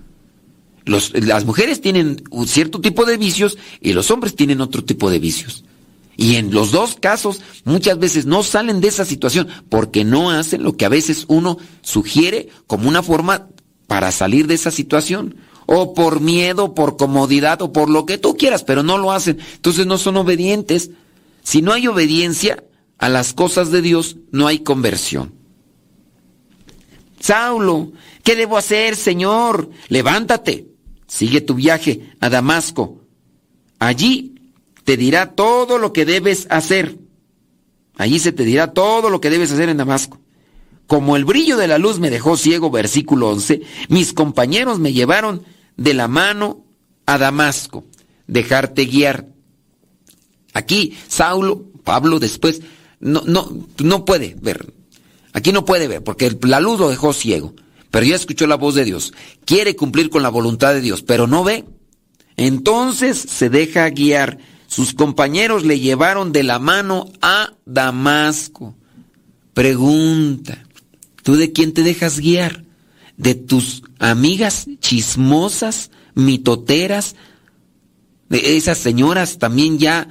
Las 0.85 1.45
mujeres 1.45 1.81
tienen 1.81 2.23
un 2.31 2.47
cierto 2.47 2.81
tipo 2.81 3.05
de 3.05 3.17
vicios 3.17 3.57
y 3.79 3.93
los 3.93 4.09
hombres 4.09 4.35
tienen 4.35 4.59
otro 4.59 4.83
tipo 4.83 5.11
de 5.11 5.19
vicios. 5.19 5.63
Y 6.17 6.35
en 6.35 6.51
los 6.51 6.71
dos 6.71 6.97
casos 6.99 7.41
muchas 7.63 7.99
veces 7.99 8.25
no 8.25 8.43
salen 8.43 8.81
de 8.81 8.87
esa 8.87 9.05
situación 9.05 9.47
porque 9.69 10.03
no 10.03 10.31
hacen 10.31 10.63
lo 10.63 10.75
que 10.75 10.85
a 10.85 10.89
veces 10.89 11.25
uno 11.27 11.57
sugiere 11.81 12.49
como 12.67 12.89
una 12.89 13.03
forma 13.03 13.47
para 13.87 14.11
salir 14.11 14.47
de 14.47 14.55
esa 14.55 14.71
situación 14.71 15.35
o 15.71 15.93
por 15.93 16.19
miedo, 16.19 16.73
por 16.73 16.97
comodidad, 16.97 17.61
o 17.61 17.71
por 17.71 17.91
lo 17.91 18.07
que 18.07 18.17
tú 18.17 18.35
quieras, 18.35 18.63
pero 18.63 18.81
no 18.81 18.97
lo 18.97 19.11
hacen. 19.11 19.37
Entonces 19.53 19.85
no 19.85 19.99
son 19.99 20.17
obedientes. 20.17 20.89
Si 21.43 21.61
no 21.61 21.73
hay 21.73 21.85
obediencia 21.85 22.63
a 22.97 23.07
las 23.07 23.33
cosas 23.33 23.69
de 23.69 23.83
Dios, 23.83 24.17
no 24.31 24.47
hay 24.47 24.59
conversión. 24.59 25.35
Saulo, 27.19 27.91
¿qué 28.23 28.35
debo 28.35 28.57
hacer, 28.57 28.95
Señor? 28.95 29.69
Levántate, 29.89 30.69
sigue 31.05 31.39
tu 31.39 31.53
viaje 31.53 32.13
a 32.19 32.31
Damasco. 32.31 33.01
Allí 33.77 34.41
te 34.85 34.97
dirá 34.97 35.35
todo 35.35 35.77
lo 35.77 35.93
que 35.93 36.03
debes 36.03 36.47
hacer. 36.49 36.97
Allí 37.95 38.17
se 38.17 38.31
te 38.31 38.43
dirá 38.43 38.73
todo 38.73 39.11
lo 39.11 39.21
que 39.21 39.29
debes 39.29 39.51
hacer 39.51 39.69
en 39.69 39.77
Damasco. 39.77 40.19
Como 40.87 41.15
el 41.15 41.25
brillo 41.25 41.57
de 41.57 41.67
la 41.67 41.77
luz 41.77 41.99
me 41.99 42.09
dejó 42.09 42.37
ciego, 42.37 42.71
versículo 42.71 43.29
11, 43.29 43.61
mis 43.89 44.13
compañeros 44.13 44.79
me 44.79 44.93
llevaron 44.93 45.43
de 45.79 45.93
la 45.93 46.07
mano 46.07 46.65
a 47.05 47.17
Damasco, 47.17 47.85
dejarte 48.27 48.85
guiar. 48.85 49.27
Aquí 50.53 50.97
Saulo, 51.07 51.71
Pablo 51.83 52.19
después, 52.19 52.61
no, 52.99 53.23
no, 53.25 53.49
no 53.77 54.05
puede 54.05 54.35
ver. 54.39 54.73
Aquí 55.31 55.53
no 55.53 55.63
puede 55.63 55.87
ver, 55.87 56.03
porque 56.03 56.37
la 56.41 56.59
luz 56.59 56.79
lo 56.79 56.89
dejó 56.89 57.13
ciego. 57.13 57.55
Pero 57.91 58.05
ya 58.05 58.15
escuchó 58.15 58.45
la 58.45 58.55
voz 58.55 58.75
de 58.75 58.85
Dios. 58.85 59.13
Quiere 59.45 59.75
cumplir 59.75 60.09
con 60.09 60.21
la 60.21 60.29
voluntad 60.29 60.73
de 60.73 60.81
Dios, 60.81 61.01
pero 61.01 61.27
no 61.27 61.43
ve. 61.43 61.65
Entonces 62.35 63.17
se 63.17 63.49
deja 63.49 63.89
guiar. 63.89 64.37
Sus 64.67 64.93
compañeros 64.93 65.65
le 65.65 65.79
llevaron 65.79 66.31
de 66.31 66.43
la 66.43 66.59
mano 66.59 67.11
a 67.21 67.53
Damasco. 67.65 68.75
Pregunta, 69.53 70.63
¿tú 71.23 71.35
de 71.35 71.51
quién 71.51 71.73
te 71.73 71.83
dejas 71.83 72.19
guiar? 72.19 72.63
De 73.19 73.35
tus 73.35 73.83
amigas 73.99 74.65
chismosas, 74.79 75.91
mitoteras, 76.15 77.15
de 78.29 78.57
esas 78.57 78.77
señoras 78.77 79.39
también 79.39 79.77
ya 79.77 80.07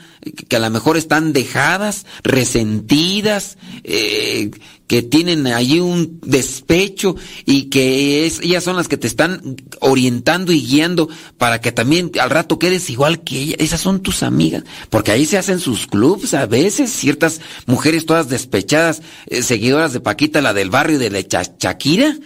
que 0.48 0.56
a 0.56 0.58
lo 0.58 0.70
mejor 0.70 0.96
están 0.96 1.32
dejadas, 1.32 2.04
resentidas, 2.22 3.56
eh, 3.84 4.50
que 4.88 5.02
tienen 5.02 5.46
allí 5.46 5.80
un 5.80 6.18
despecho 6.22 7.14
y 7.46 7.64
que 7.64 8.26
es, 8.26 8.40
ellas 8.40 8.64
son 8.64 8.76
las 8.76 8.88
que 8.88 8.96
te 8.96 9.06
están 9.06 9.56
orientando 9.80 10.52
y 10.52 10.60
guiando 10.62 11.08
para 11.36 11.60
que 11.60 11.72
también 11.72 12.10
al 12.20 12.30
rato 12.30 12.58
quedes 12.58 12.90
igual 12.90 13.22
que 13.22 13.40
ellas. 13.40 13.56
Esas 13.60 13.80
son 13.80 14.00
tus 14.02 14.22
amigas, 14.22 14.64
porque 14.90 15.12
ahí 15.12 15.24
se 15.24 15.38
hacen 15.38 15.60
sus 15.60 15.86
clubs 15.86 16.34
a 16.34 16.46
veces, 16.46 16.90
ciertas 16.90 17.40
mujeres 17.66 18.04
todas 18.04 18.28
despechadas, 18.28 19.00
eh, 19.26 19.42
seguidoras 19.42 19.92
de 19.92 20.00
Paquita, 20.00 20.42
la 20.42 20.52
del 20.52 20.70
barrio 20.70 20.98
de 20.98 21.10
la 21.10 21.20
Shakira 21.20 22.16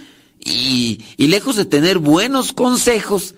y, 0.44 0.98
lejos 1.18 1.56
de 1.56 1.64
tener 1.64 1.98
buenos 1.98 2.52
consejos, 2.52 3.34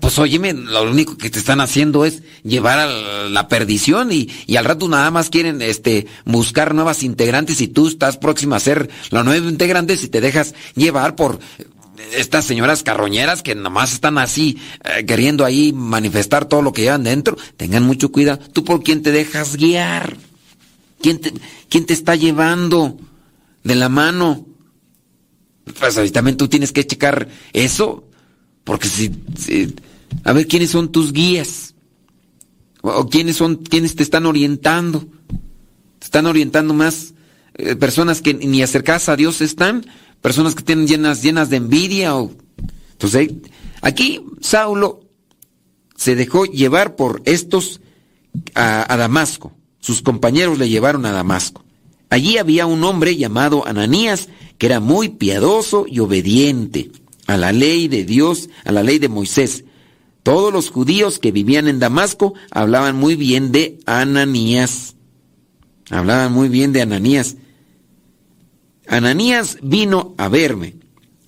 pues 0.00 0.18
óyeme, 0.18 0.52
lo 0.52 0.90
único 0.90 1.16
que 1.16 1.30
te 1.30 1.38
están 1.38 1.60
haciendo 1.60 2.04
es 2.04 2.22
llevar 2.42 2.78
a 2.78 3.28
la 3.28 3.48
perdición 3.48 4.12
y, 4.12 4.28
y, 4.46 4.56
al 4.56 4.64
rato 4.64 4.88
nada 4.88 5.10
más 5.10 5.30
quieren 5.30 5.62
este 5.62 6.06
buscar 6.24 6.74
nuevas 6.74 7.02
integrantes 7.02 7.60
y 7.60 7.68
tú 7.68 7.88
estás 7.88 8.16
próxima 8.16 8.56
a 8.56 8.60
ser 8.60 8.90
la 9.10 9.22
nueva 9.22 9.48
integrante 9.48 9.96
si 9.96 10.08
te 10.08 10.20
dejas 10.20 10.54
llevar 10.74 11.16
por 11.16 11.40
estas 12.12 12.44
señoras 12.44 12.82
carroñeras 12.82 13.42
que 13.42 13.54
nada 13.54 13.70
más 13.70 13.92
están 13.92 14.18
así 14.18 14.58
eh, 14.84 15.04
queriendo 15.06 15.44
ahí 15.44 15.72
manifestar 15.72 16.46
todo 16.46 16.62
lo 16.62 16.72
que 16.72 16.82
llevan 16.82 17.04
dentro. 17.04 17.36
Tengan 17.56 17.84
mucho 17.84 18.10
cuidado. 18.10 18.38
¿Tú 18.52 18.64
por 18.64 18.82
quién 18.82 19.02
te 19.02 19.12
dejas 19.12 19.56
guiar? 19.56 20.16
¿Quién 21.00 21.20
te, 21.20 21.32
quién 21.68 21.86
te 21.86 21.92
está 21.92 22.14
llevando 22.14 22.98
de 23.62 23.74
la 23.74 23.88
mano? 23.88 24.46
Pues 25.78 25.96
ahí 25.96 26.10
también 26.10 26.36
tú 26.36 26.48
tienes 26.48 26.72
que 26.72 26.86
checar 26.86 27.28
eso. 27.52 28.04
Porque 28.64 28.88
si, 28.88 29.12
a 30.24 30.32
ver 30.32 30.46
quiénes 30.46 30.70
son 30.70 30.92
tus 30.92 31.12
guías. 31.12 31.74
O 32.82 33.08
quiénes 33.08 33.36
son, 33.36 33.56
quiénes 33.56 33.94
te 33.94 34.02
están 34.02 34.26
orientando. 34.26 35.06
Te 35.98 36.04
están 36.04 36.26
orientando 36.26 36.74
más 36.74 37.14
eh, 37.54 37.76
personas 37.76 38.20
que 38.20 38.34
ni 38.34 38.62
acercadas 38.62 39.08
a 39.08 39.16
Dios 39.16 39.40
están, 39.40 39.86
personas 40.20 40.54
que 40.54 40.62
tienen 40.62 40.86
llenas, 40.86 41.22
llenas 41.22 41.50
de 41.50 41.56
envidia. 41.56 42.16
O... 42.16 42.32
Entonces, 42.92 43.30
aquí 43.80 44.22
Saulo 44.40 45.00
se 45.96 46.14
dejó 46.14 46.44
llevar 46.44 46.96
por 46.96 47.22
estos 47.24 47.80
a, 48.54 48.92
a 48.92 48.96
Damasco. 48.96 49.52
Sus 49.80 50.02
compañeros 50.02 50.58
le 50.58 50.68
llevaron 50.68 51.06
a 51.06 51.12
Damasco. 51.12 51.64
Allí 52.10 52.38
había 52.38 52.66
un 52.66 52.84
hombre 52.84 53.16
llamado 53.16 53.66
Ananías 53.66 54.28
que 54.58 54.66
era 54.66 54.80
muy 54.80 55.10
piadoso 55.10 55.86
y 55.88 56.00
obediente 56.00 56.90
a 57.26 57.36
la 57.36 57.52
ley 57.52 57.88
de 57.88 58.04
Dios, 58.04 58.48
a 58.64 58.72
la 58.72 58.82
ley 58.82 58.98
de 58.98 59.08
Moisés. 59.08 59.64
Todos 60.22 60.52
los 60.52 60.70
judíos 60.70 61.18
que 61.18 61.32
vivían 61.32 61.68
en 61.68 61.78
Damasco 61.78 62.34
hablaban 62.50 62.96
muy 62.96 63.16
bien 63.16 63.52
de 63.52 63.78
Ananías. 63.86 64.96
Hablaban 65.90 66.32
muy 66.32 66.48
bien 66.48 66.72
de 66.72 66.82
Ananías. 66.82 67.36
Ananías 68.86 69.58
vino 69.62 70.14
a 70.18 70.28
verme 70.28 70.76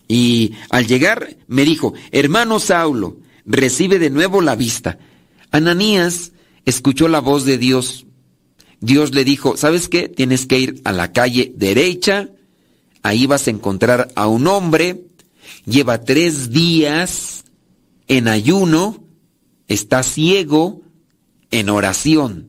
y 0.09 0.53
al 0.71 0.87
llegar 0.87 1.37
me 1.47 1.65
dijo, 1.65 1.95
hermano 2.11 2.61
Saulo, 2.61 3.19
recibe 3.45 3.99
de 3.99 4.11
nuevo 4.11 4.41
la 4.41 4.57
vista. 4.57 4.99
Ananías 5.51 6.33
escuchó 6.65 7.09
la 7.09 7.21
voz 7.21 7.45
de 7.45 7.59
Dios. 7.59 8.07
Dios 8.81 9.15
le 9.15 9.25
dijo, 9.25 9.57
¿sabes 9.57 9.89
qué? 9.89 10.09
Tienes 10.09 10.47
que 10.47 10.59
ir 10.59 10.81
a 10.85 10.93
la 10.93 11.13
calle 11.13 11.53
derecha, 11.57 12.29
ahí 13.07 13.27
vas 13.27 13.47
a 13.47 13.51
encontrar 13.51 14.09
a 14.15 14.27
un 14.27 14.47
hombre 14.47 15.07
lleva 15.67 16.01
tres 16.01 16.51
días 16.51 17.45
en 18.09 18.29
ayuno, 18.29 19.05
está 19.69 20.03
ciego 20.03 20.83
en 21.51 21.69
oración. 21.69 22.49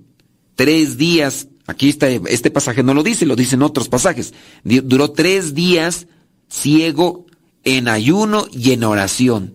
Tres 0.55 0.97
días, 0.97 1.47
aquí 1.65 1.89
está, 1.89 2.07
este 2.09 2.51
pasaje 2.51 2.84
no 2.84 2.93
lo 2.93 3.03
dice, 3.03 3.25
lo 3.25 3.35
dicen 3.35 3.61
otros 3.61 3.89
pasajes. 3.89 4.34
Duró 4.63 5.11
tres 5.11 5.53
días 5.53 6.07
ciego 6.49 7.25
en 7.63 7.88
ayuno 7.88 8.47
y 8.51 8.71
en 8.71 8.84
oración. 8.84 9.53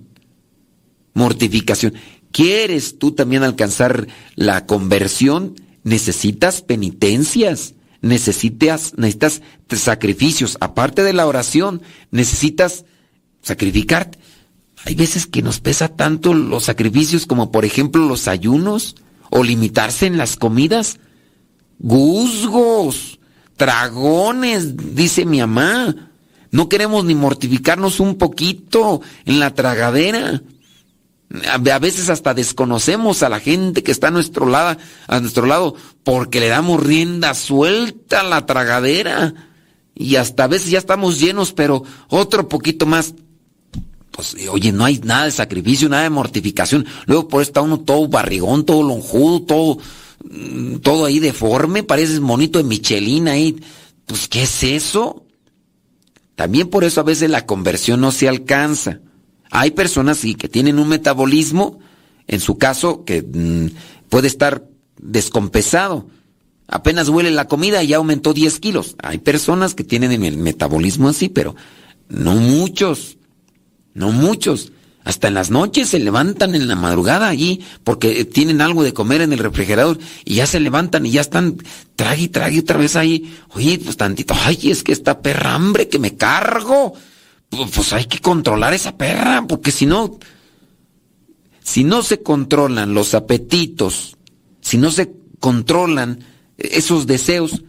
Mortificación. 1.15 1.95
¿Quieres 2.31 2.99
tú 2.99 3.13
también 3.13 3.43
alcanzar 3.43 4.07
la 4.35 4.67
conversión? 4.67 5.55
Necesitas 5.85 6.63
penitencias, 6.63 7.75
necesitas, 8.03 8.93
necesitas 8.97 9.41
sacrificios. 9.71 10.59
Aparte 10.61 11.03
de 11.03 11.15
la 11.15 11.27
oración, 11.27 11.81
necesitas 12.11 12.85
sacrificar. 13.41 14.11
Hay 14.85 14.95
veces 14.95 15.27
que 15.27 15.43
nos 15.43 15.61
pesa 15.61 15.89
tanto 15.89 16.35
los 16.35 16.65
sacrificios 16.65 17.27
como 17.27 17.51
por 17.51 17.65
ejemplo 17.65 18.07
los 18.07 18.29
ayunos 18.29 18.97
o 19.31 19.43
limitarse 19.43 20.07
en 20.07 20.19
las 20.19 20.37
comidas. 20.37 20.99
Guzgos, 21.79 23.19
dragones, 23.57 24.95
dice 24.95 25.25
mi 25.25 25.39
mamá. 25.39 26.11
No 26.51 26.69
queremos 26.69 27.05
ni 27.05 27.15
mortificarnos 27.15 27.99
un 27.99 28.17
poquito 28.17 29.01
en 29.25 29.41
la 29.41 29.55
tragadera. 29.55 30.43
A 31.51 31.79
veces 31.79 32.11
hasta 32.11 32.35
desconocemos 32.35 33.23
a 33.23 33.29
la 33.29 33.41
gente 33.41 33.83
que 33.83 33.93
está 33.93 34.09
a 34.09 34.11
nuestro 34.11 34.47
lado, 34.47 34.79
a 35.07 35.21
nuestro 35.21 35.47
lado, 35.47 35.75
porque 36.05 36.41
le 36.41 36.49
damos 36.49 36.83
rienda 36.83 37.35
suelta 37.35 38.21
a 38.21 38.25
la 38.25 38.45
tragadera. 38.45 39.35
Y 39.95 40.17
hasta 40.17 40.45
a 40.45 40.49
veces 40.49 40.71
ya 40.71 40.79
estamos 40.79 41.21
llenos, 41.21 41.53
pero 41.53 41.85
otro 42.09 42.49
poquito 42.49 42.87
más 42.87 43.15
pues 44.13 44.37
oye, 44.51 44.73
no 44.73 44.85
hay 44.85 44.99
nada 44.99 45.25
de 45.25 45.31
sacrificio, 45.31 45.89
nada 45.89 46.03
de 46.03 46.11
mortificación. 46.11 46.87
Luego 47.07 47.29
por 47.29 47.41
eso 47.41 47.49
está 47.49 47.63
uno 47.63 47.81
todo 47.81 48.09
barrigón, 48.09 48.65
todo 48.65 48.83
lonjudo, 48.83 49.43
todo, 49.43 49.79
mm, 50.23 50.77
todo 50.77 51.07
ahí 51.07 51.19
deforme, 51.19 51.83
pareces 51.83 52.21
monito 52.21 52.59
de 52.59 52.65
Michelin 52.65 53.29
ahí. 53.29 53.57
Pues, 54.07 54.29
¿qué 54.29 54.43
es 54.43 54.63
eso? 54.63 55.25
También 56.35 56.69
por 56.69 56.85
eso 56.85 57.01
a 57.01 57.05
veces 57.05 57.31
la 57.31 57.47
conversión 57.47 58.01
no 58.03 58.13
se 58.13 58.29
alcanza. 58.29 59.01
Hay 59.55 59.73
personas 59.73 60.17
sí, 60.17 60.35
que 60.35 60.49
tienen 60.49 60.79
un 60.79 60.89
metabolismo, 60.89 61.79
en 62.27 62.41
su 62.41 62.57
caso, 62.57 63.05
que 63.05 63.21
mm, 63.21 63.67
puede 64.09 64.27
estar 64.27 64.65
descompensado. 64.97 66.09
Apenas 66.69 67.11
huele 67.11 67.31
la 67.31 67.49
comida 67.49 67.83
y 67.83 67.89
ya 67.89 67.99
aumentó 67.99 68.33
10 68.33 68.61
kilos. 68.61 68.97
Hay 69.03 69.19
personas 69.19 69.75
que 69.75 69.85
tienen 69.85 70.25
el 70.25 70.39
metabolismo 70.39 71.11
así, 71.11 71.29
pero 71.29 71.55
no 72.09 72.35
muchos. 72.35 73.19
No 73.93 74.11
muchos. 74.11 74.73
Hasta 75.05 75.29
en 75.29 75.35
las 75.35 75.51
noches 75.51 75.91
se 75.91 75.99
levantan 75.99 76.55
en 76.55 76.67
la 76.67 76.75
madrugada 76.77 77.29
allí 77.29 77.61
porque 77.85 78.25
tienen 78.25 78.63
algo 78.63 78.83
de 78.83 78.95
comer 78.95 79.21
en 79.21 79.35
el 79.35 79.39
refrigerador 79.39 79.99
y 80.25 80.37
ya 80.37 80.47
se 80.47 80.61
levantan 80.61 81.05
y 81.05 81.11
ya 81.11 81.21
están 81.21 81.59
trague 81.95 82.23
y 82.23 82.29
trague 82.29 82.61
otra 82.61 82.79
vez 82.79 82.97
ahí. 82.97 83.37
Oye, 83.51 83.79
pues 83.85 83.99
tantito, 83.99 84.35
ay, 84.35 84.71
es 84.71 84.83
que 84.83 84.93
esta 84.93 85.21
perra 85.21 85.53
hambre 85.55 85.89
que 85.89 85.99
me 85.99 86.17
cargo. 86.17 86.95
Pues, 87.53 87.71
pues 87.71 87.93
hay 87.93 88.07
que 88.07 88.19
controlar 88.19 88.73
esa 88.73 88.97
perra 88.97 89.45
porque 89.47 89.71
si 89.71 89.85
no, 89.85 90.19
si 91.63 91.85
no 91.85 92.03
se 92.03 92.23
controlan 92.23 92.95
los 92.95 93.13
apetitos, 93.13 94.17
si 94.63 94.79
no 94.79 94.91
se 94.91 95.13
controlan 95.39 96.25
esos 96.57 97.07
deseos, 97.07 97.63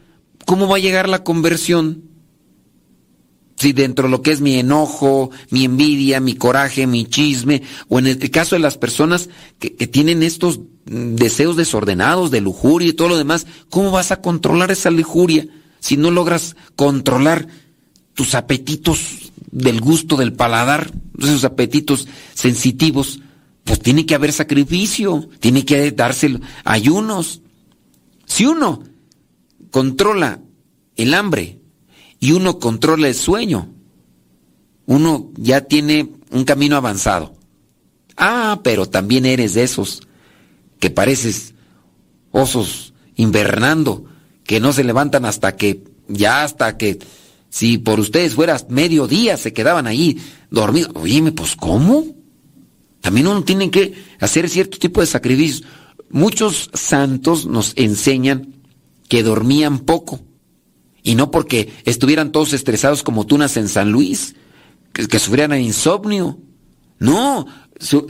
¿cómo 0.45 0.69
va 0.69 0.77
a 0.77 0.79
llegar 0.79 1.09
la 1.09 1.23
conversión? 1.23 2.03
si 3.55 3.71
dentro 3.71 4.05
de 4.05 4.11
lo 4.11 4.21
que 4.21 4.31
es 4.31 4.41
mi 4.41 4.55
enojo, 4.55 5.31
mi 5.49 5.63
envidia, 5.63 6.19
mi 6.19 6.35
coraje, 6.35 6.87
mi 6.87 7.05
chisme, 7.05 7.61
o 7.87 7.99
en 7.99 8.07
el 8.07 8.31
caso 8.31 8.55
de 8.55 8.59
las 8.59 8.77
personas 8.77 9.29
que, 9.59 9.69
tienen 9.87 10.23
estos 10.23 10.59
deseos 10.85 11.55
desordenados 11.55 12.31
de 12.31 12.41
lujuria 12.41 12.89
y 12.89 12.93
todo 12.93 13.09
lo 13.09 13.17
demás, 13.17 13.47
¿cómo 13.69 13.91
vas 13.91 14.11
a 14.11 14.21
controlar 14.21 14.71
esa 14.71 14.91
lujuria 14.91 15.47
si 15.79 15.95
no 15.95 16.11
logras 16.11 16.57
controlar 16.75 17.47
tus 18.13 18.35
apetitos 18.35 19.31
del 19.51 19.81
gusto 19.81 20.17
del 20.17 20.33
paladar, 20.33 20.91
esos 21.19 21.43
apetitos 21.43 22.07
sensitivos? 22.33 23.19
Pues 23.63 23.79
tiene 23.79 24.05
que 24.05 24.15
haber 24.15 24.33
sacrificio, 24.33 25.29
tiene 25.39 25.63
que 25.65 25.91
darse 25.91 26.39
ayunos. 26.65 27.41
Si 28.25 28.45
uno 28.45 28.83
controla 29.71 30.41
el 30.95 31.13
hambre, 31.13 31.59
y 32.23 32.31
uno 32.31 32.57
controla 32.57 33.09
el 33.09 33.15
sueño, 33.15 33.67
uno 34.85 35.29
ya 35.35 35.59
tiene 35.59 36.09
un 36.31 36.45
camino 36.45 36.77
avanzado. 36.77 37.35
Ah, 38.15 38.61
pero 38.63 38.85
también 38.85 39.25
eres 39.25 39.55
de 39.55 39.63
esos 39.63 40.07
que 40.79 40.89
pareces 40.89 41.53
osos 42.31 42.93
invernando, 43.17 44.05
que 44.45 44.61
no 44.61 44.71
se 44.71 44.85
levantan 44.85 45.25
hasta 45.25 45.57
que, 45.57 45.83
ya 46.07 46.45
hasta 46.45 46.77
que, 46.77 46.99
si 47.53 47.77
por 47.77 47.99
ustedes 47.99 48.33
fueras 48.33 48.65
mediodía 48.69 49.37
se 49.37 49.53
quedaban 49.53 49.85
ahí 49.85 50.19
dormidos. 50.49 50.89
Oíme, 50.95 51.33
pues 51.33 51.55
¿cómo? 51.55 52.03
También 52.99 53.27
uno 53.27 53.43
tiene 53.43 53.69
que 53.69 53.93
hacer 54.19 54.49
cierto 54.49 54.79
tipo 54.79 55.01
de 55.01 55.05
sacrificios. 55.05 55.63
Muchos 56.09 56.71
santos 56.73 57.45
nos 57.45 57.73
enseñan 57.75 58.55
que 59.07 59.21
dormían 59.21 59.77
poco 59.81 60.19
y 61.03 61.13
no 61.13 61.29
porque 61.29 61.71
estuvieran 61.85 62.31
todos 62.31 62.53
estresados 62.53 63.03
como 63.03 63.27
tunas 63.27 63.55
en 63.55 63.67
San 63.69 63.91
Luis, 63.91 64.33
que, 64.91 65.19
sufrieran 65.19 65.61
insomnio. 65.61 66.39
No, 66.97 67.45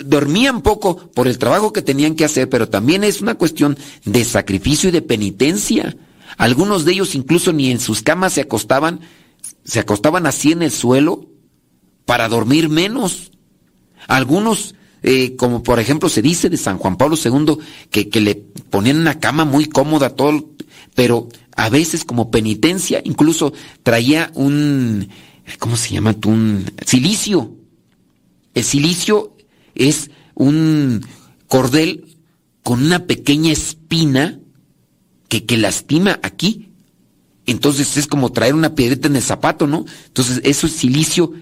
dormían 0.05 0.61
poco 0.61 1.11
por 1.11 1.27
el 1.27 1.37
trabajo 1.37 1.73
que 1.73 1.81
tenían 1.81 2.15
que 2.15 2.23
hacer, 2.23 2.47
pero 2.47 2.69
también 2.69 3.03
es 3.03 3.19
una 3.19 3.35
cuestión 3.35 3.77
de 4.05 4.23
sacrificio 4.23 4.87
y 4.87 4.93
de 4.93 5.01
penitencia. 5.01 5.97
Algunos 6.37 6.85
de 6.85 6.93
ellos 6.93 7.13
incluso 7.13 7.51
ni 7.51 7.71
en 7.71 7.81
sus 7.81 8.01
camas 8.01 8.31
se 8.31 8.41
acostaban, 8.41 9.01
se 9.63 9.79
acostaban 9.79 10.25
así 10.25 10.51
en 10.51 10.61
el 10.61 10.71
suelo 10.71 11.29
para 12.05 12.27
dormir 12.29 12.69
menos. 12.69 13.31
Algunos, 14.07 14.75
eh, 15.01 15.35
como 15.35 15.63
por 15.63 15.79
ejemplo 15.79 16.09
se 16.09 16.21
dice 16.21 16.49
de 16.49 16.57
San 16.57 16.77
Juan 16.77 16.97
Pablo 16.97 17.17
II, 17.23 17.57
que, 17.89 18.09
que 18.09 18.21
le 18.21 18.35
ponían 18.35 18.97
una 18.97 19.19
cama 19.19 19.45
muy 19.45 19.65
cómoda, 19.65 20.09
todo, 20.09 20.49
pero 20.95 21.29
a 21.55 21.69
veces 21.69 22.03
como 22.05 22.31
penitencia, 22.31 23.01
incluso 23.03 23.53
traía 23.83 24.31
un, 24.33 25.09
¿cómo 25.59 25.77
se 25.77 25.93
llama? 25.93 26.15
Un 26.25 26.71
silicio. 26.85 27.55
El 28.53 28.63
silicio 28.63 29.35
es 29.75 30.11
un 30.35 31.05
cordel 31.47 32.17
con 32.63 32.83
una 32.83 33.05
pequeña 33.05 33.51
espina 33.51 34.39
que, 35.27 35.45
que 35.45 35.57
lastima 35.57 36.19
aquí. 36.23 36.72
Entonces 37.45 37.97
es 37.97 38.07
como 38.07 38.31
traer 38.31 38.55
una 38.55 38.75
piedrita 38.75 39.07
en 39.07 39.15
el 39.15 39.21
zapato, 39.21 39.67
¿no? 39.67 39.85
Entonces 40.07 40.41
eso 40.43 40.67
es 40.67 40.73
silicio, 40.73 41.33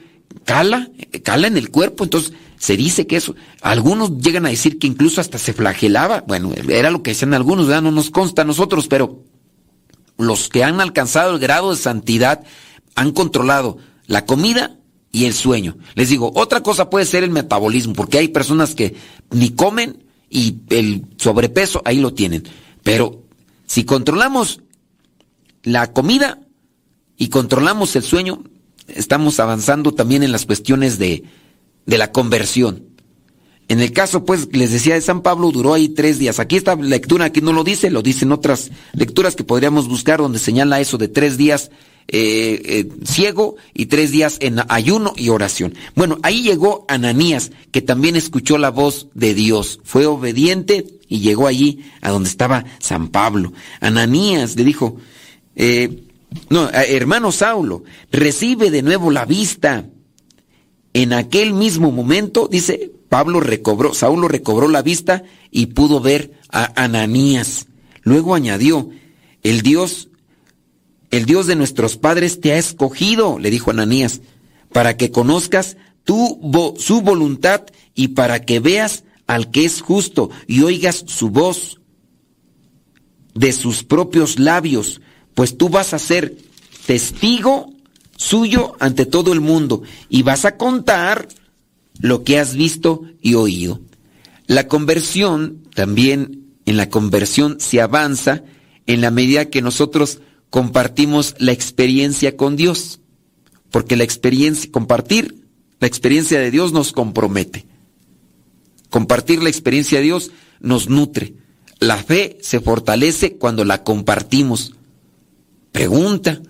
cala, 0.45 0.89
cala 1.23 1.47
en 1.47 1.57
el 1.57 1.69
cuerpo. 1.69 2.03
Entonces 2.03 2.33
se 2.57 2.77
dice 2.77 3.07
que 3.07 3.17
eso, 3.17 3.35
algunos 3.61 4.19
llegan 4.19 4.45
a 4.45 4.49
decir 4.49 4.79
que 4.79 4.87
incluso 4.87 5.21
hasta 5.21 5.37
se 5.37 5.53
flagelaba. 5.53 6.23
Bueno, 6.27 6.51
era 6.69 6.91
lo 6.91 7.03
que 7.03 7.11
decían 7.11 7.33
algunos, 7.33 7.67
¿verdad? 7.67 7.83
No 7.83 7.91
nos 7.91 8.09
consta 8.09 8.41
a 8.41 8.45
nosotros, 8.45 8.87
pero 8.87 9.23
los 10.17 10.49
que 10.49 10.63
han 10.63 10.81
alcanzado 10.81 11.33
el 11.33 11.39
grado 11.39 11.71
de 11.71 11.77
santidad 11.77 12.43
han 12.95 13.11
controlado 13.11 13.77
la 14.07 14.25
comida 14.25 14.77
y 15.11 15.25
el 15.25 15.33
sueño. 15.33 15.77
Les 15.95 16.09
digo, 16.09 16.31
otra 16.35 16.61
cosa 16.61 16.89
puede 16.89 17.05
ser 17.05 17.23
el 17.23 17.31
metabolismo, 17.31 17.93
porque 17.93 18.17
hay 18.17 18.29
personas 18.29 18.75
que 18.75 18.95
ni 19.31 19.51
comen 19.51 20.03
y 20.29 20.57
el 20.69 21.05
sobrepeso 21.17 21.81
ahí 21.85 21.99
lo 21.99 22.13
tienen. 22.13 22.47
Pero 22.83 23.23
si 23.65 23.83
controlamos 23.83 24.61
la 25.63 25.93
comida 25.93 26.39
y 27.17 27.29
controlamos 27.29 27.95
el 27.95 28.03
sueño, 28.03 28.43
estamos 28.87 29.39
avanzando 29.39 29.93
también 29.93 30.23
en 30.23 30.31
las 30.31 30.45
cuestiones 30.45 30.97
de, 30.97 31.23
de 31.85 31.97
la 31.97 32.11
conversión. 32.11 32.91
En 33.67 33.79
el 33.79 33.93
caso, 33.93 34.25
pues, 34.25 34.49
les 34.51 34.71
decía 34.71 34.95
de 34.95 35.01
San 35.01 35.21
Pablo, 35.21 35.49
duró 35.51 35.73
ahí 35.73 35.87
tres 35.87 36.19
días. 36.19 36.39
Aquí 36.39 36.57
esta 36.57 36.75
lectura, 36.75 37.25
aquí 37.25 37.39
no 37.39 37.53
lo 37.53 37.63
dice, 37.63 37.89
lo 37.89 38.01
dicen 38.01 38.33
otras 38.33 38.69
lecturas 38.91 39.35
que 39.35 39.45
podríamos 39.45 39.87
buscar 39.87 40.19
donde 40.19 40.39
señala 40.39 40.81
eso 40.81 40.97
de 40.97 41.07
tres 41.07 41.37
días 41.37 41.71
eh, 42.09 42.61
eh, 42.65 42.89
ciego 43.05 43.55
y 43.73 43.85
tres 43.85 44.11
días 44.11 44.35
en 44.41 44.59
ayuno 44.67 45.13
y 45.15 45.29
oración. 45.29 45.75
Bueno, 45.95 46.17
ahí 46.23 46.43
llegó 46.43 46.83
Ananías, 46.89 47.51
que 47.71 47.81
también 47.81 48.17
escuchó 48.17 48.57
la 48.57 48.71
voz 48.71 49.07
de 49.13 49.33
Dios. 49.33 49.79
Fue 49.85 50.05
obediente 50.05 50.99
y 51.07 51.19
llegó 51.19 51.47
allí 51.47 51.85
a 52.01 52.09
donde 52.09 52.27
estaba 52.27 52.65
San 52.79 53.07
Pablo. 53.07 53.53
Ananías 53.79 54.57
le 54.57 54.65
dijo, 54.65 54.97
eh, 55.55 56.03
no, 56.49 56.69
hermano 56.69 57.31
Saulo, 57.31 57.83
recibe 58.11 58.71
de 58.71 58.81
nuevo 58.81 59.11
la 59.11 59.25
vista. 59.25 59.85
En 60.93 61.13
aquel 61.13 61.53
mismo 61.53 61.91
momento, 61.91 62.47
dice, 62.51 62.91
Pablo 63.09 63.39
recobró, 63.39 63.93
Saulo 63.93 64.27
recobró 64.27 64.67
la 64.67 64.81
vista 64.81 65.23
y 65.49 65.67
pudo 65.67 66.01
ver 66.01 66.33
a 66.49 66.83
Ananías. 66.83 67.67
Luego 68.03 68.35
añadió, 68.35 68.89
el 69.43 69.61
Dios 69.61 70.09
el 71.11 71.25
Dios 71.25 71.45
de 71.45 71.57
nuestros 71.57 71.97
padres 71.97 72.39
te 72.39 72.53
ha 72.53 72.57
escogido, 72.57 73.37
le 73.37 73.51
dijo 73.51 73.69
Ananías, 73.69 74.21
para 74.71 74.95
que 74.95 75.11
conozcas 75.11 75.75
tu, 76.05 76.39
su 76.79 77.01
voluntad 77.01 77.63
y 77.93 78.09
para 78.09 78.43
que 78.45 78.61
veas 78.61 79.03
al 79.27 79.51
que 79.51 79.65
es 79.65 79.81
justo 79.81 80.29
y 80.47 80.61
oigas 80.61 81.03
su 81.07 81.29
voz 81.29 81.81
de 83.35 83.51
sus 83.51 83.83
propios 83.83 84.39
labios, 84.39 85.01
pues 85.35 85.57
tú 85.57 85.69
vas 85.69 85.93
a 85.93 85.99
ser 85.99 86.37
testigo 86.85 87.73
suyo 88.17 88.75
ante 88.79 89.05
todo 89.05 89.33
el 89.33 89.41
mundo 89.41 89.81
y 90.09 90.23
vas 90.23 90.45
a 90.45 90.57
contar 90.57 91.27
lo 91.99 92.23
que 92.23 92.39
has 92.39 92.55
visto 92.55 93.03
y 93.21 93.35
oído. 93.35 93.81
La 94.47 94.67
conversión, 94.67 95.63
también 95.73 96.41
en 96.65 96.77
la 96.77 96.89
conversión 96.89 97.57
se 97.59 97.81
avanza 97.81 98.43
en 98.85 99.01
la 99.01 99.11
medida 99.11 99.49
que 99.49 99.61
nosotros 99.61 100.19
compartimos 100.49 101.35
la 101.39 101.51
experiencia 101.51 102.35
con 102.35 102.55
Dios. 102.55 102.99
Porque 103.69 103.95
la 103.95 104.03
experiencia, 104.03 104.69
compartir 104.71 105.45
la 105.79 105.87
experiencia 105.87 106.39
de 106.39 106.51
Dios 106.51 106.73
nos 106.73 106.91
compromete. 106.91 107.65
Compartir 108.89 109.41
la 109.41 109.49
experiencia 109.49 109.99
de 109.99 110.05
Dios 110.05 110.31
nos 110.59 110.89
nutre. 110.89 111.33
La 111.79 111.97
fe 111.97 112.37
se 112.41 112.59
fortalece 112.59 113.37
cuando 113.37 113.63
la 113.63 113.83
compartimos. 113.83 114.75
Pregunta, 115.71 116.41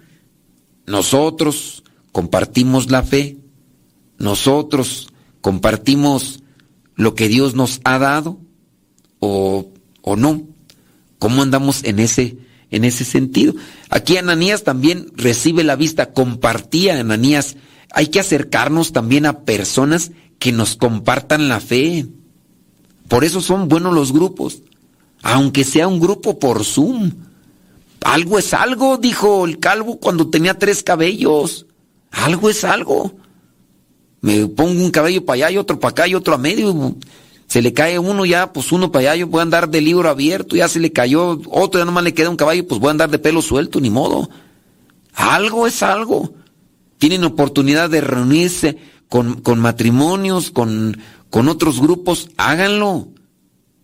nosotros 0.85 1.83
compartimos 2.11 2.89
la 2.89 3.03
fe, 3.03 3.37
nosotros 4.17 5.09
compartimos 5.41 6.43
lo 6.95 7.15
que 7.15 7.27
Dios 7.27 7.55
nos 7.55 7.81
ha 7.83 7.97
dado 7.97 8.39
o, 9.19 9.71
o 10.01 10.15
no. 10.15 10.43
¿Cómo 11.19 11.41
andamos 11.41 11.83
en 11.83 11.99
ese 11.99 12.37
en 12.71 12.85
ese 12.85 13.05
sentido. 13.05 13.53
Aquí 13.89 14.17
Ananías 14.17 14.63
también 14.63 15.11
recibe 15.15 15.63
la 15.63 15.75
vista, 15.75 16.13
compartía 16.13 16.99
Ananías. 16.99 17.57
Hay 17.93 18.07
que 18.07 18.21
acercarnos 18.21 18.93
también 18.93 19.25
a 19.25 19.41
personas 19.41 20.11
que 20.39 20.53
nos 20.53 20.77
compartan 20.77 21.49
la 21.49 21.59
fe. 21.59 22.07
Por 23.09 23.25
eso 23.25 23.41
son 23.41 23.67
buenos 23.67 23.93
los 23.93 24.13
grupos, 24.13 24.63
aunque 25.21 25.65
sea 25.65 25.87
un 25.87 25.99
grupo 25.99 26.39
por 26.39 26.63
Zoom. 26.63 27.11
Algo 28.03 28.39
es 28.39 28.53
algo, 28.53 28.97
dijo 28.97 29.45
el 29.45 29.59
calvo 29.59 29.99
cuando 29.99 30.29
tenía 30.29 30.57
tres 30.57 30.83
cabellos. 30.83 31.65
Algo 32.11 32.49
es 32.49 32.63
algo. 32.63 33.13
Me 34.21 34.47
pongo 34.47 34.83
un 34.83 34.91
cabello 34.91 35.25
para 35.25 35.35
allá 35.35 35.51
y 35.51 35.57
otro 35.57 35.79
para 35.79 35.91
acá 35.91 36.07
y 36.07 36.15
otro 36.15 36.33
a 36.33 36.37
medio 36.37 36.95
se 37.51 37.61
le 37.61 37.73
cae 37.73 37.99
uno 37.99 38.25
ya, 38.25 38.53
pues 38.53 38.71
uno 38.71 38.93
para 38.93 39.11
allá, 39.11 39.15
yo 39.17 39.27
voy 39.27 39.39
a 39.39 39.41
andar 39.41 39.67
de 39.67 39.81
libro 39.81 40.09
abierto, 40.09 40.55
ya 40.55 40.69
se 40.69 40.79
le 40.79 40.93
cayó 40.93 41.37
otro, 41.49 41.81
ya 41.81 41.85
nomás 41.85 42.05
le 42.05 42.13
queda 42.13 42.29
un 42.29 42.37
caballo, 42.37 42.65
pues 42.65 42.79
voy 42.79 42.87
a 42.87 42.91
andar 42.91 43.09
de 43.09 43.19
pelo 43.19 43.41
suelto, 43.41 43.81
ni 43.81 43.89
modo. 43.89 44.29
Algo 45.13 45.67
es 45.67 45.83
algo. 45.83 46.33
Tienen 46.97 47.25
oportunidad 47.25 47.89
de 47.89 47.99
reunirse 47.99 48.77
con, 49.09 49.41
con 49.41 49.59
matrimonios, 49.59 50.49
con, 50.49 50.97
con 51.29 51.49
otros 51.49 51.81
grupos, 51.81 52.29
háganlo. 52.37 53.09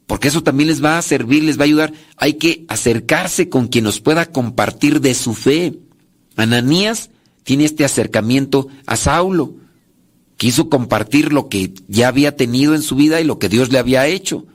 Porque 0.08 0.30
eso 0.30 0.42
también 0.42 0.70
les 0.70 0.84
va 0.84 0.98
a 0.98 1.02
servir, 1.04 1.44
les 1.44 1.60
va 1.60 1.62
a 1.62 1.66
ayudar. 1.66 1.94
Hay 2.16 2.34
que 2.34 2.66
acercarse 2.70 3.50
con 3.50 3.68
quien 3.68 3.84
nos 3.84 4.00
pueda 4.02 4.26
compartir 4.26 5.02
de 5.02 5.14
su 5.14 5.36
fe. 5.36 5.78
Ananías 6.36 7.12
tiene 7.44 7.66
este 7.66 7.86
acercamiento 7.86 8.68
a 8.88 8.96
Saulo 8.96 9.56
quiso 10.38 10.70
compartir 10.70 11.34
lo 11.34 11.50
que 11.50 11.74
ya 11.88 12.08
había 12.08 12.36
tenido 12.36 12.76
en 12.76 12.84
su 12.84 12.96
vida 12.96 13.20
y 13.20 13.26
lo 13.26 13.40
que 13.40 13.50
Dios 13.50 13.72
le 13.72 13.80
había 13.80 14.08
hecho. 14.08 14.46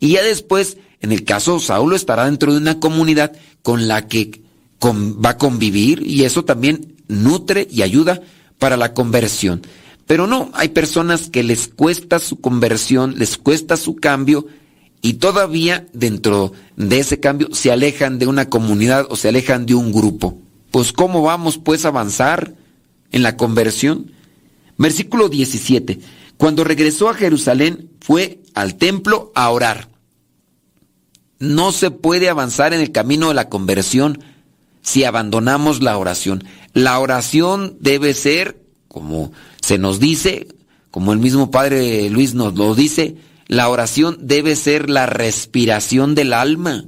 Y 0.00 0.12
ya 0.12 0.22
después, 0.22 0.78
en 1.00 1.12
el 1.12 1.24
caso, 1.24 1.60
Saulo 1.60 1.96
estará 1.96 2.24
dentro 2.24 2.52
de 2.52 2.58
una 2.58 2.80
comunidad 2.80 3.32
con 3.62 3.88
la 3.88 4.06
que 4.06 4.42
va 4.82 5.30
a 5.30 5.38
convivir 5.38 6.02
y 6.06 6.24
eso 6.24 6.44
también 6.44 6.94
nutre 7.08 7.66
y 7.70 7.82
ayuda 7.82 8.22
para 8.58 8.76
la 8.76 8.94
conversión. 8.94 9.62
Pero 10.06 10.26
no, 10.26 10.50
hay 10.54 10.68
personas 10.68 11.30
que 11.30 11.42
les 11.42 11.68
cuesta 11.68 12.18
su 12.18 12.40
conversión, 12.40 13.14
les 13.18 13.36
cuesta 13.36 13.76
su 13.76 13.96
cambio 13.96 14.46
y 15.04 15.14
todavía 15.14 15.86
dentro 15.92 16.52
de 16.76 16.98
ese 16.98 17.20
cambio 17.20 17.48
se 17.52 17.70
alejan 17.70 18.18
de 18.18 18.26
una 18.26 18.48
comunidad 18.48 19.06
o 19.10 19.16
se 19.16 19.28
alejan 19.28 19.66
de 19.66 19.74
un 19.74 19.92
grupo. 19.92 20.38
Pues 20.70 20.94
¿cómo 20.94 21.20
vamos 21.20 21.58
pues 21.58 21.84
a 21.84 21.88
avanzar 21.88 22.54
en 23.12 23.22
la 23.22 23.36
conversión? 23.36 24.12
Versículo 24.78 25.28
17. 25.28 26.00
Cuando 26.38 26.64
regresó 26.64 27.10
a 27.10 27.14
Jerusalén 27.14 27.90
fue 28.00 28.40
al 28.54 28.76
templo 28.76 29.30
a 29.34 29.50
orar. 29.50 29.90
No 31.38 31.70
se 31.72 31.90
puede 31.90 32.30
avanzar 32.30 32.72
en 32.72 32.80
el 32.80 32.90
camino 32.90 33.28
de 33.28 33.34
la 33.34 33.50
conversión 33.50 34.24
si 34.80 35.04
abandonamos 35.04 35.82
la 35.82 35.98
oración. 35.98 36.44
La 36.72 36.98
oración 36.98 37.76
debe 37.78 38.14
ser, 38.14 38.58
como 38.88 39.32
se 39.60 39.76
nos 39.76 40.00
dice, 40.00 40.48
como 40.90 41.12
el 41.12 41.18
mismo 41.18 41.50
Padre 41.50 42.08
Luis 42.08 42.32
nos 42.32 42.54
lo 42.54 42.74
dice, 42.74 43.16
la 43.46 43.68
oración 43.68 44.18
debe 44.20 44.56
ser 44.56 44.88
la 44.88 45.06
respiración 45.06 46.14
del 46.14 46.32
alma. 46.32 46.84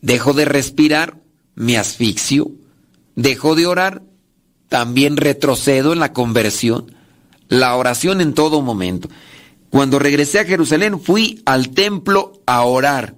Dejo 0.00 0.32
de 0.32 0.44
respirar, 0.44 1.18
me 1.54 1.78
asfixio. 1.78 2.52
Dejo 3.14 3.54
de 3.54 3.66
orar, 3.66 4.02
también 4.68 5.16
retrocedo 5.16 5.92
en 5.92 5.98
la 5.98 6.12
conversión, 6.12 6.94
la 7.48 7.76
oración 7.76 8.20
en 8.20 8.32
todo 8.32 8.62
momento. 8.62 9.08
Cuando 9.68 9.98
regresé 9.98 10.38
a 10.38 10.44
Jerusalén 10.44 11.00
fui 11.00 11.42
al 11.44 11.70
templo 11.70 12.40
a 12.46 12.62
orar 12.62 13.16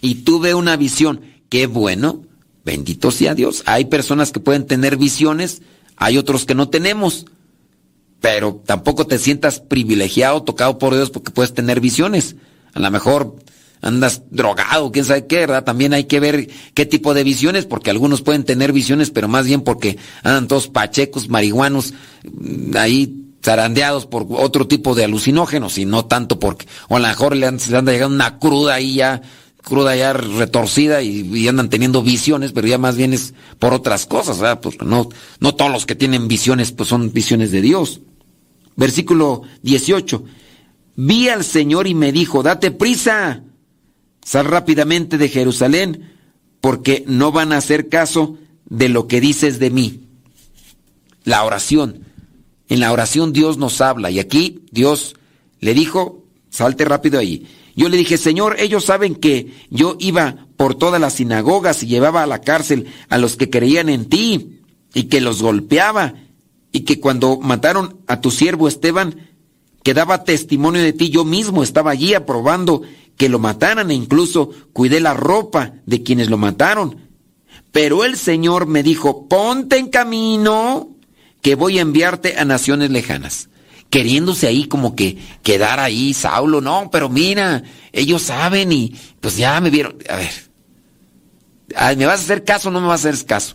y 0.00 0.16
tuve 0.16 0.54
una 0.54 0.76
visión. 0.76 1.20
Qué 1.48 1.66
bueno, 1.66 2.22
bendito 2.64 3.10
sea 3.10 3.34
Dios. 3.34 3.62
Hay 3.66 3.86
personas 3.86 4.32
que 4.32 4.40
pueden 4.40 4.66
tener 4.66 4.96
visiones, 4.96 5.62
hay 5.96 6.18
otros 6.18 6.46
que 6.46 6.54
no 6.54 6.68
tenemos. 6.68 7.26
Pero 8.24 8.62
tampoco 8.64 9.06
te 9.06 9.18
sientas 9.18 9.60
privilegiado, 9.60 10.44
tocado 10.44 10.78
por 10.78 10.94
Dios 10.94 11.10
porque 11.10 11.30
puedes 11.30 11.52
tener 11.52 11.80
visiones. 11.80 12.36
A 12.72 12.78
lo 12.78 12.90
mejor 12.90 13.36
andas 13.82 14.22
drogado, 14.30 14.90
quién 14.90 15.04
sabe 15.04 15.26
qué, 15.26 15.40
¿verdad? 15.40 15.64
También 15.64 15.92
hay 15.92 16.04
que 16.04 16.20
ver 16.20 16.48
qué 16.72 16.86
tipo 16.86 17.12
de 17.12 17.22
visiones, 17.22 17.66
porque 17.66 17.90
algunos 17.90 18.22
pueden 18.22 18.44
tener 18.44 18.72
visiones, 18.72 19.10
pero 19.10 19.28
más 19.28 19.44
bien 19.44 19.60
porque 19.60 19.98
andan 20.22 20.48
todos 20.48 20.68
pachecos, 20.68 21.28
marihuanos, 21.28 21.92
mm, 22.22 22.74
ahí 22.78 23.26
zarandeados 23.44 24.06
por 24.06 24.26
otro 24.30 24.66
tipo 24.68 24.94
de 24.94 25.04
alucinógenos 25.04 25.76
y 25.76 25.84
no 25.84 26.06
tanto 26.06 26.38
porque, 26.38 26.66
o 26.88 26.96
a 26.96 27.00
lo 27.00 27.08
mejor 27.08 27.36
le, 27.36 27.46
anda 27.46 27.92
llegando 27.92 28.14
una 28.14 28.38
cruda 28.38 28.72
ahí 28.72 28.94
ya, 28.94 29.20
cruda 29.62 29.96
ya 29.96 30.14
retorcida 30.14 31.02
y, 31.02 31.46
andan 31.46 31.68
teniendo 31.68 32.02
visiones, 32.02 32.52
pero 32.52 32.68
ya 32.68 32.78
más 32.78 32.96
bien 32.96 33.12
es 33.12 33.34
por 33.58 33.74
otras 33.74 34.06
cosas, 34.06 34.38
¿verdad? 34.38 34.60
Pues 34.62 34.80
no, 34.80 35.10
no 35.40 35.54
todos 35.54 35.70
los 35.70 35.84
que 35.84 35.94
tienen 35.94 36.26
visiones 36.26 36.72
pues 36.72 36.88
son 36.88 37.12
visiones 37.12 37.50
de 37.52 37.60
Dios. 37.60 38.00
Versículo 38.76 39.42
18. 39.62 40.24
vi 40.96 41.28
al 41.28 41.44
Señor 41.44 41.86
y 41.86 41.94
me 41.94 42.12
dijo, 42.12 42.42
date 42.42 42.70
prisa, 42.70 43.44
sal 44.24 44.46
rápidamente 44.46 45.18
de 45.18 45.28
Jerusalén, 45.28 46.12
porque 46.60 47.04
no 47.06 47.32
van 47.32 47.52
a 47.52 47.58
hacer 47.58 47.88
caso 47.88 48.38
de 48.68 48.88
lo 48.88 49.06
que 49.06 49.20
dices 49.20 49.58
de 49.58 49.70
mí. 49.70 50.08
La 51.24 51.44
oración. 51.44 52.04
En 52.68 52.80
la 52.80 52.92
oración 52.92 53.32
Dios 53.32 53.58
nos 53.58 53.80
habla 53.80 54.10
y 54.10 54.18
aquí 54.18 54.64
Dios 54.70 55.16
le 55.60 55.74
dijo, 55.74 56.24
salte 56.50 56.84
rápido 56.84 57.18
ahí. 57.18 57.46
Yo 57.76 57.88
le 57.88 57.96
dije, 57.96 58.16
Señor, 58.16 58.56
ellos 58.58 58.84
saben 58.84 59.16
que 59.16 59.52
yo 59.68 59.96
iba 59.98 60.46
por 60.56 60.76
todas 60.76 61.00
las 61.00 61.14
sinagogas 61.14 61.82
y 61.82 61.86
llevaba 61.86 62.22
a 62.22 62.26
la 62.26 62.40
cárcel 62.40 62.86
a 63.08 63.18
los 63.18 63.36
que 63.36 63.50
creían 63.50 63.88
en 63.88 64.08
ti 64.08 64.60
y 64.94 65.04
que 65.04 65.20
los 65.20 65.42
golpeaba 65.42 66.14
y 66.74 66.80
que 66.80 66.98
cuando 66.98 67.38
mataron 67.38 68.00
a 68.08 68.20
tu 68.20 68.32
siervo 68.32 68.66
Esteban, 68.66 69.28
que 69.84 69.94
daba 69.94 70.24
testimonio 70.24 70.82
de 70.82 70.92
ti, 70.92 71.08
yo 71.08 71.24
mismo 71.24 71.62
estaba 71.62 71.92
allí 71.92 72.14
aprobando 72.14 72.82
que 73.16 73.28
lo 73.28 73.38
mataran 73.38 73.92
e 73.92 73.94
incluso 73.94 74.50
cuidé 74.72 74.98
la 74.98 75.14
ropa 75.14 75.74
de 75.86 76.02
quienes 76.02 76.30
lo 76.30 76.36
mataron. 76.36 76.96
Pero 77.70 78.04
el 78.04 78.16
Señor 78.16 78.66
me 78.66 78.82
dijo, 78.82 79.28
ponte 79.28 79.78
en 79.78 79.86
camino, 79.86 80.88
que 81.42 81.54
voy 81.54 81.78
a 81.78 81.82
enviarte 81.82 82.38
a 82.38 82.44
naciones 82.44 82.90
lejanas. 82.90 83.50
Queriéndose 83.88 84.48
ahí 84.48 84.66
como 84.66 84.96
que 84.96 85.16
quedar 85.44 85.78
ahí, 85.78 86.12
Saulo, 86.12 86.60
no, 86.60 86.90
pero 86.90 87.08
mira, 87.08 87.62
ellos 87.92 88.22
saben 88.22 88.72
y 88.72 88.96
pues 89.20 89.36
ya 89.36 89.60
me 89.60 89.70
vieron. 89.70 89.96
A 90.08 90.16
ver, 90.16 91.96
¿me 91.96 92.06
vas 92.06 92.18
a 92.18 92.24
hacer 92.24 92.42
caso 92.42 92.68
o 92.68 92.72
no 92.72 92.80
me 92.80 92.88
vas 92.88 93.04
a 93.04 93.10
hacer 93.10 93.26
caso? 93.26 93.54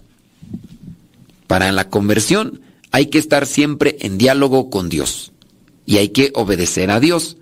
Para 1.48 1.70
la 1.74 1.90
conversión 1.90 2.62
hay 2.92 3.08
que 3.08 3.18
estar 3.18 3.46
siempre 3.46 3.98
en 4.02 4.18
diálogo 4.18 4.70
con 4.70 4.90
Dios 4.90 5.32
y 5.86 5.98
hay 5.98 6.10
que 6.10 6.32
obedecer 6.36 6.92
a 6.92 7.00
Dios. 7.00 7.38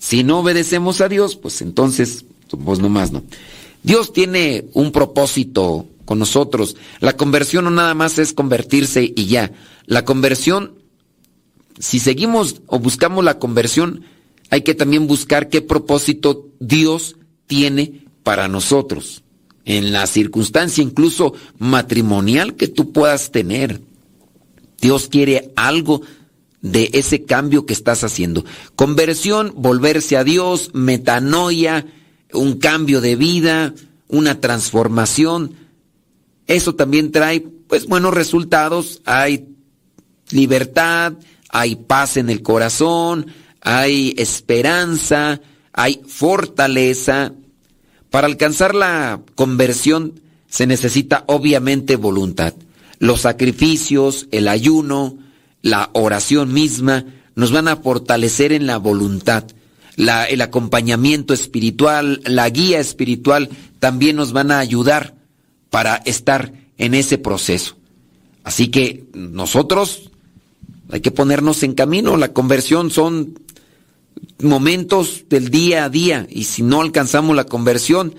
Si 0.00 0.24
no 0.24 0.40
obedecemos 0.40 1.00
a 1.00 1.08
Dios, 1.08 1.36
pues 1.36 1.62
entonces, 1.62 2.24
pues 2.64 2.78
nomás 2.78 3.12
no. 3.12 3.22
Dios 3.82 4.12
tiene 4.12 4.66
un 4.72 4.92
propósito 4.92 5.86
con 6.04 6.18
nosotros. 6.18 6.76
La 7.00 7.16
conversión 7.16 7.64
no 7.64 7.70
nada 7.70 7.94
más 7.94 8.18
es 8.18 8.32
convertirse 8.32 9.12
y 9.14 9.26
ya. 9.26 9.52
La 9.86 10.04
conversión, 10.04 10.74
si 11.78 12.00
seguimos 12.00 12.62
o 12.66 12.78
buscamos 12.78 13.24
la 13.24 13.38
conversión, 13.38 14.04
hay 14.50 14.62
que 14.62 14.74
también 14.74 15.06
buscar 15.06 15.48
qué 15.48 15.62
propósito 15.62 16.48
Dios 16.58 17.16
tiene 17.46 18.06
para 18.22 18.48
nosotros. 18.48 19.22
En 19.64 19.92
la 19.92 20.06
circunstancia 20.06 20.82
incluso 20.82 21.34
matrimonial 21.58 22.54
que 22.54 22.68
tú 22.68 22.92
puedas 22.92 23.30
tener. 23.30 23.80
Dios 24.80 25.08
quiere 25.08 25.52
algo 25.56 26.02
de 26.60 26.90
ese 26.94 27.24
cambio 27.24 27.66
que 27.66 27.72
estás 27.72 28.04
haciendo. 28.04 28.44
Conversión, 28.74 29.52
volverse 29.56 30.16
a 30.16 30.24
Dios, 30.24 30.70
metanoia, 30.74 31.86
un 32.32 32.58
cambio 32.58 33.00
de 33.00 33.16
vida, 33.16 33.74
una 34.08 34.40
transformación. 34.40 35.54
Eso 36.46 36.74
también 36.74 37.12
trae 37.12 37.40
pues 37.40 37.86
buenos 37.86 38.14
resultados, 38.14 39.00
hay 39.04 39.48
libertad, 40.30 41.14
hay 41.48 41.76
paz 41.76 42.16
en 42.16 42.30
el 42.30 42.42
corazón, 42.42 43.26
hay 43.60 44.14
esperanza, 44.18 45.40
hay 45.72 46.00
fortaleza. 46.06 47.32
Para 48.10 48.26
alcanzar 48.26 48.74
la 48.74 49.20
conversión 49.34 50.20
se 50.48 50.66
necesita 50.66 51.24
obviamente 51.26 51.96
voluntad. 51.96 52.54
Los 52.98 53.22
sacrificios, 53.22 54.26
el 54.30 54.48
ayuno, 54.48 55.18
la 55.62 55.90
oración 55.92 56.52
misma, 56.52 57.04
nos 57.34 57.52
van 57.52 57.68
a 57.68 57.76
fortalecer 57.76 58.52
en 58.52 58.66
la 58.66 58.78
voluntad. 58.78 59.44
el 59.96 60.40
acompañamiento 60.40 61.32
espiritual, 61.32 62.20
la 62.24 62.48
guía 62.50 62.80
espiritual 62.80 63.48
también 63.78 64.16
nos 64.16 64.32
van 64.32 64.50
a 64.50 64.58
ayudar 64.58 65.14
para 65.70 65.96
estar 65.96 66.52
en 66.78 66.94
ese 66.94 67.18
proceso. 67.18 67.76
Así 68.44 68.68
que 68.68 69.04
nosotros 69.14 70.10
hay 70.90 71.00
que 71.00 71.10
ponernos 71.10 71.62
en 71.62 71.74
camino. 71.74 72.16
La 72.16 72.32
conversión 72.32 72.90
son 72.90 73.38
momentos 74.40 75.24
del 75.28 75.50
día 75.50 75.84
a 75.84 75.88
día 75.88 76.26
y 76.30 76.44
si 76.44 76.62
no 76.62 76.80
alcanzamos 76.80 77.34
la 77.34 77.44
conversión, 77.44 78.14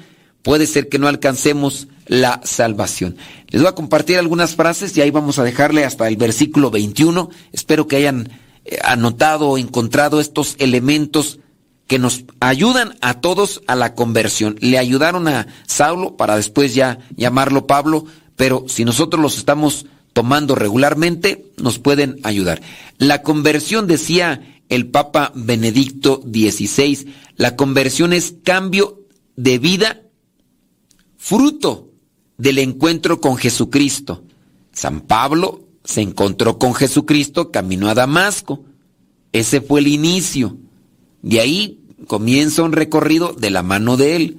puede 0.48 0.66
ser 0.66 0.88
que 0.88 0.98
no 0.98 1.10
alcancemos 1.10 1.90
la 2.06 2.40
salvación. 2.46 3.18
Les 3.50 3.62
voy 3.62 3.68
a 3.68 3.76
compartir 3.76 4.18
algunas 4.18 4.56
frases 4.56 4.96
y 4.96 5.02
ahí 5.02 5.12
vamos 5.12 5.40
a 5.40 5.44
dejarle 5.44 5.84
hasta 5.84 6.08
el 6.08 6.16
versículo 6.16 6.72
21. 6.72 7.30
Espero 7.52 7.86
que 7.86 7.98
hayan 7.98 8.30
eh, 8.64 8.78
anotado 8.82 9.50
o 9.50 9.58
encontrado 9.58 10.22
estos 10.22 10.56
elementos 10.60 11.40
que 11.86 12.00
nos 12.00 12.24
ayudan 12.40 12.96
a 13.02 13.16
todos 13.16 13.62
a 13.68 13.76
la 13.76 13.94
conversión. 13.94 14.56
Le 14.62 14.78
ayudaron 14.78 15.28
a 15.28 15.48
Saulo 15.66 16.16
para 16.16 16.38
después 16.38 16.74
ya 16.74 17.00
llamarlo 17.18 17.68
Pablo, 17.68 18.06
pero 18.38 18.64
si 18.70 18.86
nosotros 18.86 19.22
los 19.22 19.38
estamos 19.38 19.86
tomando 20.14 20.56
regularmente, 20.56 21.52
nos 21.58 21.78
pueden 21.78 22.22
ayudar. 22.24 22.62
La 23.00 23.22
conversión, 23.22 23.86
decía 23.86 24.62
el 24.70 24.88
Papa 24.88 25.34
Benedicto 25.36 26.22
XVI, 26.24 27.14
la 27.36 27.58
conversión 27.58 28.14
es 28.14 28.34
cambio 28.46 29.02
de 29.36 29.60
vida 29.60 30.04
fruto 31.18 31.90
del 32.38 32.60
encuentro 32.60 33.20
con 33.20 33.38
Jesucristo. 33.38 34.24
San 34.72 35.02
Pablo 35.02 35.68
se 35.84 36.02
encontró 36.02 36.58
con 36.58 36.74
Jesucristo, 36.74 37.52
caminó 37.52 37.90
a 37.90 37.96
Damasco. 37.96 38.64
Ese 39.32 39.62
fue 39.62 39.80
el 39.80 39.88
inicio. 39.88 40.58
De 41.22 41.40
ahí 41.40 41.80
comienza 42.08 42.64
un 42.64 42.74
recorrido 42.74 43.34
de 43.34 43.50
la 43.50 43.64
mano 43.64 43.98
de 43.98 44.16
él. 44.16 44.38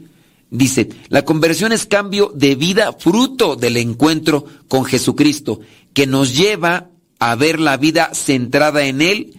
Dice, 0.51 0.89
la 1.09 1.25
conversión 1.25 1.73
es 1.73 1.85
cambio 1.85 2.33
de 2.35 2.55
vida 2.55 2.95
fruto 2.95 3.57
del 3.57 3.77
encuentro 3.77 4.47
con 4.67 4.85
Jesucristo, 4.85 5.61
que 5.93 6.07
nos 6.07 6.35
lleva 6.35 6.89
a 7.19 7.35
ver 7.35 7.61
la 7.61 7.77
vida 7.77 8.15
centrada 8.15 8.87
en 8.87 9.03
Él 9.03 9.37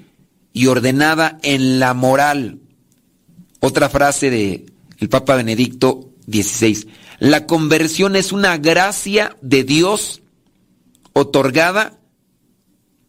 y 0.53 0.67
ordenada 0.67 1.39
en 1.41 1.79
la 1.79 1.93
moral. 1.93 2.59
Otra 3.59 3.89
frase 3.89 4.29
de 4.29 4.65
el 4.99 5.09
Papa 5.09 5.35
Benedicto 5.35 6.11
XVI. 6.29 6.87
La 7.19 7.45
conversión 7.45 8.15
es 8.15 8.31
una 8.31 8.57
gracia 8.57 9.35
de 9.41 9.63
Dios 9.63 10.21
otorgada 11.13 11.99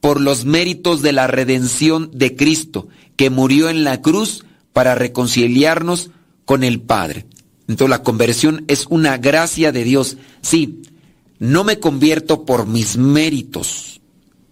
por 0.00 0.20
los 0.20 0.44
méritos 0.44 1.02
de 1.02 1.12
la 1.12 1.26
redención 1.26 2.10
de 2.12 2.34
Cristo, 2.34 2.88
que 3.16 3.30
murió 3.30 3.68
en 3.68 3.84
la 3.84 4.02
cruz 4.02 4.44
para 4.72 4.94
reconciliarnos 4.94 6.10
con 6.44 6.64
el 6.64 6.80
Padre. 6.80 7.26
Entonces 7.68 7.90
la 7.90 8.02
conversión 8.02 8.64
es 8.66 8.86
una 8.88 9.18
gracia 9.18 9.70
de 9.70 9.84
Dios. 9.84 10.16
Sí, 10.42 10.82
no 11.38 11.62
me 11.62 11.78
convierto 11.78 12.44
por 12.44 12.66
mis 12.66 12.96
méritos, 12.96 14.00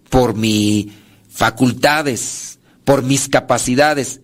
por 0.09 0.35
mis 0.35 0.87
facultades, 1.29 2.59
por 2.85 3.03
mis 3.03 3.27
capacidades. 3.27 4.21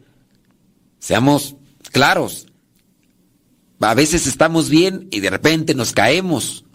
Seamos 1.00 1.56
claros, 1.92 2.48
a 3.80 3.94
veces 3.94 4.28
estamos 4.28 4.70
bien 4.70 5.08
y 5.12 5.20
de 5.20 5.30
repente 5.30 5.76
nos 5.76 5.92
caemos. 5.92 6.66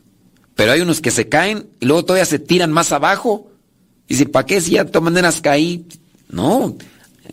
Pero 0.54 0.72
hay 0.72 0.80
unos 0.80 1.00
que 1.00 1.10
se 1.10 1.28
caen 1.28 1.70
y 1.80 1.86
luego 1.86 2.04
todavía 2.04 2.26
se 2.26 2.38
tiran 2.38 2.72
más 2.72 2.92
abajo. 2.92 3.50
Y 4.08 4.16
si, 4.16 4.26
¿para 4.26 4.46
qué 4.46 4.60
si 4.60 4.72
ya 4.72 4.84
de 4.84 4.90
todas 4.90 5.04
maneras 5.04 5.40
caí? 5.40 5.86
No, 6.28 6.76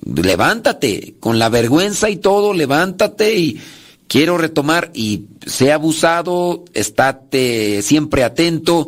levántate, 0.03 1.15
con 1.19 1.39
la 1.39 1.49
vergüenza 1.49 2.09
y 2.09 2.17
todo, 2.17 2.53
levántate 2.53 3.35
y 3.35 3.61
quiero 4.07 4.37
retomar 4.37 4.91
y 4.93 5.25
sea 5.45 5.75
abusado, 5.75 6.65
estate 6.73 7.81
siempre 7.81 8.23
atento, 8.23 8.87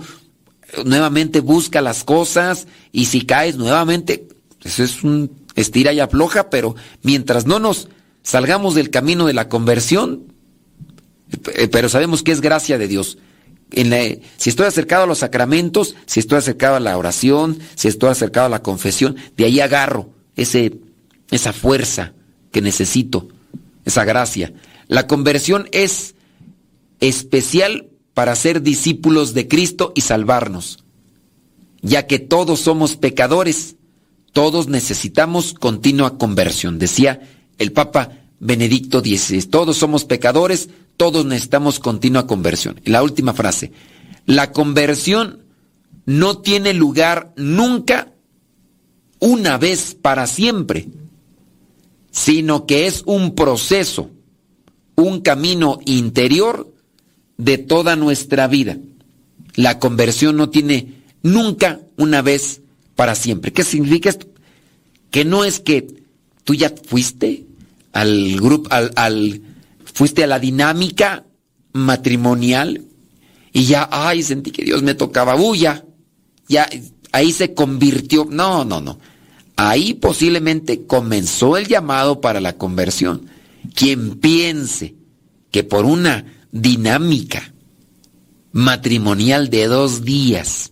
nuevamente 0.86 1.42
busca 1.42 1.82
las 1.82 2.04
cosas 2.04 2.68
y 2.92 3.06
si 3.06 3.22
caes 3.22 3.58
nuevamente, 3.58 4.28
eso 4.64 4.84
es 4.84 5.04
un 5.04 5.32
estira 5.56 5.94
y 5.94 6.00
afloja, 6.00 6.50
pero 6.50 6.76
mientras 7.04 7.46
no 7.46 7.60
nos 7.60 7.90
salgamos 8.24 8.76
del 8.76 8.90
camino 8.90 9.26
de 9.28 9.34
la 9.34 9.50
conversión, 9.50 10.24
pero 11.72 11.90
sabemos 11.90 12.24
que 12.24 12.32
es 12.32 12.42
gracia 12.42 12.78
de 12.78 12.88
Dios. 12.88 13.18
En 13.72 14.22
si 14.38 14.50
estoy 14.50 14.66
acercado 14.66 15.04
a 15.04 15.08
los 15.08 15.20
sacramentos, 15.20 15.96
si 16.06 16.20
estoy 16.20 16.40
acercado 16.40 16.76
a 16.76 16.80
la 16.80 16.98
oración, 16.98 17.60
si 17.76 17.88
estoy 17.88 18.10
acercado 18.10 18.48
a 18.48 18.50
la 18.50 18.64
confesión, 18.64 19.16
de 19.38 19.46
ahí 19.46 19.60
agarro 19.60 20.10
ese, 20.36 20.80
esa 21.30 21.54
fuerza 21.54 22.14
que 22.52 22.62
necesito, 22.62 23.28
esa 23.86 24.06
gracia. 24.06 24.54
La 24.88 25.06
conversión 25.06 25.68
es 25.72 26.16
especial 27.00 27.90
para 28.14 28.36
ser 28.36 28.62
discípulos 28.62 29.34
de 29.34 29.48
Cristo 29.48 29.94
y 29.96 30.02
salvarnos, 30.02 30.84
ya 31.82 32.08
que 32.08 32.20
todos 32.20 32.60
somos 32.60 32.96
pecadores, 32.96 33.76
todos 34.34 34.68
necesitamos 34.68 35.54
continua 35.54 36.18
conversión, 36.18 36.80
decía 36.80 37.22
el 37.60 37.72
Papa 37.72 38.20
Benedicto 38.40 39.02
XVI. 39.02 39.44
Todos 39.44 39.78
somos 39.78 40.06
pecadores, 40.06 40.70
todos 41.00 41.26
necesitamos 41.26 41.80
continua 41.80 42.28
conversión. 42.28 42.82
La 42.84 43.02
última 43.02 43.34
frase, 43.34 43.72
la 44.26 44.52
conversión 44.52 45.46
no 46.06 46.40
tiene 46.40 46.74
lugar 46.74 47.32
nunca 47.38 48.12
una 49.20 49.58
vez 49.58 49.96
para 49.96 50.28
siempre. 50.28 50.90
sino 52.12 52.66
que 52.66 52.88
es 52.88 53.04
un 53.06 53.34
proceso, 53.34 54.10
un 54.96 55.22
camino 55.22 55.80
interior 55.86 56.74
de 57.38 57.60
toda 57.60 57.96
nuestra 57.96 58.48
vida. 58.48 58.78
La 59.56 59.80
conversión 59.80 60.36
no 60.36 60.50
tiene 60.50 61.04
nunca 61.22 61.80
una 61.98 62.22
vez 62.22 62.62
para 62.96 63.16
siempre. 63.16 63.54
¿Qué 63.54 63.64
significa 63.64 64.10
esto? 64.10 64.28
Que 65.12 65.24
no 65.24 65.46
es 65.46 65.60
que 65.60 65.88
tú 66.44 66.56
ya 66.56 66.74
fuiste 66.88 67.46
al 67.94 68.36
grupo, 68.42 68.70
al, 68.72 69.42
fuiste 70.00 70.24
a 70.24 70.28
la 70.28 70.40
dinámica 70.40 71.26
matrimonial 71.74 72.86
y 73.52 73.66
ya, 73.66 73.90
ay, 73.92 74.24
sentí 74.24 74.50
que 74.50 74.64
Dios 74.64 74.82
me 74.82 74.94
tocaba, 74.96 75.36
bulla, 75.36 75.84
ya, 76.48 76.70
ahí 77.12 77.34
se 77.34 77.54
convirtió. 77.54 78.26
No, 78.32 78.64
no, 78.64 78.80
no. 78.80 78.98
Ahí 79.58 79.96
posiblemente 79.96 80.86
comenzó 80.86 81.58
el 81.58 81.68
llamado 81.68 82.22
para 82.22 82.40
la 82.40 82.54
conversión. 82.54 83.30
Quien 83.76 84.22
piense 84.22 84.96
que 85.52 85.66
por 85.66 85.84
una 85.84 86.24
dinámica 86.54 87.52
matrimonial 88.54 89.50
de 89.50 89.68
dos 89.68 90.06
días, 90.06 90.72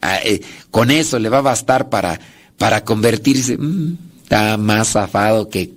ah, 0.00 0.18
eh, 0.24 0.40
con 0.72 0.90
eso 0.90 1.20
le 1.20 1.28
va 1.28 1.38
a 1.38 1.42
bastar 1.42 1.88
para, 1.88 2.18
para 2.58 2.84
convertirse, 2.84 3.56
mm, 3.56 3.96
está 4.24 4.56
más 4.56 4.88
zafado 4.88 5.48
que 5.48 5.72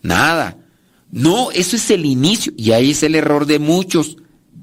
nada. 0.00 0.57
No, 1.10 1.50
eso 1.50 1.76
es 1.76 1.90
el 1.90 2.04
inicio 2.04 2.52
y 2.56 2.72
ahí 2.72 2.90
es 2.90 3.02
el 3.02 3.14
error 3.14 3.46
de 3.46 3.58
muchos, 3.58 4.16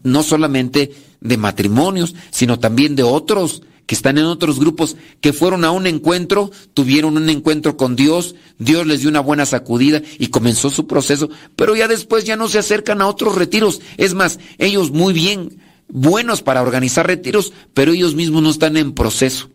no 0.04 0.24
solamente 0.24 0.92
de 1.22 1.38
matrimonios, 1.38 2.16
sino 2.30 2.60
también 2.60 2.96
de 2.96 3.04
otros 3.04 3.64
que 3.86 3.96
están 3.96 4.18
en 4.18 4.26
otros 4.26 4.60
grupos, 4.60 4.96
que 5.22 5.34
fueron 5.34 5.64
a 5.64 5.72
un 5.72 5.86
encuentro, 5.88 6.52
tuvieron 6.74 7.18
un 7.18 7.30
encuentro 7.30 7.78
con 7.78 7.96
Dios, 7.96 8.36
Dios 8.58 8.88
les 8.88 9.02
dio 9.02 9.10
una 9.10 9.20
buena 9.20 9.46
sacudida 9.46 10.02
y 10.18 10.28
comenzó 10.28 10.70
su 10.70 10.88
proceso, 10.88 11.30
pero 11.56 11.76
ya 11.76 11.88
después 11.88 12.24
ya 12.24 12.36
no 12.36 12.48
se 12.48 12.58
acercan 12.58 13.02
a 13.02 13.08
otros 13.08 13.36
retiros. 13.36 13.82
Es 13.98 14.14
más, 14.14 14.40
ellos 14.58 14.92
muy 14.92 15.14
bien, 15.14 15.60
buenos 15.88 16.42
para 16.42 16.62
organizar 16.62 17.06
retiros, 17.06 17.54
pero 17.74 17.92
ellos 17.92 18.16
mismos 18.16 18.42
no 18.42 18.50
están 18.50 18.78
en 18.78 18.94
proceso. 18.94 19.50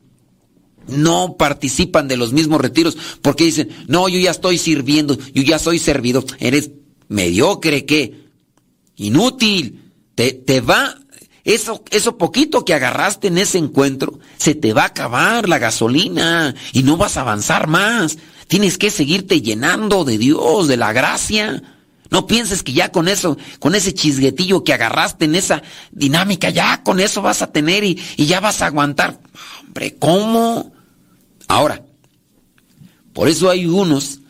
No 0.89 1.37
participan 1.37 2.09
de 2.09 2.17
los 2.17 2.33
mismos 2.33 2.61
retiros 2.61 2.97
porque 3.23 3.45
dicen, 3.45 3.69
no, 3.87 4.09
yo 4.09 4.19
ya 4.19 4.31
estoy 4.31 4.59
sirviendo, 4.59 5.19
yo 5.35 5.43
ya 5.43 5.59
soy 5.59 5.79
servido. 5.79 6.25
Eres 6.39 6.71
mediocre, 7.09 7.85
¿qué? 7.87 8.27
Inútil. 8.97 9.83
Te, 10.15 10.33
te 10.33 10.61
va 10.61 11.01
eso, 11.45 11.83
eso 11.91 12.19
poquito 12.19 12.65
que 12.65 12.75
agarraste 12.75 13.29
en 13.29 13.39
ese 13.39 13.59
encuentro, 13.59 14.19
se 14.37 14.55
te 14.55 14.73
va 14.73 14.83
a 14.83 14.87
acabar 14.87 15.49
la 15.49 15.59
gasolina 15.59 16.55
y 16.73 16.83
no 16.83 16.97
vas 16.97 17.17
a 17.17 17.23
avanzar 17.23 17.67
más. 17.67 18.19
Tienes 18.47 18.79
que 18.79 18.91
seguirte 18.91 19.41
llenando 19.41 20.05
de 20.05 20.19
Dios, 20.19 20.69
de 20.69 20.77
la 20.77 20.93
gracia. 20.93 21.63
No 22.11 22.27
pienses 22.27 22.63
que 22.63 22.73
ya 22.73 22.91
con 22.91 23.09
eso, 23.09 23.39
con 23.59 23.75
ese 23.75 23.95
chisguetillo 23.95 24.65
que 24.65 24.73
agarraste 24.73 25.27
en 25.27 25.37
esa 25.37 25.63
dinámica, 25.93 26.51
ya 26.51 26.83
con 26.83 27.01
eso 27.01 27.23
vas 27.23 27.43
a 27.43 27.53
tener 27.53 27.85
y, 27.85 28.01
y 28.17 28.27
ya 28.27 28.41
vas 28.41 28.63
a 28.63 28.67
aguantar. 28.67 29.21
Hombre, 29.67 29.97
¿cómo? 29.99 30.73
Ahora, 31.47 31.85
por 33.13 33.29
eso 33.29 33.49
hay 33.51 33.67
unos 33.67 34.21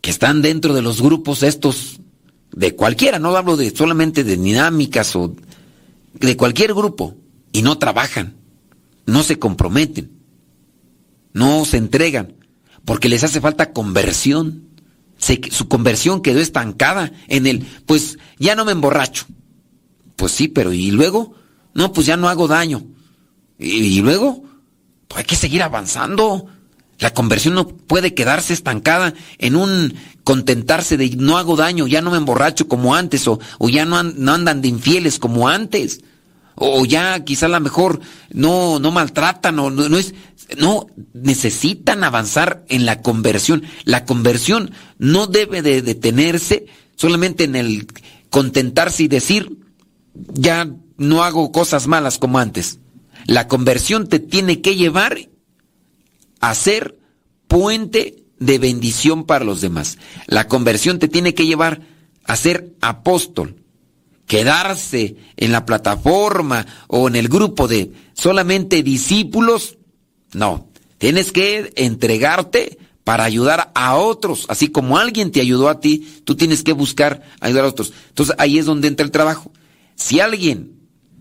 que 0.00 0.10
están 0.10 0.40
dentro 0.40 0.72
de 0.72 0.82
los 0.82 1.02
grupos 1.02 1.42
estos 1.42 2.00
de 2.52 2.74
cualquiera, 2.74 3.18
no 3.18 3.36
hablo 3.36 3.56
de 3.56 3.74
solamente 3.74 4.24
de 4.24 4.36
dinámicas 4.36 5.14
o 5.16 5.34
de 6.14 6.36
cualquier 6.36 6.74
grupo 6.74 7.16
y 7.52 7.62
no 7.62 7.78
trabajan, 7.78 8.36
no 9.04 9.22
se 9.22 9.38
comprometen, 9.38 10.10
no 11.32 11.64
se 11.64 11.76
entregan, 11.76 12.34
porque 12.84 13.08
les 13.08 13.24
hace 13.24 13.40
falta 13.40 13.72
conversión. 13.72 14.65
Su 15.50 15.68
conversión 15.68 16.22
quedó 16.22 16.40
estancada 16.40 17.12
en 17.28 17.46
el, 17.46 17.66
pues 17.86 18.18
ya 18.38 18.54
no 18.54 18.64
me 18.64 18.72
emborracho. 18.72 19.26
Pues 20.16 20.32
sí, 20.32 20.48
pero 20.48 20.72
¿y 20.72 20.90
luego? 20.90 21.34
No, 21.74 21.92
pues 21.92 22.06
ya 22.06 22.16
no 22.16 22.28
hago 22.28 22.48
daño. 22.48 22.84
¿Y, 23.58 24.00
luego? 24.00 24.42
Pues 25.08 25.18
hay 25.18 25.24
que 25.24 25.36
seguir 25.36 25.62
avanzando. 25.62 26.46
La 26.98 27.12
conversión 27.12 27.54
no 27.54 27.68
puede 27.68 28.14
quedarse 28.14 28.54
estancada 28.54 29.12
en 29.38 29.56
un 29.56 29.94
contentarse 30.24 30.96
de 30.96 31.10
no 31.16 31.36
hago 31.36 31.54
daño, 31.54 31.86
ya 31.86 32.00
no 32.00 32.10
me 32.10 32.16
emborracho 32.16 32.66
como 32.66 32.94
antes, 32.94 33.28
o, 33.28 33.38
o 33.58 33.68
ya 33.68 33.84
no, 33.84 34.02
no, 34.02 34.32
andan 34.32 34.62
de 34.62 34.68
infieles 34.68 35.18
como 35.18 35.48
antes, 35.48 36.00
o 36.54 36.84
ya 36.86 37.22
quizá 37.22 37.46
a 37.46 37.50
lo 37.50 37.60
mejor 37.60 38.00
no, 38.32 38.78
no 38.78 38.90
maltratan, 38.90 39.58
o 39.58 39.70
no, 39.70 39.88
no 39.88 39.98
es, 39.98 40.14
no, 40.56 40.86
necesitan 41.12 42.04
avanzar 42.04 42.64
en 42.68 42.86
la 42.86 43.02
conversión. 43.02 43.64
La 43.84 44.04
conversión 44.04 44.72
no 44.98 45.26
debe 45.26 45.62
de 45.62 45.82
detenerse 45.82 46.66
solamente 46.94 47.44
en 47.44 47.56
el 47.56 47.86
contentarse 48.30 49.04
y 49.04 49.08
decir, 49.08 49.58
ya 50.14 50.70
no 50.96 51.24
hago 51.24 51.52
cosas 51.52 51.86
malas 51.86 52.18
como 52.18 52.38
antes. 52.38 52.78
La 53.26 53.48
conversión 53.48 54.08
te 54.08 54.18
tiene 54.18 54.60
que 54.60 54.76
llevar 54.76 55.18
hacer 56.40 56.98
puente 57.48 58.24
de 58.38 58.58
bendición 58.58 59.24
para 59.24 59.44
los 59.44 59.60
demás. 59.60 59.98
La 60.26 60.46
conversión 60.46 60.98
te 60.98 61.08
tiene 61.08 61.34
que 61.34 61.46
llevar 61.46 61.80
a 62.24 62.36
ser 62.36 62.74
apóstol. 62.80 63.62
Quedarse 64.26 65.16
en 65.36 65.52
la 65.52 65.64
plataforma 65.64 66.66
o 66.88 67.08
en 67.08 67.16
el 67.16 67.28
grupo 67.28 67.68
de 67.68 67.92
solamente 68.14 68.82
discípulos, 68.82 69.75
no. 70.36 70.68
Tienes 70.98 71.32
que 71.32 71.72
entregarte 71.76 72.78
para 73.04 73.24
ayudar 73.24 73.70
a 73.74 73.96
otros, 73.96 74.46
así 74.48 74.68
como 74.68 74.98
alguien 74.98 75.30
te 75.30 75.40
ayudó 75.40 75.68
a 75.68 75.80
ti, 75.80 76.20
tú 76.24 76.34
tienes 76.34 76.62
que 76.62 76.72
buscar 76.72 77.22
ayudar 77.40 77.64
a 77.64 77.68
otros. 77.68 77.92
Entonces 78.08 78.34
ahí 78.38 78.58
es 78.58 78.66
donde 78.66 78.88
entra 78.88 79.04
el 79.04 79.12
trabajo. 79.12 79.52
Si 79.94 80.20
alguien 80.20 80.72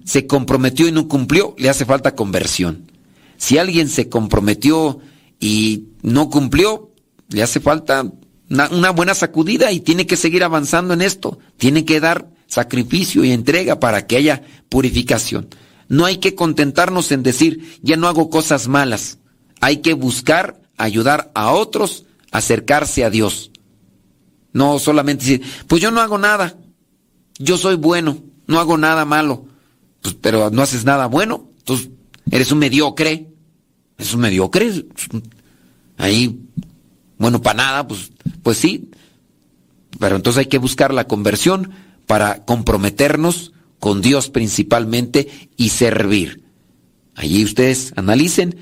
se 0.04 0.28
comprometió 0.28 0.88
y 0.88 0.92
no 0.92 1.08
cumplió, 1.08 1.56
le 1.58 1.70
hace 1.70 1.86
falta 1.86 2.16
conversión. 2.16 2.92
Si 3.38 3.58
alguien 3.58 3.88
se 3.88 4.10
comprometió 4.10 5.00
y 5.40 5.90
no 6.02 6.30
cumplió, 6.30 6.92
le 7.30 7.44
hace 7.44 7.60
falta 7.60 8.12
una, 8.50 8.92
buena 8.92 9.14
sacudida 9.14 9.72
y 9.72 9.80
tiene 9.80 10.06
que 10.08 10.18
seguir 10.18 10.44
avanzando 10.44 10.94
en 10.94 11.02
esto. 11.02 11.40
Tiene 11.58 11.86
que 11.86 12.00
dar 12.00 12.30
sacrificio 12.48 13.24
y 13.24 13.32
entrega 13.32 13.80
para 13.80 14.08
que 14.08 14.18
haya 14.18 14.44
purificación. 14.70 15.50
No 15.88 16.06
hay 16.06 16.18
que 16.18 16.36
contentarnos 16.36 17.12
en 17.12 17.24
decir, 17.24 17.80
ya 17.82 17.98
no 17.98 18.08
hago 18.08 18.30
cosas 18.30 18.68
malas. 18.68 19.20
Hay 19.62 19.78
que 19.78 19.94
buscar 19.94 20.62
ayudar 20.78 21.32
a 21.36 21.52
otros 21.52 22.06
a 22.32 22.40
acercarse 22.40 23.04
a 23.04 23.10
Dios. 23.10 23.52
No 24.52 24.80
solamente 24.80 25.26
decir, 25.26 25.42
pues 25.68 25.82
yo 25.82 25.92
no 25.92 26.02
hago 26.02 26.18
nada. 26.18 26.58
Yo 27.38 27.58
soy 27.58 27.76
bueno, 27.76 28.18
no 28.48 28.60
hago 28.60 28.78
nada 28.78 29.06
malo. 29.06 29.46
Pues, 30.02 30.16
pero 30.22 30.50
no 30.50 30.62
haces 30.62 30.86
nada 30.86 31.08
bueno. 31.08 31.50
Entonces, 31.60 31.90
eres 32.32 32.52
un 32.52 32.60
mediocre. 32.60 33.28
Es 33.98 34.14
un 34.14 34.22
mediocre. 34.22 34.86
Ahí, 35.98 36.40
bueno, 37.18 37.42
para 37.42 37.58
nada, 37.58 37.88
pues, 37.88 38.12
pues 38.44 38.58
sí. 38.58 38.90
Pero 40.00 40.16
entonces 40.16 40.40
hay 40.40 40.46
que 40.48 40.58
buscar 40.58 40.94
la 40.94 41.08
conversión 41.08 41.72
para 42.08 42.46
comprometernos 42.46 43.54
con 43.86 44.02
Dios 44.02 44.32
principalmente 44.32 45.28
y 45.58 45.70
servir. 45.70 46.42
Allí 47.14 47.44
ustedes 47.44 47.94
analicen. 47.96 48.56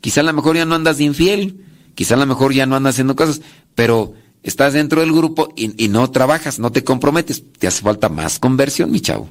Quizá 0.00 0.20
a 0.20 0.22
lo 0.22 0.32
mejor 0.32 0.54
ya 0.54 0.64
no 0.64 0.76
andas 0.76 0.98
de 0.98 1.02
infiel, 1.02 1.56
quizá 1.96 2.14
a 2.14 2.18
lo 2.18 2.26
mejor 2.26 2.52
ya 2.54 2.66
no 2.66 2.76
andas 2.76 2.94
haciendo 2.94 3.16
cosas, 3.16 3.40
pero 3.74 4.14
estás 4.44 4.74
dentro 4.74 5.00
del 5.00 5.10
grupo 5.10 5.52
y, 5.56 5.88
no 5.88 6.08
trabajas, 6.12 6.60
no 6.60 6.70
te 6.70 6.84
comprometes. 6.84 7.42
Te 7.58 7.66
hace 7.66 7.82
falta 7.82 8.08
más 8.08 8.38
conversión, 8.38 8.92
mi 8.92 9.00
chavo. 9.00 9.28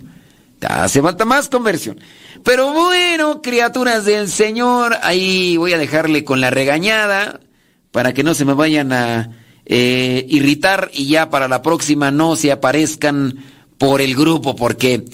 Te 0.60 0.68
hace 0.68 1.02
falta 1.02 1.24
más 1.24 1.48
conversión. 1.48 2.02
Pero 2.44 2.74
bueno, 2.74 3.42
criaturas 3.42 4.04
del 4.04 4.28
Señor, 4.28 4.98
ahí 5.04 5.56
voy 5.56 5.72
a 5.72 5.78
dejarle 5.78 6.26
con 6.26 6.42
la 6.42 6.50
regañada 6.50 7.40
para 7.92 8.14
que 8.14 8.24
no 8.26 8.34
se 8.34 8.44
me 8.44 8.56
vayan 8.56 8.92
a 8.92 9.30
eh, 9.66 10.26
irritar 10.28 10.92
y 10.94 11.08
ya 11.08 11.30
para 11.30 11.48
la 11.48 11.62
próxima 11.62 12.12
no 12.12 12.36
se 12.36 12.52
aparezcan 12.52 13.38
por 13.78 14.02
el 14.02 14.16
grupo, 14.16 14.58
porque 14.58 15.06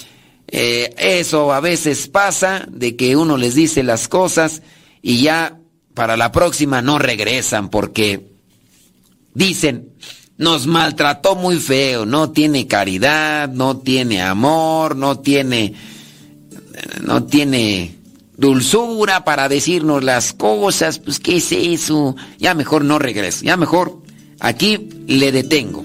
eh, 0.57 0.95
eso 0.97 1.51
a 1.51 1.59
veces 1.59 2.07
pasa, 2.07 2.65
de 2.69 2.95
que 2.95 3.17
uno 3.17 3.35
les 3.35 3.55
dice 3.55 3.83
las 3.83 4.07
cosas 4.07 4.61
y 5.01 5.21
ya 5.21 5.59
para 5.93 6.15
la 6.15 6.31
próxima 6.31 6.81
no 6.81 6.97
regresan 6.97 7.67
porque 7.67 8.25
dicen, 9.33 9.89
nos 10.37 10.65
maltrató 10.65 11.35
muy 11.35 11.57
feo, 11.57 12.05
no 12.05 12.31
tiene 12.31 12.67
caridad, 12.67 13.49
no 13.49 13.79
tiene 13.79 14.21
amor, 14.21 14.95
no 14.95 15.19
tiene 15.19 15.73
no 17.03 17.25
tiene 17.25 17.93
dulzura 18.37 19.25
para 19.25 19.49
decirnos 19.49 20.05
las 20.05 20.31
cosas, 20.31 20.99
pues 20.99 21.19
qué 21.19 21.35
es 21.35 21.51
eso, 21.51 22.15
ya 22.39 22.53
mejor 22.53 22.85
no 22.85 22.97
regreso, 22.97 23.43
ya 23.43 23.57
mejor 23.57 24.01
aquí 24.39 24.87
le 25.05 25.33
detengo. 25.33 25.83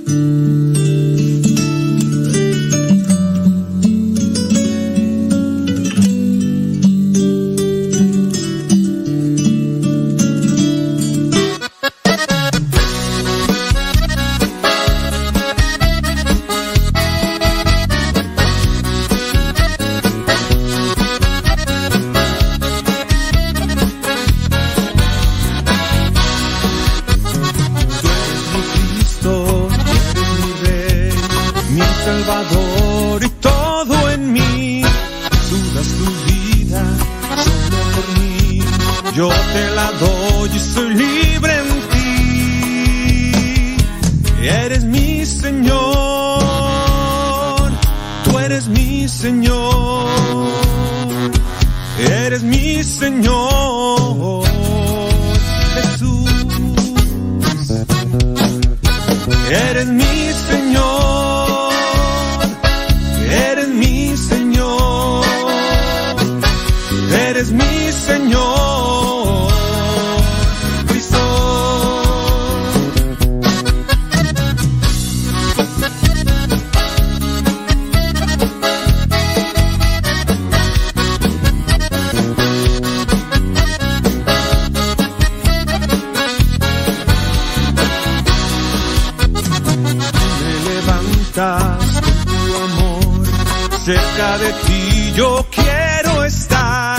cerca 93.91 94.39
de 94.39 94.51
ti 94.67 95.13
yo 95.17 95.45
quiero 95.51 96.25
estar. 96.25 96.99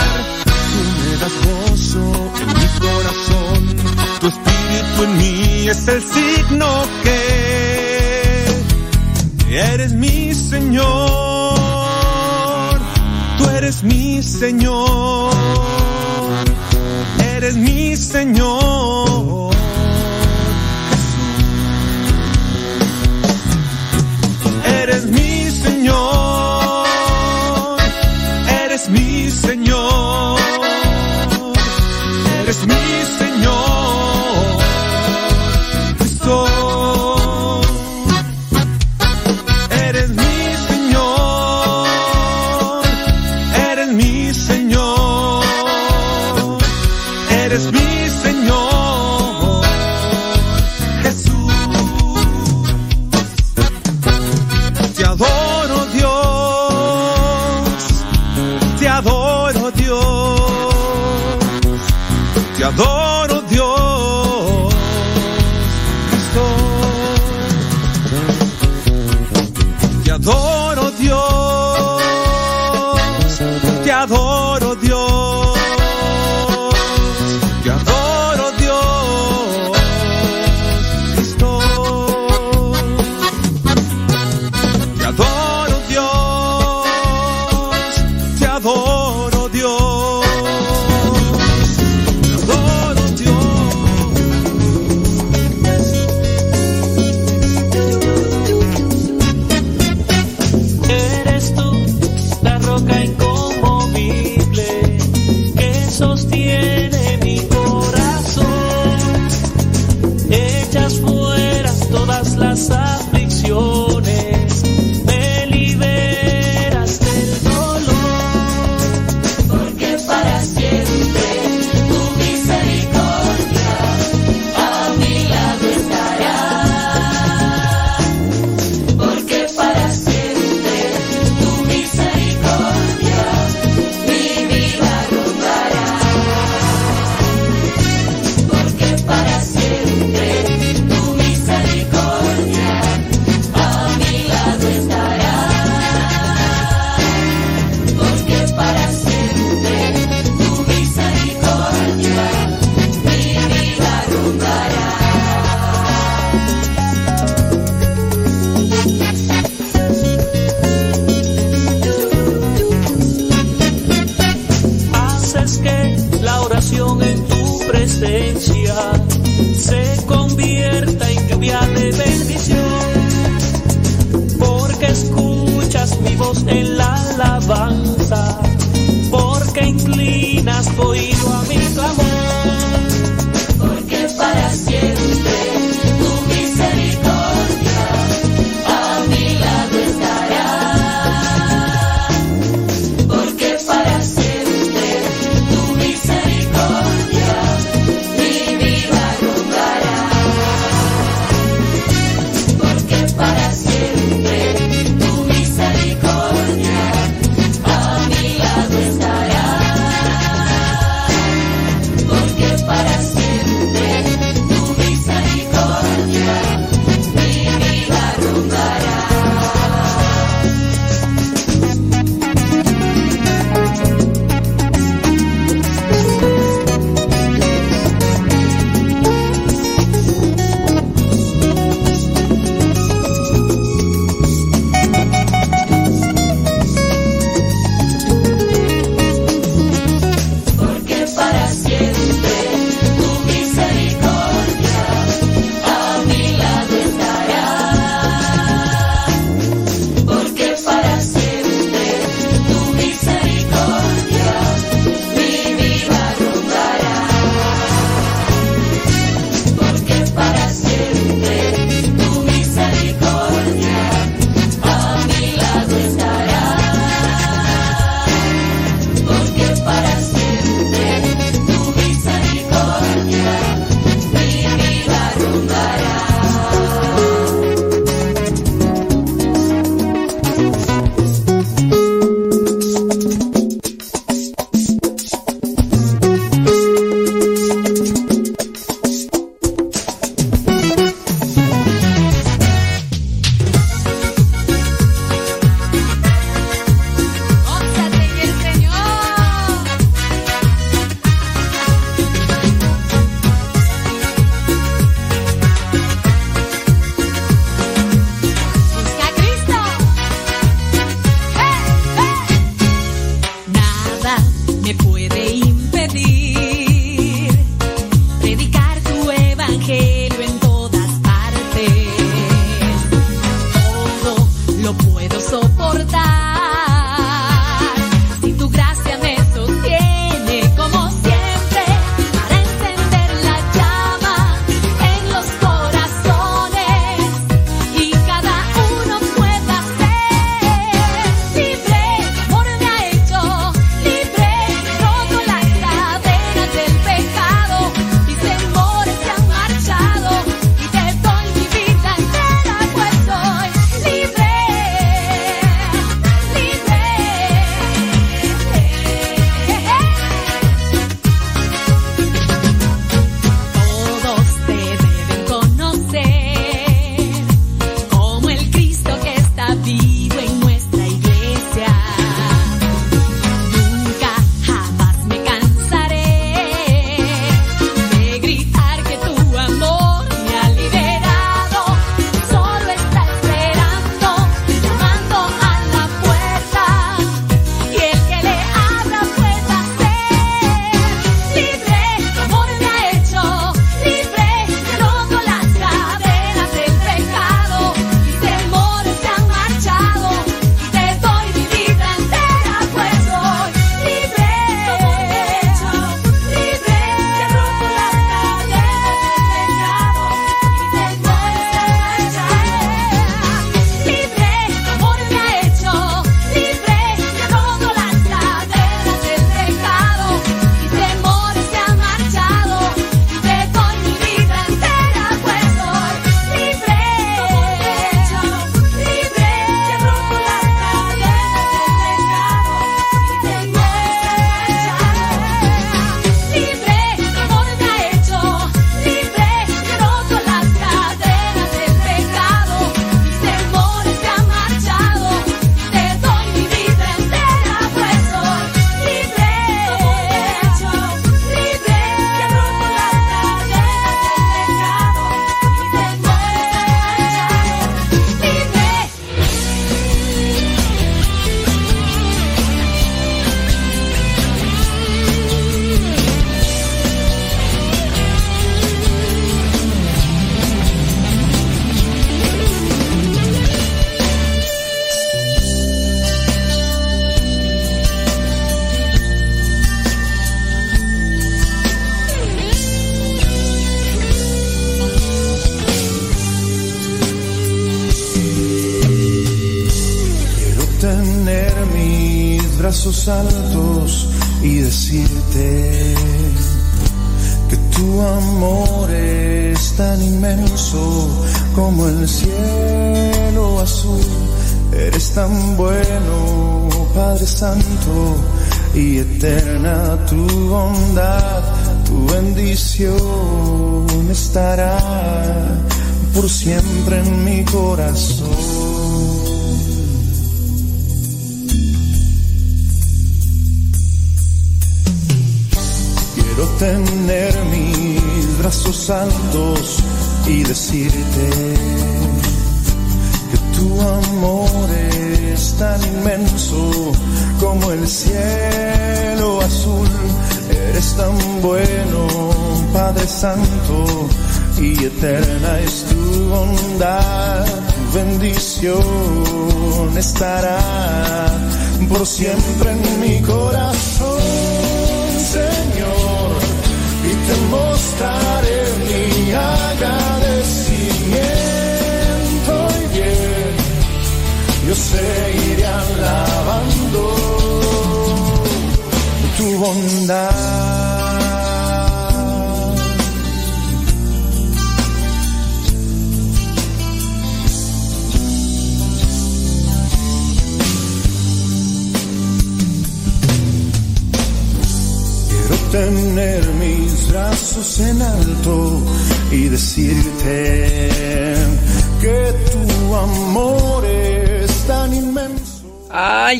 Tú 0.71 0.79
me 0.99 1.11
das 1.21 1.35
gozo 1.45 2.05
en 2.41 2.47
mi 2.59 2.67
corazón, 2.85 3.59
tu 4.19 4.25
espíritu 4.33 4.97
en 5.07 5.11
mí 5.17 5.69
es 5.69 5.87
el 5.87 6.01
signo 6.01 6.67
que 7.03 7.19
eres 9.73 9.93
mi 9.93 10.33
Señor, 10.33 10.83
tú 13.37 13.43
eres 13.57 13.83
mi 13.83 14.21
Señor, 14.21 15.33
eres 17.35 17.55
mi 17.55 17.95
Señor. 17.95 19.50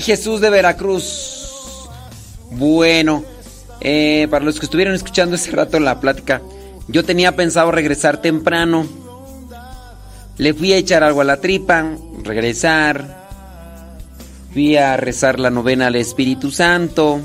Jesús 0.02 0.42
de 0.42 0.50
Veracruz. 0.50 1.88
Bueno, 2.52 3.24
eh, 3.80 4.28
para 4.30 4.44
los 4.44 4.60
que 4.60 4.66
estuvieron 4.66 4.94
escuchando 4.94 5.36
ese 5.36 5.52
rato 5.52 5.80
la 5.80 6.00
plática, 6.00 6.42
yo 6.88 7.04
tenía 7.06 7.36
pensado 7.36 7.72
regresar 7.72 8.22
temprano. 8.22 8.86
Le 10.38 10.54
fui 10.54 10.74
a 10.74 10.78
echar 10.78 11.04
algo 11.04 11.22
a 11.22 11.26
la 11.26 11.38
tripa, 11.38 11.86
regresar. 12.24 13.22
Fui 14.54 14.76
a 14.76 14.98
rezar 14.98 15.40
la 15.40 15.50
novena 15.50 15.88
al 15.88 15.96
Espíritu 15.96 16.52
Santo. 16.52 17.22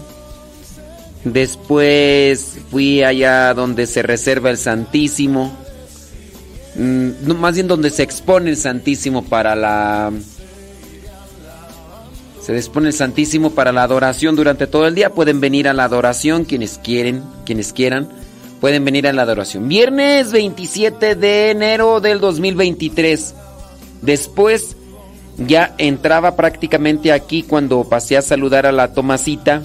Después 1.24 2.58
fui 2.70 3.02
allá 3.02 3.52
donde 3.52 3.86
se 3.86 4.02
reserva 4.02 4.50
el 4.50 4.58
Santísimo. 4.58 5.56
Mm, 6.76 7.32
más 7.32 7.54
bien 7.54 7.66
donde 7.66 7.90
se 7.90 8.04
expone 8.04 8.50
el 8.50 8.56
Santísimo 8.56 9.24
para 9.24 9.56
la 9.56 10.12
se 12.46 12.52
dispone 12.52 12.86
el 12.86 12.94
Santísimo 12.94 13.50
para 13.50 13.72
la 13.72 13.82
adoración 13.82 14.36
durante 14.36 14.68
todo 14.68 14.86
el 14.86 14.94
día. 14.94 15.10
Pueden 15.10 15.40
venir 15.40 15.66
a 15.66 15.72
la 15.72 15.82
adoración 15.82 16.44
quienes 16.44 16.78
quieren, 16.78 17.24
quienes 17.44 17.72
quieran. 17.72 18.08
Pueden 18.60 18.84
venir 18.84 19.08
a 19.08 19.12
la 19.12 19.22
adoración. 19.22 19.66
Viernes 19.66 20.30
27 20.30 21.16
de 21.16 21.50
enero 21.50 22.00
del 22.00 22.20
2023. 22.20 23.34
Después 24.00 24.76
ya 25.38 25.74
entraba 25.76 26.36
prácticamente 26.36 27.10
aquí 27.10 27.42
cuando 27.42 27.82
pasé 27.82 28.16
a 28.16 28.22
saludar 28.22 28.64
a 28.64 28.70
la 28.70 28.92
Tomasita. 28.92 29.62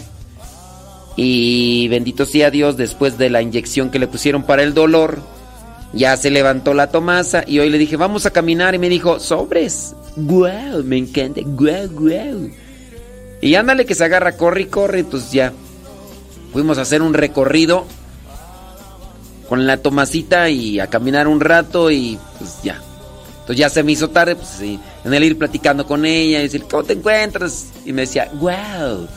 Y 1.16 1.88
bendito 1.90 2.26
sea 2.26 2.50
Dios, 2.50 2.78
después 2.78 3.20
de 3.20 3.30
la 3.30 3.44
inyección 3.44 3.92
que 3.92 4.00
le 4.00 4.08
pusieron 4.08 4.42
para 4.42 4.64
el 4.64 4.74
dolor, 4.74 5.20
ya 5.94 6.18
se 6.18 6.32
levantó 6.32 6.74
la 6.74 6.90
Tomasa 6.90 7.44
y 7.46 7.60
hoy 7.60 7.70
le 7.70 7.78
dije, 7.78 7.96
vamos 7.96 8.26
a 8.26 8.32
caminar 8.32 8.74
y 8.74 8.80
me 8.80 8.90
dijo, 8.90 9.20
sobres. 9.20 9.96
Guau, 10.16 10.84
me 10.84 10.98
encanta, 10.98 11.42
guau, 11.46 11.88
guau. 11.92 12.50
Y 13.42 13.56
ándale 13.56 13.86
que 13.86 13.96
se 13.96 14.06
agarra, 14.06 14.38
corre 14.38 14.62
y 14.62 14.66
corre, 14.66 15.00
entonces 15.00 15.32
ya 15.32 15.52
fuimos 16.54 16.78
a 16.78 16.82
hacer 16.82 17.02
un 17.02 17.14
recorrido 17.14 17.86
con 19.50 19.66
la 19.66 19.78
Tomasita 19.78 20.50
y 20.50 20.80
a 20.80 20.88
caminar 20.88 21.28
un 21.28 21.40
rato 21.40 21.90
y 21.92 22.20
pues 22.38 22.62
ya. 22.64 22.80
Entonces 23.42 23.58
ya 23.58 23.70
se 23.70 23.84
me 23.84 23.94
hizo 23.94 24.10
tarde, 24.10 24.36
pues 24.36 24.48
sí, 24.48 24.80
en 25.04 25.14
el 25.14 25.24
ir 25.24 25.38
platicando 25.38 25.86
con 25.88 26.06
ella 26.06 26.40
y 26.40 26.44
decir, 26.44 26.66
¿cómo 26.70 26.84
te 26.84 26.94
encuentras? 26.94 27.68
Y 27.84 27.92
me 27.94 28.02
decía, 28.02 28.30
wow. 28.36 29.08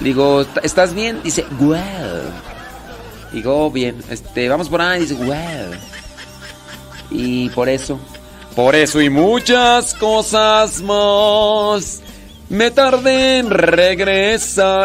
Digo, 0.00 0.44
¿estás 0.62 0.94
bien? 0.94 1.20
Dice, 1.22 1.44
wow. 1.58 1.76
Digo, 3.32 3.66
"Oh, 3.66 3.70
bien, 3.70 3.96
este, 4.10 4.48
vamos 4.48 4.68
por 4.68 4.82
ahí. 4.82 5.00
Dice, 5.00 5.14
wow. 5.14 5.72
Y 7.10 7.48
por 7.50 7.68
eso, 7.68 7.98
por 8.54 8.74
eso 8.74 9.00
y 9.00 9.08
muchas 9.08 9.94
cosas 9.94 10.82
más, 10.82 12.02
me 12.52 12.70
tardé 12.70 13.38
en. 13.38 13.48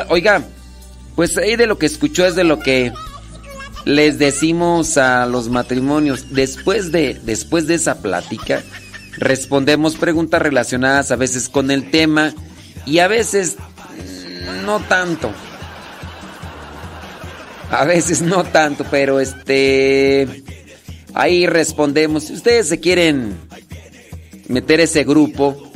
Oiga, 0.09 0.43
pues 1.15 1.37
ahí 1.37 1.55
de 1.55 1.67
lo 1.67 1.77
que 1.77 1.85
escuchó 1.85 2.25
es 2.25 2.35
de 2.35 2.43
lo 2.43 2.59
que 2.59 2.91
les 3.85 4.17
decimos 4.17 4.97
a 4.97 5.25
los 5.25 5.49
matrimonios. 5.49 6.33
Después 6.33 6.91
de, 6.91 7.19
después 7.23 7.67
de 7.67 7.75
esa 7.75 8.01
plática, 8.01 8.63
respondemos 9.17 9.95
preguntas 9.95 10.41
relacionadas 10.41 11.11
a 11.11 11.15
veces 11.15 11.49
con 11.49 11.69
el 11.69 11.91
tema 11.91 12.33
y 12.85 12.99
a 12.99 13.07
veces 13.07 13.57
no 14.65 14.79
tanto. 14.79 15.31
A 17.69 17.83
veces 17.83 18.21
no 18.21 18.45
tanto, 18.45 18.85
pero 18.89 19.19
este 19.19 20.43
ahí 21.13 21.47
respondemos. 21.47 22.25
Si 22.25 22.33
ustedes 22.33 22.69
se 22.69 22.79
quieren 22.79 23.37
meter 24.47 24.79
ese 24.79 25.03
grupo, 25.03 25.66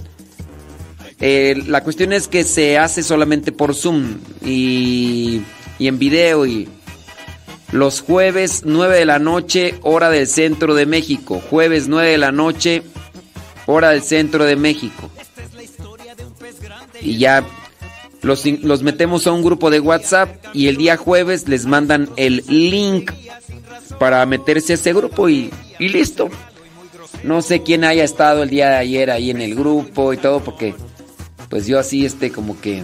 eh, 1.22 1.61
la 1.68 1.84
cuestión 1.84 2.14
es 2.14 2.27
que 2.27 2.43
se 2.43 2.80
hace 2.80 3.03
solamente 3.03 3.52
por 3.52 3.76
Zoom 3.76 4.18
y, 4.43 5.43
en 5.80 5.99
video 5.99 6.48
y 6.48 6.68
los 7.72 8.02
jueves 8.02 8.64
9 8.65 8.98
de 8.98 9.06
la 9.06 9.19
noche, 9.19 9.76
hora 9.84 10.10
del 10.10 10.26
centro 10.26 10.73
de 10.73 10.88
México. 10.88 11.39
Jueves 11.49 11.88
9 11.88 12.10
de 12.10 12.18
la 12.18 12.31
noche, 12.31 12.81
hora 13.68 13.91
del 13.91 14.02
centro 14.02 14.45
de 14.45 14.56
México. 14.56 15.11
Y 17.02 17.19
ya 17.19 17.45
los, 18.23 18.43
los 18.45 18.81
metemos 18.81 19.27
a 19.27 19.31
un 19.31 19.43
grupo 19.43 19.69
de 19.69 19.80
WhatsApp 19.80 20.43
y 20.53 20.68
el 20.68 20.77
día 20.77 20.98
jueves 20.98 21.48
les 21.48 21.68
mandan 21.68 22.10
el 22.18 22.43
link 22.48 23.11
para 23.99 24.26
meterse 24.26 24.73
a 24.73 24.76
ese 24.76 24.91
grupo 24.91 25.30
y, 25.30 25.52
y 25.77 25.89
listo. 25.89 26.30
No 27.23 27.43
sé 27.43 27.61
quién 27.61 27.84
haya 27.84 28.03
estado 28.03 28.41
el 28.41 28.49
día 28.49 28.69
de 28.69 28.77
ayer 28.77 29.11
ahí 29.11 29.30
en 29.30 29.41
el 29.41 29.53
grupo 29.53 30.14
y 30.14 30.18
todo 30.18 30.39
porque 30.39 30.73
pues 31.52 31.68
yo 31.68 31.78
así 31.78 32.03
este 32.06 32.32
como 32.32 32.60
que... 32.60 32.84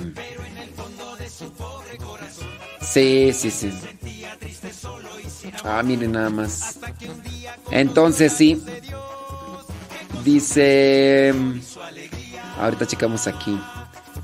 Sí, 2.82 3.32
sí, 3.34 3.50
sí. 3.50 3.72
Ah, 5.64 5.82
miren 5.84 6.12
nada 6.12 6.30
más. 6.30 6.78
Entonces 7.72 8.34
sí. 8.34 8.62
Dice... 10.24 11.34
Ahorita 12.60 12.86
checamos 12.86 13.26
aquí. 13.28 13.58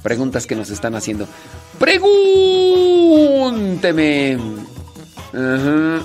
Preguntas 0.04 0.46
que 0.46 0.56
nos 0.56 0.70
están 0.70 0.94
haciendo. 0.96 1.26
Pregúnteme. 1.80 2.78
Ajá. 5.34 6.02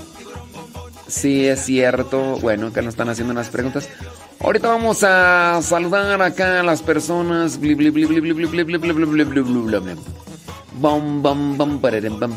Sí, 1.19 1.49
es 1.49 1.65
cierto. 1.65 2.39
Bueno, 2.39 2.69
acá 2.69 2.81
nos 2.81 2.95
están 2.95 3.09
haciendo 3.09 3.32
unas 3.32 3.49
preguntas. 3.49 3.89
Ahorita 4.39 4.69
vamos 4.69 5.03
a 5.03 5.59
saludar 5.62 6.23
acá 6.23 6.61
a 6.61 6.62
las 6.62 6.81
personas. 6.81 7.59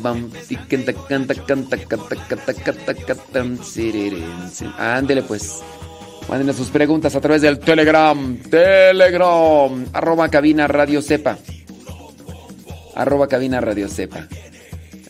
Bam. 0.02 0.32
Canta, 0.68 0.94
canta, 0.94 1.36
canta, 1.36 1.78
canta, 1.78 2.16
canta, 2.28 2.53
canta, 2.56 2.94
canta, 2.95 3.45
Ándele 4.98 5.22
pues. 5.22 5.62
Mándenos 6.28 6.56
sus 6.56 6.70
preguntas 6.70 7.16
a 7.16 7.22
través 7.22 7.44
del 7.44 7.60
Telegram. 7.60 8.36
Telegram. 8.49 9.86
Arroba 9.94 10.28
cabina 10.30 10.68
radio 10.68 11.03
sepa. 11.03 11.38
Arroba 12.95 13.28
cabina 13.28 13.62
radio 13.62 13.88
sepa. 13.88 14.28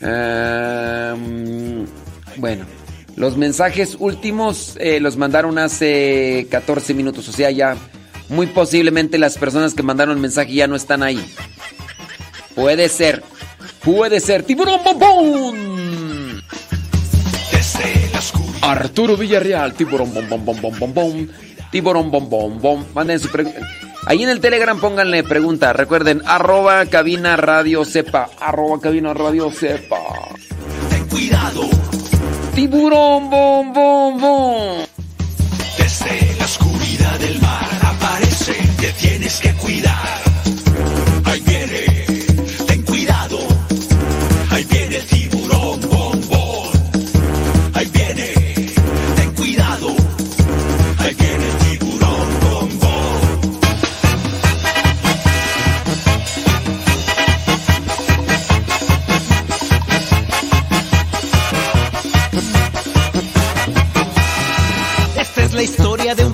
Um, 0.02 1.86
bueno 2.36 2.81
los 3.16 3.36
mensajes 3.36 3.96
últimos 3.98 4.76
eh, 4.80 5.00
los 5.00 5.16
mandaron 5.16 5.58
hace 5.58 6.46
14 6.50 6.94
minutos. 6.94 7.28
O 7.28 7.32
sea, 7.32 7.50
ya 7.50 7.76
muy 8.28 8.46
posiblemente 8.46 9.18
las 9.18 9.38
personas 9.38 9.74
que 9.74 9.82
mandaron 9.82 10.16
el 10.16 10.22
mensaje 10.22 10.54
ya 10.54 10.66
no 10.66 10.76
están 10.76 11.02
ahí. 11.02 11.22
Puede 12.54 12.88
ser. 12.88 13.22
Puede 13.84 14.20
ser. 14.20 14.42
¡Tiburón 14.42 14.80
bombón! 14.84 16.42
Arturo 18.62 19.16
Villarreal, 19.16 19.74
tiburón 19.74 20.14
bom 20.14 20.28
bom 20.28 20.44
bom 20.44 20.60
bom 20.60 20.78
bom 20.78 20.94
bom. 20.94 21.28
Tiburón 21.72 22.10
bom 22.12 22.30
bom 22.30 22.60
bom. 22.60 22.84
Manden 22.94 23.18
su 23.18 23.28
pregunta. 23.28 23.58
Ahí 24.06 24.22
en 24.22 24.30
el 24.30 24.40
Telegram 24.40 24.78
pónganle 24.80 25.24
pregunta. 25.24 25.72
Recuerden, 25.72 26.22
arroba 26.26 26.86
cabina 26.86 27.36
radio 27.36 27.84
sepa. 27.84 28.30
Arroba 28.40 28.80
cabina 28.80 29.14
radio 29.14 29.50
sepa. 29.50 29.98
Ten 30.90 31.08
cuidado, 31.08 31.68
Tiburón 32.54 33.30
bom 33.30 33.72
bom 33.72 34.20
bom. 34.20 34.86
desde 35.78 36.36
la 36.38 36.44
oscuridad 36.44 37.18
del 37.18 37.40
mar 37.40 37.68
aparece, 37.82 38.54
te 38.78 38.92
tienes 38.92 39.40
que 39.40 39.52
cuidar. 39.54 39.91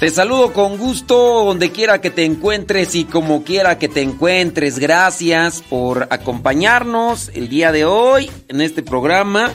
Te 0.00 0.08
saludo 0.08 0.54
con 0.54 0.78
gusto 0.78 1.44
donde 1.44 1.72
quiera 1.72 2.00
que 2.00 2.08
te 2.08 2.24
encuentres 2.24 2.94
y 2.94 3.04
como 3.04 3.44
quiera 3.44 3.78
que 3.78 3.86
te 3.86 4.00
encuentres. 4.00 4.78
Gracias 4.78 5.60
por 5.60 6.08
acompañarnos 6.08 7.30
el 7.34 7.50
día 7.50 7.70
de 7.70 7.84
hoy 7.84 8.30
en 8.48 8.62
este 8.62 8.82
programa. 8.82 9.50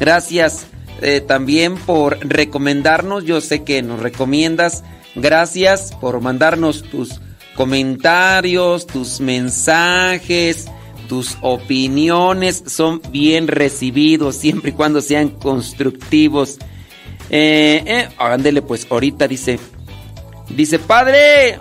Gracias 0.00 0.64
eh, 1.02 1.20
también 1.20 1.76
por 1.76 2.18
recomendarnos. 2.26 3.26
Yo 3.26 3.42
sé 3.42 3.64
que 3.64 3.82
nos 3.82 4.00
recomiendas. 4.00 4.82
Gracias 5.14 5.92
por 6.00 6.22
mandarnos 6.22 6.84
tus 6.84 7.20
comentarios, 7.54 8.86
tus 8.86 9.20
mensajes, 9.20 10.68
tus 11.06 11.36
opiniones. 11.42 12.64
Son 12.66 13.02
bien 13.10 13.46
recibidos 13.46 14.36
siempre 14.36 14.70
y 14.70 14.72
cuando 14.72 15.02
sean 15.02 15.28
constructivos. 15.28 16.56
Eh, 17.28 17.84
eh 17.86 18.08
ándele, 18.16 18.62
pues 18.62 18.86
ahorita 18.88 19.28
dice. 19.28 19.60
Dice, 20.48 20.78
padre, 20.78 21.60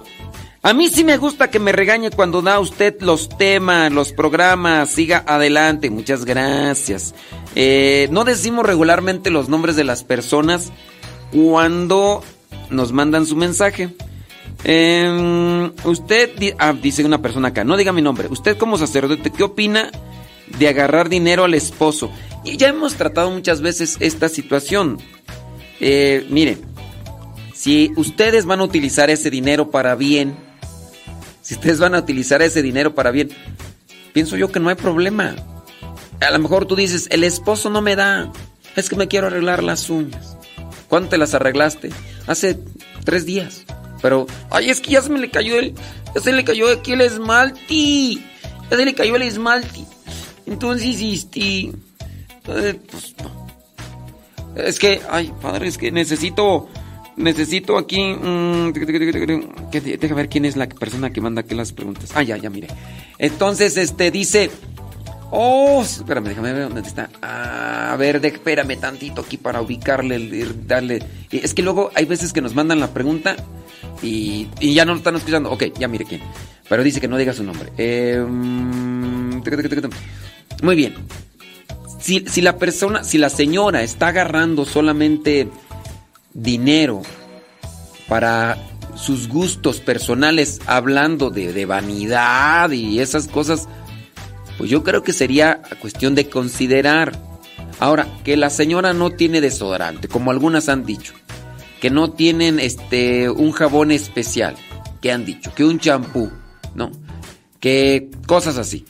a 0.63 0.73
mí 0.73 0.89
sí 0.89 1.03
me 1.03 1.17
gusta 1.17 1.49
que 1.49 1.59
me 1.59 1.71
regañe 1.71 2.11
cuando 2.11 2.43
da 2.43 2.59
usted 2.59 3.01
los 3.01 3.29
temas, 3.29 3.91
los 3.91 4.11
programas. 4.11 4.89
Siga 4.89 5.23
adelante, 5.25 5.89
muchas 5.89 6.23
gracias. 6.23 7.15
Eh, 7.55 8.07
no 8.11 8.25
decimos 8.25 8.65
regularmente 8.65 9.31
los 9.31 9.49
nombres 9.49 9.75
de 9.75 9.83
las 9.83 10.03
personas 10.03 10.71
cuando 11.31 12.23
nos 12.69 12.91
mandan 12.91 13.25
su 13.25 13.35
mensaje. 13.35 13.95
Em, 14.63 15.71
usted, 15.83 16.29
ah, 16.59 16.73
dice 16.73 17.03
una 17.03 17.21
persona 17.21 17.47
acá, 17.47 17.63
no 17.63 17.75
diga 17.75 17.91
mi 17.91 18.03
nombre. 18.03 18.27
Usted 18.29 18.57
como 18.57 18.77
sacerdote, 18.77 19.31
¿qué 19.31 19.43
opina 19.43 19.89
de 20.59 20.67
agarrar 20.67 21.09
dinero 21.09 21.43
al 21.43 21.55
esposo? 21.55 22.11
Y 22.43 22.57
ya 22.57 22.69
hemos 22.69 22.95
tratado 22.95 23.31
muchas 23.31 23.61
veces 23.61 23.97
esta 23.99 24.29
situación. 24.29 24.99
Eh, 25.79 26.27
miren, 26.29 26.70
si 27.61 27.91
ustedes 27.95 28.47
van 28.47 28.59
a 28.59 28.63
utilizar 28.63 29.11
ese 29.11 29.29
dinero 29.29 29.69
para 29.69 29.93
bien, 29.93 30.35
si 31.43 31.53
ustedes 31.53 31.77
van 31.77 31.93
a 31.93 31.99
utilizar 31.99 32.41
ese 32.41 32.63
dinero 32.63 32.95
para 32.95 33.11
bien, 33.11 33.29
pienso 34.13 34.35
yo 34.35 34.51
que 34.51 34.59
no 34.59 34.69
hay 34.69 34.75
problema. 34.75 35.35
A 36.21 36.31
lo 36.31 36.39
mejor 36.39 36.65
tú 36.65 36.75
dices, 36.75 37.07
el 37.11 37.23
esposo 37.23 37.69
no 37.69 37.83
me 37.83 37.95
da, 37.95 38.31
es 38.75 38.89
que 38.89 38.95
me 38.95 39.07
quiero 39.07 39.27
arreglar 39.27 39.61
las 39.61 39.91
uñas. 39.91 40.35
¿Cuándo 40.89 41.09
te 41.09 41.19
las 41.19 41.35
arreglaste? 41.35 41.91
Hace 42.25 42.57
tres 43.05 43.27
días. 43.27 43.63
Pero, 44.01 44.25
ay, 44.49 44.71
es 44.71 44.81
que 44.81 44.93
ya 44.93 45.03
se 45.03 45.11
me 45.11 45.19
le 45.19 45.29
cayó 45.29 45.59
el, 45.59 45.75
ya 46.15 46.21
se 46.21 46.31
le 46.31 46.43
cayó 46.43 46.67
aquí 46.67 46.93
el 46.93 47.01
esmalte. 47.01 48.15
Ya 48.71 48.77
se 48.77 48.85
le 48.85 48.95
cayó 48.95 49.17
el 49.17 49.21
esmalte. 49.21 49.81
Entonces, 50.47 50.99
este, 50.99 51.69
eh, 51.69 51.73
pues, 52.43 53.15
es 54.55 54.79
que, 54.79 54.99
ay, 55.11 55.31
padre, 55.39 55.67
es 55.67 55.77
que 55.77 55.91
necesito 55.91 56.67
necesito 57.17 57.77
aquí, 57.77 58.01
mm, 58.01 58.73
que, 58.73 59.97
deja 59.97 60.15
ver 60.15 60.29
quién 60.29 60.45
es 60.45 60.55
la 60.55 60.67
persona 60.67 61.11
que 61.11 61.21
manda 61.21 61.41
aquí 61.41 61.55
las 61.55 61.71
preguntas. 61.71 62.11
Ah, 62.15 62.23
ya, 62.23 62.37
ya, 62.37 62.49
mire. 62.49 62.67
Entonces, 63.17 63.77
este, 63.77 64.11
dice, 64.11 64.49
oh, 65.31 65.81
espérame, 65.81 66.29
déjame 66.29 66.53
ver 66.53 66.63
dónde 66.63 66.81
está. 66.81 67.09
A 67.21 67.95
ver, 67.97 68.25
espérame 68.25 68.79
tantito 68.79 69.21
aquí 69.21 69.37
para 69.37 69.61
ubicarle, 69.61 70.47
darle. 70.65 71.03
Es 71.31 71.53
que 71.53 71.61
luego 71.61 71.91
hay 71.95 72.05
veces 72.05 72.33
que 72.33 72.41
nos 72.41 72.55
mandan 72.55 72.79
la 72.79 72.93
pregunta 72.93 73.35
y, 74.01 74.47
y 74.59 74.73
ya 74.73 74.85
no 74.85 74.93
lo 74.93 74.99
están 74.99 75.15
escuchando. 75.15 75.51
Ok, 75.51 75.65
ya 75.77 75.87
mire 75.87 76.05
quién. 76.05 76.21
Pero 76.67 76.83
dice 76.83 77.01
que 77.01 77.07
no 77.07 77.17
diga 77.17 77.33
su 77.33 77.43
nombre. 77.43 77.69
Mm, 78.21 79.41
muy 80.63 80.75
bien. 80.75 80.93
Si, 81.99 82.25
si 82.27 82.41
la 82.41 82.57
persona, 82.57 83.03
si 83.03 83.17
la 83.17 83.29
señora 83.29 83.83
está 83.83 84.07
agarrando 84.07 84.65
solamente 84.65 85.49
dinero 86.33 87.01
para 88.07 88.57
sus 88.95 89.27
gustos 89.27 89.79
personales, 89.79 90.59
hablando 90.65 91.29
de, 91.29 91.65
vanidad 91.65 92.71
y 92.71 92.99
esas 92.99 93.27
cosas, 93.27 93.67
pues 94.57 94.69
yo 94.69 94.83
creo 94.83 95.03
que 95.03 95.13
sería 95.13 95.61
cuestión 95.79 96.15
de 96.15 96.29
considerar. 96.29 97.17
Ahora, 97.79 98.07
que 98.23 98.37
la 98.37 98.49
señora 98.49 98.93
no 98.93 99.11
tiene 99.11 99.41
desodorante, 99.41 100.07
como 100.07 100.29
algunas 100.29 100.69
han 100.69 100.85
dicho, 100.85 101.13
que 101.79 101.89
no 101.89 102.11
tienen 102.11 102.59
este 102.59 103.29
un 103.29 103.51
jabón 103.53 103.91
especial, 103.91 104.55
que 105.01 105.11
han 105.11 105.25
dicho, 105.25 105.51
que 105.55 105.65
un 105.65 105.79
champú, 105.79 106.29
¿no? 106.75 106.91
Que 107.59 108.11
cosas 108.27 108.57
así. 108.57 108.85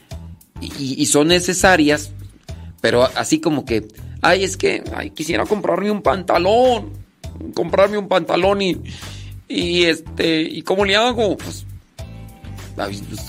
Y, 0.59 1.05
son 1.07 1.29
necesarias, 1.29 2.11
pero 2.81 3.03
así 3.15 3.39
como 3.39 3.65
que, 3.65 3.87
ay, 4.21 4.43
es 4.43 4.57
que, 4.57 4.83
quisiera 5.15 5.45
comprarme 5.45 5.89
un 5.89 6.03
pantalón, 6.03 6.91
comprarme 7.53 7.97
un 7.97 8.07
pantalón 8.07 8.61
y, 8.61 8.77
y 9.47 9.83
este, 9.83 10.41
¿y 10.41 10.61
cómo 10.61 10.85
le 10.85 10.95
hago? 10.95 11.37
Pues, 11.37 11.65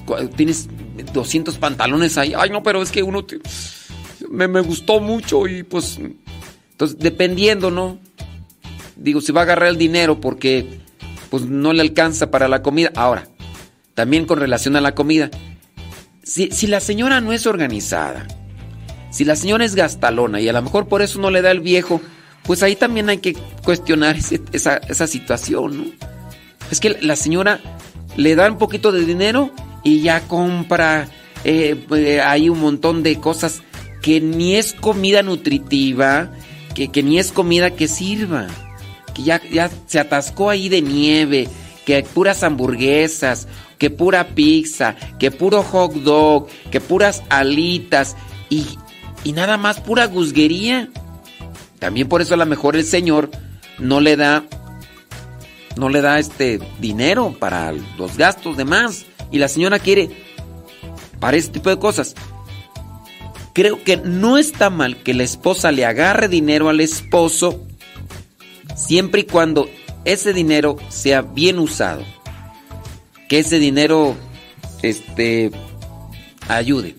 pues, 0.06 0.30
tienes 0.30 0.68
200 1.12 1.58
pantalones 1.58 2.18
ahí, 2.18 2.32
ay, 2.36 2.50
no, 2.50 2.62
pero 2.62 2.82
es 2.82 2.90
que 2.90 3.02
uno 3.02 3.26
me, 4.30 4.48
me 4.48 4.60
gustó 4.60 5.00
mucho 5.00 5.46
y 5.46 5.62
pues, 5.62 5.98
entonces, 6.72 6.98
dependiendo, 6.98 7.70
¿no? 7.70 7.98
Digo, 8.96 9.20
si 9.20 9.32
va 9.32 9.42
a 9.42 9.44
agarrar 9.44 9.68
el 9.68 9.78
dinero 9.78 10.20
porque, 10.20 10.80
pues, 11.30 11.44
no 11.44 11.72
le 11.72 11.82
alcanza 11.82 12.30
para 12.30 12.48
la 12.48 12.62
comida. 12.62 12.90
Ahora, 12.94 13.28
también 13.94 14.26
con 14.26 14.38
relación 14.38 14.76
a 14.76 14.80
la 14.80 14.94
comida, 14.94 15.30
si, 16.22 16.50
si 16.50 16.66
la 16.66 16.80
señora 16.80 17.20
no 17.20 17.32
es 17.32 17.46
organizada, 17.46 18.26
si 19.10 19.24
la 19.24 19.36
señora 19.36 19.64
es 19.64 19.74
gastalona 19.74 20.40
y 20.40 20.48
a 20.48 20.52
lo 20.52 20.62
mejor 20.62 20.88
por 20.88 21.02
eso 21.02 21.20
no 21.20 21.30
le 21.30 21.42
da 21.42 21.50
el 21.50 21.60
viejo, 21.60 22.00
pues 22.44 22.62
ahí 22.62 22.76
también 22.76 23.08
hay 23.08 23.18
que 23.18 23.34
cuestionar 23.64 24.16
esa, 24.16 24.76
esa 24.76 25.06
situación, 25.06 25.78
¿no? 25.78 25.84
Es 26.70 26.80
que 26.80 26.96
la 27.00 27.16
señora 27.16 27.60
le 28.16 28.34
da 28.34 28.50
un 28.50 28.58
poquito 28.58 28.92
de 28.92 29.04
dinero 29.04 29.50
y 29.84 30.00
ya 30.00 30.20
compra 30.22 31.08
eh, 31.44 32.20
ahí 32.24 32.48
un 32.48 32.60
montón 32.60 33.02
de 33.02 33.16
cosas 33.18 33.62
que 34.00 34.20
ni 34.20 34.56
es 34.56 34.72
comida 34.72 35.22
nutritiva, 35.22 36.30
que, 36.74 36.88
que 36.88 37.02
ni 37.02 37.18
es 37.18 37.32
comida 37.32 37.70
que 37.70 37.88
sirva, 37.88 38.46
que 39.14 39.22
ya, 39.22 39.40
ya 39.50 39.70
se 39.86 40.00
atascó 40.00 40.50
ahí 40.50 40.68
de 40.68 40.82
nieve, 40.82 41.48
que 41.84 42.02
puras 42.02 42.42
hamburguesas, 42.42 43.48
que 43.78 43.90
pura 43.90 44.28
pizza, 44.28 44.96
que 45.18 45.30
puro 45.30 45.62
hot 45.62 45.92
dog, 45.94 46.48
que 46.70 46.80
puras 46.80 47.22
alitas 47.28 48.16
y, 48.48 48.66
y 49.24 49.32
nada 49.32 49.56
más 49.56 49.80
pura 49.80 50.06
guzguería. 50.06 50.88
También 51.82 52.08
por 52.08 52.22
eso 52.22 52.34
a 52.34 52.36
lo 52.36 52.46
mejor 52.46 52.76
el 52.76 52.84
señor 52.84 53.28
no 53.80 54.00
le 54.00 54.14
da 54.14 54.44
no 55.76 55.88
le 55.88 56.00
da 56.00 56.20
este 56.20 56.60
dinero 56.78 57.34
para 57.36 57.72
los 57.72 58.16
gastos 58.16 58.56
de 58.56 58.64
más 58.64 59.04
y 59.32 59.38
la 59.38 59.48
señora 59.48 59.80
quiere 59.80 60.08
para 61.18 61.36
ese 61.36 61.48
tipo 61.48 61.70
de 61.70 61.80
cosas. 61.80 62.14
Creo 63.52 63.82
que 63.82 63.96
no 63.96 64.38
está 64.38 64.70
mal 64.70 64.98
que 64.98 65.12
la 65.12 65.24
esposa 65.24 65.72
le 65.72 65.84
agarre 65.84 66.28
dinero 66.28 66.68
al 66.68 66.78
esposo 66.78 67.66
siempre 68.76 69.22
y 69.22 69.24
cuando 69.24 69.68
ese 70.04 70.32
dinero 70.32 70.76
sea 70.88 71.22
bien 71.22 71.58
usado. 71.58 72.04
Que 73.28 73.40
ese 73.40 73.58
dinero 73.58 74.14
este 74.82 75.50
ayude. 76.46 76.94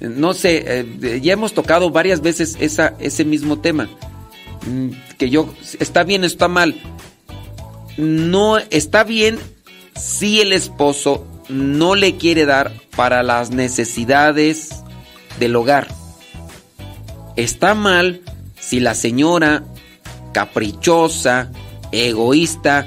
No 0.00 0.34
sé, 0.34 0.64
eh, 0.66 1.20
ya 1.22 1.32
hemos 1.32 1.54
tocado 1.54 1.90
varias 1.90 2.20
veces 2.20 2.56
esa, 2.60 2.94
ese 3.00 3.24
mismo 3.24 3.58
tema. 3.58 3.88
Mm, 4.66 4.90
Que 5.18 5.30
yo, 5.30 5.52
está 5.80 6.04
bien, 6.04 6.24
está 6.24 6.48
mal. 6.48 6.80
No 7.96 8.58
está 8.58 9.02
bien 9.02 9.38
si 9.96 10.40
el 10.40 10.52
esposo 10.52 11.26
no 11.48 11.94
le 11.94 12.16
quiere 12.16 12.46
dar 12.46 12.72
para 12.94 13.22
las 13.22 13.50
necesidades 13.50 14.82
del 15.40 15.56
hogar. 15.56 15.88
Está 17.36 17.74
mal 17.74 18.20
si 18.60 18.80
la 18.80 18.94
señora 18.94 19.64
caprichosa, 20.32 21.50
egoísta, 21.90 22.86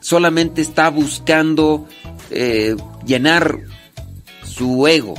solamente 0.00 0.62
está 0.62 0.88
buscando 0.90 1.86
eh, 2.30 2.76
llenar 3.04 3.58
su 4.44 4.86
ego. 4.86 5.14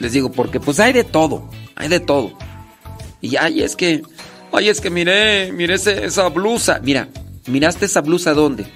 Les 0.00 0.12
digo, 0.12 0.30
porque 0.30 0.60
pues 0.60 0.78
hay 0.80 0.92
de 0.92 1.04
todo, 1.04 1.48
hay 1.74 1.88
de 1.88 2.00
todo. 2.00 2.32
Y 3.20 3.36
ay, 3.36 3.62
es 3.62 3.76
que, 3.76 4.02
ay, 4.52 4.68
es 4.68 4.80
que 4.80 4.90
miré, 4.90 5.52
miré 5.52 5.74
ese- 5.74 6.04
esa 6.04 6.28
blusa. 6.28 6.80
Mira, 6.82 7.08
¿miraste 7.46 7.86
esa 7.86 8.02
blusa 8.02 8.34
dónde? 8.34 8.66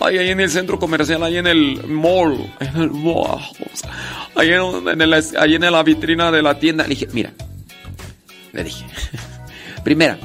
Ay, 0.00 0.18
ahí 0.18 0.30
en 0.30 0.40
el 0.40 0.48
centro 0.50 0.78
comercial, 0.78 1.22
ahí 1.24 1.36
en 1.36 1.46
el 1.46 1.86
mall. 1.88 2.50
En 2.60 2.76
el 2.76 2.90
mall. 2.90 3.40
Ahí 4.36 4.50
en, 4.52 4.62
ahí 5.38 5.54
en 5.56 5.72
la 5.72 5.82
vitrina 5.82 6.30
de 6.30 6.40
la 6.42 6.58
tienda. 6.58 6.84
Le 6.84 6.90
dije, 6.90 7.08
mira, 7.12 7.32
le 8.52 8.64
dije, 8.64 8.84
primera, 9.84 10.18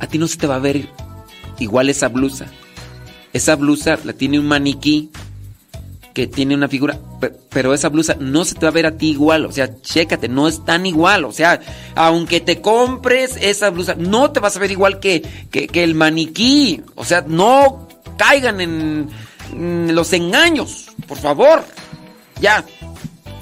a 0.00 0.06
ti 0.06 0.18
no 0.18 0.26
se 0.28 0.36
te 0.36 0.46
va 0.46 0.56
a 0.56 0.58
ver 0.58 0.86
igual 1.60 1.88
esa 1.88 2.08
blusa. 2.08 2.46
Esa 3.32 3.56
blusa 3.56 3.98
la 4.04 4.12
tiene 4.12 4.38
un 4.38 4.46
maniquí 4.46 5.10
que 6.14 6.28
tiene 6.28 6.54
una 6.54 6.68
figura, 6.68 6.96
pe- 7.20 7.32
pero 7.50 7.74
esa 7.74 7.88
blusa 7.88 8.16
no 8.18 8.44
se 8.44 8.54
te 8.54 8.60
va 8.64 8.68
a 8.68 8.72
ver 8.72 8.86
a 8.86 8.96
ti 8.96 9.10
igual, 9.10 9.44
o 9.44 9.52
sea, 9.52 9.80
chécate, 9.82 10.28
no 10.28 10.46
es 10.46 10.64
tan 10.64 10.86
igual, 10.86 11.24
o 11.24 11.32
sea, 11.32 11.60
aunque 11.96 12.40
te 12.40 12.60
compres 12.60 13.36
esa 13.40 13.70
blusa, 13.70 13.96
no 13.98 14.30
te 14.30 14.38
vas 14.38 14.56
a 14.56 14.60
ver 14.60 14.70
igual 14.70 15.00
que, 15.00 15.22
que, 15.50 15.82
el 15.82 15.96
maniquí, 15.96 16.82
o 16.94 17.04
sea, 17.04 17.24
no 17.26 17.88
caigan 18.16 18.60
en, 18.60 19.10
los 19.92 20.12
engaños, 20.12 20.86
por 21.08 21.18
favor, 21.18 21.64
ya, 22.40 22.64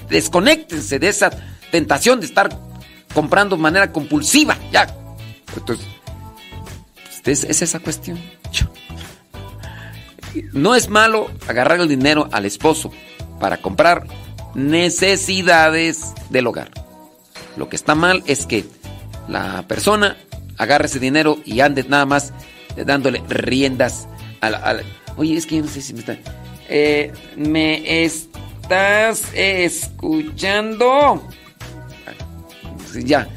desconéctense 0.09 0.99
de 0.99 1.09
esa 1.09 1.31
tentación 1.71 2.21
de 2.21 2.27
estar 2.27 2.59
comprando 3.15 3.57
de 3.57 3.63
manera 3.63 3.93
compulsiva, 3.93 4.57
ya. 4.73 4.95
Entonces, 5.55 5.87
es, 7.25 7.45
es 7.45 7.63
esa 7.63 7.79
cuestión. 7.81 8.19
No 10.53 10.75
es 10.75 10.89
malo 10.89 11.31
agarrar 11.49 11.81
el 11.81 11.89
dinero 11.89 12.29
al 12.33 12.45
esposo 12.47 12.91
para 13.41 13.59
comprar 13.59 14.07
necesidades 14.55 16.13
del 16.31 16.47
hogar. 16.47 16.71
Lo 17.57 17.69
que 17.69 17.77
está 17.77 17.95
mal 17.95 18.23
es 18.27 18.47
que 18.47 18.65
la 19.29 19.67
persona 19.69 20.17
agarre 20.59 20.87
ese 20.87 20.99
dinero 20.99 21.39
y 21.45 21.61
ande 21.61 21.85
nada 21.85 22.07
más 22.07 22.33
dándole 22.77 23.23
riendas 23.29 24.09
a 24.41 24.51
la... 24.51 24.83
Oye, 25.17 25.37
es 25.37 25.47
que 25.47 25.57
yo 25.57 25.63
no 25.63 25.69
sé 25.69 25.83
si 25.83 25.93
me 25.95 26.01
está... 26.01 26.17
Eh, 26.69 27.13
¿Me 27.37 28.05
estás 28.05 29.25
escuchando? 29.35 31.23
Sí, 32.93 33.05
Ya. 33.05 33.29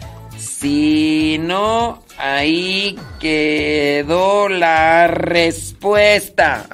Si 0.66 1.38
no, 1.40 2.04
ahí 2.18 2.98
quedó 3.20 4.50
la 4.50 5.06
respuesta. 5.06 6.66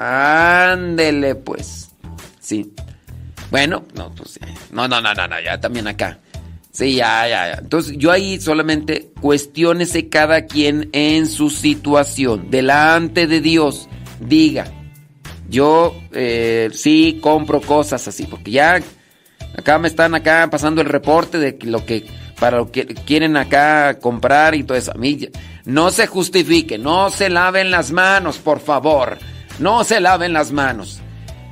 Ándele, 0.72 1.36
pues. 1.36 1.90
Sí. 2.40 2.72
Bueno, 3.50 3.84
no, 3.94 4.10
pues. 4.16 4.38
eh, 4.38 4.54
No, 4.72 4.88
no, 4.88 5.02
no, 5.02 5.14
no, 5.14 5.28
no, 5.28 5.42
ya 5.42 5.60
también 5.60 5.90
acá. 5.90 6.20
Sí, 6.72 6.96
ya, 6.96 7.28
ya, 7.28 7.52
ya. 7.52 7.60
Entonces, 7.60 7.98
yo 7.98 8.12
ahí 8.14 8.40
solamente 8.40 9.12
cuestiónese 9.20 10.08
cada 10.08 10.46
quien 10.46 10.88
en 10.94 11.28
su 11.28 11.50
situación. 11.50 12.50
Delante 12.50 13.28
de 13.28 13.42
Dios, 13.42 13.90
diga. 14.22 14.72
Yo 15.50 15.94
eh, 16.14 16.70
sí 16.74 17.20
compro 17.22 17.60
cosas 17.60 18.08
así, 18.08 18.24
porque 18.24 18.52
ya 18.52 18.80
acá 19.58 19.80
me 19.80 19.90
están 19.90 20.16
acá 20.16 20.48
pasando 20.50 20.80
el 20.80 20.88
reporte 20.88 21.40
de 21.40 21.60
lo 21.64 21.86
que 21.86 22.21
para 22.42 22.58
lo 22.58 22.72
que 22.72 22.88
quieren 22.88 23.38
acá 23.38 24.00
comprar 24.00 24.56
y 24.56 24.64
todo 24.64 24.76
eso. 24.76 24.92
A 24.92 24.96
No 25.66 25.92
se 25.92 26.08
justifique, 26.08 26.80
no 26.80 27.12
se 27.12 27.30
laven 27.30 27.70
las 27.70 27.92
manos, 27.92 28.40
por 28.40 28.60
favor. 28.60 29.20
No 29.60 29.84
se 29.84 30.00
laven 30.00 30.34
las 30.34 30.52
manos. 30.52 31.02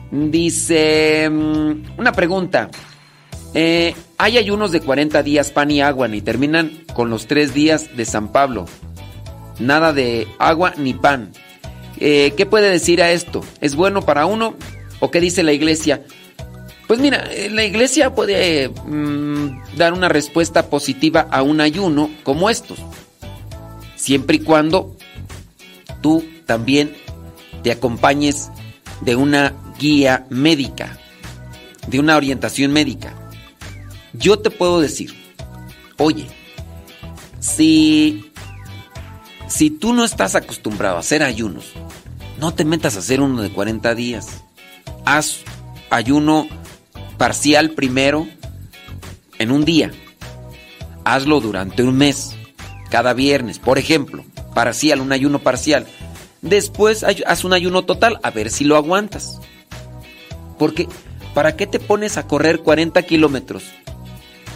Dice, 0.09 1.29
mm, 1.29 1.99
una 1.99 2.11
pregunta. 2.11 2.71
Eh, 3.53 3.93
hay 4.17 4.39
ayunos 4.39 4.71
de 4.71 4.81
40 4.81 5.21
días 5.21 5.51
pan 5.51 5.69
y 5.69 5.79
agua 5.79 6.07
y 6.07 6.21
terminan 6.21 6.71
con 6.95 7.11
los 7.11 7.27
tres 7.27 7.53
días 7.53 7.95
de 7.95 8.05
San 8.05 8.31
Pablo. 8.31 8.65
Nada 9.59 9.93
de 9.93 10.27
agua 10.39 10.73
ni 10.75 10.95
pan. 10.95 11.31
Eh, 11.99 12.33
¿Qué 12.35 12.47
puede 12.47 12.71
decir 12.71 13.03
a 13.03 13.11
esto? 13.11 13.45
¿Es 13.61 13.75
bueno 13.75 14.01
para 14.01 14.25
uno? 14.25 14.55
¿O 15.01 15.11
qué 15.11 15.21
dice 15.21 15.43
la 15.43 15.53
iglesia? 15.53 16.01
Pues 16.89 16.99
mira, 16.99 17.31
eh, 17.31 17.51
la 17.51 17.63
iglesia 17.63 18.15
puede 18.15 18.67
mm, 18.67 19.77
dar 19.77 19.93
una 19.93 20.09
respuesta 20.09 20.71
positiva 20.71 21.27
a 21.29 21.43
un 21.43 21.61
ayuno 21.61 22.09
como 22.23 22.49
estos. 22.49 22.79
Siempre 23.95 24.37
y 24.37 24.39
cuando 24.39 24.97
tú 26.01 26.25
también 26.47 26.95
te 27.61 27.71
acompañes 27.71 28.49
de 29.01 29.15
una 29.15 29.53
guía 29.77 30.25
médica, 30.31 30.97
de 31.85 31.99
una 31.99 32.17
orientación 32.17 32.71
médica. 32.71 33.13
Yo 34.13 34.39
te 34.39 34.49
puedo 34.49 34.81
decir, 34.81 35.13
oye, 35.99 36.25
si, 37.39 38.31
si 39.47 39.69
tú 39.69 39.93
no 39.93 40.05
estás 40.05 40.33
acostumbrado 40.33 40.95
a 40.97 41.01
hacer 41.01 41.21
ayunos, 41.21 41.65
no 42.39 42.55
te 42.55 42.65
metas 42.65 42.95
a 42.95 42.99
hacer 42.99 43.21
uno 43.21 43.43
de 43.43 43.51
40 43.51 43.93
días. 43.93 44.41
Haz 45.05 45.41
ayuno 45.91 46.47
parcial 47.19 47.71
primero 47.71 48.27
en 49.37 49.51
un 49.51 49.65
día. 49.65 49.91
Hazlo 51.03 51.41
durante 51.41 51.83
un 51.83 51.95
mes, 51.95 52.35
cada 52.89 53.13
viernes, 53.13 53.59
por 53.59 53.77
ejemplo. 53.77 54.25
Parcial, 54.55 55.01
un 55.01 55.11
ayuno 55.11 55.39
parcial. 55.39 55.85
Después 56.41 57.03
haz 57.03 57.43
un 57.43 57.53
ayuno 57.53 57.83
total, 57.83 58.19
a 58.23 58.31
ver 58.31 58.49
si 58.49 58.63
lo 58.63 58.77
aguantas. 58.77 59.39
Porque, 60.57 60.87
¿para 61.33 61.55
qué 61.55 61.67
te 61.67 61.79
pones 61.79 62.17
a 62.17 62.25
correr 62.25 62.59
40 62.59 63.03
kilómetros 63.03 63.63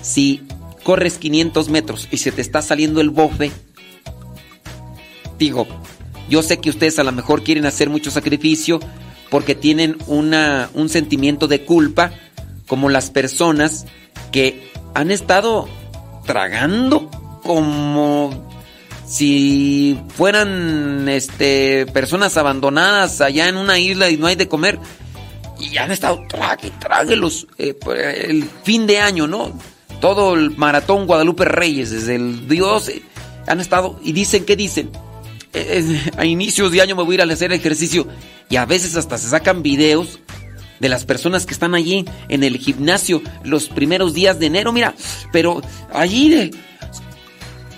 si 0.01 0.41
corres 0.83 1.17
500 1.17 1.69
metros 1.69 2.07
y 2.11 2.17
se 2.17 2.31
te 2.31 2.41
está 2.41 2.61
saliendo 2.61 3.01
el 3.01 3.09
bofe? 3.09 3.51
Digo, 5.37 5.67
yo 6.29 6.41
sé 6.41 6.59
que 6.59 6.69
ustedes 6.69 6.97
a 6.97 7.03
lo 7.03 7.11
mejor 7.11 7.43
quieren 7.43 7.65
hacer 7.65 7.89
mucho 7.89 8.09
sacrificio 8.09 8.79
porque 9.29 9.53
tienen 9.53 9.97
una, 10.07 10.69
un 10.73 10.87
sentimiento 10.87 11.47
de 11.47 11.65
culpa, 11.65 12.13
como 12.67 12.89
las 12.89 13.09
personas 13.09 13.85
que 14.31 14.71
han 14.93 15.11
estado 15.11 15.67
tragando 16.25 17.09
como 17.43 18.31
si 19.05 19.99
fueran 20.15 21.07
este 21.09 21.85
personas 21.87 22.37
abandonadas 22.37 23.21
allá 23.21 23.49
en 23.49 23.57
una 23.57 23.77
isla 23.77 24.09
y 24.09 24.17
no 24.17 24.27
hay 24.27 24.35
de 24.35 24.47
comer. 24.47 24.79
Y 25.59 25.77
han 25.77 25.91
estado 25.91 26.23
trague 26.27 26.71
trague 26.79 27.15
los 27.15 27.47
eh, 27.57 27.77
el 28.27 28.49
fin 28.63 28.87
de 28.87 28.99
año 28.99 29.27
no 29.27 29.53
todo 30.01 30.33
el 30.33 30.57
maratón 30.57 31.05
Guadalupe 31.05 31.45
Reyes 31.45 31.91
desde 31.91 32.15
el 32.15 32.47
Dios 32.49 32.89
eh, 32.89 33.01
han 33.47 33.61
estado 33.61 33.99
y 34.03 34.11
dicen 34.11 34.45
que 34.45 34.55
dicen 34.55 34.89
eh, 35.53 36.11
a 36.17 36.25
inicios 36.25 36.71
de 36.71 36.81
año 36.81 36.95
me 36.95 37.03
voy 37.03 37.13
a 37.13 37.23
ir 37.23 37.29
a 37.29 37.33
hacer 37.33 37.53
ejercicio 37.53 38.07
y 38.49 38.57
a 38.57 38.65
veces 38.65 38.97
hasta 38.97 39.17
se 39.17 39.29
sacan 39.29 39.63
videos 39.63 40.19
de 40.79 40.89
las 40.89 41.05
personas 41.05 41.45
que 41.45 41.53
están 41.53 41.75
allí 41.75 42.05
en 42.29 42.43
el 42.43 42.57
gimnasio 42.57 43.21
los 43.43 43.69
primeros 43.69 44.13
días 44.13 44.39
de 44.39 44.47
enero 44.47 44.71
mira 44.71 44.95
pero 45.31 45.61
allí 45.91 46.29
de 46.29 46.51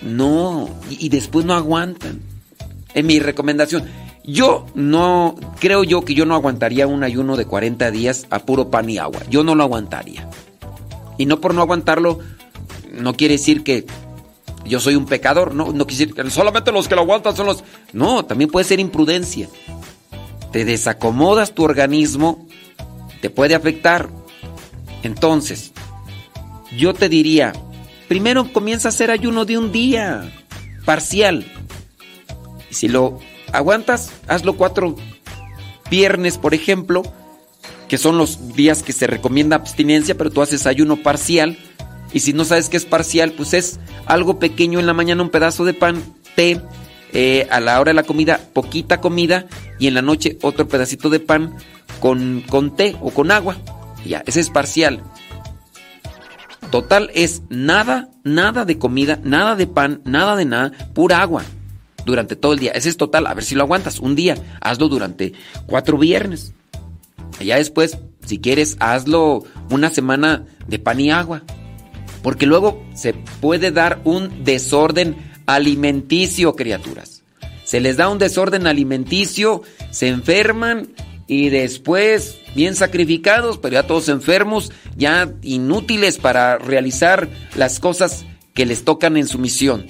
no, 0.06 0.69
y, 0.90 1.09
después 1.09 1.45
no 1.45 1.56
aguantan. 1.56 2.22
En 2.93 3.07
mi 3.07 3.19
recomendación, 3.19 3.85
yo 4.24 4.67
no, 4.75 5.35
creo 5.59 5.83
yo 5.83 6.06
que 6.06 6.14
yo 6.14 6.25
no 6.25 6.35
aguantaría 6.35 6.88
un 6.88 7.03
ayuno 7.03 7.35
de 7.35 7.45
40 7.45 7.91
días 7.91 8.27
a 8.30 8.40
puro 8.40 8.69
pan 8.69 8.90
y 8.90 8.99
agua. 8.99 9.22
Yo 9.30 9.43
no 9.43 9.56
lo 9.56 9.64
aguantaría. 9.64 10.30
Y 11.17 11.25
no 11.25 11.41
por 11.41 11.53
no 11.53 11.61
aguantarlo, 11.61 12.19
no 12.91 13.15
quiere 13.15 13.33
decir 13.33 13.64
que 13.64 13.85
yo 14.64 14.80
soy 14.80 14.95
un 14.95 15.07
pecador, 15.07 15.56
no, 15.56 15.74
no 15.74 15.88
quiere 15.88 16.06
decir 16.06 16.14
que 16.14 16.30
solamente 16.30 16.72
los 16.72 16.88
que 16.88 16.95
lo 16.95 17.01
aguantan 17.01 17.35
son 17.35 17.48
los... 17.48 17.64
No, 17.91 18.25
también 18.25 18.49
puede 18.49 18.65
ser 18.65 18.80
imprudencia. 18.80 19.49
Te 20.51 20.65
desacomodas 20.65 21.53
tu 21.53 21.64
organismo, 21.64 22.44
te 23.25 23.31
puede 23.31 23.55
afectar. 23.55 24.07
Entonces, 25.01 25.71
yo 26.77 26.93
te 26.93 27.09
diría, 27.09 27.53
Primero 28.07 28.53
comienza 28.53 28.87
a 28.87 28.89
hacer 28.89 29.09
ayuno 29.09 29.45
de 29.45 29.57
un 29.57 29.71
día, 29.71 30.31
parcial. 30.85 31.43
Y 32.69 32.75
si 32.75 32.87
lo 32.87 33.19
aguantas, 33.51 34.11
hazlo 34.27 34.57
cuatro 34.57 34.95
viernes, 35.89 36.37
por 36.37 36.53
ejemplo, 36.53 37.01
que 37.87 37.97
son 37.97 38.19
los 38.19 38.53
días 38.55 38.83
que 38.83 38.93
se 38.93 39.07
recomienda 39.07 39.55
abstinencia, 39.55 40.15
pero 40.15 40.29
tú 40.29 40.43
haces 40.43 40.67
ayuno 40.67 40.97
parcial. 40.97 41.57
Y 42.13 42.19
si 42.19 42.33
no 42.33 42.45
sabes 42.45 42.69
qué 42.69 42.77
es 42.77 42.85
parcial, 42.85 43.31
pues 43.31 43.55
es 43.55 43.79
algo 44.05 44.37
pequeño 44.37 44.79
en 44.79 44.85
la 44.85 44.93
mañana, 44.93 45.23
un 45.23 45.31
pedazo 45.31 45.65
de 45.65 45.73
pan, 45.73 46.03
té, 46.35 46.61
eh, 47.11 47.47
a 47.49 47.59
la 47.59 47.79
hora 47.79 47.89
de 47.89 47.95
la 47.95 48.03
comida, 48.03 48.39
poquita 48.53 49.01
comida, 49.01 49.47
y 49.79 49.87
en 49.87 49.95
la 49.95 50.03
noche 50.03 50.37
otro 50.43 50.67
pedacito 50.67 51.09
de 51.09 51.19
pan 51.19 51.55
con, 51.99 52.43
con 52.49 52.75
té 52.75 52.95
o 53.01 53.11
con 53.11 53.32
agua. 53.32 53.57
Ya, 54.06 54.24
ese 54.25 54.40
es 54.40 54.49
parcial. 54.49 55.01
Total 56.72 57.09
es 57.14 57.43
nada, 57.49 58.09
nada 58.24 58.65
de 58.65 58.77
comida, 58.77 59.19
nada 59.24 59.56
de 59.56 59.67
pan, 59.67 60.01
nada 60.03 60.35
de 60.35 60.45
nada, 60.45 60.72
pura 60.93 61.22
agua 61.22 61.43
durante 62.06 62.35
todo 62.35 62.53
el 62.53 62.59
día. 62.59 62.72
Ese 62.72 62.90
es 62.90 62.98
total, 62.98 63.27
a 63.27 63.33
ver 63.33 63.43
si 63.43 63.56
lo 63.56 63.64
aguantas. 63.64 63.99
Un 63.99 64.15
día, 64.15 64.38
hazlo 64.61 64.88
durante 64.88 65.33
cuatro 65.65 65.98
viernes. 65.98 66.53
Ya 67.43 67.57
después, 67.57 67.98
si 68.25 68.40
quieres, 68.40 68.77
hazlo 68.80 69.43
una 69.69 69.90
semana 69.90 70.45
de 70.67 70.80
pan 70.80 70.99
y 70.99 71.11
agua. 71.11 71.43
Porque 72.22 72.45
luego 72.45 72.83
se 72.93 73.14
puede 73.14 73.72
dar 73.72 74.01
un 74.03 74.43
desorden 74.43 75.15
alimenticio, 75.45 76.56
criaturas. 76.56 77.24
Se 77.64 77.80
les 77.80 77.98
da 77.98 78.09
un 78.09 78.19
desorden 78.19 78.67
alimenticio, 78.67 79.64
se 79.91 80.07
enferman 80.07 80.90
y 81.27 81.49
después 81.49 82.37
bien 82.55 82.75
sacrificados, 82.75 83.57
pero 83.57 83.73
ya 83.73 83.87
todos 83.87 84.09
enfermos, 84.09 84.71
ya 84.95 85.31
inútiles 85.41 86.17
para 86.17 86.57
realizar 86.57 87.29
las 87.55 87.79
cosas 87.79 88.25
que 88.53 88.65
les 88.65 88.85
tocan 88.85 89.17
en 89.17 89.27
su 89.27 89.39
misión. 89.39 89.87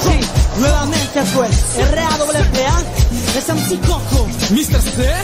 Sí, 0.00 0.20
nuevamente 0.58 1.22
fue 1.34 1.48
RAWPA, 1.92 2.84
es 3.36 3.48
MC 3.48 3.80
Coco, 3.86 4.28
Mr. 4.50 4.80
C 4.80 5.14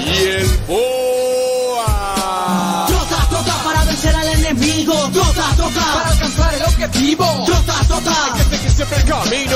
Y 0.00 0.28
el 0.28 0.46
Trota 5.74 5.92
para 5.94 6.10
alcanzar 6.10 6.54
el 6.54 6.62
objetivo. 6.62 7.44
Trota, 7.46 7.74
trota. 7.88 8.12
Gente 8.36 8.60
que 8.60 8.70
siempre 8.70 9.04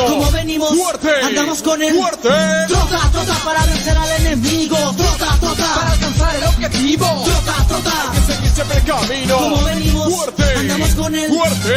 Como 0.07 0.31
venimos, 0.31 0.77
Fuerte. 0.77 1.11
andamos 1.25 1.63
con 1.63 1.83
él. 1.83 1.95
Fuerte. 1.97 2.29
Trota, 2.69 3.11
trota 3.13 3.35
para 3.45 3.65
vencer 3.67 3.97
al 3.97 4.11
enemigo. 4.21 4.77
Trota, 4.97 5.27
Para 5.27 5.37
trota. 5.39 5.91
alcanzar 5.93 6.37
el 6.37 6.45
objetivo. 6.45 7.07
Trota, 7.25 7.65
trota. 7.69 7.93
Gente 8.15 8.43
que 8.43 8.51
siempre 8.55 8.81
camino. 8.83 9.37
Como 9.39 9.63
venimos, 9.65 10.15
Fuerte. 10.15 10.45
andamos 10.57 10.91
con 10.95 11.15
él. 11.15 11.29
Fuerte. 11.33 11.75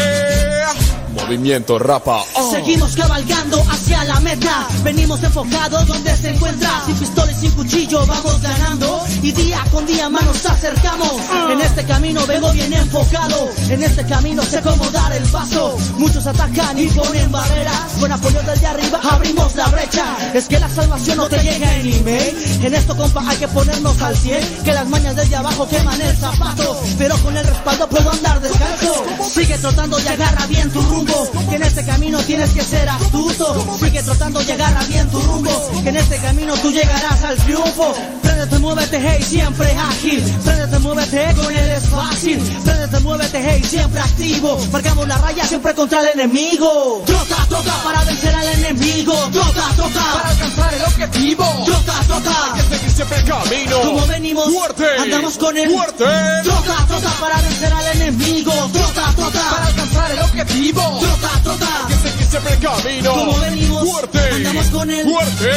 Movimiento 1.13 1.77
rapa. 1.77 2.23
Oh. 2.35 2.51
Seguimos 2.51 2.95
cabalgando 2.95 3.61
hacia 3.69 4.03
la 4.05 4.19
meta. 4.21 4.65
Venimos 4.83 5.21
enfocados 5.23 5.85
donde 5.87 6.15
se 6.15 6.29
encuentra. 6.29 6.83
Sin 6.85 6.95
pistola 6.95 7.31
y 7.31 7.35
sin 7.35 7.51
cuchillo 7.51 8.05
vamos 8.05 8.41
ganando. 8.41 9.03
Y 9.21 9.31
día 9.33 9.63
con 9.71 9.85
día 9.85 10.09
más 10.09 10.23
nos 10.23 10.45
acercamos. 10.45 11.11
En 11.51 11.61
este 11.61 11.83
camino 11.85 12.25
vengo 12.27 12.51
bien 12.53 12.71
enfocado. 12.73 13.49
En 13.69 13.83
este 13.83 14.05
camino 14.05 14.41
sé 14.43 14.61
cómo 14.61 14.89
dar 14.91 15.11
el 15.13 15.23
paso. 15.23 15.77
Muchos 15.97 16.25
atacan 16.27 16.79
y 16.79 16.87
ponen 16.87 17.29
barreras. 17.31 17.91
Apoyo 18.11 18.41
del 18.41 18.59
de 18.59 18.67
arriba 18.67 18.99
abrimos 19.09 19.55
la 19.55 19.67
brecha. 19.67 20.03
Es 20.33 20.47
que 20.47 20.59
la 20.59 20.67
salvación 20.69 21.17
no 21.17 21.29
te 21.29 21.37
llega 21.37 21.75
en 21.77 21.93
email. 21.93 22.61
En 22.61 22.73
esto, 22.73 22.95
compa, 22.95 23.23
hay 23.25 23.37
que 23.37 23.47
ponernos 23.47 24.01
al 24.01 24.15
100. 24.17 24.63
Que 24.65 24.73
las 24.73 24.87
mañas 24.89 25.15
desde 25.15 25.35
abajo 25.35 25.67
queman 25.69 25.99
el 26.01 26.15
zapato. 26.17 26.81
Pero 26.97 27.17
con 27.19 27.37
el 27.37 27.45
respaldo 27.45 27.87
puedo 27.87 28.11
andar 28.11 28.41
descalzo. 28.41 29.05
Sigue 29.33 29.57
trotando 29.57 29.97
y 29.99 30.07
agarra 30.07 30.45
bien 30.47 30.69
tu 30.71 30.81
rumbo. 30.81 31.31
Que 31.49 31.55
en 31.55 31.63
este 31.63 31.85
camino 31.85 32.19
tienes 32.19 32.49
que 32.51 32.61
ser 32.61 32.89
astuto. 32.89 33.77
Sigue 33.79 34.03
trotando 34.03 34.41
y 34.41 34.51
agarra 34.51 34.83
bien 34.83 35.07
tu 35.09 35.21
rumbo. 35.21 35.71
Que 35.81 35.89
en 35.89 35.95
este 35.95 36.17
camino 36.17 36.53
tú 36.57 36.71
llegarás 36.71 37.23
al 37.23 37.37
triunfo. 37.37 37.95
Prende 38.21 38.45
tu 38.47 38.59
muévete, 38.59 38.99
hey, 39.01 39.23
siempre 39.23 39.71
ágil. 39.71 40.21
Préndete, 40.43 40.79
muévete, 40.79 41.33
con 41.35 41.55
él 41.55 41.71
es 41.71 41.87
fácil. 41.87 42.39
Préndete, 42.63 42.99
muévete, 42.99 43.41
hey, 43.41 43.63
siempre 43.63 43.99
activo. 44.01 44.59
Marcamos 44.71 45.07
la 45.07 45.17
raya 45.17 45.45
siempre 45.45 45.73
contra 45.73 46.01
el 46.01 46.19
enemigo. 46.19 47.03
Trota, 47.05 47.45
trota 47.47 47.73
para 47.83 48.00
vencer 48.05 48.35
al 48.35 48.47
enemigo. 48.47 49.13
Trota, 49.31 49.69
trota 49.75 50.13
Para 50.13 50.29
alcanzar 50.29 50.73
el 50.73 50.81
objetivo. 50.83 51.63
Trota, 51.65 51.93
trota. 52.07 52.53
Hay 52.53 52.61
que 52.61 52.75
seguir 52.77 52.91
siempre 52.91 53.17
el 53.19 53.25
camino. 53.25 53.81
Como 53.81 54.07
venimos, 54.07 54.49
Fuerte. 54.53 54.85
andamos 54.99 55.37
con 55.37 55.57
él. 55.57 55.69
Fuerte. 55.71 56.05
Trota, 56.43 56.85
trota 56.87 57.09
para 57.19 57.41
vencer 57.41 57.73
al 57.73 57.87
enemigo. 57.97 58.51
Trota, 58.73 59.01
Para 59.01 59.13
trota. 59.15 59.65
alcanzar 59.67 60.11
el 60.11 60.19
objetivo. 60.19 60.99
Trota, 60.99 61.29
trota. 61.43 61.67
Hay 61.87 61.93
que 61.95 62.09
seguir 62.09 62.27
siempre 62.27 62.53
el 62.53 62.59
camino. 62.59 63.11
Como 63.13 63.37
venimos, 63.39 63.89
Fuerte. 63.89 64.19
andamos 64.35 64.67
con 64.67 64.89
él. 64.89 65.03
Fuerte. 65.03 65.51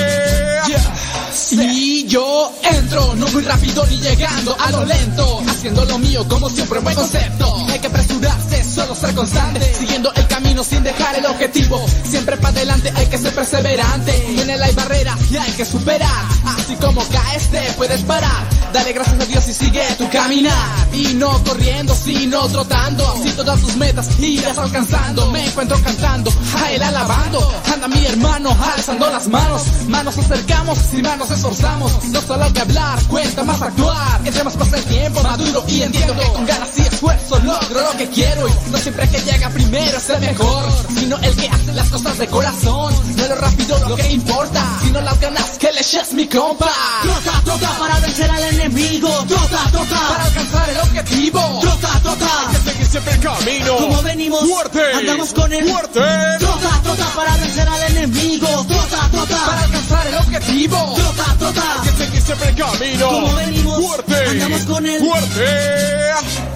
Si 1.34 2.06
yo 2.06 2.52
entro, 2.62 3.14
no 3.16 3.26
muy 3.28 3.42
rápido 3.42 3.84
ni 3.90 3.98
llegando 3.98 4.56
a 4.56 4.70
lo 4.70 4.84
lento, 4.84 5.42
haciendo 5.48 5.84
lo 5.84 5.98
mío 5.98 6.24
como 6.28 6.48
siempre, 6.48 6.78
buen 6.78 6.94
concepto. 6.94 7.56
Hay 7.70 7.80
que 7.80 7.88
apresurarse, 7.88 8.62
solo 8.62 8.94
ser 8.94 9.14
constante, 9.14 9.74
siguiendo 9.74 10.12
el 10.14 10.26
camino 10.28 10.62
sin 10.62 10.84
dejar 10.84 11.16
el 11.16 11.26
objetivo. 11.26 11.84
Siempre 12.04 12.36
para 12.36 12.50
adelante 12.50 12.92
hay 12.94 13.06
que 13.06 13.18
ser 13.18 13.34
perseverante. 13.34 14.40
En 14.40 14.48
él 14.48 14.62
hay 14.62 14.72
barreras 14.74 15.18
y 15.28 15.36
hay 15.36 15.50
que 15.52 15.64
superar. 15.64 16.24
Así 16.56 16.76
como 16.76 17.02
caes, 17.08 17.50
te 17.50 17.60
puedes 17.72 18.02
parar. 18.04 18.48
Dale 18.72 18.92
gracias 18.92 19.20
a 19.20 19.24
Dios 19.24 19.48
y 19.48 19.54
sigue 19.54 19.82
tu 19.98 20.08
caminar. 20.10 20.54
Y 20.92 21.14
no 21.14 21.42
corriendo, 21.42 21.94
sino 21.96 22.46
trotando. 22.48 23.08
Así 23.08 23.30
todas 23.30 23.60
tus 23.60 23.76
metas 23.76 24.08
irás 24.20 24.56
alcanzando. 24.56 25.30
Me 25.32 25.44
encuentro 25.44 25.80
cantando, 25.82 26.32
a 26.62 26.70
él 26.70 26.82
alabando. 26.82 27.52
Anda 27.72 27.88
mi 27.88 28.06
hermano, 28.06 28.56
alzando 28.76 29.10
las 29.10 29.26
manos. 29.26 29.62
Manos 29.88 30.16
acercamos, 30.16 30.78
sin 30.78 31.02
manos 31.02 31.23
esforzamos. 31.30 32.04
No 32.04 32.20
solo 32.22 32.44
hay 32.44 32.52
que 32.52 32.60
hablar, 32.60 33.02
cuenta 33.04 33.42
más 33.44 33.60
actuar. 33.62 34.20
Entre 34.24 34.44
más 34.44 34.54
pasa 34.56 34.76
el 34.76 34.84
tiempo, 34.84 35.22
maduro 35.22 35.64
y 35.68 35.82
entiendo 35.82 36.14
que 36.16 36.26
con 36.28 36.46
ganas 36.46 36.68
y 36.76 36.82
esfuerzo 36.82 37.38
logro 37.40 37.80
lo 37.80 37.96
que 37.98 38.08
quiero. 38.08 38.48
Y 38.48 38.70
no 38.70 38.78
siempre 38.78 39.04
el 39.04 39.10
que 39.10 39.20
llega 39.20 39.48
primero 39.50 39.96
es 39.98 40.10
el 40.10 40.20
mejor, 40.20 40.64
sino 40.98 41.16
el 41.18 41.36
que 41.36 41.48
hace 41.48 41.72
las 41.72 41.88
cosas 41.90 42.18
de 42.18 42.26
corazón. 42.28 42.94
No 43.16 43.26
lo 43.28 43.34
rápido 43.36 43.88
lo 43.88 43.96
que 43.96 44.10
importa, 44.12 44.64
sino 44.82 45.00
las 45.00 45.18
ganas 45.20 45.44
que 45.58 45.72
le 45.72 45.80
eches 45.80 46.12
mi 46.12 46.26
compa. 46.26 46.70
Trota, 47.02 47.40
trota 47.44 47.78
para 47.78 47.98
vencer 48.00 48.30
al 48.30 48.42
enemigo. 48.44 49.08
Trota, 49.28 49.48
Para 49.56 49.70
trota. 49.70 50.24
alcanzar 50.24 50.70
el 50.70 50.76
objetivo. 50.78 51.40
Trota, 51.60 51.88
Hay 51.94 52.00
trota. 52.00 52.26
que 52.52 52.70
seguir 52.70 52.86
siempre 52.86 53.12
el 53.14 53.20
camino. 53.20 53.76
Como 53.76 54.02
venimos, 54.02 54.40
Fuerte. 54.48 54.80
andamos 54.94 55.32
con 55.32 55.52
él. 55.52 55.68
Fuerte. 55.70 56.00
Trota, 56.38 56.80
trota 56.82 57.06
para 57.16 57.36
vencer 57.36 57.68
al 57.68 57.82
enemigo. 57.96 58.46
Trota, 58.68 58.96
Para 58.96 59.08
trota. 59.10 59.62
alcanzar 59.64 60.06
el 60.06 60.14
objetivo. 60.16 60.94
Trota, 60.94 61.13
Hay 61.18 61.36
trota. 61.38 61.80
que 61.84 62.04
seguir 62.04 62.22
siempre 62.22 62.48
el 62.50 62.56
camino. 62.56 63.08
Como 63.08 63.34
venimos, 63.34 63.86
Fuerte. 63.86 64.14
andamos 64.30 64.62
con 64.62 64.86
él. 64.86 65.00
Fuerte. 65.00 65.44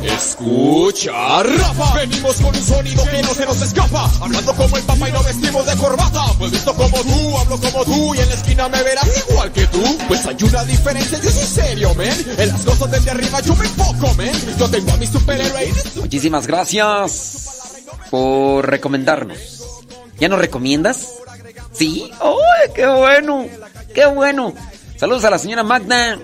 Escucha, 0.03 1.43
Rafa. 1.43 1.95
Venimos 1.95 2.37
con 2.37 2.47
un 2.57 2.63
sonido 2.65 3.05
que 3.05 3.23
no 3.23 3.35
se 3.35 3.45
nos 3.47 3.63
escapa. 3.63 4.11
Hablando 4.21 4.55
como 4.55 4.77
el 4.77 4.83
papá 4.85 5.09
y 5.09 5.13
no 5.13 5.23
vestimos 5.23 5.67
de 5.67 5.77
corbata. 5.77 6.25
Pues 6.39 6.51
visto 6.53 6.75
como 6.75 7.03
tú, 7.03 7.39
hablo 7.39 7.59
como 7.61 7.85
tú 7.85 8.15
y 8.15 8.19
en 8.19 8.29
la 8.29 8.35
esquina 8.35 8.69
me 8.69 8.83
verás 8.83 9.09
igual 9.29 9.53
que 9.53 9.67
tú. 9.67 9.83
Pues 10.09 10.27
hay 10.27 10.37
una 10.43 10.65
diferencia, 10.65 11.19
yo 11.21 11.31
soy 11.31 11.45
serio, 11.47 11.95
men. 11.95 12.35
En 12.39 12.49
las 12.49 12.63
cosas 12.63 12.91
desde 12.91 13.11
arriba 13.11 13.41
yo 13.41 13.55
me 13.57 13.65
enfoco, 13.65 14.15
men. 14.15 14.33
Yo 14.59 14.69
tengo 14.69 14.93
a 14.93 14.97
mi 14.97 15.07
superhéroe 15.07 15.73
Muchísimas 15.97 16.47
gracias 16.47 17.39
por 18.11 18.69
recomendarnos. 18.69 19.39
¿Ya 20.19 20.29
nos 20.29 20.39
recomiendas? 20.41 21.09
Sí. 21.73 22.11
¡Ay, 22.21 22.71
qué 22.75 22.87
bueno! 22.87 23.47
¡Qué 23.95 24.07
bueno! 24.07 24.55
Saludos 24.97 25.25
a 25.25 25.31
la 25.31 25.39
señora 25.39 25.63
Magda. 25.63 26.19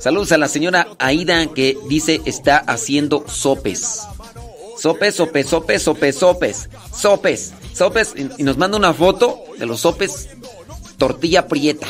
Saludos 0.00 0.32
a 0.32 0.38
la 0.38 0.48
señora 0.48 0.88
Aida 0.98 1.46
que 1.48 1.76
dice 1.88 2.20
está 2.24 2.58
haciendo 2.58 3.24
sopes. 3.28 4.00
Sopes, 4.78 5.14
sopes, 5.14 5.46
sopes, 5.46 5.82
sopes, 5.82 6.16
sopes. 6.16 6.68
Sopes, 6.96 7.52
sopes. 7.74 8.14
Y 8.38 8.42
nos 8.42 8.56
manda 8.56 8.76
una 8.78 8.94
foto 8.94 9.42
de 9.58 9.66
los 9.66 9.80
sopes. 9.80 10.28
Tortilla 10.96 11.46
prieta. 11.48 11.86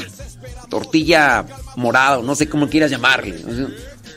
Tortilla 0.68 1.44
morada, 1.76 2.18
o 2.18 2.22
no 2.22 2.34
sé 2.34 2.48
cómo 2.48 2.68
quieras 2.68 2.90
llamarle. 2.90 3.42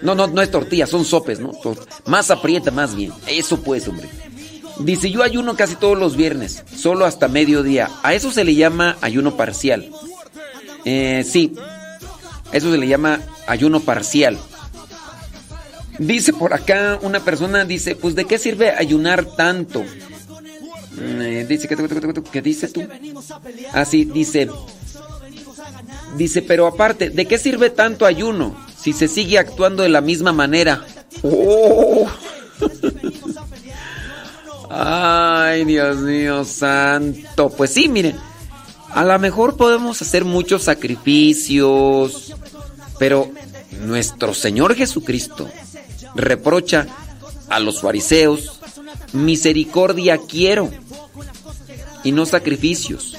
No, 0.02 0.16
no, 0.16 0.28
no 0.28 0.42
es 0.42 0.52
tortilla, 0.52 0.86
son 0.86 1.06
sopes, 1.06 1.40
¿no? 1.40 1.52
Tor- 1.54 1.84
Masa 2.06 2.42
prieta 2.42 2.72
más 2.72 2.96
bien. 2.96 3.12
Eso 3.28 3.62
pues, 3.62 3.88
hombre. 3.88 4.10
Dice, 4.80 5.10
yo 5.12 5.24
ayuno 5.24 5.56
casi 5.56 5.76
todos 5.76 5.98
los 5.98 6.16
viernes, 6.16 6.64
solo 6.76 7.06
hasta 7.06 7.28
mediodía. 7.28 7.90
A 8.04 8.14
eso 8.14 8.32
se 8.32 8.44
le 8.44 8.56
llama 8.56 8.98
ayuno 9.02 9.38
parcial. 9.38 9.90
Eh, 10.86 11.24
sí, 11.30 11.54
eso 12.52 12.72
se 12.72 12.78
le 12.78 12.88
llama 12.88 13.20
ayuno 13.48 13.80
parcial. 13.80 14.38
Dice 16.00 16.34
por 16.34 16.54
acá 16.54 16.98
una 17.02 17.20
persona, 17.20 17.66
dice, 17.66 17.96
pues 17.96 18.16
¿de 18.16 18.26
qué 18.26 18.38
sirve 18.40 18.72
ayunar 18.72 19.26
tanto? 19.26 19.82
Mm, 19.82 21.22
eh, 21.22 21.46
dice, 21.48 21.68
¿qué, 21.68 21.78
qué- 22.32 22.42
dices 22.42 22.74
tú? 22.74 22.84
Así, 23.74 24.06
dice, 24.06 24.50
dice, 26.18 26.42
pero 26.42 26.66
aparte, 26.68 27.10
¿de 27.12 27.26
qué 27.28 27.38
sirve 27.38 27.70
tanto 27.70 28.06
ayuno 28.06 28.56
si 28.78 28.92
se 28.94 29.08
sigue 29.08 29.38
actuando 29.38 29.84
de 29.84 29.90
la 29.90 30.02
misma 30.02 30.34
manera? 30.34 30.84
¡Oh! 31.22 32.08
Ay, 34.70 35.66
Dios 35.66 35.98
mío 35.98 36.44
santo. 36.46 37.50
Pues 37.50 37.72
sí, 37.72 37.88
miren, 37.90 38.16
a 38.94 39.04
lo 39.04 39.20
mejor 39.20 39.58
podemos 39.58 40.02
hacer 40.02 40.26
muchos 40.26 40.64
sacrificios, 40.64 42.34
pero 43.00 43.32
nuestro 43.82 44.34
Señor 44.34 44.76
Jesucristo 44.76 45.50
reprocha 46.16 46.88
a 47.50 47.60
los 47.60 47.82
fariseos, 47.82 48.60
misericordia 49.14 50.18
quiero 50.18 50.70
y 52.04 52.12
no 52.12 52.26
sacrificios, 52.26 53.18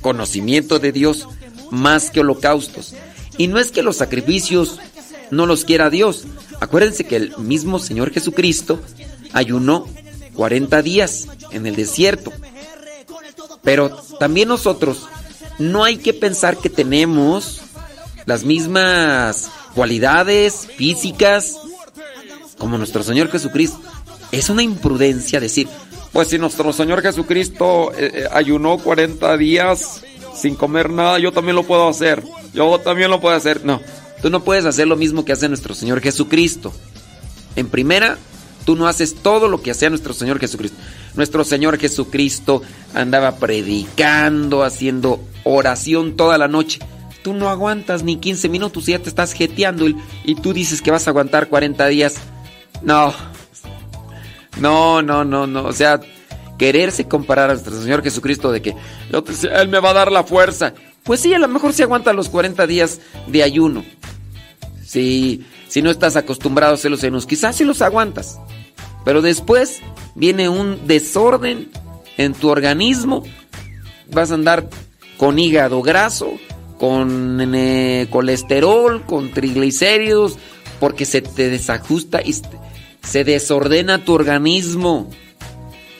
conocimiento 0.00 0.78
de 0.78 0.92
Dios 0.92 1.26
más 1.70 2.10
que 2.10 2.20
holocaustos. 2.20 2.94
Y 3.38 3.48
no 3.48 3.58
es 3.58 3.70
que 3.70 3.82
los 3.82 3.96
sacrificios 3.96 4.78
no 5.30 5.46
los 5.46 5.64
quiera 5.64 5.90
Dios. 5.90 6.24
Acuérdense 6.60 7.04
que 7.04 7.16
el 7.16 7.36
mismo 7.38 7.78
Señor 7.78 8.12
Jesucristo 8.12 8.80
ayunó 9.32 9.86
40 10.34 10.82
días 10.82 11.28
en 11.50 11.66
el 11.66 11.76
desierto. 11.76 12.32
Pero 13.66 13.90
también 14.20 14.46
nosotros 14.46 15.08
no 15.58 15.82
hay 15.82 15.96
que 15.96 16.14
pensar 16.14 16.56
que 16.56 16.70
tenemos 16.70 17.62
las 18.24 18.44
mismas 18.44 19.50
cualidades 19.74 20.68
físicas 20.76 21.56
como 22.58 22.78
nuestro 22.78 23.02
Señor 23.02 23.28
Jesucristo. 23.28 23.80
Es 24.30 24.50
una 24.50 24.62
imprudencia 24.62 25.40
decir, 25.40 25.66
pues 26.12 26.28
si 26.28 26.38
nuestro 26.38 26.72
Señor 26.72 27.02
Jesucristo 27.02 27.92
eh, 27.96 28.12
eh, 28.14 28.28
ayunó 28.32 28.78
40 28.78 29.36
días 29.36 30.02
sin 30.32 30.54
comer 30.54 30.88
nada, 30.88 31.18
yo 31.18 31.32
también 31.32 31.56
lo 31.56 31.64
puedo 31.64 31.88
hacer. 31.88 32.22
Yo 32.54 32.78
también 32.78 33.10
lo 33.10 33.20
puedo 33.20 33.34
hacer. 33.34 33.64
No, 33.64 33.80
tú 34.22 34.30
no 34.30 34.44
puedes 34.44 34.64
hacer 34.64 34.86
lo 34.86 34.94
mismo 34.94 35.24
que 35.24 35.32
hace 35.32 35.48
nuestro 35.48 35.74
Señor 35.74 36.00
Jesucristo. 36.00 36.72
En 37.56 37.68
primera, 37.68 38.16
tú 38.66 38.76
no 38.76 38.88
haces 38.88 39.14
todo 39.14 39.48
lo 39.48 39.62
que 39.62 39.70
hacía 39.70 39.88
nuestro 39.88 40.12
Señor 40.12 40.38
Jesucristo. 40.40 40.76
Nuestro 41.14 41.44
Señor 41.44 41.78
Jesucristo 41.78 42.60
andaba 42.92 43.36
predicando, 43.36 44.64
haciendo 44.64 45.22
oración 45.44 46.16
toda 46.16 46.36
la 46.36 46.48
noche. 46.48 46.80
Tú 47.22 47.32
no 47.32 47.48
aguantas 47.48 48.02
ni 48.02 48.16
15 48.16 48.48
minutos 48.48 48.88
y 48.88 48.92
ya 48.92 48.98
te 48.98 49.08
estás 49.08 49.32
jeteando 49.32 49.88
y, 49.88 49.96
y 50.24 50.34
tú 50.34 50.52
dices 50.52 50.82
que 50.82 50.90
vas 50.90 51.06
a 51.06 51.10
aguantar 51.10 51.48
40 51.48 51.86
días. 51.86 52.16
No. 52.82 53.14
No, 54.58 55.00
no, 55.00 55.24
no, 55.24 55.46
no. 55.46 55.64
O 55.64 55.72
sea, 55.72 56.00
quererse 56.58 57.06
comparar 57.06 57.50
a 57.50 57.54
nuestro 57.54 57.80
Señor 57.80 58.02
Jesucristo 58.02 58.50
de 58.50 58.62
que 58.62 58.74
Él 59.52 59.68
me 59.68 59.78
va 59.78 59.90
a 59.90 59.94
dar 59.94 60.10
la 60.10 60.24
fuerza. 60.24 60.74
Pues 61.04 61.20
sí, 61.20 61.32
a 61.32 61.38
lo 61.38 61.46
mejor 61.46 61.72
se 61.72 61.84
aguanta 61.84 62.12
los 62.12 62.28
40 62.28 62.66
días 62.66 63.00
de 63.28 63.44
ayuno. 63.44 63.84
Si, 64.84 65.44
si 65.76 65.82
no 65.82 65.90
estás 65.90 66.16
acostumbrado 66.16 66.72
a 66.72 66.76
hacer 66.76 66.90
los 66.90 67.02
ayunos, 67.02 67.26
quizás 67.26 67.54
sí 67.54 67.62
los 67.62 67.82
aguantas. 67.82 68.38
Pero 69.04 69.20
después 69.20 69.82
viene 70.14 70.48
un 70.48 70.86
desorden 70.86 71.68
en 72.16 72.32
tu 72.32 72.48
organismo. 72.48 73.24
Vas 74.10 74.30
a 74.30 74.34
andar 74.36 74.70
con 75.18 75.38
hígado 75.38 75.82
graso, 75.82 76.32
con 76.78 77.52
colesterol, 78.08 79.04
con 79.04 79.32
triglicéridos, 79.32 80.38
porque 80.80 81.04
se 81.04 81.20
te 81.20 81.50
desajusta 81.50 82.22
y 82.24 82.32
se- 83.02 83.24
desordena 83.24 84.02
tu 84.02 84.14
organismo. 84.14 85.10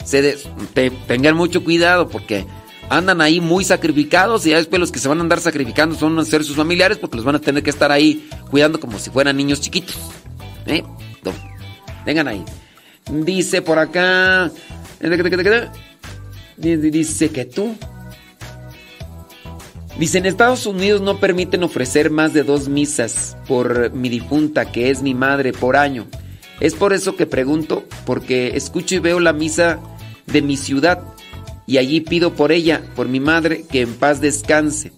Se 0.07 0.39
te- 0.73 0.91
tengan 0.91 1.37
mucho 1.37 1.63
cuidado 1.63 2.09
porque 2.09 2.47
andan 2.89 3.20
ahí 3.20 3.40
muy 3.40 3.65
sacrificados 3.65 4.47
y 4.47 4.50
ya 4.50 4.56
después 4.56 4.81
los 4.81 4.92
que 4.92 4.98
se 4.98 5.08
van 5.08 5.18
a 5.18 5.23
andar 5.23 5.40
sacrificando 5.40 5.97
son 5.97 6.24
ser 6.24 6.44
sus 6.44 6.56
familiares 6.56 6.98
porque 6.98 7.16
los 7.16 7.24
van 7.24 7.36
a 7.36 7.40
tener 7.40 7.62
que 7.62 7.70
estar 7.70 7.90
ahí 7.90 8.28
cuidando 8.50 8.81
como 8.81 8.98
si 8.98 9.10
fueran 9.10 9.36
niños 9.36 9.60
chiquitos. 9.60 9.97
¿Eh? 10.66 10.82
Vengan 12.05 12.28
ahí. 12.28 12.44
Dice 13.10 13.62
por 13.62 13.78
acá. 13.78 14.50
Dice 16.56 17.31
que 17.31 17.44
tú. 17.44 17.76
Dice, 19.98 20.18
en 20.18 20.26
Estados 20.26 20.66
Unidos 20.66 21.00
no 21.00 21.18
permiten 21.18 21.62
ofrecer 21.62 22.10
más 22.10 22.34
de 22.34 22.42
dos 22.42 22.68
misas 22.68 23.36
por 23.48 23.92
mi 23.92 24.10
difunta, 24.10 24.70
que 24.70 24.90
es 24.90 25.02
mi 25.02 25.15
madre, 25.15 25.52
por 25.55 25.74
año. 25.74 26.06
Es 26.60 26.74
por 26.74 26.92
eso 26.92 27.16
que 27.16 27.26
pregunto, 27.26 27.84
porque 28.05 28.56
escucho 28.56 28.94
y 28.94 28.98
veo 28.98 29.20
la 29.20 29.32
misa 29.32 29.81
de 30.26 30.42
mi 30.42 30.58
ciudad 30.58 31.02
y 31.67 31.78
allí 31.78 32.01
pido 32.01 32.35
por 32.35 32.53
ella, 32.53 32.83
por 32.95 33.09
mi 33.09 33.20
madre, 33.20 33.65
que 33.70 33.81
en 33.81 33.95
paz 33.95 34.20
descanse. 34.20 34.93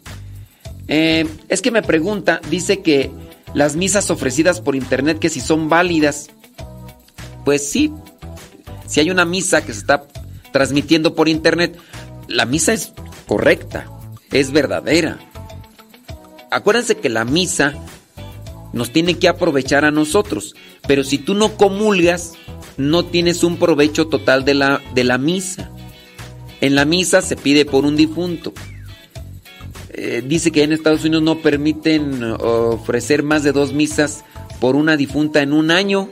Eh, 0.86 1.26
es 1.48 1.62
que 1.62 1.70
me 1.70 1.82
pregunta, 1.82 2.40
dice 2.50 2.80
que 2.80 3.10
las 3.54 3.76
misas 3.76 4.10
ofrecidas 4.10 4.60
por 4.60 4.76
internet, 4.76 5.18
que 5.18 5.30
si 5.30 5.40
son 5.40 5.68
válidas. 5.68 6.28
Pues 7.44 7.68
sí, 7.68 7.92
si 8.86 9.00
hay 9.00 9.10
una 9.10 9.24
misa 9.24 9.64
que 9.64 9.72
se 9.72 9.80
está 9.80 10.04
transmitiendo 10.52 11.14
por 11.14 11.28
internet, 11.28 11.78
la 12.26 12.44
misa 12.44 12.72
es 12.72 12.92
correcta, 13.26 13.86
es 14.30 14.52
verdadera. 14.52 15.18
Acuérdense 16.50 16.96
que 16.96 17.08
la 17.08 17.24
misa 17.24 17.74
nos 18.72 18.92
tiene 18.92 19.18
que 19.18 19.28
aprovechar 19.28 19.84
a 19.84 19.90
nosotros, 19.90 20.54
pero 20.86 21.04
si 21.04 21.18
tú 21.18 21.34
no 21.34 21.56
comulgas, 21.56 22.34
no 22.76 23.04
tienes 23.04 23.44
un 23.44 23.56
provecho 23.56 24.08
total 24.08 24.44
de 24.44 24.54
la, 24.54 24.80
de 24.94 25.04
la 25.04 25.18
misa. 25.18 25.70
En 26.60 26.74
la 26.74 26.84
misa 26.84 27.22
se 27.22 27.36
pide 27.36 27.64
por 27.64 27.84
un 27.84 27.96
difunto. 27.96 28.52
Eh, 29.90 30.22
dice 30.24 30.50
que 30.50 30.62
en 30.62 30.72
Estados 30.72 31.02
Unidos 31.04 31.22
no 31.22 31.38
permiten 31.38 32.22
ofrecer 32.22 33.22
más 33.22 33.42
de 33.42 33.52
dos 33.52 33.72
misas 33.72 34.24
por 34.60 34.76
una 34.76 34.96
difunta 34.96 35.40
en 35.42 35.52
un 35.52 35.70
año. 35.70 36.08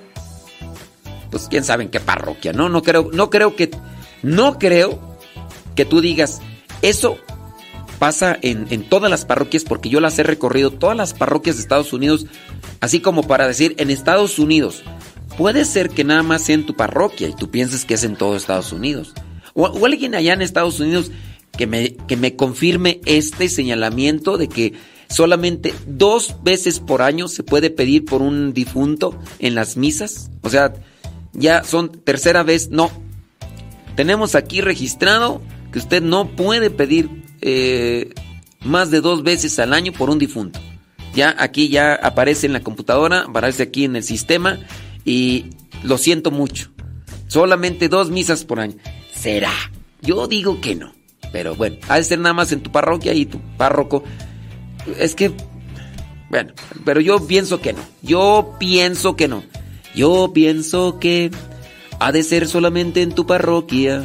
Pues 1.30 1.48
quién 1.48 1.64
sabe 1.64 1.84
en 1.84 1.90
qué 1.90 2.00
parroquia, 2.00 2.52
¿no? 2.52 2.68
No 2.68 2.82
creo, 2.82 3.10
no 3.12 3.30
creo 3.30 3.56
que, 3.56 3.70
no 4.22 4.58
creo 4.58 5.18
que 5.74 5.84
tú 5.84 6.00
digas, 6.00 6.40
eso 6.82 7.18
pasa 7.98 8.38
en, 8.42 8.66
en 8.70 8.88
todas 8.88 9.10
las 9.10 9.24
parroquias, 9.24 9.64
porque 9.64 9.88
yo 9.88 10.00
las 10.00 10.18
he 10.18 10.22
recorrido, 10.22 10.70
todas 10.70 10.96
las 10.96 11.14
parroquias 11.14 11.56
de 11.56 11.62
Estados 11.62 11.92
Unidos, 11.92 12.26
así 12.80 13.00
como 13.00 13.26
para 13.26 13.46
decir, 13.46 13.74
en 13.78 13.90
Estados 13.90 14.38
Unidos, 14.38 14.82
puede 15.36 15.64
ser 15.64 15.90
que 15.90 16.04
nada 16.04 16.22
más 16.22 16.42
sea 16.42 16.54
en 16.54 16.66
tu 16.66 16.74
parroquia 16.74 17.28
y 17.28 17.34
tú 17.34 17.50
pienses 17.50 17.84
que 17.84 17.94
es 17.94 18.04
en 18.04 18.16
todo 18.16 18.36
Estados 18.36 18.72
Unidos. 18.72 19.12
O, 19.56 19.86
alguien 19.86 20.14
allá 20.14 20.34
en 20.34 20.42
Estados 20.42 20.78
Unidos 20.78 21.10
que 21.56 21.66
me, 21.66 21.96
que 21.96 22.16
me 22.16 22.36
confirme 22.36 23.00
este 23.06 23.48
señalamiento 23.48 24.36
de 24.36 24.48
que 24.48 24.74
solamente 25.08 25.74
dos 25.86 26.36
veces 26.44 26.78
por 26.78 27.00
año 27.02 27.26
se 27.26 27.42
puede 27.42 27.70
pedir 27.70 28.04
por 28.04 28.22
un 28.22 28.52
difunto 28.52 29.18
en 29.38 29.54
las 29.54 29.76
misas. 29.76 30.30
O 30.42 30.50
sea, 30.50 30.74
ya 31.32 31.64
son 31.64 31.90
tercera 31.90 32.42
vez, 32.42 32.68
no. 32.68 32.90
Tenemos 33.96 34.34
aquí 34.34 34.60
registrado 34.60 35.40
que 35.72 35.78
usted 35.78 36.02
no 36.02 36.28
puede 36.36 36.70
pedir 36.70 37.08
eh, 37.40 38.12
más 38.62 38.90
de 38.90 39.00
dos 39.00 39.22
veces 39.22 39.58
al 39.58 39.72
año 39.72 39.92
por 39.92 40.10
un 40.10 40.18
difunto. 40.18 40.60
Ya 41.14 41.34
aquí 41.38 41.70
ya 41.70 41.94
aparece 41.94 42.46
en 42.46 42.52
la 42.52 42.60
computadora, 42.60 43.22
aparece 43.22 43.62
aquí 43.62 43.84
en 43.84 43.96
el 43.96 44.02
sistema 44.02 44.58
y 45.06 45.46
lo 45.82 45.96
siento 45.96 46.30
mucho. 46.30 46.70
Solamente 47.28 47.88
dos 47.88 48.10
misas 48.10 48.44
por 48.44 48.60
año. 48.60 48.76
¿Será? 49.26 49.50
Yo 50.02 50.28
digo 50.28 50.60
que 50.60 50.76
no. 50.76 50.92
Pero 51.32 51.56
bueno, 51.56 51.78
ha 51.88 51.96
de 51.96 52.04
ser 52.04 52.20
nada 52.20 52.32
más 52.32 52.52
en 52.52 52.60
tu 52.60 52.70
parroquia 52.70 53.12
y 53.12 53.26
tu 53.26 53.40
párroco. 53.56 54.04
Es 55.00 55.16
que, 55.16 55.32
bueno, 56.30 56.52
pero 56.84 57.00
yo 57.00 57.26
pienso 57.26 57.60
que 57.60 57.72
no. 57.72 57.80
Yo 58.02 58.54
pienso 58.60 59.16
que 59.16 59.26
no. 59.26 59.42
Yo 59.96 60.30
pienso 60.32 61.00
que 61.00 61.32
ha 61.98 62.12
de 62.12 62.22
ser 62.22 62.46
solamente 62.46 63.02
en 63.02 63.10
tu 63.10 63.26
parroquia, 63.26 64.04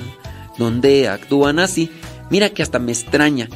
donde 0.58 1.08
actúan 1.08 1.59
así. 1.59 1.91
Mira 2.32 2.50
que 2.50 2.64
hasta 2.64 2.80
me 2.80 2.91
extraña. 2.91 3.48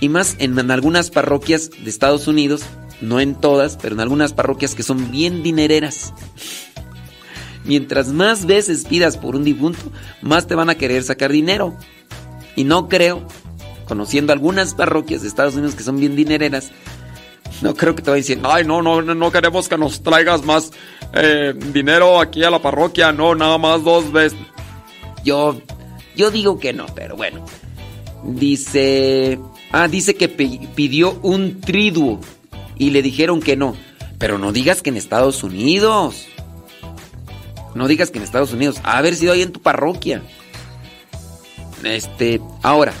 Y 0.00 0.08
más 0.08 0.36
en, 0.38 0.58
en 0.58 0.70
algunas 0.70 1.10
parroquias 1.10 1.68
de 1.68 1.90
Estados 1.90 2.28
Unidos, 2.28 2.62
no 3.02 3.20
en 3.20 3.34
todas, 3.34 3.76
pero 3.76 3.94
en 3.94 4.00
algunas 4.00 4.32
parroquias 4.32 4.74
que 4.74 4.82
son 4.82 5.10
bien 5.10 5.42
dinereras. 5.42 6.14
Mientras 7.64 8.08
más 8.08 8.46
veces 8.46 8.84
pidas 8.84 9.16
por 9.16 9.36
un 9.36 9.44
difunto, 9.44 9.80
más 10.22 10.46
te 10.46 10.54
van 10.54 10.70
a 10.70 10.74
querer 10.74 11.02
sacar 11.02 11.32
dinero. 11.32 11.76
Y 12.56 12.64
no 12.64 12.88
creo, 12.88 13.26
conociendo 13.86 14.32
algunas 14.32 14.74
parroquias 14.74 15.22
de 15.22 15.28
Estados 15.28 15.54
Unidos 15.54 15.74
que 15.74 15.82
son 15.82 15.98
bien 15.98 16.14
dinereras, 16.14 16.70
no 17.62 17.74
creo 17.74 17.94
que 17.94 18.02
te 18.02 18.10
vayan 18.10 18.22
diciendo, 18.22 18.52
ay, 18.52 18.64
no, 18.64 18.82
no, 18.82 19.00
no 19.02 19.32
queremos 19.32 19.68
que 19.68 19.78
nos 19.78 20.02
traigas 20.02 20.44
más 20.44 20.72
eh, 21.14 21.54
dinero 21.72 22.20
aquí 22.20 22.44
a 22.44 22.50
la 22.50 22.60
parroquia, 22.60 23.12
no, 23.12 23.34
nada 23.34 23.58
más 23.58 23.82
dos 23.82 24.12
veces. 24.12 24.38
Yo, 25.24 25.60
yo 26.16 26.30
digo 26.30 26.58
que 26.58 26.72
no, 26.72 26.86
pero 26.94 27.16
bueno. 27.16 27.44
Dice, 28.24 29.38
ah, 29.70 29.88
dice 29.88 30.14
que 30.14 30.28
pidió 30.28 31.18
un 31.22 31.60
triduo 31.60 32.20
y 32.76 32.90
le 32.90 33.02
dijeron 33.02 33.40
que 33.40 33.56
no. 33.56 33.76
Pero 34.18 34.38
no 34.38 34.52
digas 34.52 34.82
que 34.82 34.90
en 34.90 34.96
Estados 34.96 35.42
Unidos. 35.42 36.26
No 37.74 37.88
digas 37.88 38.10
que 38.10 38.18
en 38.18 38.24
Estados 38.24 38.52
Unidos. 38.52 38.80
A 38.82 38.98
haber 38.98 39.14
sido 39.14 39.32
ahí 39.32 39.42
en 39.42 39.52
tu 39.52 39.60
parroquia. 39.60 40.22
Este, 41.82 42.40
ahora, 42.62 42.94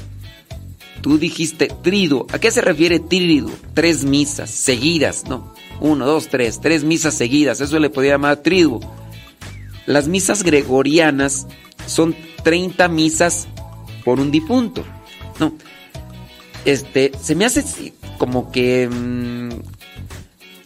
tú 1.00 1.18
dijiste 1.18 1.68
trido. 1.82 2.26
¿A 2.32 2.38
qué 2.38 2.50
se 2.50 2.60
refiere 2.60 3.00
trido? 3.00 3.50
Tres 3.74 4.04
misas 4.04 4.50
seguidas, 4.50 5.24
¿no? 5.28 5.54
Uno, 5.80 6.06
dos, 6.06 6.28
tres. 6.28 6.60
Tres 6.60 6.84
misas 6.84 7.14
seguidas. 7.14 7.60
Eso 7.60 7.78
le 7.78 7.90
podía 7.90 8.12
llamar 8.12 8.38
triduo. 8.38 8.80
Las 9.86 10.08
misas 10.08 10.42
gregorianas 10.42 11.46
son 11.86 12.16
30 12.42 12.88
misas 12.88 13.46
por 14.04 14.20
un 14.20 14.30
difunto. 14.30 14.84
No. 15.38 15.54
Este, 16.64 17.12
se 17.20 17.34
me 17.34 17.44
hace 17.44 17.92
como 18.18 18.50
que. 18.50 18.88
Mmm, 18.88 19.73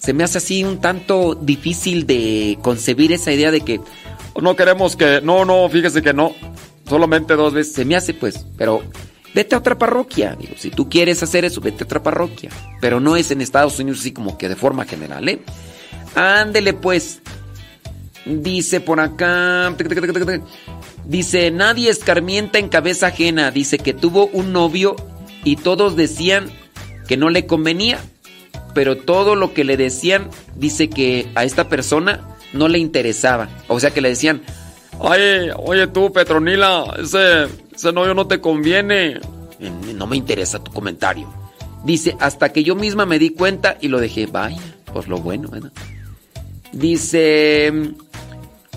se 0.08 0.14
me 0.14 0.24
hace 0.24 0.38
así 0.38 0.64
un 0.64 0.80
tanto 0.80 1.34
difícil 1.34 2.06
de 2.06 2.58
concebir 2.62 3.12
esa 3.12 3.30
idea 3.30 3.50
de 3.50 3.60
que. 3.60 3.78
No 4.40 4.56
queremos 4.56 4.96
que. 4.96 5.20
No, 5.20 5.44
no, 5.44 5.68
fíjese 5.68 6.00
que 6.00 6.14
no. 6.14 6.34
Solamente 6.88 7.34
dos 7.34 7.52
veces. 7.52 7.74
Se 7.74 7.84
me 7.84 7.94
hace, 7.94 8.14
pues. 8.14 8.46
Pero 8.56 8.82
vete 9.34 9.54
a 9.54 9.58
otra 9.58 9.76
parroquia. 9.76 10.34
Digo, 10.40 10.54
si 10.56 10.70
tú 10.70 10.88
quieres 10.88 11.22
hacer 11.22 11.44
eso, 11.44 11.60
vete 11.60 11.84
a 11.84 11.84
otra 11.84 12.02
parroquia. 12.02 12.48
Pero 12.80 13.00
no 13.00 13.16
es 13.16 13.30
en 13.32 13.42
Estados 13.42 13.78
Unidos 13.80 14.00
así 14.00 14.12
como 14.12 14.38
que 14.38 14.48
de 14.48 14.56
forma 14.56 14.86
general, 14.86 15.28
¿eh? 15.28 15.42
Ándele, 16.14 16.72
pues. 16.72 17.20
Dice 18.24 18.80
por 18.80 19.00
acá. 19.00 19.76
Dice, 21.04 21.50
nadie 21.50 21.90
escarmienta 21.90 22.58
en 22.58 22.70
cabeza 22.70 23.08
ajena. 23.08 23.50
Dice 23.50 23.76
que 23.76 23.92
tuvo 23.92 24.28
un 24.28 24.54
novio 24.54 24.96
y 25.44 25.56
todos 25.56 25.96
decían 25.96 26.50
que 27.06 27.18
no 27.18 27.28
le 27.28 27.44
convenía. 27.44 28.00
Pero 28.78 28.96
todo 28.96 29.34
lo 29.34 29.54
que 29.54 29.64
le 29.64 29.76
decían, 29.76 30.30
dice 30.54 30.88
que 30.88 31.28
a 31.34 31.42
esta 31.42 31.68
persona 31.68 32.20
no 32.52 32.68
le 32.68 32.78
interesaba. 32.78 33.48
O 33.66 33.80
sea 33.80 33.90
que 33.90 34.00
le 34.00 34.10
decían, 34.10 34.40
oye, 35.00 35.50
oye 35.56 35.88
tú, 35.88 36.12
Petronila, 36.12 36.84
ese, 36.96 37.48
ese 37.74 37.92
novio 37.92 38.14
no 38.14 38.28
te 38.28 38.40
conviene. 38.40 39.18
No 39.96 40.06
me 40.06 40.16
interesa 40.16 40.62
tu 40.62 40.72
comentario. 40.72 41.28
Dice, 41.82 42.16
hasta 42.20 42.52
que 42.52 42.62
yo 42.62 42.76
misma 42.76 43.04
me 43.04 43.18
di 43.18 43.30
cuenta 43.30 43.78
y 43.80 43.88
lo 43.88 43.98
dejé. 43.98 44.26
Vaya, 44.26 44.62
pues 44.92 45.08
lo 45.08 45.18
bueno, 45.18 45.48
¿verdad? 45.48 45.72
Dice, 46.70 47.72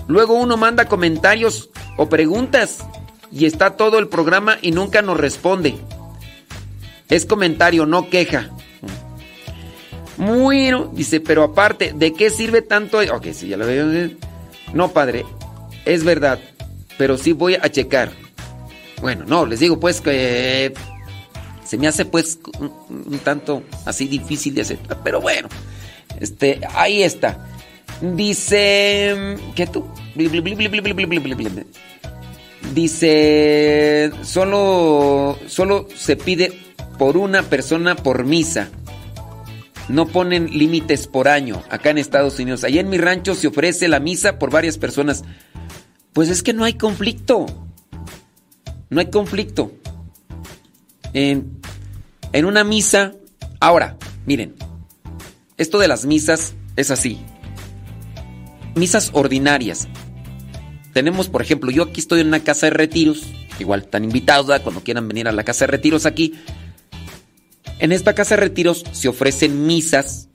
luego 0.08 0.34
uno 0.34 0.56
manda 0.56 0.86
comentarios 0.86 1.70
o 1.96 2.08
preguntas 2.08 2.84
y 3.30 3.46
está 3.46 3.76
todo 3.76 4.00
el 4.00 4.08
programa 4.08 4.58
y 4.62 4.72
nunca 4.72 5.00
nos 5.00 5.16
responde. 5.16 5.76
Es 7.08 7.24
comentario, 7.24 7.86
no 7.86 8.10
queja. 8.10 8.50
Bueno, 10.16 10.90
dice, 10.94 11.20
pero 11.20 11.42
aparte, 11.42 11.92
¿de 11.94 12.12
qué 12.12 12.30
sirve 12.30 12.62
tanto? 12.62 12.98
Ok, 12.98 13.28
sí, 13.32 13.48
ya 13.48 13.56
lo 13.56 13.66
veo. 13.66 14.10
No, 14.74 14.92
padre, 14.92 15.24
es 15.84 16.04
verdad, 16.04 16.38
pero 16.98 17.18
sí 17.18 17.32
voy 17.32 17.54
a 17.54 17.68
checar. 17.70 18.10
Bueno, 19.00 19.24
no, 19.26 19.46
les 19.46 19.60
digo 19.60 19.80
pues 19.80 20.00
que 20.00 20.72
se 21.64 21.78
me 21.78 21.88
hace 21.88 22.04
pues 22.04 22.38
un, 22.58 23.18
tanto 23.24 23.62
así 23.84 24.06
difícil 24.06 24.54
de 24.54 24.62
aceptar, 24.62 25.00
pero 25.02 25.20
bueno, 25.20 25.48
este, 26.20 26.60
ahí 26.74 27.02
está. 27.02 27.48
Dice, 28.00 29.36
¿qué 29.54 29.66
tú? 29.66 29.86
Dice, 32.74 34.10
solo, 34.22 35.38
solo 35.46 35.88
se 35.94 36.16
pide 36.16 36.52
por 36.98 37.16
una 37.16 37.42
persona 37.42 37.96
por 37.96 38.24
misa. 38.24 38.70
No 39.88 40.06
ponen 40.06 40.46
límites 40.46 41.06
por 41.06 41.28
año 41.28 41.62
acá 41.70 41.90
en 41.90 41.98
Estados 41.98 42.38
Unidos. 42.38 42.64
Allá 42.64 42.80
en 42.80 42.88
mi 42.88 42.98
rancho 42.98 43.34
se 43.34 43.48
ofrece 43.48 43.88
la 43.88 44.00
misa 44.00 44.38
por 44.38 44.50
varias 44.50 44.78
personas. 44.78 45.24
Pues 46.12 46.28
es 46.28 46.42
que 46.42 46.52
no 46.52 46.64
hay 46.64 46.74
conflicto. 46.74 47.46
No 48.90 49.00
hay 49.00 49.06
conflicto. 49.06 49.72
En, 51.12 51.60
en 52.32 52.44
una 52.44 52.64
misa... 52.64 53.14
Ahora, 53.60 53.96
miren. 54.26 54.54
Esto 55.56 55.78
de 55.78 55.88
las 55.88 56.06
misas 56.06 56.54
es 56.76 56.90
así. 56.90 57.18
Misas 58.74 59.10
ordinarias. 59.12 59.88
Tenemos, 60.92 61.28
por 61.28 61.42
ejemplo, 61.42 61.70
yo 61.70 61.84
aquí 61.84 62.00
estoy 62.00 62.20
en 62.20 62.28
una 62.28 62.40
casa 62.40 62.66
de 62.66 62.70
retiros. 62.70 63.24
Igual 63.58 63.80
están 63.80 64.04
invitados 64.04 64.60
cuando 64.60 64.82
quieran 64.82 65.08
venir 65.08 65.28
a 65.28 65.32
la 65.32 65.44
casa 65.44 65.66
de 65.66 65.72
retiros 65.72 66.06
aquí. 66.06 66.34
En 67.82 67.90
esta 67.90 68.14
casa 68.14 68.36
de 68.36 68.42
retiros 68.42 68.84
se 68.92 69.08
ofrecen 69.08 69.66
misas 69.66 70.28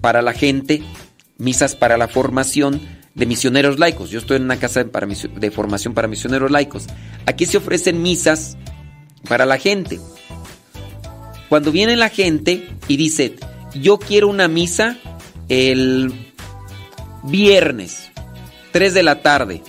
para 0.00 0.22
la 0.22 0.32
gente, 0.32 0.80
misas 1.38 1.74
para 1.74 1.98
la 1.98 2.06
formación 2.06 2.80
de 3.16 3.26
misioneros 3.26 3.80
laicos. 3.80 4.10
Yo 4.10 4.20
estoy 4.20 4.36
en 4.36 4.44
una 4.44 4.60
casa 4.60 4.84
de, 4.84 5.50
formación 5.50 5.92
para 5.92 6.06
misioneros 6.06 6.52
laicos. 6.52 6.86
Aquí 7.26 7.46
se 7.46 7.56
ofrecen 7.56 8.00
misas 8.00 8.56
para 9.28 9.44
la 9.44 9.58
gente. 9.58 9.98
Cuando 11.48 11.72
viene 11.72 11.96
la 11.96 12.10
gente 12.10 12.68
y 12.86 12.96
dice, 12.96 13.34
yo 13.74 13.98
quiero 13.98 14.28
una 14.28 14.46
misa 14.46 14.96
el 15.48 16.12
viernes, 17.24 18.12
3 18.70 18.94
de 18.94 19.02
la 19.02 19.20
tarde. 19.20 19.62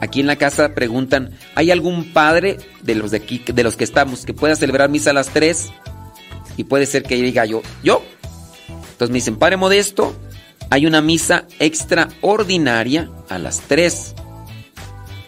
Aquí 0.00 0.20
en 0.20 0.28
la 0.28 0.36
casa 0.36 0.74
preguntan, 0.74 1.36
¿hay 1.54 1.70
algún 1.70 2.14
padre 2.14 2.56
de 2.80 2.94
los 2.94 3.10
de 3.10 3.18
aquí, 3.18 3.42
de 3.44 3.64
los 3.64 3.76
que 3.76 3.84
estamos, 3.84 4.24
que 4.24 4.32
pueda 4.32 4.56
celebrar 4.56 4.88
misa 4.88 5.10
a 5.10 5.12
las 5.12 5.28
3? 5.28 5.70
Y 6.56 6.64
puede 6.64 6.86
ser 6.86 7.02
que 7.02 7.16
diga 7.16 7.44
yo, 7.44 7.62
¿yo? 7.82 8.02
Entonces 8.68 9.10
me 9.10 9.14
dicen, 9.14 9.36
Padre 9.36 9.56
Modesto, 9.56 10.14
hay 10.70 10.86
una 10.86 11.02
misa 11.02 11.46
extraordinaria 11.58 13.10
a 13.28 13.38
las 13.38 13.60
3. 13.62 14.14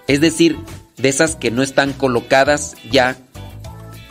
Es 0.07 0.21
decir, 0.21 0.57
de 0.97 1.09
esas 1.09 1.37
que 1.37 1.51
no 1.51 1.63
están 1.63 1.93
colocadas 1.93 2.77
ya 2.91 3.17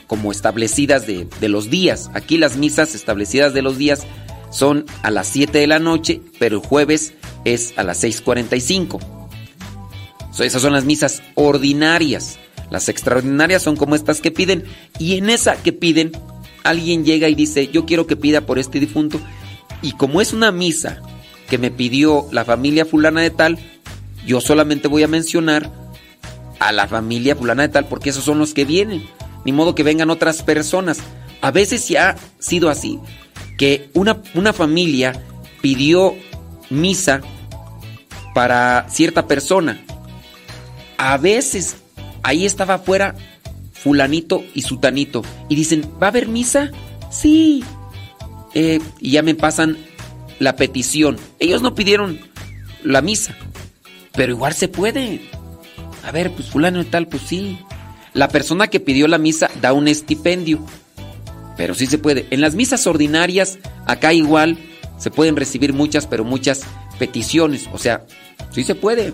como 0.07 0.31
establecidas 0.31 1.07
de, 1.07 1.27
de 1.39 1.49
los 1.49 1.69
días. 1.69 2.09
Aquí 2.13 2.37
las 2.37 2.57
misas 2.57 2.93
establecidas 2.93 3.53
de 3.53 3.61
los 3.61 3.77
días 3.77 4.05
son 4.51 4.85
a 5.01 5.09
las 5.09 5.27
7 5.27 5.57
de 5.57 5.67
la 5.67 5.79
noche, 5.79 6.21
pero 6.39 6.57
el 6.57 6.65
jueves 6.65 7.13
es 7.45 7.73
a 7.77 7.83
las 7.83 8.03
6.45. 8.03 8.99
So, 10.31 10.43
esas 10.43 10.61
son 10.61 10.73
las 10.73 10.85
misas 10.85 11.21
ordinarias. 11.35 12.37
Las 12.69 12.89
extraordinarias 12.89 13.61
son 13.61 13.75
como 13.75 13.95
estas 13.95 14.19
que 14.21 14.31
piden. 14.31 14.63
Y 14.97 15.17
en 15.17 15.29
esa 15.29 15.55
que 15.55 15.73
piden, 15.73 16.11
alguien 16.63 17.05
llega 17.05 17.29
y 17.29 17.35
dice, 17.35 17.67
yo 17.67 17.85
quiero 17.85 18.07
que 18.07 18.15
pida 18.15 18.41
por 18.41 18.59
este 18.59 18.79
difunto. 18.79 19.19
Y 19.81 19.93
como 19.93 20.21
es 20.21 20.33
una 20.33 20.51
misa 20.51 21.01
que 21.49 21.57
me 21.57 21.71
pidió 21.71 22.27
la 22.31 22.45
familia 22.45 22.85
fulana 22.85 23.21
de 23.21 23.29
tal, 23.29 23.59
yo 24.25 24.41
solamente 24.41 24.87
voy 24.87 25.03
a 25.03 25.07
mencionar 25.07 25.71
a 26.59 26.71
la 26.71 26.87
familia 26.87 27.35
fulana 27.35 27.63
de 27.63 27.69
tal 27.69 27.85
porque 27.85 28.09
esos 28.09 28.23
son 28.23 28.39
los 28.39 28.53
que 28.53 28.65
vienen. 28.65 29.03
Ni 29.45 29.51
modo 29.51 29.75
que 29.75 29.83
vengan 29.83 30.09
otras 30.09 30.41
personas. 30.41 30.99
A 31.41 31.51
veces 31.51 31.83
sí 31.83 31.97
ha 31.97 32.15
sido 32.39 32.69
así, 32.69 32.99
que 33.57 33.89
una, 33.93 34.21
una 34.33 34.53
familia 34.53 35.21
pidió 35.61 36.15
misa 36.69 37.21
para 38.33 38.87
cierta 38.89 39.27
persona. 39.27 39.83
A 40.97 41.17
veces 41.17 41.75
ahí 42.23 42.45
estaba 42.45 42.75
afuera 42.75 43.15
fulanito 43.83 44.45
y 44.53 44.61
sutanito. 44.61 45.23
Y 45.49 45.55
dicen, 45.55 45.83
¿va 46.01 46.07
a 46.07 46.09
haber 46.09 46.27
misa? 46.27 46.71
Sí. 47.11 47.63
Eh, 48.53 48.79
y 48.99 49.11
ya 49.11 49.21
me 49.21 49.35
pasan 49.35 49.77
la 50.39 50.55
petición. 50.55 51.17
Ellos 51.39 51.61
no 51.61 51.75
pidieron 51.75 52.19
la 52.83 53.01
misa, 53.01 53.35
pero 54.13 54.31
igual 54.31 54.53
se 54.53 54.69
puede. 54.69 55.21
A 56.05 56.11
ver, 56.11 56.31
pues 56.31 56.49
fulano 56.49 56.81
y 56.81 56.85
tal, 56.85 57.07
pues 57.07 57.23
sí. 57.23 57.59
La 58.13 58.29
persona 58.29 58.67
que 58.67 58.79
pidió 58.79 59.07
la 59.07 59.17
misa 59.17 59.49
da 59.61 59.73
un 59.73 59.87
estipendio, 59.87 60.65
pero 61.57 61.73
sí 61.73 61.85
se 61.85 61.97
puede. 61.97 62.27
En 62.29 62.41
las 62.41 62.55
misas 62.55 62.87
ordinarias, 62.87 63.57
acá 63.85 64.13
igual, 64.13 64.57
se 64.97 65.11
pueden 65.11 65.35
recibir 65.35 65.73
muchas, 65.73 66.07
pero 66.07 66.23
muchas 66.23 66.61
peticiones. 66.99 67.67
O 67.73 67.77
sea, 67.77 68.05
sí 68.51 68.63
se 68.63 68.75
puede. 68.75 69.13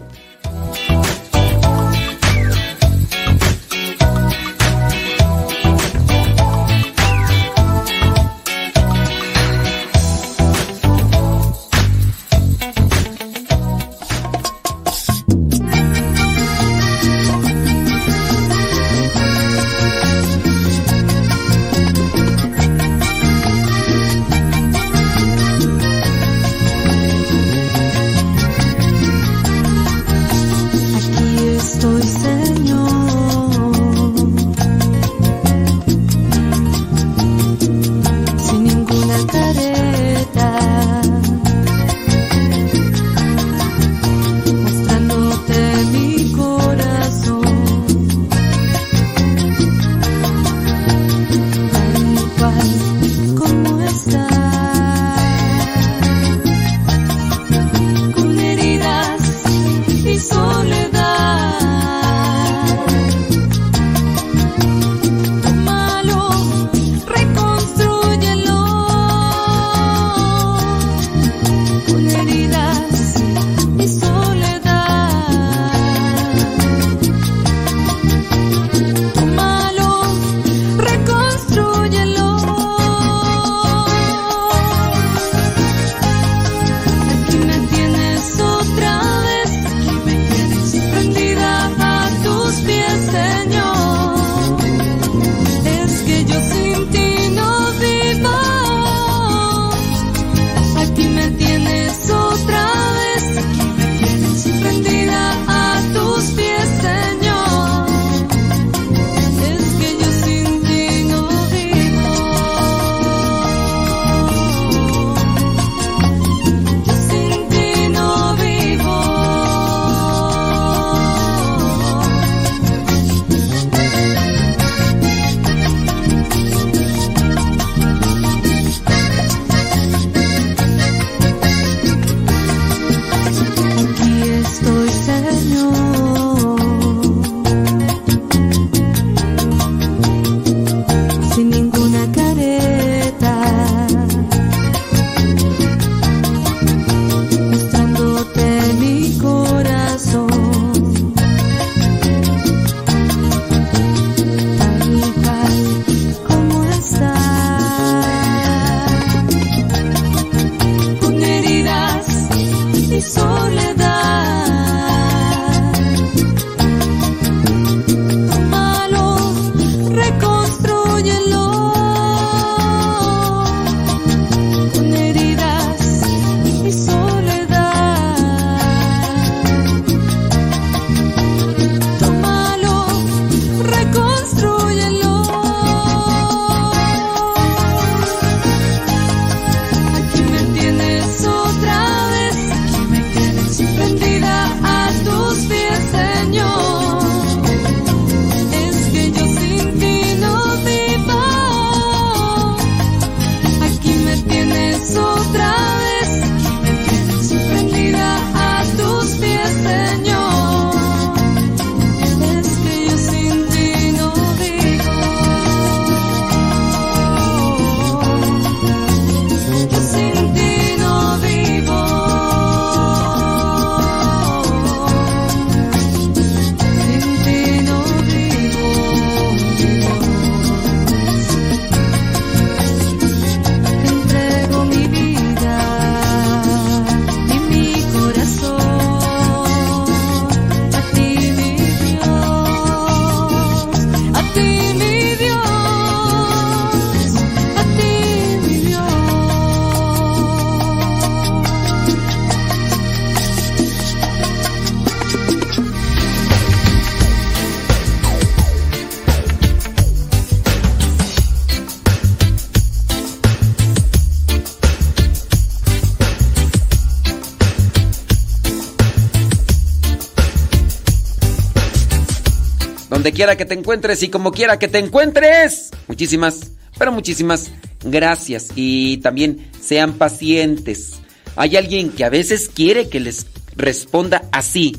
Quiera 273.19 273.35
que 273.35 273.43
te 273.43 273.53
encuentres 273.53 274.01
y 274.01 274.07
como 274.07 274.31
quiera 274.31 274.57
que 274.57 274.69
te 274.69 274.77
encuentres. 274.77 275.71
Muchísimas, 275.89 276.53
pero 276.77 276.93
muchísimas 276.93 277.51
gracias. 277.83 278.47
Y 278.55 278.99
también 278.99 279.51
sean 279.59 279.95
pacientes. 279.95 281.01
Hay 281.35 281.57
alguien 281.57 281.89
que 281.89 282.05
a 282.05 282.09
veces 282.09 282.47
quiere 282.47 282.87
que 282.87 283.01
les 283.01 283.25
responda 283.57 284.23
así, 284.31 284.77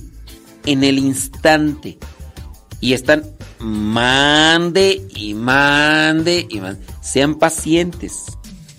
en 0.64 0.84
el 0.84 0.96
instante. 0.96 1.98
Y 2.80 2.94
están 2.94 3.26
mande 3.58 5.06
y 5.14 5.34
mande 5.34 6.46
y 6.48 6.60
mande. 6.60 6.80
Sean 7.02 7.34
pacientes, 7.34 8.24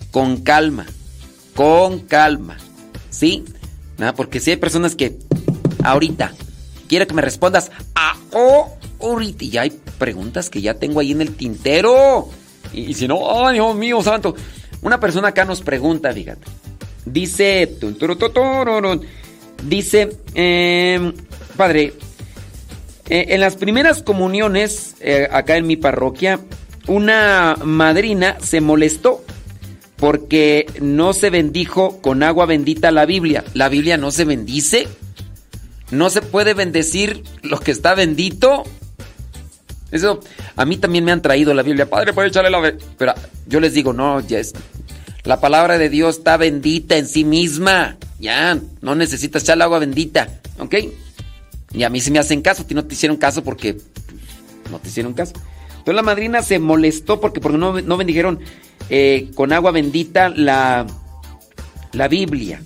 con 0.09 0.38
calma, 0.38 0.88
con 1.53 1.99
calma. 1.99 2.57
¿Sí? 3.11 3.45
Nada, 3.99 4.15
porque 4.15 4.40
si 4.40 4.49
hay 4.49 4.57
personas 4.57 4.95
que 4.95 5.19
ahorita 5.83 6.33
quiero 6.90 7.06
que 7.06 7.14
me 7.14 7.22
respondas 7.22 7.69
a 7.93 8.17
o 8.31 8.81
ahorita. 9.01 9.43
Y 9.45 9.57
hay 9.57 9.71
preguntas 9.97 10.49
que 10.49 10.61
ya 10.61 10.75
tengo 10.75 10.99
ahí 10.99 11.11
en 11.11 11.21
el 11.21 11.35
tintero. 11.35 12.30
Y, 12.73 12.93
si 12.93 13.07
no, 13.07 13.45
ay 13.45 13.55
Dios 13.55 13.75
mío 13.75 14.01
santo. 14.01 14.35
Una 14.81 14.99
persona 14.99 15.30
acá 15.30 15.45
nos 15.45 15.61
pregunta, 15.61 16.11
fíjate. 16.13 16.41
Dice, 17.05 17.77
dice, 19.63 20.17
em, 20.33 21.13
padre, 21.57 21.93
eh, 23.09 23.25
en 23.30 23.41
las 23.41 23.55
primeras 23.55 24.03
comuniones 24.03 24.95
eh, 24.99 25.27
acá 25.31 25.57
en 25.57 25.67
mi 25.67 25.75
parroquia, 25.75 26.39
una 26.88 27.57
madrina 27.63 28.38
se 28.41 28.61
molestó 28.61 29.23
porque 29.97 30.65
no 30.81 31.13
se 31.13 31.30
bendijo 31.30 32.01
con 32.01 32.23
agua 32.23 32.47
bendita 32.47 32.89
la 32.91 33.05
Biblia. 33.05 33.43
¿La 33.53 33.69
Biblia 33.69 33.97
no 33.97 34.09
se 34.09 34.25
bendice? 34.25 34.88
¿No 35.91 36.09
se 36.09 36.21
puede 36.21 36.55
bendecir 36.55 37.23
lo 37.43 37.59
que 37.59 37.71
está 37.71 37.93
bendito? 37.93 38.63
Eso, 39.92 40.22
a 40.56 40.66
mí 40.66 40.78
también 40.78 41.03
me 41.03 41.11
han 41.11 41.22
traído 41.22 41.53
la 41.53 41.64
Biblia. 41.64 41.90
Padre, 41.90 42.14
puede 42.14 42.30
echarle 42.30 42.50
la... 42.50 42.60
be-?" 42.60 42.78
Pero 42.98 43.14
yo 43.48 43.60
les 43.60 43.74
digo, 43.74 43.94
no, 43.94 44.20
es... 44.20 44.53
La 45.24 45.40
palabra 45.40 45.78
de 45.78 45.90
Dios 45.90 46.18
está 46.18 46.38
bendita 46.38 46.98
en 46.98 47.08
sí 47.08 47.24
misma. 47.24 47.98
Ya, 48.20 48.58
no 48.82 48.95
necesitas 48.95 49.44
echarle 49.44 49.64
agua 49.64 49.80
bendita. 49.80 50.28
¿Ok? 50.58 50.76
Y 51.74 51.84
a 51.84 51.90
mí 51.90 52.02
se 52.02 52.10
me 52.10 52.20
hacen 52.20 52.42
caso. 52.42 52.66
Ti 52.66 52.74
no 52.74 52.86
te 52.86 52.95
hicieron 52.95 53.18
caso 53.18 53.44
porque... 53.44 53.78
No 54.72 54.80
te 54.80 54.90
hicieron 54.90 55.14
caso. 55.14 55.34
Entonces 55.70 55.95
la 55.95 56.02
madrina 56.02 56.42
se 56.42 56.60
molestó 56.60 57.20
porque, 57.20 57.40
porque 57.40 57.58
no, 57.58 57.82
no 57.82 57.98
bendijeron 57.98 58.40
eh, 58.90 59.30
con 59.36 59.53
agua 59.53 59.72
bendita 59.72 60.30
la, 60.30 60.88
la 61.92 62.08
Biblia. 62.08 62.61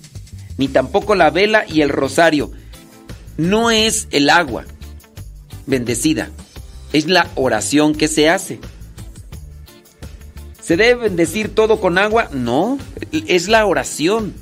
Ni 0.56 0.68
tampoco 0.68 1.14
la 1.14 1.30
vela 1.30 1.64
y 1.68 1.82
el 1.82 1.88
rosario. 1.90 2.52
No 3.36 3.70
es 3.70 4.08
el 4.10 4.30
agua 4.30 4.64
bendecida. 5.66 6.30
Es 6.96 7.08
la 7.08 7.30
oración 7.34 7.94
que 7.94 8.08
se 8.08 8.30
hace. 8.30 8.58
¿Se 10.62 10.78
debe 10.78 11.02
bendecir 11.02 11.54
todo 11.54 11.78
con 11.78 11.98
agua? 11.98 12.30
No, 12.32 12.78
es 13.12 13.48
la 13.48 13.66
oración. 13.66 14.32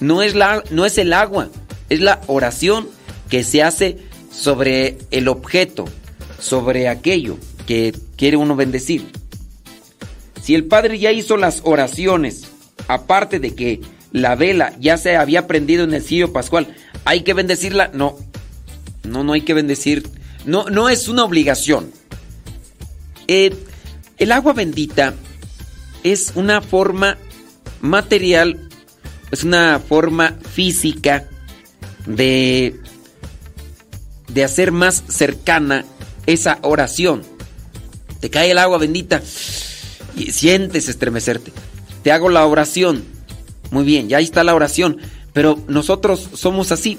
No 0.00 0.20
es, 0.20 0.34
la, 0.34 0.64
no 0.72 0.84
es 0.84 0.98
el 0.98 1.12
agua, 1.12 1.48
es 1.88 2.00
la 2.00 2.22
oración 2.26 2.88
que 3.28 3.44
se 3.44 3.62
hace 3.62 3.98
sobre 4.32 4.98
el 5.12 5.28
objeto, 5.28 5.84
sobre 6.40 6.88
aquello 6.88 7.38
que 7.68 7.94
quiere 8.16 8.36
uno 8.36 8.56
bendecir. 8.56 9.06
Si 10.42 10.56
el 10.56 10.64
Padre 10.64 10.98
ya 10.98 11.12
hizo 11.12 11.36
las 11.36 11.60
oraciones, 11.62 12.48
aparte 12.88 13.38
de 13.38 13.54
que 13.54 13.80
la 14.10 14.34
vela 14.34 14.74
ya 14.80 14.98
se 14.98 15.14
había 15.14 15.46
prendido 15.46 15.84
en 15.84 15.94
el 15.94 16.02
cirio 16.02 16.32
pascual, 16.32 16.74
¿hay 17.04 17.20
que 17.20 17.32
bendecirla? 17.32 17.92
No, 17.94 18.18
no, 19.04 19.22
no 19.22 19.34
hay 19.34 19.42
que 19.42 19.54
bendecir. 19.54 20.18
No, 20.44 20.64
no 20.64 20.88
es 20.88 21.08
una 21.08 21.24
obligación. 21.24 21.92
Eh, 23.28 23.54
el 24.18 24.32
agua 24.32 24.52
bendita 24.52 25.14
es 26.02 26.32
una 26.34 26.60
forma 26.60 27.18
material, 27.80 28.68
es 29.30 29.44
una 29.44 29.78
forma 29.78 30.36
física 30.52 31.28
de, 32.06 32.80
de 34.28 34.44
hacer 34.44 34.72
más 34.72 35.04
cercana 35.08 35.84
esa 36.26 36.58
oración. 36.62 37.22
Te 38.20 38.30
cae 38.30 38.50
el 38.50 38.58
agua 38.58 38.78
bendita 38.78 39.22
y 40.16 40.32
sientes 40.32 40.88
estremecerte. 40.88 41.52
Te 42.02 42.12
hago 42.12 42.28
la 42.28 42.46
oración. 42.46 43.04
Muy 43.70 43.84
bien, 43.84 44.08
ya 44.08 44.18
ahí 44.18 44.24
está 44.24 44.44
la 44.44 44.54
oración. 44.54 44.98
Pero 45.32 45.62
nosotros 45.68 46.28
somos 46.34 46.72
así. 46.72 46.98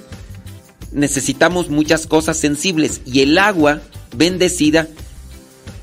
Necesitamos 0.91 1.69
muchas 1.69 2.05
cosas 2.05 2.37
sensibles 2.37 3.01
y 3.05 3.21
el 3.21 3.37
agua 3.37 3.81
bendecida 4.15 4.87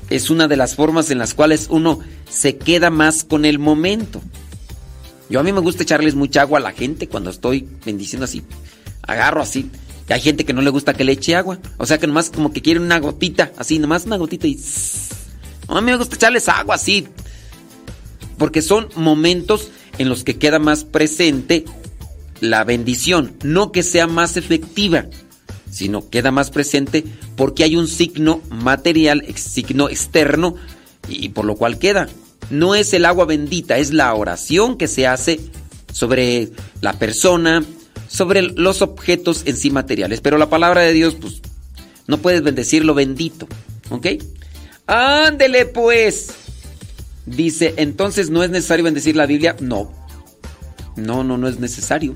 es 0.09 0.29
una 0.29 0.47
de 0.47 0.57
las 0.57 0.75
formas 0.75 1.11
en 1.11 1.17
las 1.17 1.33
cuales 1.33 1.67
uno 1.69 1.99
se 2.29 2.57
queda 2.57 2.89
más 2.89 3.23
con 3.23 3.45
el 3.45 3.59
momento. 3.59 4.21
Yo 5.29 5.39
a 5.39 5.43
mí 5.43 5.51
me 5.53 5.61
gusta 5.61 5.83
echarles 5.83 6.15
mucha 6.15 6.41
agua 6.41 6.59
a 6.59 6.61
la 6.61 6.71
gente 6.71 7.07
cuando 7.07 7.29
estoy 7.29 7.67
bendiciendo 7.85 8.25
así. 8.25 8.43
Agarro 9.03 9.41
así. 9.41 9.69
Y 10.09 10.13
hay 10.13 10.21
gente 10.21 10.43
que 10.43 10.53
no 10.53 10.63
le 10.63 10.71
gusta 10.71 10.95
que 10.95 11.03
le 11.03 11.11
eche 11.11 11.35
agua. 11.35 11.59
O 11.77 11.85
sea 11.85 11.99
que 11.99 12.07
nomás 12.07 12.31
como 12.31 12.51
que 12.51 12.63
quiere 12.63 12.79
una 12.79 12.99
gotita, 12.99 13.51
así, 13.57 13.77
nomás 13.77 14.05
una 14.05 14.17
gotita 14.17 14.47
y... 14.47 14.59
A 15.67 15.81
mí 15.81 15.91
me 15.91 15.97
gusta 15.97 16.15
echarles 16.15 16.49
agua 16.49 16.75
así. 16.75 17.07
Porque 18.39 18.63
son 18.63 18.89
momentos 18.95 19.69
en 19.99 20.09
los 20.09 20.23
que 20.23 20.37
queda 20.37 20.57
más 20.57 20.83
presente 20.83 21.65
la 22.41 22.63
bendición. 22.63 23.33
No 23.43 23.71
que 23.71 23.83
sea 23.83 24.07
más 24.07 24.37
efectiva, 24.37 25.05
sino 25.71 26.09
queda 26.09 26.31
más 26.31 26.51
presente 26.51 27.03
porque 27.35 27.63
hay 27.63 27.75
un 27.75 27.87
signo 27.87 28.41
material, 28.49 29.25
signo 29.35 29.89
externo, 29.89 30.55
y 31.07 31.29
por 31.29 31.45
lo 31.45 31.55
cual 31.55 31.79
queda. 31.79 32.07
No 32.49 32.75
es 32.75 32.93
el 32.93 33.05
agua 33.05 33.25
bendita, 33.25 33.77
es 33.77 33.93
la 33.93 34.13
oración 34.13 34.77
que 34.77 34.87
se 34.87 35.07
hace 35.07 35.39
sobre 35.93 36.49
la 36.81 36.93
persona, 36.93 37.63
sobre 38.07 38.41
los 38.41 38.81
objetos 38.81 39.43
en 39.45 39.57
sí 39.57 39.69
materiales. 39.69 40.21
Pero 40.21 40.37
la 40.37 40.49
palabra 40.49 40.81
de 40.81 40.93
Dios, 40.93 41.15
pues, 41.19 41.41
no 42.07 42.17
puedes 42.17 42.41
bendecir 42.41 42.85
lo 42.85 42.93
bendito. 42.93 43.47
¿Ok? 43.89 44.07
Ándele 44.87 45.65
pues. 45.65 46.31
Dice, 47.25 47.75
entonces 47.77 48.31
no 48.31 48.43
es 48.43 48.49
necesario 48.49 48.85
bendecir 48.85 49.15
la 49.15 49.27
Biblia. 49.27 49.55
No. 49.59 49.98
No, 50.99 51.23
no, 51.23 51.37
no 51.37 51.47
es 51.47 51.59
necesario. 51.59 52.13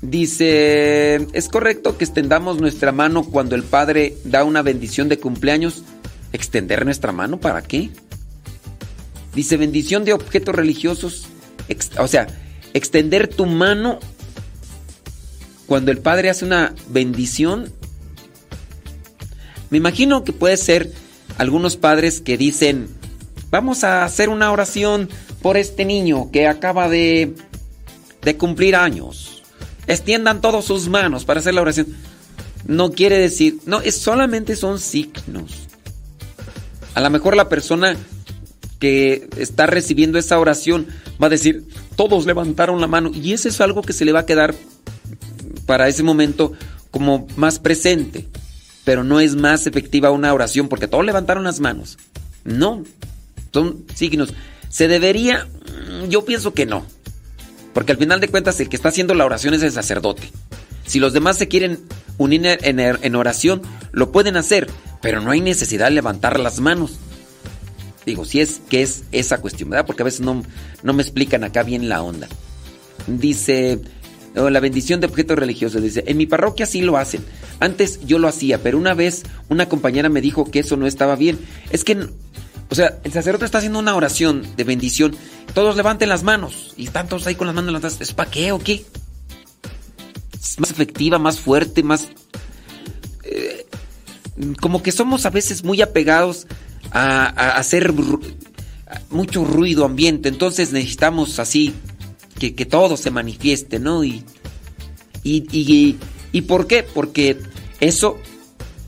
Dice, 0.00 1.26
¿es 1.32 1.48
correcto 1.48 1.98
que 1.98 2.04
extendamos 2.04 2.60
nuestra 2.60 2.92
mano 2.92 3.24
cuando 3.24 3.56
el 3.56 3.64
Padre 3.64 4.16
da 4.24 4.44
una 4.44 4.62
bendición 4.62 5.08
de 5.08 5.18
cumpleaños? 5.18 5.82
¿Extender 6.32 6.84
nuestra 6.84 7.10
mano 7.12 7.40
para 7.40 7.62
qué? 7.62 7.90
Dice, 9.34 9.56
bendición 9.56 10.04
de 10.04 10.12
objetos 10.12 10.54
religiosos. 10.54 11.26
o 11.98 12.06
sea, 12.06 12.28
extender 12.74 13.28
tu 13.28 13.46
mano 13.46 13.98
cuando 15.66 15.90
el 15.90 15.98
Padre 15.98 16.30
hace 16.30 16.44
una 16.44 16.74
bendición. 16.88 17.72
Me 19.70 19.78
imagino 19.78 20.24
que 20.24 20.32
puede 20.32 20.56
ser 20.56 20.92
algunos 21.38 21.76
padres 21.76 22.20
que 22.20 22.38
dicen, 22.38 22.88
vamos 23.50 23.84
a 23.84 24.04
hacer 24.04 24.28
una 24.28 24.50
oración 24.50 25.08
por 25.42 25.56
este 25.56 25.84
niño 25.84 26.30
que 26.30 26.46
acaba 26.46 26.88
de, 26.88 27.34
de 28.22 28.36
cumplir 28.36 28.76
años. 28.76 29.42
Extiendan 29.86 30.40
todas 30.40 30.64
sus 30.64 30.88
manos 30.88 31.24
para 31.24 31.40
hacer 31.40 31.54
la 31.54 31.62
oración. 31.62 31.86
No 32.66 32.92
quiere 32.92 33.18
decir, 33.18 33.58
no, 33.64 33.80
es 33.80 33.96
solamente 33.96 34.56
son 34.56 34.78
signos. 34.78 35.68
A 36.94 37.00
lo 37.00 37.10
mejor 37.10 37.36
la 37.36 37.48
persona 37.48 37.96
que 38.78 39.28
está 39.36 39.66
recibiendo 39.66 40.18
esa 40.18 40.38
oración 40.38 40.86
va 41.20 41.26
a 41.26 41.30
decir, 41.30 41.66
todos 41.96 42.26
levantaron 42.26 42.80
la 42.80 42.86
mano. 42.86 43.10
Y 43.12 43.32
eso 43.32 43.48
es 43.48 43.60
algo 43.60 43.82
que 43.82 43.92
se 43.92 44.04
le 44.04 44.12
va 44.12 44.20
a 44.20 44.26
quedar 44.26 44.54
para 45.66 45.88
ese 45.88 46.02
momento 46.02 46.52
como 46.90 47.26
más 47.36 47.58
presente. 47.58 48.28
Pero 48.84 49.04
no 49.04 49.20
es 49.20 49.34
más 49.34 49.66
efectiva 49.66 50.10
una 50.10 50.32
oración 50.32 50.68
porque 50.68 50.88
todos 50.88 51.04
levantaron 51.04 51.44
las 51.44 51.60
manos. 51.60 51.98
No, 52.44 52.84
son 53.52 53.84
signos. 53.94 54.32
¿Se 54.68 54.88
debería? 54.88 55.46
Mm, 55.46 56.08
Yo 56.08 56.24
pienso 56.24 56.54
que 56.54 56.66
no. 56.66 56.86
Porque 57.72 57.92
al 57.92 57.98
final 57.98 58.20
de 58.20 58.28
cuentas 58.28 58.58
el 58.60 58.68
que 58.68 58.76
está 58.76 58.88
haciendo 58.88 59.14
la 59.14 59.24
oración 59.24 59.54
es 59.54 59.62
el 59.62 59.72
sacerdote. 59.72 60.30
Si 60.86 60.98
los 60.98 61.12
demás 61.12 61.36
se 61.36 61.48
quieren 61.48 61.80
unir 62.16 62.58
en, 62.62 63.14
oración, 63.14 63.62
lo 63.92 64.10
pueden 64.10 64.36
hacer, 64.36 64.68
pero 65.02 65.20
no 65.20 65.30
hay 65.30 65.40
necesidad 65.40 65.86
de 65.86 65.92
levantar 65.92 66.40
las 66.40 66.60
manos. 66.60 66.98
Digo, 68.06 68.24
si 68.24 68.40
es 68.40 68.62
que 68.70 68.82
es 68.82 69.04
esa 69.12 69.40
cuestión, 69.40 69.68
¿verdad? 69.68 69.86
Porque 69.86 70.02
a 70.02 70.04
veces 70.06 70.20
no, 70.20 70.42
no 70.82 70.92
me 70.94 71.02
explican 71.02 71.44
acá 71.44 71.62
bien 71.62 71.90
la 71.90 72.02
onda. 72.02 72.26
Dice, 73.06 73.80
oh, 74.34 74.48
la 74.48 74.60
bendición 74.60 75.00
de 75.00 75.06
objetos 75.06 75.38
religiosos. 75.38 75.82
Dice, 75.82 76.04
en 76.06 76.16
mi 76.16 76.26
parroquia 76.26 76.64
sí 76.64 76.80
lo 76.80 76.96
hacen. 76.96 77.22
Antes 77.60 78.00
yo 78.06 78.18
lo 78.18 78.26
hacía, 78.28 78.62
pero 78.62 78.78
una 78.78 78.94
vez 78.94 79.24
una 79.50 79.68
compañera 79.68 80.08
me 80.08 80.22
dijo 80.22 80.50
que 80.50 80.60
eso 80.60 80.76
no 80.76 80.86
estaba 80.86 81.16
bien. 81.16 81.38
Es 81.70 81.84
que, 81.84 82.08
o 82.70 82.74
sea, 82.74 82.98
el 83.04 83.12
sacerdote 83.12 83.44
está 83.44 83.58
haciendo 83.58 83.78
una 83.78 83.94
oración 83.94 84.46
de 84.56 84.64
bendición. 84.64 85.16
Todos 85.54 85.76
levanten 85.76 86.08
las 86.08 86.22
manos. 86.22 86.74
Y 86.76 86.86
están 86.86 87.08
todos 87.08 87.26
ahí 87.26 87.34
con 87.34 87.46
las 87.46 87.54
manos 87.54 87.68
levantadas. 87.68 88.00
¿Es 88.00 88.12
para 88.12 88.30
qué 88.30 88.52
o 88.52 88.58
qué? 88.58 88.84
Es 90.40 90.60
más 90.60 90.70
efectiva, 90.70 91.18
más 91.18 91.40
fuerte, 91.40 91.82
más... 91.82 92.08
eh, 93.24 93.66
como 94.60 94.82
que 94.82 94.92
somos 94.92 95.26
a 95.26 95.30
veces 95.30 95.64
muy 95.64 95.82
apegados 95.82 96.46
a, 96.90 97.26
a 97.26 97.58
hacer 97.58 97.92
mucho 99.10 99.44
ruido 99.44 99.84
ambiente, 99.84 100.28
entonces 100.28 100.72
necesitamos 100.72 101.38
así 101.38 101.74
que, 102.38 102.54
que 102.54 102.64
todo 102.64 102.96
se 102.96 103.10
manifieste, 103.10 103.78
¿no? 103.78 104.04
Y, 104.04 104.24
y, 105.22 105.44
y, 105.50 105.98
¿Y 106.32 106.42
por 106.42 106.66
qué? 106.66 106.82
Porque 106.84 107.38
eso 107.80 108.18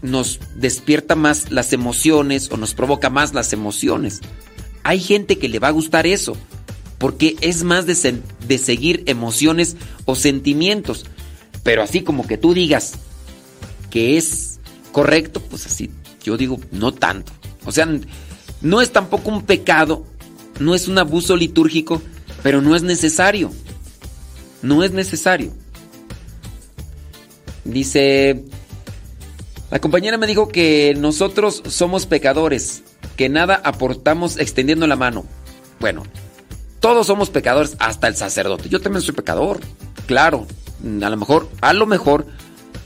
nos 0.02 0.40
despierta 0.54 1.14
más 1.14 1.50
las 1.50 1.72
emociones 1.72 2.50
o 2.50 2.56
nos 2.56 2.74
provoca 2.74 3.10
más 3.10 3.34
las 3.34 3.52
emociones. 3.52 4.20
Hay 4.82 5.00
gente 5.00 5.38
que 5.38 5.48
le 5.48 5.58
va 5.58 5.68
a 5.68 5.72
gustar 5.72 6.06
eso, 6.06 6.36
porque 6.98 7.36
es 7.40 7.64
más 7.64 7.86
de, 7.86 8.58
seguir 8.58 9.02
emociones 9.06 9.76
o 10.04 10.14
sentimientos. 10.14 11.06
Pero 11.62 11.82
así 11.82 12.02
como 12.02 12.26
que 12.26 12.38
tú 12.38 12.54
digas 12.54 12.94
que 13.90 14.16
es 14.16 14.60
correcto, 14.92 15.40
pues 15.42 15.66
así 15.66 15.90
yo 16.22 16.36
digo, 16.36 16.60
no 16.70 16.92
tanto. 16.92 17.32
O 17.64 17.72
sea, 17.72 17.88
no 18.60 18.80
es 18.80 18.92
tampoco 18.92 19.30
un 19.30 19.42
pecado, 19.42 20.04
no 20.58 20.74
es 20.74 20.88
un 20.88 20.98
abuso 20.98 21.36
litúrgico, 21.36 22.02
pero 22.42 22.60
no 22.60 22.76
es 22.76 22.82
necesario. 22.82 23.50
No 24.62 24.84
es 24.84 24.92
necesario. 24.92 25.52
Dice, 27.64 28.44
la 29.70 29.78
compañera 29.78 30.18
me 30.18 30.26
dijo 30.26 30.48
que 30.48 30.94
nosotros 30.98 31.62
somos 31.68 32.06
pecadores, 32.06 32.82
que 33.16 33.28
nada 33.28 33.60
aportamos 33.64 34.38
extendiendo 34.38 34.86
la 34.86 34.96
mano. 34.96 35.24
Bueno, 35.78 36.02
todos 36.80 37.06
somos 37.06 37.30
pecadores, 37.30 37.76
hasta 37.78 38.08
el 38.08 38.16
sacerdote. 38.16 38.68
Yo 38.68 38.80
también 38.80 39.02
soy 39.02 39.14
pecador, 39.14 39.60
claro. 40.06 40.46
A 41.02 41.10
lo 41.10 41.16
mejor, 41.16 41.48
a 41.60 41.72
lo 41.72 41.86
mejor, 41.86 42.26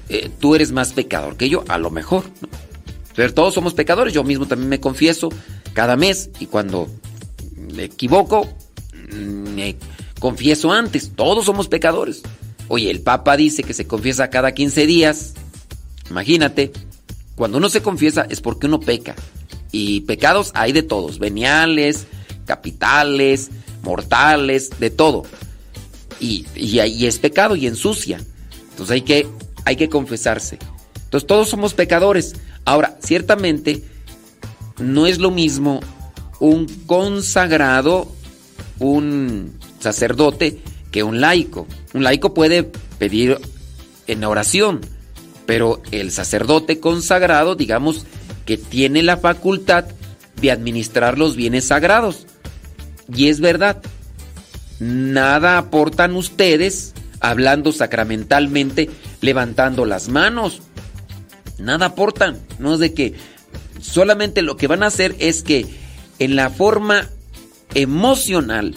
eh, 0.09 0.31
tú 0.41 0.55
eres 0.55 0.73
más 0.73 0.93
pecador 0.93 1.37
que 1.37 1.49
yo, 1.49 1.65
a 1.69 1.79
lo 1.79 1.91
mejor. 1.91 2.25
Pero 3.15 3.33
todos 3.33 3.55
somos 3.55 3.75
pecadores, 3.75 4.13
yo 4.13 4.25
mismo 4.25 4.47
también 4.47 4.69
me 4.69 4.81
confieso 4.81 5.31
cada 5.73 5.97
mes 5.97 6.31
y 6.41 6.47
cuando 6.47 6.89
me 7.57 7.85
equivoco, 7.85 8.49
mm, 9.13 9.55
me 9.55 9.77
confieso 10.19 10.73
antes. 10.73 11.13
Todos 11.15 11.45
somos 11.45 11.69
pecadores. 11.69 12.23
Oye, 12.69 12.91
el 12.91 13.01
Papa 13.01 13.37
dice 13.37 13.63
que 13.63 13.75
se 13.75 13.87
confiesa 13.87 14.31
cada 14.31 14.53
15 14.53 14.87
días. 14.87 15.35
Imagínate, 16.10 16.73
cuando 17.34 17.58
uno 17.58 17.68
se 17.68 17.83
confiesa 17.83 18.26
es 18.28 18.41
porque 18.41 18.66
uno 18.66 18.81
peca. 18.81 19.15
Y 19.73 20.02
pecados 20.02 20.52
hay 20.55 20.73
de 20.73 20.83
todos, 20.83 21.18
veniales, 21.18 22.07
capitales, 22.47 23.50
mortales, 23.83 24.70
de 24.78 24.91
todo. 24.91 25.24
Y, 26.20 26.47
y, 26.55 27.07
es 27.07 27.18
pecado 27.18 27.57
y 27.57 27.66
ensucia. 27.66 28.20
Entonces 28.70 28.94
hay 28.94 29.02
que, 29.02 29.26
hay 29.65 29.76
que 29.76 29.89
confesarse. 29.89 30.58
Entonces 31.05 31.26
todos 31.26 31.49
somos 31.49 31.74
pecadores. 31.74 32.34
Ahora, 32.65 32.97
ciertamente, 33.02 33.83
no 34.78 35.07
es 35.07 35.18
lo 35.18 35.31
mismo 35.31 35.81
un 36.41 36.66
consagrado, 36.86 38.10
un 38.78 39.58
sacerdote, 39.81 40.60
que 40.91 41.02
un 41.02 41.20
laico. 41.20 41.66
Un 41.92 42.05
laico 42.05 42.34
puede 42.34 42.62
pedir 42.99 43.39
en 44.07 44.24
oración, 44.24 44.81
pero 45.47 45.82
el 45.90 46.10
sacerdote 46.10 46.81
consagrado, 46.81 47.55
digamos, 47.55 48.06
que 48.47 48.56
tiene 48.56 49.02
la 49.02 49.16
facultad 49.16 49.86
de 50.40 50.50
administrar 50.50 51.18
los 51.18 51.36
bienes 51.36 51.66
sagrados. 51.66 52.26
Y 53.14 53.28
es 53.28 53.40
verdad, 53.40 53.82
nada 54.78 55.58
aportan 55.58 56.16
ustedes 56.16 56.94
hablando 57.20 57.73
sacramentalmente, 57.73 58.90
levantando 59.20 59.84
las 59.84 60.08
manos. 60.08 60.60
Nada 61.58 61.86
aportan. 61.86 62.39
No 62.58 62.74
es 62.74 62.81
de 62.81 62.92
que 62.92 63.14
solamente 63.81 64.42
lo 64.42 64.56
que 64.56 64.66
van 64.66 64.82
a 64.82 64.89
hacer 64.89 65.14
es 65.18 65.42
que 65.42 65.66
en 66.18 66.36
la 66.36 66.50
forma 66.50 67.08
emocional 67.74 68.74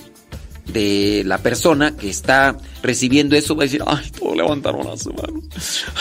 de 0.67 1.23
la 1.25 1.37
persona 1.37 1.95
que 1.95 2.09
está 2.09 2.57
recibiendo 2.83 3.35
eso 3.35 3.55
va 3.55 3.63
a 3.63 3.65
decir, 3.65 3.83
ay, 3.85 4.09
todos 4.11 4.35
levantaron 4.35 4.85
las 4.85 5.05
manos. 5.07 5.43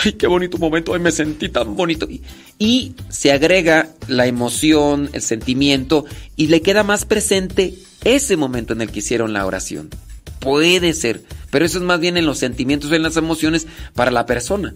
Ay, 0.04 0.12
qué 0.12 0.26
bonito 0.26 0.58
momento, 0.58 0.94
ay, 0.94 1.00
me 1.00 1.12
sentí 1.12 1.48
tan 1.48 1.76
bonito. 1.76 2.08
Y, 2.58 2.94
se 3.08 3.32
agrega 3.32 3.90
la 4.08 4.26
emoción, 4.26 5.10
el 5.12 5.22
sentimiento 5.22 6.04
y 6.36 6.48
le 6.48 6.62
queda 6.62 6.82
más 6.82 7.04
presente 7.04 7.74
ese 8.04 8.36
momento 8.36 8.72
en 8.72 8.82
el 8.82 8.90
que 8.90 8.98
hicieron 8.98 9.32
la 9.32 9.46
oración. 9.46 9.90
Puede 10.40 10.92
ser, 10.92 11.22
pero 11.50 11.64
eso 11.64 11.78
es 11.78 11.84
más 11.84 12.00
bien 12.00 12.16
en 12.16 12.26
los 12.26 12.38
sentimientos, 12.38 12.92
en 12.92 13.02
las 13.02 13.16
emociones 13.16 13.66
para 13.94 14.10
la 14.10 14.26
persona. 14.26 14.74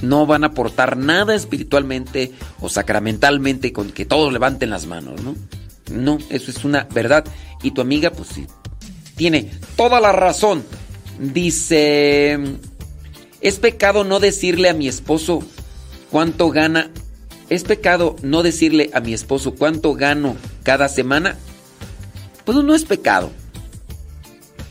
No 0.00 0.26
van 0.26 0.44
a 0.44 0.48
aportar 0.48 0.96
nada 0.96 1.34
espiritualmente 1.34 2.32
o 2.60 2.68
sacramentalmente 2.68 3.72
con 3.72 3.90
que 3.90 4.06
todos 4.06 4.32
levanten 4.32 4.70
las 4.70 4.86
manos, 4.86 5.20
¿no? 5.22 5.34
No, 5.92 6.18
eso 6.30 6.50
es 6.50 6.64
una 6.64 6.84
verdad. 6.84 7.24
Y 7.62 7.72
tu 7.72 7.80
amiga, 7.80 8.10
pues 8.10 8.28
sí, 8.28 8.46
tiene 9.18 9.50
toda 9.76 10.00
la 10.00 10.12
razón. 10.12 10.64
Dice, 11.18 12.38
es 13.42 13.58
pecado 13.58 14.04
no 14.04 14.20
decirle 14.20 14.70
a 14.70 14.74
mi 14.74 14.88
esposo 14.88 15.42
cuánto 16.10 16.48
gana. 16.48 16.90
¿Es 17.50 17.64
pecado 17.64 18.16
no 18.22 18.42
decirle 18.42 18.90
a 18.94 19.00
mi 19.00 19.12
esposo 19.12 19.54
cuánto 19.54 19.92
gano 19.94 20.36
cada 20.62 20.88
semana? 20.88 21.36
Pues 22.44 22.56
no 22.58 22.74
es 22.74 22.84
pecado. 22.84 23.30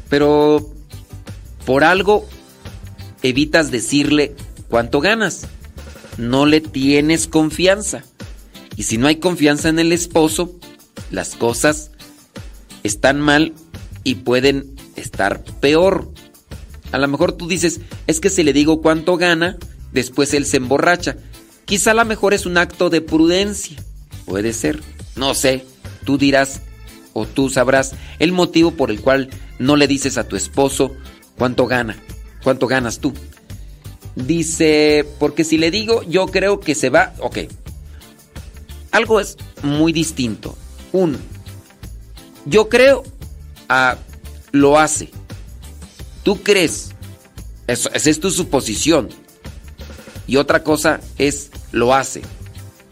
Pero 0.09 0.72
por 1.66 1.84
algo 1.84 2.26
evitas 3.22 3.69
decirle 3.69 4.35
cuánto 4.69 5.01
ganas. 5.01 5.48
No 6.17 6.45
le 6.45 6.61
tienes 6.61 7.27
confianza. 7.27 8.03
Y 8.77 8.84
si 8.84 8.98
no 8.98 9.08
hay 9.08 9.17
confianza 9.17 9.69
en 9.69 9.80
el 9.80 9.92
esposo, 9.92 10.56
las 11.11 11.35
cosas 11.35 11.92
están 12.84 13.19
mal 13.19 13.53
y 14.07 14.15
pueden 14.15 14.73
estar 14.95 15.43
peor. 15.59 16.09
A 16.93 16.97
lo 16.97 17.09
mejor 17.09 17.33
tú 17.33 17.45
dices, 17.49 17.81
es 18.07 18.21
que 18.21 18.29
si 18.29 18.41
le 18.41 18.53
digo 18.53 18.81
cuánto 18.81 19.17
gana, 19.17 19.57
después 19.91 20.33
él 20.33 20.45
se 20.45 20.55
emborracha. 20.55 21.17
Quizá 21.65 21.91
a 21.91 21.93
lo 21.93 22.05
mejor 22.05 22.33
es 22.33 22.45
un 22.45 22.57
acto 22.57 22.89
de 22.89 23.01
prudencia. 23.01 23.75
Puede 24.25 24.53
ser. 24.53 24.79
No 25.17 25.33
sé. 25.33 25.65
Tú 26.05 26.17
dirás 26.17 26.61
o 27.11 27.25
tú 27.25 27.49
sabrás 27.49 27.95
el 28.19 28.31
motivo 28.31 28.71
por 28.71 28.91
el 28.91 29.01
cual 29.01 29.29
no 29.59 29.75
le 29.75 29.87
dices 29.89 30.17
a 30.17 30.25
tu 30.25 30.37
esposo 30.37 30.95
cuánto 31.37 31.67
gana. 31.67 31.97
¿Cuánto 32.45 32.67
ganas 32.67 32.99
tú? 32.99 33.13
Dice, 34.15 35.05
porque 35.19 35.43
si 35.43 35.57
le 35.57 35.69
digo, 35.69 36.01
yo 36.03 36.27
creo 36.27 36.61
que 36.61 36.75
se 36.75 36.89
va... 36.89 37.13
Ok. 37.19 37.39
Algo 38.91 39.19
es 39.19 39.35
muy 39.63 39.91
distinto. 39.91 40.57
Uno, 40.93 41.17
yo 42.45 42.69
creo 42.69 43.03
a 43.69 43.97
lo 44.51 44.79
hace. 44.79 45.09
Tú 46.23 46.41
crees. 46.43 46.91
Eso, 47.67 47.89
esa 47.93 48.09
es 48.09 48.19
tu 48.19 48.31
suposición. 48.31 49.09
Y 50.27 50.37
otra 50.37 50.63
cosa 50.63 50.99
es 51.17 51.51
lo 51.71 51.93
hace. 51.93 52.21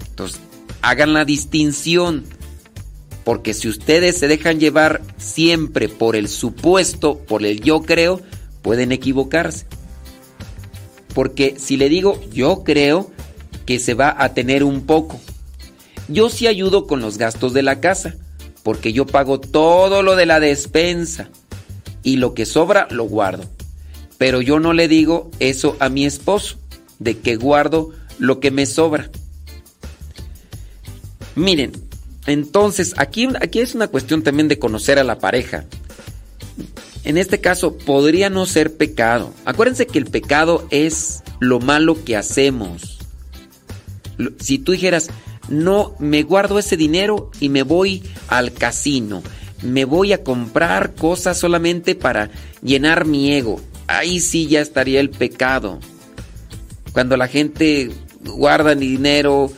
Entonces, 0.10 0.40
hagan 0.82 1.14
la 1.14 1.26
distinción. 1.26 2.24
Porque 3.24 3.54
si 3.56 3.68
ustedes 3.68 4.18
se 4.18 4.28
dejan 4.28 4.60
llevar 4.60 5.02
siempre 5.18 5.90
por 5.90 6.16
el 6.16 6.30
supuesto, 6.30 7.18
por 7.18 7.44
el 7.44 7.60
yo 7.62 7.82
creo, 7.82 8.22
pueden 8.62 8.92
equivocarse. 8.92 9.66
Porque 11.16 11.56
si 11.58 11.78
le 11.78 11.90
digo 11.90 12.22
yo 12.32 12.64
creo 12.64 13.12
que 13.66 13.80
se 13.80 13.96
va 13.96 14.16
a 14.18 14.34
tener 14.34 14.64
un 14.64 14.86
poco, 14.86 15.20
yo 16.08 16.30
sí 16.30 16.46
ayudo 16.46 16.86
con 16.86 17.02
los 17.02 17.18
gastos 17.18 17.54
de 17.54 17.64
la 17.64 17.80
casa, 17.80 18.16
porque 18.66 18.94
yo 18.94 19.06
pago 19.06 19.40
todo 19.40 20.02
lo 20.02 20.16
de 20.16 20.26
la 20.26 20.40
despensa 20.40 21.30
y 22.02 22.16
lo 22.16 22.34
que 22.34 22.48
sobra 22.48 22.88
lo 22.90 23.04
guardo. 23.04 23.46
Pero 24.18 24.42
yo 24.42 24.60
no 24.60 24.74
le 24.74 24.88
digo 24.88 25.30
eso 25.40 25.78
a 25.80 25.88
mi 25.88 26.04
esposo, 26.04 26.58
de 26.98 27.20
que 27.20 27.36
guardo 27.36 27.92
lo 28.18 28.40
que 28.40 28.50
me 28.50 28.66
sobra. 28.66 29.12
Miren, 31.36 31.74
entonces 32.26 32.96
aquí, 32.98 33.28
aquí 33.40 33.60
es 33.60 33.76
una 33.76 33.88
cuestión 33.88 34.24
también 34.24 34.48
de 34.48 34.58
conocer 34.58 34.98
a 34.98 35.04
la 35.04 35.20
pareja. 35.20 35.66
En 37.04 37.20
este 37.20 37.40
caso 37.40 37.78
podría 37.78 38.32
no 38.32 38.48
ser 38.48 38.76
pecado. 38.76 39.32
Acuérdense 39.46 39.86
que 39.86 40.00
el 40.00 40.08
pecado 40.08 40.66
es 40.72 41.22
lo 41.40 41.60
malo 41.60 42.04
que 42.04 42.18
hacemos. 42.18 42.98
Si 44.40 44.58
tú 44.58 44.72
dijeras, 44.72 45.12
no, 45.50 45.96
me 46.00 46.24
guardo 46.24 46.60
ese 46.60 46.78
dinero 46.78 47.32
y 47.40 47.50
me 47.50 47.64
voy 47.64 48.04
al 48.28 48.54
casino, 48.54 49.24
me 49.62 49.86
voy 49.86 50.14
a 50.14 50.24
comprar 50.24 50.96
cosas 50.96 51.38
solamente 51.38 51.96
para 51.96 52.30
llenar 52.62 53.06
mi 53.06 53.32
ego, 53.34 53.62
ahí 53.88 54.20
sí 54.20 54.48
ya 54.48 54.62
estaría 54.62 55.00
el 55.00 55.10
pecado. 55.10 55.80
Cuando 56.94 57.18
la 57.18 57.28
gente 57.28 57.92
guarda 58.22 58.74
dinero, 58.74 59.52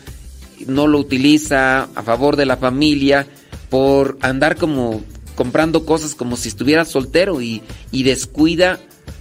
no 0.65 0.87
lo 0.87 0.99
utiliza 0.99 1.83
a 1.83 2.03
favor 2.03 2.35
de 2.35 2.45
la 2.45 2.57
familia, 2.57 3.27
por 3.69 4.17
andar 4.21 4.55
como 4.55 5.01
comprando 5.35 5.85
cosas 5.85 6.15
como 6.15 6.35
si 6.35 6.49
estuviera 6.49 6.85
soltero 6.85 7.41
y, 7.41 7.61
y 7.91 8.03
descuida 8.03 8.79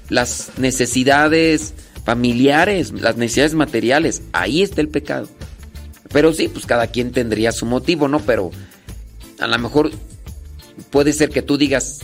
las 0.09 0.53
necesidades 0.57 1.75
familiares, 2.05 2.93
las 2.93 3.17
necesidades 3.17 3.55
materiales. 3.55 4.23
Ahí 4.33 4.63
está 4.63 4.81
el 4.81 4.89
pecado. 4.89 5.29
Pero 6.17 6.33
sí, 6.33 6.49
pues 6.49 6.65
cada 6.65 6.87
quien 6.87 7.13
tendría 7.13 7.53
su 7.53 7.67
motivo, 7.67 8.09
¿no? 8.09 8.21
Pero 8.21 8.51
a 9.39 9.47
lo 9.47 9.59
mejor 9.59 9.91
puede 10.89 11.13
ser 11.13 11.29
que 11.29 11.43
tú 11.43 11.59
digas, 11.59 11.99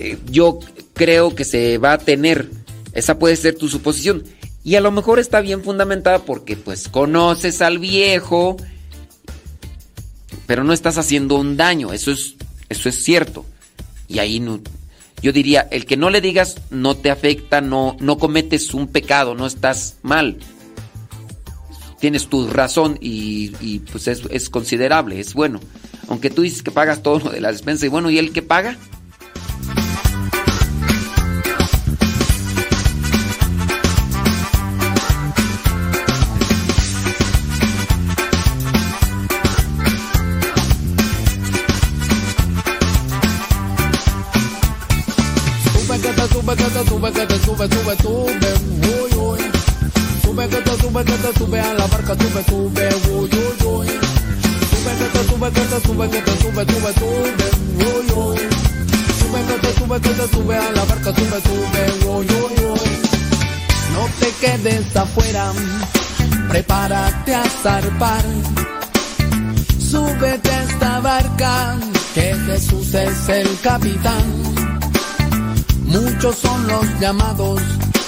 eh, 0.00 0.18
yo 0.28 0.58
creo 0.92 1.36
que 1.36 1.44
se 1.44 1.78
va 1.78 1.92
a 1.92 1.98
tener, 1.98 2.50
esa 2.94 3.20
puede 3.20 3.36
ser 3.36 3.54
tu 3.54 3.68
suposición. 3.68 4.24
Y 4.64 4.74
a 4.74 4.80
lo 4.80 4.90
mejor 4.90 5.20
está 5.20 5.40
bien 5.40 5.62
fundamentada 5.62 6.18
porque 6.18 6.56
pues 6.56 6.88
conoces 6.88 7.62
al 7.62 7.78
viejo, 7.78 8.56
pero 10.48 10.64
no 10.64 10.72
estás 10.72 10.98
haciendo 10.98 11.36
un 11.36 11.56
daño, 11.56 11.92
eso 11.92 12.10
es, 12.10 12.34
eso 12.68 12.88
es 12.88 13.04
cierto. 13.04 13.46
Y 14.08 14.18
ahí 14.18 14.40
no, 14.40 14.60
yo 15.22 15.30
diría, 15.30 15.68
el 15.70 15.86
que 15.86 15.96
no 15.96 16.10
le 16.10 16.20
digas 16.20 16.56
no 16.70 16.96
te 16.96 17.12
afecta, 17.12 17.60
no, 17.60 17.96
no 18.00 18.18
cometes 18.18 18.74
un 18.74 18.88
pecado, 18.88 19.36
no 19.36 19.46
estás 19.46 19.98
mal. 20.02 20.38
Tienes 22.00 22.28
tu 22.28 22.46
razón 22.48 22.96
y, 23.00 23.80
pues 23.90 24.08
es, 24.08 24.22
es 24.30 24.50
considerable, 24.50 25.20
es 25.20 25.34
bueno. 25.34 25.60
Aunque 26.08 26.30
tú 26.30 26.42
dices 26.42 26.62
que 26.62 26.70
pagas 26.70 27.02
todo 27.02 27.18
lo 27.18 27.30
de 27.30 27.40
la 27.40 27.52
despensa 27.52 27.86
y 27.86 27.88
bueno, 27.88 28.10
¿y 28.10 28.18
él 28.18 28.32
qué 28.32 28.42
paga? 28.42 28.76
Sube 46.88 47.12
que 47.12 47.26
te 47.26 47.38
sube, 47.44 47.68
sube, 47.68 47.96
sube, 48.02 48.52
uy, 48.88 49.12
uy. 49.16 49.38
Sube 50.22 50.48
que 50.48 50.56
te 50.56 50.76
sube, 50.78 51.04
sube 51.38 51.57
a 52.08 52.14
la 52.14 52.24
barca, 52.24 52.24
sube, 52.24 52.44
sube, 52.44 52.88
uy, 53.10 53.30
uy, 53.32 53.66
uy. 53.66 53.86
Sube 54.70 54.92
que 54.98 55.04
te 55.12 55.24
sube, 55.28 55.50
que 55.50 55.60
te 55.60 55.86
sube, 55.86 56.10
que 56.10 56.22
te 56.22 56.30
sube, 56.38 56.64
sube, 56.64 56.92
sube, 56.94 57.46
uy, 57.76 58.06
uy. 58.16 58.38
Sube 59.18 59.40
que 59.46 59.58
te 59.60 59.72
sube, 59.74 60.00
que 60.00 60.10
te 60.10 60.28
sube 60.34 60.56
a 60.56 60.70
la 60.72 60.84
barca, 60.84 61.14
sube, 61.14 61.40
sube, 61.42 62.06
uy, 62.06 62.26
uy, 62.26 62.64
uy. 62.64 62.80
No 63.92 64.08
te 64.20 64.30
quedes 64.40 64.96
afuera, 64.96 65.52
prepárate 66.48 67.34
a 67.34 67.44
zarpar. 67.62 68.24
Súbete 69.78 70.50
a 70.50 70.62
esta 70.62 71.00
barca, 71.00 71.76
que 72.14 72.34
Jesús 72.46 72.94
es 72.94 73.28
el 73.28 73.60
capitán. 73.60 74.24
Muchos 75.84 76.36
son 76.36 76.66
los 76.68 77.00
llamados 77.00 77.60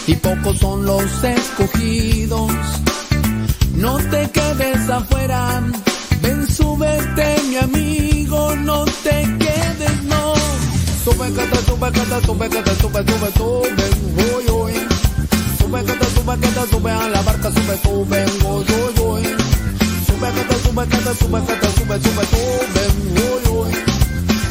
y 0.06 0.14
pocos 0.16 0.58
son 0.58 0.84
los 0.84 1.24
escogidos. 1.24 2.50
No 3.74 3.96
te 4.10 4.30
quedes 4.30 4.90
afuera, 4.90 5.62
ven, 6.20 6.46
súbete, 6.46 7.42
mi 7.48 7.56
amigo, 7.56 8.54
no 8.56 8.84
te 8.84 9.22
quedes, 9.38 10.02
no. 10.04 10.34
Sube, 11.04 11.30
te 11.30 11.56
sube, 11.66 11.90
te 11.90 12.26
sube, 12.26 12.48
te 12.48 12.74
sube, 12.76 13.04
sube, 13.06 13.32
sube, 13.36 13.86
uy, 14.34 14.50
uy. 14.50 14.72
Sube, 15.58 15.82
te 15.82 16.06
sube, 16.14 16.36
te 16.36 16.70
sube 16.70 16.90
a 16.90 17.08
la 17.08 17.22
barca, 17.22 17.50
sube, 17.50 17.78
sube, 17.82 18.24
uy, 18.44 18.64
uy, 18.64 19.00
uy. 19.06 19.22
Sube, 20.06 20.30
te 20.30 20.56
sube, 20.62 20.86
te 20.86 21.14
sube, 21.14 21.40
te 21.40 21.68
sube, 21.78 21.96
sube, 22.00 22.24
sube, 22.30 22.84
uy, 23.22 23.42
uy. 23.50 23.72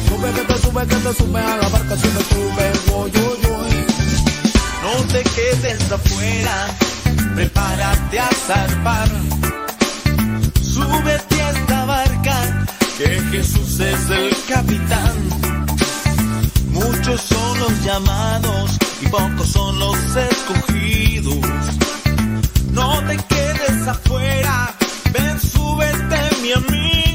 Sube, 0.08 0.28
te 0.32 0.58
sube, 0.58 0.86
te 0.86 1.14
sube 1.14 1.40
a 1.40 1.56
la 1.56 1.68
barca, 1.68 1.96
sube, 1.96 2.22
sube, 2.30 2.66
uy, 2.96 3.10
uy, 3.10 3.38
uy. 3.52 3.86
No 4.82 4.92
te 5.12 5.22
quedes 5.22 5.92
afuera, 5.92 6.66
prepárate 7.34 8.18
a 8.18 8.28
zarpar. 8.46 9.08
Súbete 10.62 11.42
a 11.42 11.50
esta 11.50 11.84
barca, 11.84 12.66
que 12.98 13.20
Jesús 13.30 13.80
es 13.80 14.10
el 14.10 14.34
capitán. 14.48 15.16
Muchos 16.70 17.20
son 17.20 17.58
los 17.60 17.84
llamados 17.84 18.78
y 19.02 19.06
pocos 19.08 19.48
son 19.48 19.78
los 19.78 19.98
escogidos. 20.16 21.46
No 22.72 23.02
te 23.04 23.16
quedes 23.16 23.88
afuera, 23.88 24.74
ven, 25.12 25.40
súbete 25.40 26.20
mi 26.42 26.52
amigo 26.52 27.09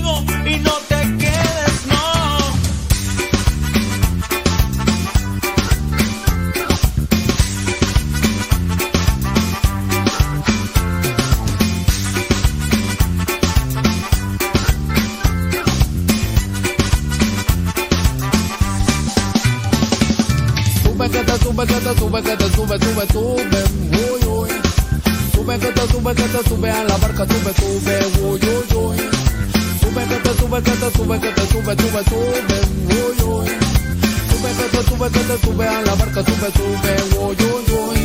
sube, 21.93 22.21
que 22.23 22.35
te 22.35 22.49
sube, 22.55 22.79
sube, 22.79 23.05
sube, 23.13 23.63
uy, 23.93 24.27
uy. 24.27 24.49
Sube 25.33 25.59
que 25.59 25.67
te 25.67 25.87
sube, 25.91 26.15
que 26.15 26.23
te 26.23 26.49
sube 26.49 26.71
a 26.71 26.83
la 26.83 26.97
barca, 26.97 27.25
sube, 27.27 27.53
sube, 27.53 27.99
uy, 28.21 28.39
uy, 28.41 28.75
uy. 28.75 28.97
Sube 29.81 30.03
que 30.09 30.15
te 30.15 30.33
sube, 30.39 30.61
que 30.63 30.71
te 30.71 30.91
sube, 30.97 31.19
que 31.19 31.31
te 31.31 31.47
sube, 31.47 31.75
sube, 31.75 32.03
sube, 32.09 32.57
uy, 32.89 33.21
uy. 33.21 33.47
Sube 34.29 34.49
que 34.57 34.65
te 34.71 34.83
sube, 34.89 35.09
que 35.11 35.19
te 35.19 35.37
sube 35.45 35.67
a 35.67 35.81
la 35.83 35.95
barca, 35.95 36.23
sube, 36.25 36.49
sube, 36.57 36.91
uy, 37.19 37.35
uy, 37.45 37.65
uy. 37.77 37.99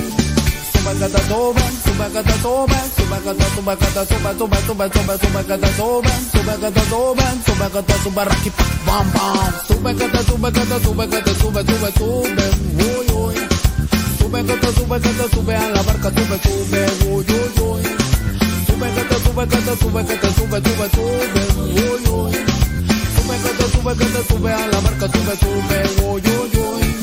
Sube 0.73 0.93
que 0.99 1.09
te 1.09 1.23
sube, 1.29 1.65
sube 1.85 2.07
que 2.13 2.23
te 2.23 2.35
sube, 2.43 2.79
sube 2.97 3.19
que 3.25 3.35
te 3.35 3.47
sube, 3.55 3.77
que 3.79 3.87
te 3.87 4.03
sube, 4.05 4.35
sube, 4.37 4.59
sube, 4.67 4.91
sube, 4.93 5.09
sube 5.17 5.45
que 5.47 5.57
te 5.57 5.69
sube, 5.77 6.11
sube 6.31 6.55
que 6.61 6.71
te 6.71 6.83
sube, 6.85 7.25
sube 7.47 7.71
que 7.71 7.83
te 7.83 7.95
sube, 8.03 8.25
raqui, 8.25 8.53
bam, 8.85 9.13
bam. 9.13 9.53
Sube 9.67 9.95
que 9.97 10.09
te 10.09 10.23
sube, 10.25 10.53
que 10.53 10.61
te 10.61 10.85
sube, 10.85 11.09
que 11.09 11.23
te 11.23 11.35
sube, 11.35 11.65
sube, 11.65 11.93
sube, 11.97 12.51
uy. 12.99 13.10
Sube 14.31 14.45
que 14.45 14.55
te 14.55 14.73
sube, 14.75 15.01
que 15.01 15.35
sube 15.35 15.57
a 15.57 15.69
la 15.71 15.83
barca, 15.83 16.09
sube, 16.09 16.39
sube, 16.41 16.87
uy, 17.11 17.27
uy, 17.27 17.63
uy. 17.67 17.83
Sube 18.65 18.89
que 18.95 19.03
te 19.03 19.17
sube, 19.25 19.49
que 19.49 19.57
te 19.57 19.77
sube, 19.77 20.05
que 20.07 20.15
te 20.15 20.31
sube, 20.31 20.63
sube, 20.63 20.87
sube, 20.95 21.43
uy, 21.59 21.75
uy. 21.75 22.33
Sube 23.17 23.37
que 23.43 23.51
te 23.59 23.67
sube, 23.73 23.93
que 23.97 24.05
te 24.05 24.23
sube 24.33 24.53
a 24.53 24.67
la 24.69 24.81
barca, 24.83 25.07
sube, 25.11 25.35
sube, 25.35 25.79
uy, 26.07 26.23
uy, 26.23 26.51
uy. 26.63 26.95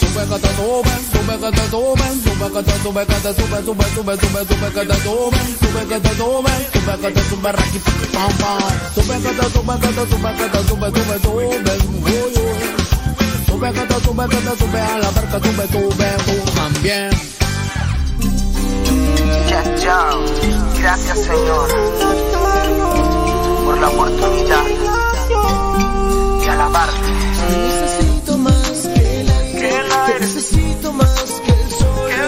Sube 0.00 0.26
que 0.26 0.38
te 0.42 0.50
sube, 0.56 0.90
sube 1.12 1.34
que 1.38 1.50
te 1.52 1.70
sube, 1.70 2.06
sube 2.26 2.50
que 2.50 2.62
te 2.64 2.74
sube, 2.82 3.06
que 3.06 3.14
te 3.14 3.30
sube, 3.32 3.58
sube, 3.62 3.86
sube, 3.94 4.16
sube, 4.18 4.46
sube 4.50 4.68
que 4.74 4.86
te 4.86 4.96
sube, 5.04 5.38
sube 5.62 5.86
que 5.86 6.00
te 6.00 6.10
sube, 6.18 6.50
sube 6.74 6.98
que 6.98 7.10
te 7.12 7.22
sube, 7.30 7.52
raqui, 7.52 7.78
pam, 8.12 8.32
pam. 8.38 8.58
Sube 8.92 9.14
que 9.22 9.30
te 9.38 9.46
sube, 9.54 9.74
que 9.78 9.86
te 9.86 10.02
sube, 10.10 10.30
que 10.34 10.46
te 10.50 10.60
sube, 10.66 10.88
sube, 10.90 11.16
sube, 11.22 11.62
uy, 12.10 12.32
uy. 12.34 12.85
Sube 13.56 13.72
que 13.72 13.80
te 13.80 13.94
sube, 14.04 14.28
que 14.28 14.36
te 14.36 14.58
sube 14.58 14.80
a 14.80 14.98
la 14.98 15.10
barca, 15.12 15.40
sube, 15.40 15.66
sube, 15.68 16.16
tú 16.26 16.50
también. 16.52 17.10
Ya, 19.48 19.76
ya. 19.76 20.10
Gracias, 20.78 21.18
Señor, 21.20 21.68
por 23.64 23.78
la 23.78 23.88
oportunidad 23.88 24.64
de 26.38 26.50
alabarte. 26.50 27.10
Necesito 27.50 28.36
más 28.36 28.88
que 28.94 29.20
el 29.20 29.30
aire, 29.30 29.80
te 30.06 30.20
necesito 30.20 30.92
más 30.92 31.40
que 31.46 31.52
el 31.52 31.70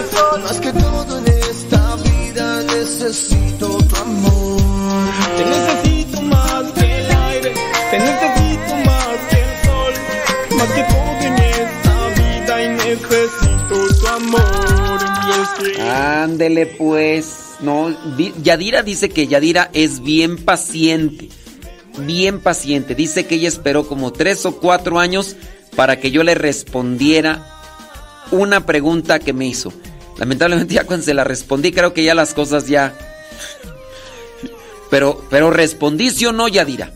sol, 0.09 0.41
más 0.41 0.59
que 0.59 0.73
todo 0.73 1.17
en 1.19 1.27
esta 1.27 1.95
vida 1.97 2.63
necesito 2.63 3.77
tu 3.77 3.95
amor. 3.97 4.61
Te 5.37 5.45
necesito 5.45 6.21
más 6.23 6.63
que 6.73 7.01
el 7.01 7.11
aire, 7.11 7.53
te 7.91 7.99
necesito 7.99 8.28
Ándele 15.99 16.65
pues. 16.65 17.55
No, 17.61 17.89
di- 18.17 18.33
Yadira 18.41 18.83
dice 18.83 19.09
que 19.09 19.27
Yadira 19.27 19.69
es 19.73 20.01
bien 20.01 20.37
paciente. 20.37 21.29
Bien 21.99 22.39
paciente. 22.39 22.95
Dice 22.95 23.25
que 23.25 23.35
ella 23.35 23.47
esperó 23.49 23.85
como 23.87 24.13
tres 24.13 24.45
o 24.45 24.55
cuatro 24.57 24.99
años 24.99 25.35
para 25.75 25.99
que 25.99 26.11
yo 26.11 26.23
le 26.23 26.35
respondiera 26.35 27.45
una 28.31 28.65
pregunta 28.65 29.19
que 29.19 29.33
me 29.33 29.47
hizo. 29.47 29.73
Lamentablemente 30.17 30.73
ya 30.75 30.85
cuando 30.85 31.05
se 31.05 31.13
la 31.13 31.23
respondí, 31.23 31.71
creo 31.71 31.93
que 31.93 32.03
ya 32.03 32.13
las 32.15 32.33
cosas 32.33 32.67
ya... 32.67 32.93
Pero, 34.89 35.23
pero 35.29 35.51
respondí, 35.51 36.09
¿sí 36.11 36.25
o 36.25 36.31
no, 36.31 36.47
Yadira? 36.47 36.91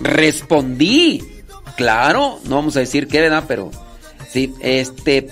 Respondí. 0.00 1.22
Claro, 1.76 2.38
no 2.44 2.56
vamos 2.56 2.76
a 2.76 2.80
decir 2.80 3.06
qué, 3.08 3.20
¿verdad? 3.20 3.44
Pero 3.48 3.70
sí, 4.30 4.52
este, 4.60 5.28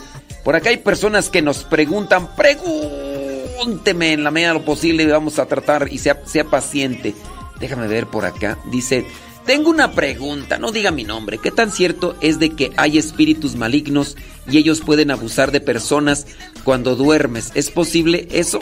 por 0.49 0.57
acá 0.57 0.71
hay 0.71 0.79
personas 0.79 1.29
que 1.29 1.43
nos 1.43 1.65
preguntan, 1.65 2.35
pregúnteme 2.35 4.15
en 4.15 4.25
la 4.25 4.31
medida 4.31 4.49
de 4.49 4.55
lo 4.55 4.65
posible 4.65 5.05
vamos 5.05 5.39
a 5.39 5.45
tratar 5.45 5.93
y 5.93 5.99
sea, 5.99 6.23
sea 6.25 6.45
paciente. 6.45 7.15
Déjame 7.61 7.87
ver 7.87 8.07
por 8.07 8.25
acá. 8.25 8.59
Dice, 8.71 9.05
tengo 9.45 9.69
una 9.69 9.93
pregunta, 9.93 10.57
no 10.57 10.73
diga 10.73 10.91
mi 10.91 11.05
nombre. 11.05 11.37
¿Qué 11.37 11.51
tan 11.51 11.71
cierto 11.71 12.17
es 12.23 12.39
de 12.39 12.57
que 12.57 12.73
hay 12.79 12.97
espíritus 12.97 13.57
malignos 13.57 14.17
y 14.51 14.57
ellos 14.57 14.81
pueden 14.81 15.11
abusar 15.11 15.53
de 15.53 15.61
personas 15.61 16.27
cuando 16.65 16.97
duermes? 16.97 17.53
¿Es 17.55 17.71
posible 17.71 18.27
eso? 18.31 18.61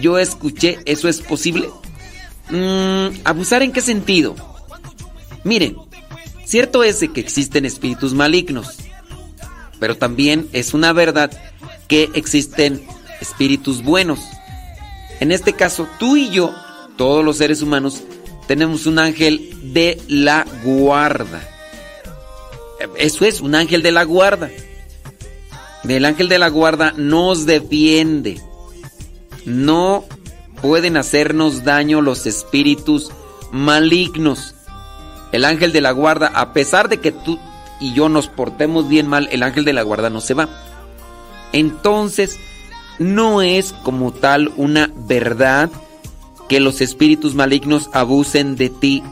Yo 0.00 0.20
escuché, 0.20 0.78
¿eso 0.84 1.08
es 1.08 1.20
posible? 1.20 1.68
Mm, 2.48 3.08
¿Abusar 3.24 3.64
en 3.64 3.72
qué 3.72 3.80
sentido? 3.80 4.36
Miren, 5.42 5.78
cierto 6.44 6.84
es 6.84 7.00
de 7.00 7.08
que 7.12 7.18
existen 7.18 7.64
espíritus 7.64 8.14
malignos, 8.14 8.76
pero 9.80 9.96
también 9.96 10.48
es 10.52 10.74
una 10.74 10.92
verdad 10.92 11.30
que 11.86 12.10
existen 12.14 12.84
espíritus 13.20 13.82
buenos. 13.82 14.20
En 15.20 15.32
este 15.32 15.52
caso, 15.52 15.88
tú 15.98 16.16
y 16.16 16.30
yo, 16.30 16.54
todos 16.96 17.24
los 17.24 17.36
seres 17.36 17.62
humanos, 17.62 18.02
tenemos 18.46 18.86
un 18.86 18.98
ángel 18.98 19.50
de 19.72 20.00
la 20.08 20.46
guarda. 20.64 21.42
Eso 22.96 23.24
es, 23.24 23.40
un 23.40 23.54
ángel 23.54 23.82
de 23.82 23.92
la 23.92 24.04
guarda. 24.04 24.50
El 25.88 26.04
ángel 26.04 26.28
de 26.28 26.38
la 26.38 26.48
guarda 26.48 26.92
nos 26.96 27.46
defiende. 27.46 28.40
No 29.44 30.04
pueden 30.60 30.96
hacernos 30.96 31.64
daño 31.64 32.00
los 32.00 32.26
espíritus 32.26 33.10
malignos. 33.52 34.54
El 35.32 35.44
ángel 35.44 35.72
de 35.72 35.80
la 35.80 35.92
guarda, 35.92 36.28
a 36.28 36.52
pesar 36.52 36.88
de 36.88 36.98
que 36.98 37.12
tú 37.12 37.38
y 37.80 37.92
yo 37.92 38.08
nos 38.08 38.28
portemos 38.28 38.88
bien 38.88 39.06
mal, 39.06 39.28
el 39.30 39.42
ángel 39.42 39.64
de 39.64 39.72
la 39.72 39.82
guarda 39.82 40.10
no 40.10 40.20
se 40.20 40.34
va. 40.34 40.48
Entonces, 41.52 42.38
no 42.98 43.42
es 43.42 43.72
como 43.72 44.12
tal 44.12 44.52
una 44.56 44.90
verdad 44.96 45.70
que 46.48 46.60
los 46.60 46.80
espíritus 46.80 47.34
malignos 47.34 47.90
abusen 47.92 48.56
de 48.56 48.70
ti 48.70 49.02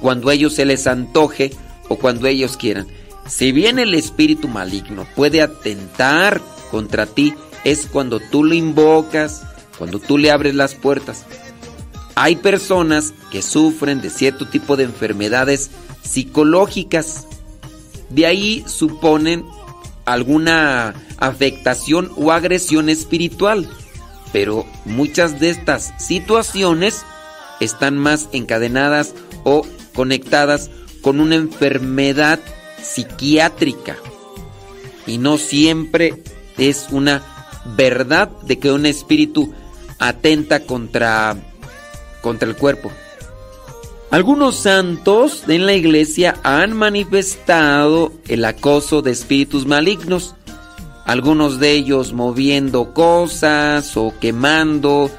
cuando 0.00 0.28
a 0.28 0.34
ellos 0.34 0.54
se 0.54 0.64
les 0.64 0.86
antoje 0.86 1.52
o 1.88 1.96
cuando 1.96 2.26
ellos 2.26 2.56
quieran. 2.56 2.86
Si 3.26 3.52
bien 3.52 3.78
el 3.78 3.94
espíritu 3.94 4.48
maligno 4.48 5.06
puede 5.14 5.40
atentar 5.40 6.40
contra 6.70 7.06
ti, 7.06 7.34
es 7.64 7.86
cuando 7.86 8.18
tú 8.18 8.44
lo 8.44 8.54
invocas, 8.54 9.42
cuando 9.78 9.98
tú 9.98 10.18
le 10.18 10.30
abres 10.30 10.54
las 10.54 10.74
puertas. 10.74 11.24
Hay 12.14 12.36
personas 12.36 13.14
que 13.30 13.40
sufren 13.40 14.00
de 14.00 14.10
cierto 14.10 14.48
tipo 14.48 14.76
de 14.76 14.84
enfermedades 14.84 15.70
psicológicas. 16.02 17.26
De 18.10 18.26
ahí 18.26 18.64
suponen 18.66 19.44
alguna 20.04 20.94
afectación 21.18 22.12
o 22.16 22.32
agresión 22.32 22.88
espiritual. 22.88 23.68
Pero 24.32 24.66
muchas 24.84 25.40
de 25.40 25.50
estas 25.50 25.92
situaciones 25.98 27.04
están 27.60 27.96
más 27.96 28.28
encadenadas 28.32 29.14
o 29.44 29.66
conectadas 29.94 30.70
con 31.02 31.20
una 31.20 31.36
enfermedad 31.36 32.40
psiquiátrica. 32.82 33.96
Y 35.06 35.18
no 35.18 35.38
siempre 35.38 36.22
es 36.58 36.88
una 36.90 37.22
verdad 37.76 38.28
de 38.42 38.58
que 38.58 38.70
un 38.70 38.86
espíritu 38.86 39.52
atenta 39.98 40.60
contra, 40.60 41.36
contra 42.22 42.48
el 42.48 42.56
cuerpo. 42.56 42.90
Algunos 44.10 44.56
santos 44.56 45.44
en 45.46 45.66
la 45.66 45.74
iglesia 45.74 46.34
han 46.42 46.72
manifestado 46.76 48.12
el 48.26 48.44
acoso 48.44 49.02
de 49.02 49.12
espíritus 49.12 49.66
malignos, 49.66 50.34
algunos 51.04 51.60
de 51.60 51.70
ellos 51.70 52.12
moviendo 52.12 52.92
cosas 52.92 53.96
o 53.96 54.12
quemando, 54.20 55.12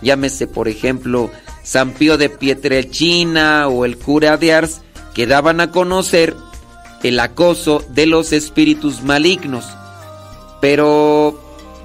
llámese 0.00 0.46
por 0.46 0.66
ejemplo 0.66 1.30
San 1.62 1.92
Pío 1.92 2.16
de 2.16 2.30
Pietrelcina 2.30 3.68
o 3.68 3.84
el 3.84 3.98
cura 3.98 4.38
de 4.38 4.54
Ars, 4.54 4.80
que 5.12 5.26
daban 5.26 5.60
a 5.60 5.70
conocer 5.70 6.34
el 7.02 7.20
acoso 7.20 7.84
de 7.90 8.06
los 8.06 8.32
espíritus 8.32 9.02
malignos. 9.02 9.66
Pero 10.62 11.38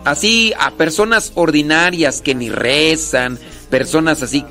así 0.06 0.54
a 0.58 0.72
personas 0.72 1.34
ordinarias 1.36 2.22
que 2.22 2.36
ni 2.36 2.50
rezan, 2.50 3.38
personas 3.70 4.24
así 4.24 4.46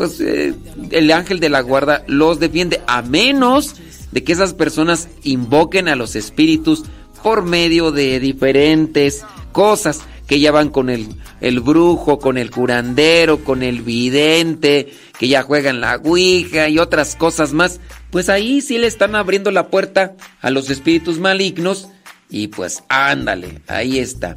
pues 0.00 0.18
eh, 0.22 0.54
el 0.92 1.12
ángel 1.12 1.40
de 1.40 1.50
la 1.50 1.60
guarda 1.60 2.04
los 2.06 2.40
defiende 2.40 2.80
a 2.86 3.02
menos 3.02 3.74
de 4.12 4.24
que 4.24 4.32
esas 4.32 4.54
personas 4.54 5.10
invoquen 5.24 5.88
a 5.88 5.94
los 5.94 6.16
espíritus 6.16 6.84
por 7.22 7.42
medio 7.42 7.92
de 7.92 8.18
diferentes 8.18 9.22
cosas 9.52 10.00
que 10.26 10.40
ya 10.40 10.52
van 10.52 10.70
con 10.70 10.88
el, 10.88 11.06
el 11.42 11.60
brujo, 11.60 12.18
con 12.18 12.38
el 12.38 12.50
curandero, 12.50 13.44
con 13.44 13.62
el 13.62 13.82
vidente, 13.82 14.90
que 15.18 15.28
ya 15.28 15.42
juegan 15.42 15.82
la 15.82 15.96
ouija 15.96 16.70
y 16.70 16.78
otras 16.78 17.14
cosas 17.14 17.52
más, 17.52 17.78
pues 18.08 18.30
ahí 18.30 18.62
sí 18.62 18.78
le 18.78 18.86
están 18.86 19.14
abriendo 19.14 19.50
la 19.50 19.68
puerta 19.68 20.14
a 20.40 20.48
los 20.48 20.70
espíritus 20.70 21.18
malignos 21.18 21.88
y 22.30 22.46
pues 22.46 22.84
ándale, 22.88 23.60
ahí 23.66 23.98
está. 23.98 24.34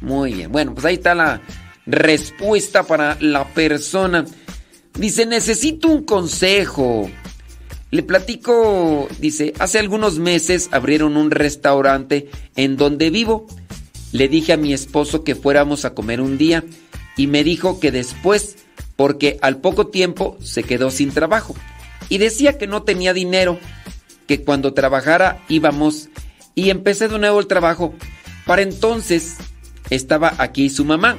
Muy 0.00 0.32
bien, 0.32 0.50
bueno, 0.50 0.72
pues 0.72 0.86
ahí 0.86 0.94
está 0.94 1.14
la 1.14 1.42
respuesta 1.84 2.84
para 2.84 3.18
la 3.20 3.44
persona. 3.48 4.24
Dice, 4.98 5.26
necesito 5.26 5.88
un 5.88 6.04
consejo. 6.04 7.10
Le 7.90 8.02
platico, 8.02 9.08
dice, 9.18 9.52
hace 9.58 9.78
algunos 9.78 10.18
meses 10.18 10.68
abrieron 10.72 11.16
un 11.16 11.30
restaurante 11.30 12.28
en 12.54 12.76
donde 12.76 13.10
vivo. 13.10 13.46
Le 14.12 14.28
dije 14.28 14.52
a 14.52 14.56
mi 14.56 14.72
esposo 14.72 15.24
que 15.24 15.34
fuéramos 15.34 15.84
a 15.84 15.94
comer 15.94 16.20
un 16.20 16.38
día 16.38 16.64
y 17.16 17.26
me 17.26 17.42
dijo 17.42 17.80
que 17.80 17.90
después, 17.90 18.56
porque 18.94 19.38
al 19.42 19.58
poco 19.58 19.88
tiempo 19.88 20.36
se 20.40 20.62
quedó 20.62 20.90
sin 20.90 21.10
trabajo. 21.10 21.56
Y 22.08 22.18
decía 22.18 22.56
que 22.56 22.68
no 22.68 22.82
tenía 22.82 23.12
dinero, 23.12 23.58
que 24.28 24.42
cuando 24.42 24.74
trabajara 24.74 25.42
íbamos 25.48 26.08
y 26.54 26.70
empecé 26.70 27.08
de 27.08 27.18
nuevo 27.18 27.40
el 27.40 27.48
trabajo. 27.48 27.94
Para 28.46 28.62
entonces 28.62 29.36
estaba 29.90 30.34
aquí 30.38 30.70
su 30.70 30.84
mamá. 30.84 31.18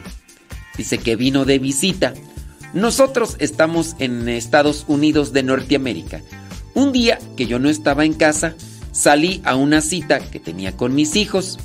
Dice 0.77 0.97
que 0.97 1.15
vino 1.15 1.43
de 1.43 1.59
visita 1.59 2.13
nosotros 2.75 3.37
estamos 3.39 3.95
en 3.99 4.27
Estados 4.27 4.83
Unidos 4.87 5.31
de 5.31 5.43
Norteamérica. 5.43 6.21
Un 6.73 6.91
día 6.91 7.17
que 7.37 7.47
yo 7.47 7.57
no 7.57 7.69
estaba 7.69 8.03
en 8.03 8.13
casa, 8.13 8.53
salí 8.91 9.41
a 9.45 9.55
una 9.55 9.79
cita 9.79 10.19
que 10.19 10.41
tenía 10.41 10.75
con 10.75 10.93
mis 10.93 11.15
hijos 11.15 11.57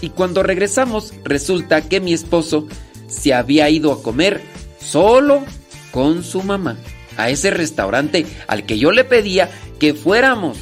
y 0.00 0.08
cuando 0.08 0.42
regresamos 0.42 1.12
resulta 1.22 1.82
que 1.82 2.00
mi 2.00 2.14
esposo 2.14 2.66
se 3.06 3.34
había 3.34 3.68
ido 3.68 3.92
a 3.92 4.02
comer 4.02 4.40
solo 4.80 5.44
con 5.92 6.24
su 6.24 6.42
mamá 6.42 6.78
a 7.18 7.28
ese 7.28 7.50
restaurante 7.50 8.24
al 8.48 8.64
que 8.64 8.78
yo 8.78 8.90
le 8.90 9.04
pedía 9.04 9.50
que 9.78 9.92
fuéramos 9.92 10.56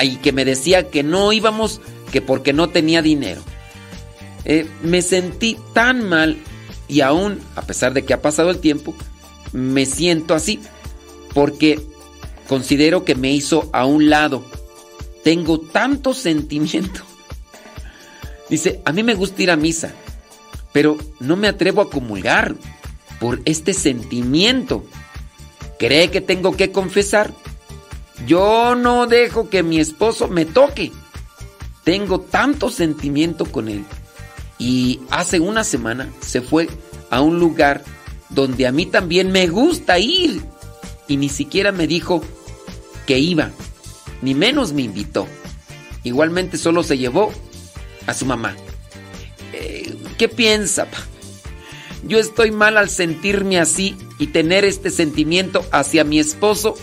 y 0.00 0.16
que 0.16 0.32
me 0.32 0.44
decía 0.44 0.88
que 0.88 1.02
no 1.02 1.32
íbamos 1.32 1.80
que 2.12 2.22
porque 2.22 2.52
no 2.52 2.68
tenía 2.68 3.02
dinero. 3.02 3.42
Eh, 4.44 4.68
me 4.82 5.02
sentí 5.02 5.56
tan 5.72 6.08
mal 6.08 6.38
y 6.94 7.00
aún, 7.00 7.40
a 7.56 7.62
pesar 7.62 7.92
de 7.92 8.04
que 8.04 8.14
ha 8.14 8.22
pasado 8.22 8.50
el 8.50 8.60
tiempo, 8.60 8.94
me 9.50 9.84
siento 9.84 10.32
así 10.32 10.60
porque 11.34 11.80
considero 12.46 13.04
que 13.04 13.16
me 13.16 13.32
hizo 13.32 13.68
a 13.72 13.84
un 13.84 14.10
lado. 14.10 14.44
Tengo 15.24 15.58
tanto 15.58 16.14
sentimiento. 16.14 17.00
Dice, 18.48 18.80
a 18.84 18.92
mí 18.92 19.02
me 19.02 19.14
gusta 19.14 19.42
ir 19.42 19.50
a 19.50 19.56
misa, 19.56 19.92
pero 20.72 20.96
no 21.18 21.34
me 21.34 21.48
atrevo 21.48 21.82
a 21.82 21.90
comulgar 21.90 22.54
por 23.18 23.42
este 23.44 23.74
sentimiento. 23.74 24.84
¿Cree 25.80 26.12
que 26.12 26.20
tengo 26.20 26.56
que 26.56 26.70
confesar? 26.70 27.34
Yo 28.24 28.76
no 28.76 29.08
dejo 29.08 29.50
que 29.50 29.64
mi 29.64 29.80
esposo 29.80 30.28
me 30.28 30.44
toque. 30.44 30.92
Tengo 31.82 32.20
tanto 32.20 32.70
sentimiento 32.70 33.46
con 33.46 33.68
él 33.68 33.84
y 34.58 35.00
hace 35.10 35.40
una 35.40 35.64
semana 35.64 36.08
se 36.20 36.40
fue 36.40 36.68
a 37.10 37.20
un 37.20 37.38
lugar 37.38 37.84
donde 38.30 38.66
a 38.66 38.72
mí 38.72 38.86
también 38.86 39.30
me 39.30 39.46
gusta 39.46 39.98
ir 39.98 40.42
y 41.08 41.16
ni 41.16 41.28
siquiera 41.28 41.72
me 41.72 41.86
dijo 41.86 42.22
que 43.06 43.18
iba, 43.18 43.50
ni 44.22 44.34
menos 44.34 44.72
me 44.72 44.82
invitó. 44.82 45.26
Igualmente 46.02 46.58
solo 46.58 46.82
se 46.82 46.98
llevó 46.98 47.32
a 48.06 48.14
su 48.14 48.26
mamá. 48.26 48.56
Eh, 49.52 49.96
¿Qué 50.18 50.28
piensa? 50.28 50.86
Yo 52.06 52.18
estoy 52.18 52.50
mal 52.50 52.76
al 52.76 52.90
sentirme 52.90 53.58
así 53.58 53.96
y 54.18 54.28
tener 54.28 54.64
este 54.64 54.90
sentimiento 54.90 55.64
hacia 55.72 56.04
mi 56.04 56.18
esposo. 56.18 56.74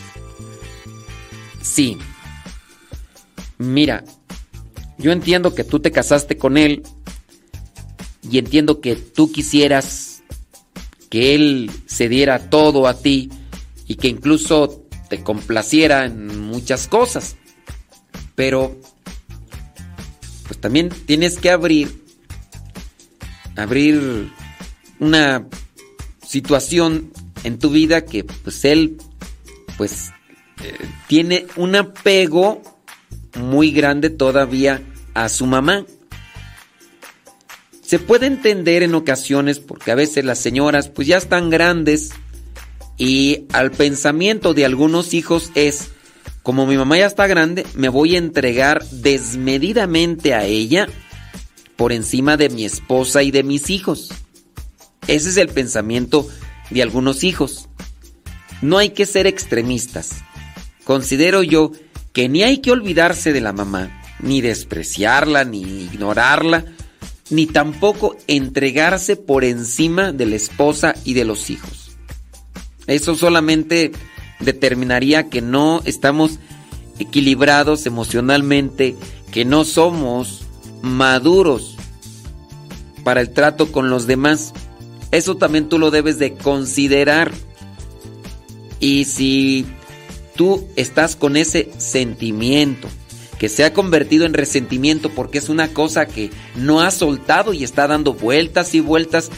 Sí. 1.62 1.98
Mira, 3.60 4.04
yo 4.98 5.12
entiendo 5.12 5.54
que 5.54 5.64
tú 5.64 5.80
te 5.80 5.92
casaste 5.92 6.38
con 6.38 6.58
él 6.58 6.84
y 8.32 8.38
entiendo 8.38 8.80
que 8.80 8.96
tú 8.96 9.32
quisieras 9.32 10.24
que 11.10 11.36
Él 11.36 11.70
se 11.86 12.08
diera 12.08 12.50
todo 12.50 12.88
a 12.88 12.98
ti 12.98 13.30
y 13.86 13.96
que 13.96 14.08
incluso 14.08 14.86
te 15.10 15.22
complaciera 15.22 16.06
en 16.06 16.40
muchas 16.40 16.88
cosas. 16.88 17.36
Pero, 18.34 18.80
pues 20.48 20.62
también 20.62 20.88
tienes 21.06 21.38
que 21.38 21.52
abrir, 21.52 22.02
abrir 23.58 24.32
una 25.00 25.46
situación 26.26 27.12
en 27.44 27.60
tu 27.60 27.70
vida 27.72 28.06
que 28.06 28.24
pues 28.24 28.64
Él, 28.64 28.98
pues, 29.78 30.12
eh, 30.64 30.78
tiene 31.08 31.48
un 31.58 31.76
apego 31.76 32.62
muy 33.38 33.72
grande 33.72 34.10
todavía 34.10 34.82
a 35.14 35.28
su 35.28 35.46
mamá. 35.46 35.86
Se 37.92 38.00
puede 38.00 38.26
entender 38.26 38.84
en 38.84 38.96
ocasiones 38.96 39.60
porque 39.60 39.92
a 39.92 39.96
veces 39.96 40.24
las 40.24 40.40
señoras 40.40 40.88
pues 40.88 41.10
ya 41.10 41.18
están 41.18 41.50
grandes, 41.50 42.12
Y 42.98 43.48
al 43.52 43.72
pensamiento 43.72 44.54
de 44.54 44.64
algunos 44.64 45.14
hijos 45.14 45.52
es, 45.56 45.90
como 46.42 46.66
mi 46.66 46.78
mamá 46.78 47.00
ya 47.00 47.06
está 47.06 47.28
grande, 47.28 47.66
me 47.76 47.90
voy 47.90 48.16
a 48.16 48.20
entregar 48.20 48.82
desmedidamente 48.92 50.34
a 50.34 50.46
ella 50.46 50.88
por 51.76 51.92
encima 51.92 52.38
de 52.38 52.48
mi 52.48 52.64
esposa 52.64 53.24
y 53.24 53.32
de 53.32 53.44
mis 53.44 53.70
hijos. 53.70 54.08
Ese 55.08 55.28
es 55.28 55.36
el 55.36 55.50
pensamiento 55.50 56.30
de 56.70 56.84
algunos 56.84 57.26
hijos. 57.26 57.68
No 58.62 58.78
hay 58.78 58.92
que 58.92 59.06
ser 59.06 59.28
extremistas. 59.28 60.12
Considero 60.86 61.44
yo 61.44 61.74
que 62.14 62.30
ni 62.30 62.44
hay 62.44 62.60
que 62.60 62.72
olvidarse 62.72 63.34
de 63.34 63.42
la 63.42 63.52
mamá, 63.52 64.02
ni 64.22 64.40
despreciarla, 64.40 65.44
ni 65.44 65.84
ignorarla, 65.84 66.64
ni 67.32 67.48
tampoco 67.48 68.16
entregarse 68.28 69.16
por 69.16 69.44
encima 69.44 70.12
de 70.12 70.26
la 70.26 70.36
esposa 70.36 70.94
y 71.06 71.14
de 71.14 71.26
los 71.26 71.50
hijos. 71.50 71.92
Eso 72.88 73.16
solamente 73.16 73.92
determinaría 74.42 75.30
que 75.30 75.42
no 75.42 75.82
estamos 75.86 76.40
equilibrados 77.00 77.86
emocionalmente, 77.86 78.96
que 79.32 79.46
no 79.46 79.64
somos 79.64 80.42
maduros 80.82 81.78
para 83.04 83.22
el 83.22 83.32
trato 83.32 83.72
con 83.72 83.90
los 83.90 84.08
demás. 84.08 84.54
Eso 85.12 85.38
también 85.38 85.70
tú 85.70 85.80
lo 85.80 85.90
debes 85.90 86.20
de 86.20 86.36
considerar. 86.36 87.32
Y 88.80 89.06
si 89.06 89.66
tú 90.36 90.68
estás 90.76 91.16
con 91.16 91.38
ese 91.38 91.72
sentimiento 91.78 92.90
que 93.42 93.50
se 93.50 93.64
ha 93.64 93.74
convertido 93.74 94.28
en 94.28 94.36
resentimiento 94.36 95.10
porque 95.10 95.40
es 95.40 95.50
una 95.50 95.70
cosa 95.70 96.06
que 96.06 96.30
no 96.56 96.80
has 96.80 96.94
soltado 96.94 97.54
y 97.54 97.64
está 97.64 97.88
dando 97.88 98.14
vueltas 98.14 98.76
y 98.76 98.82
vueltas 98.82 99.32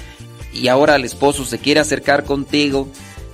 y 0.52 0.68
ahora 0.68 0.98
el 0.98 1.06
esposo 1.06 1.46
se 1.46 1.58
quiere 1.58 1.80
acercar 1.80 2.26
contigo, 2.26 2.90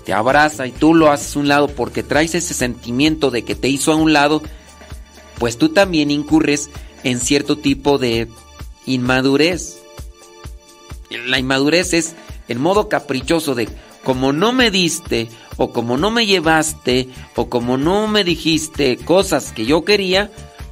te 0.05 0.13
abraza 0.13 0.67
y 0.67 0.71
tú 0.71 0.93
lo 0.93 1.11
haces 1.11 1.35
a 1.35 1.39
un 1.39 1.47
lado 1.47 1.69
porque 1.69 2.03
traes 2.03 2.35
ese 2.35 2.53
sentimiento 2.53 3.31
de 3.31 3.43
que 3.43 3.55
te 3.55 3.67
hizo 3.67 3.91
a 3.91 3.95
un 3.95 4.13
lado, 4.13 4.43
pues 5.39 5.57
tú 5.57 5.69
también 5.69 6.11
incurres 6.11 6.69
en 7.03 7.19
cierto 7.19 7.57
tipo 7.57 7.97
de 7.97 8.27
inmadurez. 8.85 9.79
La 11.25 11.39
inmadurez 11.39 11.93
es 11.93 12.13
el 12.47 12.59
modo 12.59 12.89
caprichoso 12.89 13.55
de 13.55 13.69
como 14.03 14.33
no 14.33 14.53
me 14.53 14.69
diste 14.69 15.29
o 15.57 15.73
como 15.73 15.97
no 15.97 16.11
me 16.11 16.27
llevaste 16.27 17.09
o 17.35 17.49
como 17.49 17.77
no 17.77 18.07
me 18.07 18.23
dijiste 18.23 18.97
cosas 18.97 19.51
que 19.51 19.65
yo 19.65 19.83
quería, 19.83 20.29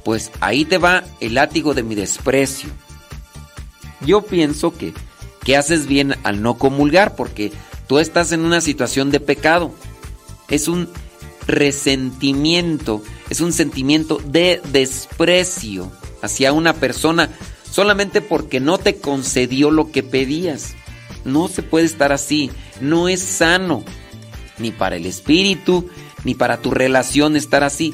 pues 0.08 0.32
ahí 0.40 0.64
te 0.64 0.78
va 0.78 1.04
el 1.20 1.34
látigo 1.34 1.74
de 1.74 1.82
mi 1.82 1.94
desprecio. 1.94 2.70
Yo 4.00 4.22
pienso 4.22 4.72
que, 4.72 4.94
que 5.44 5.54
haces 5.54 5.86
bien 5.86 6.14
al 6.22 6.40
no 6.40 6.56
comulgar 6.56 7.14
porque 7.14 7.52
tú 7.86 7.98
estás 7.98 8.32
en 8.32 8.40
una 8.40 8.62
situación 8.62 9.10
de 9.10 9.20
pecado. 9.20 9.70
Es 10.48 10.66
un 10.66 10.88
resentimiento, 11.46 13.02
es 13.28 13.42
un 13.42 13.52
sentimiento 13.52 14.18
de 14.24 14.62
desprecio 14.72 15.92
hacia 16.22 16.54
una 16.54 16.72
persona 16.72 17.28
solamente 17.70 18.22
porque 18.22 18.60
no 18.60 18.78
te 18.78 18.96
concedió 18.96 19.70
lo 19.70 19.92
que 19.92 20.02
pedías. 20.02 20.74
No 21.26 21.48
se 21.48 21.62
puede 21.62 21.84
estar 21.84 22.12
así, 22.12 22.50
no 22.80 23.10
es 23.10 23.20
sano, 23.20 23.84
ni 24.56 24.70
para 24.70 24.96
el 24.96 25.04
espíritu, 25.04 25.90
ni 26.24 26.34
para 26.34 26.62
tu 26.62 26.70
relación 26.70 27.36
estar 27.36 27.62
así. 27.62 27.92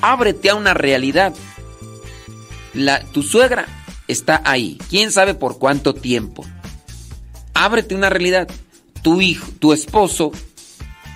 Ábrete 0.00 0.50
a 0.50 0.54
una 0.54 0.74
realidad. 0.74 1.34
La, 2.74 3.02
tu 3.04 3.22
suegra 3.22 3.66
está 4.08 4.42
ahí, 4.44 4.78
quién 4.90 5.10
sabe 5.10 5.34
por 5.34 5.58
cuánto 5.58 5.94
tiempo. 5.94 6.44
Ábrete 7.54 7.94
una 7.94 8.10
realidad. 8.10 8.48
Tu 9.02 9.20
hijo, 9.20 9.48
tu 9.58 9.72
esposo 9.72 10.32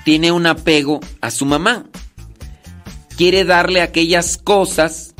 tiene 0.04 0.32
un 0.32 0.46
apego 0.46 1.00
a 1.20 1.30
su 1.30 1.44
mamá. 1.44 1.84
Quiere 3.16 3.44
darle 3.44 3.82
aquellas 3.82 4.38
cosas 4.38 5.14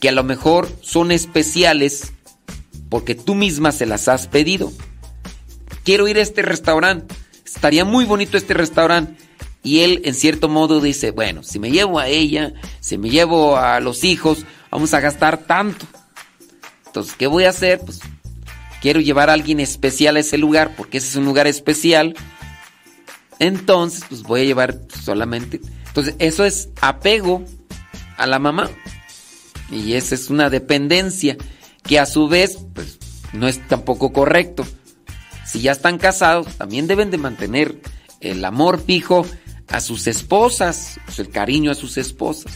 que 0.00 0.08
a 0.08 0.12
lo 0.12 0.24
mejor 0.24 0.68
son 0.80 1.12
especiales 1.12 2.12
porque 2.88 3.14
tú 3.14 3.34
misma 3.34 3.72
se 3.72 3.86
las 3.86 4.08
has 4.08 4.26
pedido. 4.26 4.72
Quiero 5.84 6.08
ir 6.08 6.18
a 6.18 6.22
este 6.22 6.42
restaurante, 6.42 7.14
estaría 7.44 7.84
muy 7.84 8.04
bonito 8.04 8.36
este 8.36 8.54
restaurante. 8.54 9.27
Y 9.62 9.80
él 9.80 10.02
en 10.04 10.14
cierto 10.14 10.48
modo 10.48 10.80
dice, 10.80 11.10
bueno, 11.10 11.42
si 11.42 11.58
me 11.58 11.70
llevo 11.70 11.98
a 11.98 12.08
ella, 12.08 12.52
si 12.80 12.96
me 12.96 13.10
llevo 13.10 13.56
a 13.56 13.80
los 13.80 14.04
hijos, 14.04 14.44
vamos 14.70 14.94
a 14.94 15.00
gastar 15.00 15.38
tanto. 15.38 15.86
Entonces, 16.86 17.14
¿qué 17.18 17.26
voy 17.26 17.44
a 17.44 17.50
hacer? 17.50 17.80
Pues 17.80 18.00
quiero 18.80 19.00
llevar 19.00 19.30
a 19.30 19.34
alguien 19.34 19.60
especial 19.60 20.16
a 20.16 20.20
ese 20.20 20.38
lugar, 20.38 20.74
porque 20.76 20.98
ese 20.98 21.08
es 21.08 21.16
un 21.16 21.24
lugar 21.24 21.46
especial. 21.46 22.14
Entonces, 23.38 24.04
pues 24.08 24.22
voy 24.22 24.42
a 24.42 24.44
llevar 24.44 24.80
solamente. 25.02 25.60
Entonces, 25.88 26.14
eso 26.18 26.44
es 26.44 26.70
apego 26.80 27.44
a 28.16 28.26
la 28.26 28.38
mamá. 28.38 28.70
Y 29.70 29.94
esa 29.94 30.14
es 30.14 30.30
una 30.30 30.50
dependencia 30.50 31.36
que 31.82 31.98
a 31.98 32.06
su 32.06 32.28
vez, 32.28 32.58
pues, 32.74 32.98
no 33.32 33.48
es 33.48 33.66
tampoco 33.68 34.12
correcto. 34.12 34.66
Si 35.44 35.60
ya 35.60 35.72
están 35.72 35.98
casados, 35.98 36.56
también 36.56 36.86
deben 36.86 37.10
de 37.10 37.18
mantener 37.18 37.80
el 38.20 38.44
amor 38.44 38.82
fijo 38.82 39.26
a 39.70 39.80
sus 39.80 40.06
esposas, 40.06 40.98
pues, 41.04 41.18
el 41.18 41.30
cariño 41.30 41.70
a 41.70 41.74
sus 41.74 41.96
esposas. 41.98 42.52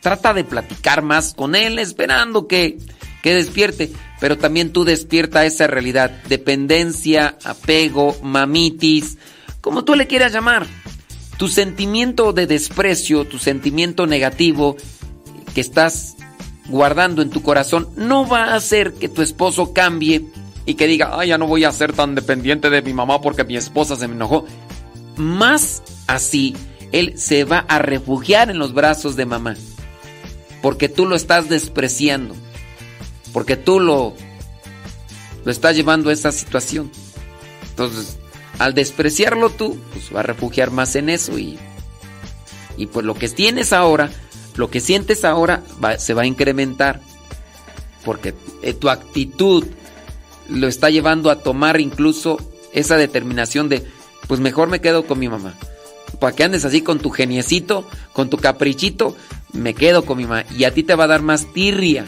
Trata 0.00 0.34
de 0.34 0.44
platicar 0.44 1.02
más 1.02 1.34
con 1.34 1.54
él, 1.54 1.78
esperando 1.78 2.48
que, 2.48 2.78
que 3.22 3.34
despierte, 3.34 3.92
pero 4.20 4.36
también 4.36 4.72
tú 4.72 4.84
despierta 4.84 5.46
esa 5.46 5.66
realidad, 5.66 6.10
dependencia, 6.28 7.38
apego, 7.44 8.16
mamitis, 8.22 9.18
como 9.60 9.84
tú 9.84 9.94
le 9.94 10.06
quieras 10.06 10.32
llamar. 10.32 10.66
Tu 11.36 11.48
sentimiento 11.48 12.32
de 12.32 12.46
desprecio, 12.46 13.26
tu 13.26 13.38
sentimiento 13.38 14.06
negativo 14.06 14.76
que 15.54 15.60
estás 15.60 16.16
guardando 16.68 17.22
en 17.22 17.30
tu 17.30 17.42
corazón 17.42 17.88
no 17.96 18.26
va 18.26 18.44
a 18.44 18.54
hacer 18.54 18.94
que 18.94 19.08
tu 19.08 19.22
esposo 19.22 19.72
cambie 19.72 20.24
y 20.64 20.74
que 20.74 20.86
diga, 20.86 21.10
ay, 21.18 21.28
ya 21.28 21.38
no 21.38 21.46
voy 21.46 21.64
a 21.64 21.72
ser 21.72 21.92
tan 21.92 22.14
dependiente 22.14 22.70
de 22.70 22.82
mi 22.82 22.92
mamá 22.92 23.20
porque 23.20 23.44
mi 23.44 23.56
esposa 23.56 23.96
se 23.96 24.06
me 24.08 24.14
enojó. 24.14 24.46
Más 25.16 25.82
así, 26.06 26.56
él 26.92 27.14
se 27.18 27.44
va 27.44 27.58
a 27.68 27.78
refugiar 27.78 28.50
en 28.50 28.58
los 28.58 28.74
brazos 28.74 29.16
de 29.16 29.26
mamá. 29.26 29.56
Porque 30.60 30.88
tú 30.88 31.06
lo 31.06 31.16
estás 31.16 31.48
despreciando. 31.48 32.34
Porque 33.32 33.56
tú 33.56 33.80
lo, 33.80 34.14
lo 35.44 35.50
estás 35.50 35.74
llevando 35.74 36.10
a 36.10 36.12
esa 36.12 36.32
situación. 36.32 36.90
Entonces, 37.70 38.18
al 38.58 38.74
despreciarlo 38.74 39.50
tú, 39.50 39.78
pues 39.92 40.14
va 40.14 40.20
a 40.20 40.24
refugiar 40.24 40.70
más 40.70 40.94
en 40.94 41.08
eso 41.08 41.38
y, 41.38 41.58
y 42.76 42.86
pues 42.86 43.04
lo 43.04 43.14
que 43.14 43.28
tienes 43.28 43.72
ahora, 43.72 44.10
lo 44.56 44.70
que 44.70 44.80
sientes 44.80 45.24
ahora 45.24 45.62
se 45.98 46.14
va 46.14 46.22
a 46.22 46.26
incrementar. 46.26 47.00
Porque 48.04 48.34
eh, 48.62 48.74
tu 48.74 48.90
actitud 48.90 49.64
lo 50.48 50.68
está 50.68 50.90
llevando 50.90 51.30
a 51.30 51.38
tomar 51.38 51.80
incluso 51.80 52.38
esa 52.72 52.96
determinación 52.96 53.68
de, 53.68 53.86
pues 54.26 54.40
mejor 54.40 54.68
me 54.68 54.80
quedo 54.80 55.06
con 55.06 55.18
mi 55.18 55.28
mamá. 55.28 55.54
Para 56.20 56.34
que 56.34 56.44
andes 56.44 56.64
así 56.64 56.82
con 56.82 56.98
tu 56.98 57.10
geniecito, 57.10 57.86
con 58.12 58.30
tu 58.30 58.36
caprichito, 58.36 59.16
me 59.52 59.74
quedo 59.74 60.04
con 60.04 60.18
mi 60.18 60.24
mamá. 60.24 60.44
Y 60.56 60.64
a 60.64 60.74
ti 60.74 60.82
te 60.82 60.94
va 60.94 61.04
a 61.04 61.08
dar 61.08 61.22
más 61.22 61.52
tirria. 61.52 62.04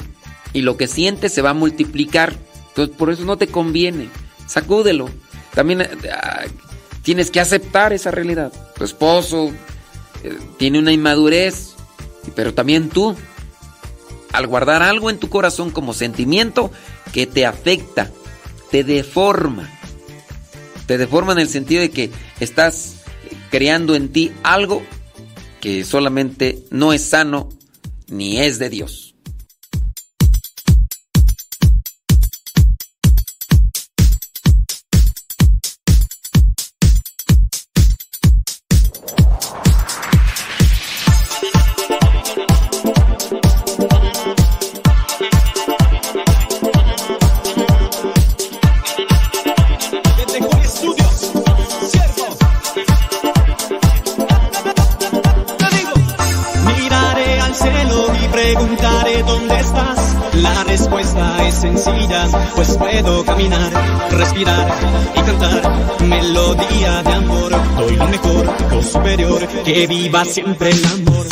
Y 0.53 0.63
lo 0.63 0.77
que 0.77 0.87
sientes 0.87 1.33
se 1.33 1.43
va 1.43 1.51
a 1.51 1.55
multiplicar. 1.55 2.35
Entonces 2.69 2.97
por 2.97 3.11
eso 3.11 3.25
no 3.25 3.37
te 3.37 3.49
conviene. 3.49 4.09
Sacúdelo. 4.47 5.09
También 5.55 5.83
eh, 5.83 5.91
ah, 6.13 6.43
tienes 7.03 7.31
que 7.31 7.41
aceptar 7.41 7.93
esa 7.93 8.11
realidad. 8.11 8.53
Tu 8.77 8.85
esposo 8.85 9.53
eh, 10.23 10.39
tiene 10.59 10.79
una 10.79 10.93
inmadurez, 10.93 11.75
pero 12.35 12.55
también 12.55 12.89
tú. 12.89 13.17
Al 14.33 14.49
guardar 14.49 14.83
algo 14.83 15.11
en 15.11 15.19
tu 15.19 15.29
corazón 15.29 15.71
como 15.71 15.95
sentimiento 15.95 16.73
que 17.13 17.27
te 17.27 17.47
afecta, 17.47 18.11
te 18.73 18.83
deforma. 18.83 19.71
Te 20.87 20.99
deforma 20.99 21.33
en 21.33 21.39
el 21.39 21.49
sentido 21.49 21.81
de 21.81 21.91
que 21.91 22.11
estás 22.41 22.97
creando 23.51 23.95
en 23.95 24.11
ti 24.11 24.33
algo 24.43 24.83
que 25.61 25.85
solamente 25.85 26.59
no 26.71 26.93
es 26.93 27.03
sano 27.03 27.49
ni 28.09 28.39
es 28.41 28.59
de 28.59 28.69
Dios. 28.69 29.14
va 70.15 70.25
siempre 70.25 70.71
el 70.71 70.85
amor. 70.85 71.24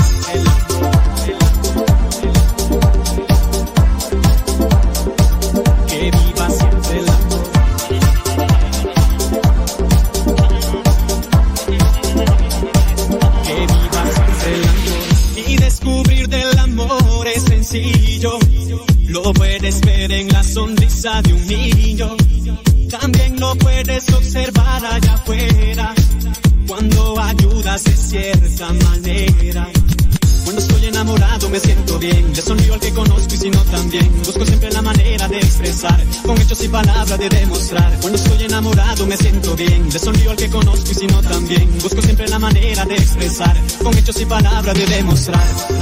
pra 44.62 44.72
viver 44.74 45.02
mostrar. 45.04 45.81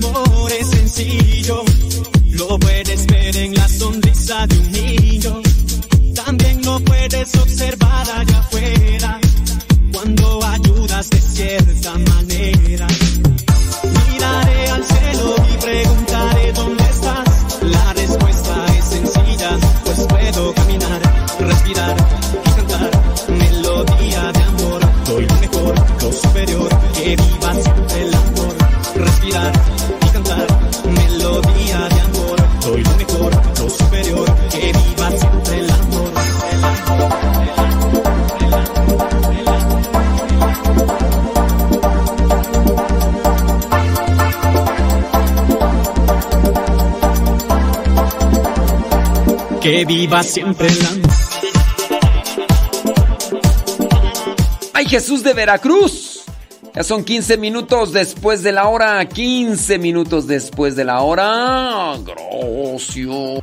viva 49.95 50.23
siempre 50.23 50.69
¡Ay, 54.73 54.85
Jesús 54.85 55.21
de 55.21 55.33
Veracruz! 55.33 56.23
Ya 56.73 56.83
son 56.83 57.03
15 57.03 57.35
minutos 57.37 57.91
después 57.91 58.41
de 58.41 58.53
la 58.53 58.69
hora. 58.69 59.05
15 59.05 59.77
minutos 59.79 60.27
después 60.27 60.77
de 60.77 60.85
la 60.85 61.01
hora. 61.01 61.97
Grocio. 62.05 63.40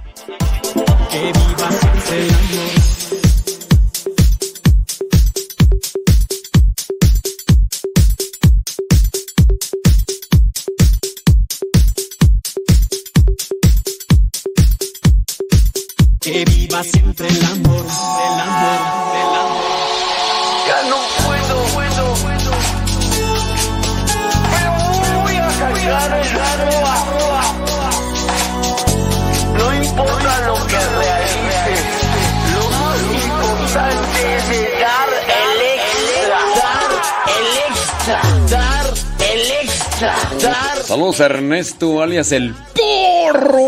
Ernesto, 41.69 42.01
alias 42.01 42.33
el 42.33 42.55
Porro. 42.75 43.68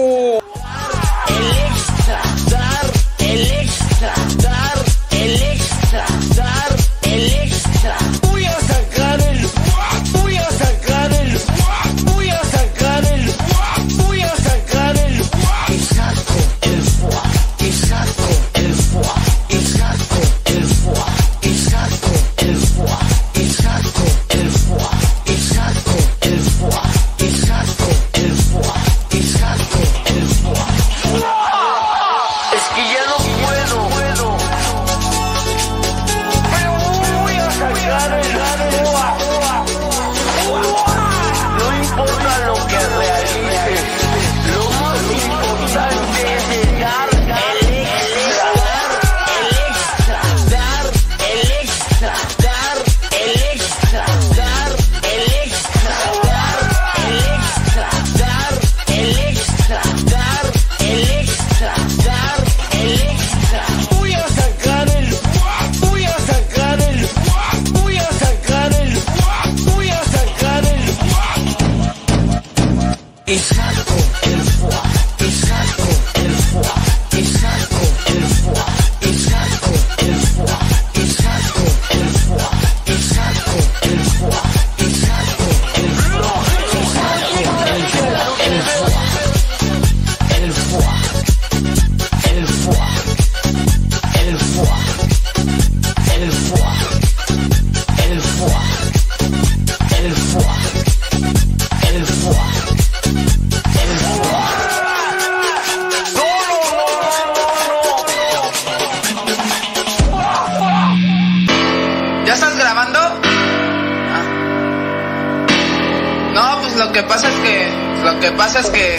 Lo 116.90 116.94
que 116.94 117.02
pasa 117.04 117.28
es 117.28 117.34
que, 117.36 118.04
lo 118.04 118.20
que 118.20 118.32
pasa 118.32 118.58
es 118.58 118.70
que... 118.70 118.96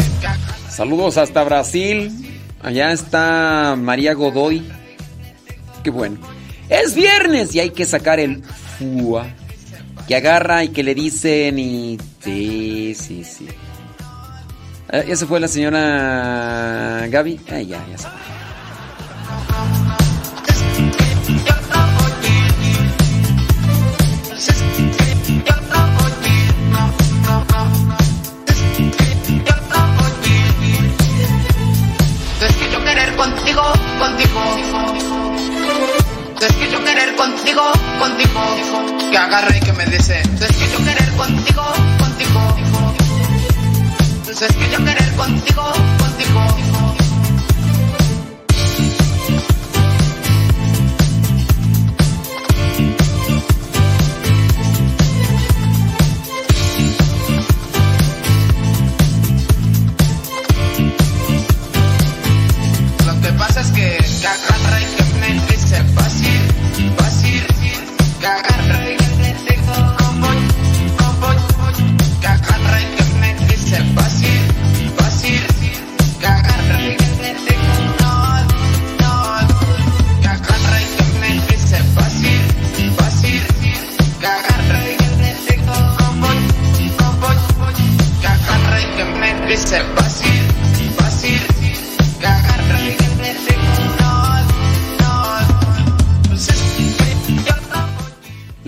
Saludos 0.70 1.18
hasta 1.18 1.44
Brasil. 1.44 2.10
Allá 2.61 2.94
está 2.94 3.76
María 3.78 4.14
Godoy. 4.14 4.66
Qué 5.84 5.90
bueno. 5.90 6.18
Es 6.70 6.95
viernes 6.95 7.53
y 7.53 7.60
hay 7.60 7.72
que 7.72 7.86
sacar 7.86 8.22
el 8.22 8.45
fua. 8.80 9.28
Que 10.08 10.16
agarra 10.16 10.64
y 10.64 10.70
que 10.70 10.84
le 10.84 10.95
dicen 10.95 11.60
y... 11.60 11.98
Sí, 12.24 12.95
sí, 12.95 13.26
sí. 13.26 13.50
Eh, 14.94 15.03
¿Ya 15.10 15.16
se 15.18 15.26
fue 15.26 15.42
la 15.42 15.50
señora 15.50 17.08
Gaby? 17.10 17.42
Ah, 17.50 17.60
ya, 17.60 17.86
ya 17.92 17.98
se 17.98 18.08
contigo, 37.54 37.72
contigo. 38.00 39.10
Que 39.10 39.18
agarre 39.18 39.58
y 39.58 39.60
que 39.60 39.74
me 39.74 39.86
dice. 39.86 40.22
Es 40.22 40.58
que 40.58 40.72
yo 40.72 40.78
querer 40.80 41.12
contigo, 41.16 41.64
contigo. 42.00 42.56
Es 44.30 44.56
que 44.56 44.72
yo 44.72 44.78
querer 44.78 45.12
contigo, 45.16 45.72
contigo. 46.00 46.70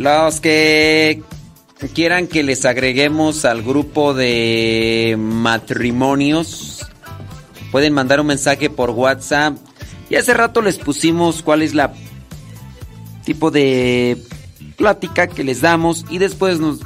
Los 0.04 0.42
que 0.42 1.24
quieran 1.94 2.28
que 2.28 2.44
les 2.44 2.66
agreguemos 2.66 3.46
al 3.46 3.64
grupo 3.64 4.14
de 4.14 5.16
matrimonios, 5.18 6.86
pueden 7.72 7.94
mandar 7.94 8.20
un 8.20 8.28
mensaje 8.28 8.70
por 8.70 8.90
WhatsApp. 8.90 9.56
Y 10.10 10.18
hace 10.18 10.34
rato 10.34 10.62
les 10.62 10.78
pusimos 10.78 11.42
cuál 11.42 11.62
es 11.62 11.74
la 11.74 11.94
tipo 13.24 13.50
de 13.50 14.22
plática 14.76 15.28
que 15.28 15.46
les 15.46 15.62
damos 15.62 16.06
y 16.10 16.18
después 16.18 16.60
nos 16.60 16.82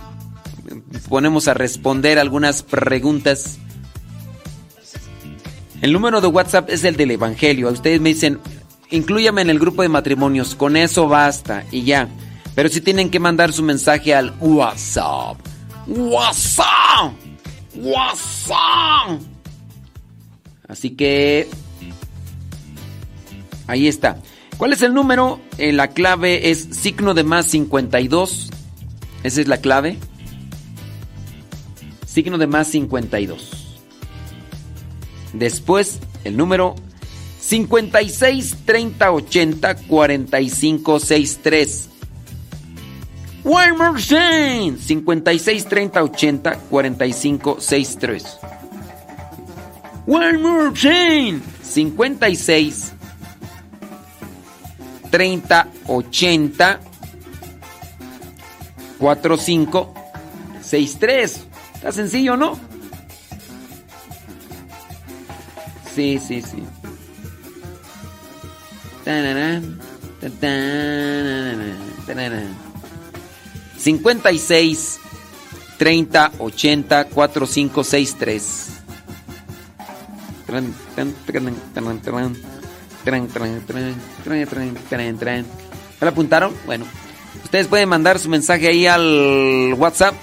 ponemos 1.09 1.47
a 1.47 1.55
responder 1.55 2.19
algunas 2.19 2.61
preguntas. 2.61 3.57
El 5.81 5.91
número 5.91 6.21
de 6.21 6.27
WhatsApp 6.27 6.69
es 6.69 6.83
el 6.83 6.95
del 6.97 7.09
Evangelio. 7.09 7.71
Ustedes 7.71 7.99
me 7.99 8.09
dicen, 8.09 8.37
inclúyame 8.91 9.41
en 9.41 9.49
el 9.49 9.57
grupo 9.57 9.81
de 9.81 9.89
matrimonios, 9.89 10.53
con 10.53 10.77
eso 10.77 11.07
basta 11.07 11.65
y 11.71 11.81
ya. 11.81 12.07
Pero 12.57 12.69
si 12.69 12.81
tienen 12.81 13.11
que 13.11 13.19
mandar 13.19 13.53
su 13.53 13.61
mensaje 13.61 14.15
al 14.15 14.33
WhatsApp. 14.39 15.37
WhatsApp. 15.85 17.13
WhatsApp. 17.75 19.21
Así 20.67 20.89
que... 20.89 21.47
Ahí 23.67 23.87
está. 23.87 24.17
¿Cuál 24.57 24.73
es 24.73 24.81
el 24.81 24.95
número? 24.95 25.39
Eh, 25.59 25.71
la 25.71 25.89
clave 25.89 26.49
es 26.49 26.67
signo 26.71 27.13
de 27.13 27.23
más 27.23 27.45
52. 27.45 28.49
Esa 29.21 29.41
es 29.41 29.47
la 29.47 29.57
clave. 29.57 29.99
Signo 32.07 32.39
de 32.39 32.47
más 32.47 32.69
52. 32.69 33.51
Después 35.33 35.99
el 36.23 36.35
número 36.35 36.73
56 37.39 38.55
30 38.65 39.11
80 39.11 39.75
45 39.75 40.99
63. 40.99 41.89
Time. 43.48 44.77
56 44.77 45.66
30 45.66 46.03
80 46.03 46.58
45 46.69 47.59
63. 47.61 48.38
One 50.06 50.42
more 50.42 50.72
time. 50.74 51.42
56 51.61 52.93
30 55.09 55.67
80 55.88 56.80
45 59.00 59.93
63. 60.61 61.48
Está 61.76 61.92
sencillo, 61.93 62.35
¿no? 62.35 62.59
Sí, 65.95 66.19
sí, 66.19 66.42
sí. 66.42 66.64
Tararán, 69.06 69.80
tararán, 70.19 71.77
tararán. 72.06 72.66
56 73.88 74.99
30 75.77 76.32
80 76.40 77.06
45 77.07 77.83
63. 77.85 78.67
Tran, 80.45 80.74
tran, 80.93 81.14
tran, 81.25 81.56
tran, 81.74 82.01
tran. 82.01 82.35
Tran, 83.06 83.27
tran, 83.30 83.61
tran, 83.66 83.95
tran, 84.25 84.45
tran, 84.49 84.75
tran, 84.90 85.17
tran. 85.17 85.45
¿Ya 85.45 86.06
lo 86.06 86.09
apuntaron? 86.09 86.53
Bueno. 86.66 86.83
Ustedes 87.45 87.67
pueden 87.67 87.88
mandar 87.88 88.19
su 88.19 88.27
mensaje 88.27 88.67
ahí 88.67 88.88
al 88.88 89.74
WhatsApp. 89.77 90.16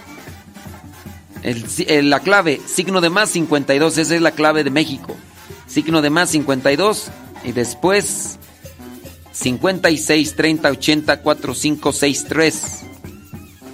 El- 1.42 1.64
el- 1.86 2.10
la 2.10 2.20
clave, 2.20 2.60
signo 2.66 3.00
de 3.00 3.08
más 3.08 3.30
52, 3.30 3.96
esa 3.96 4.14
es 4.14 4.20
la 4.20 4.32
clave 4.32 4.62
de 4.62 4.70
México. 4.70 5.16
Signo 5.66 6.02
de 6.02 6.10
más 6.10 6.28
52 6.28 7.06
y 7.44 7.52
después 7.52 8.38
56 9.32 10.36
30 10.36 10.68
80 10.70 11.22
45 11.22 11.92
63. 11.94 12.82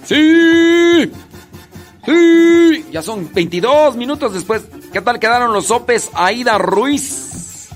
¡Sí! 0.05 1.11
¡Sí! 2.05 2.85
Ya 2.91 3.01
son 3.01 3.31
22 3.33 3.95
minutos 3.95 4.33
después. 4.33 4.63
¿Qué 4.91 5.01
tal 5.01 5.19
quedaron 5.19 5.53
los 5.53 5.67
sopes, 5.67 6.09
Aida 6.13 6.57
Ruiz? 6.57 7.69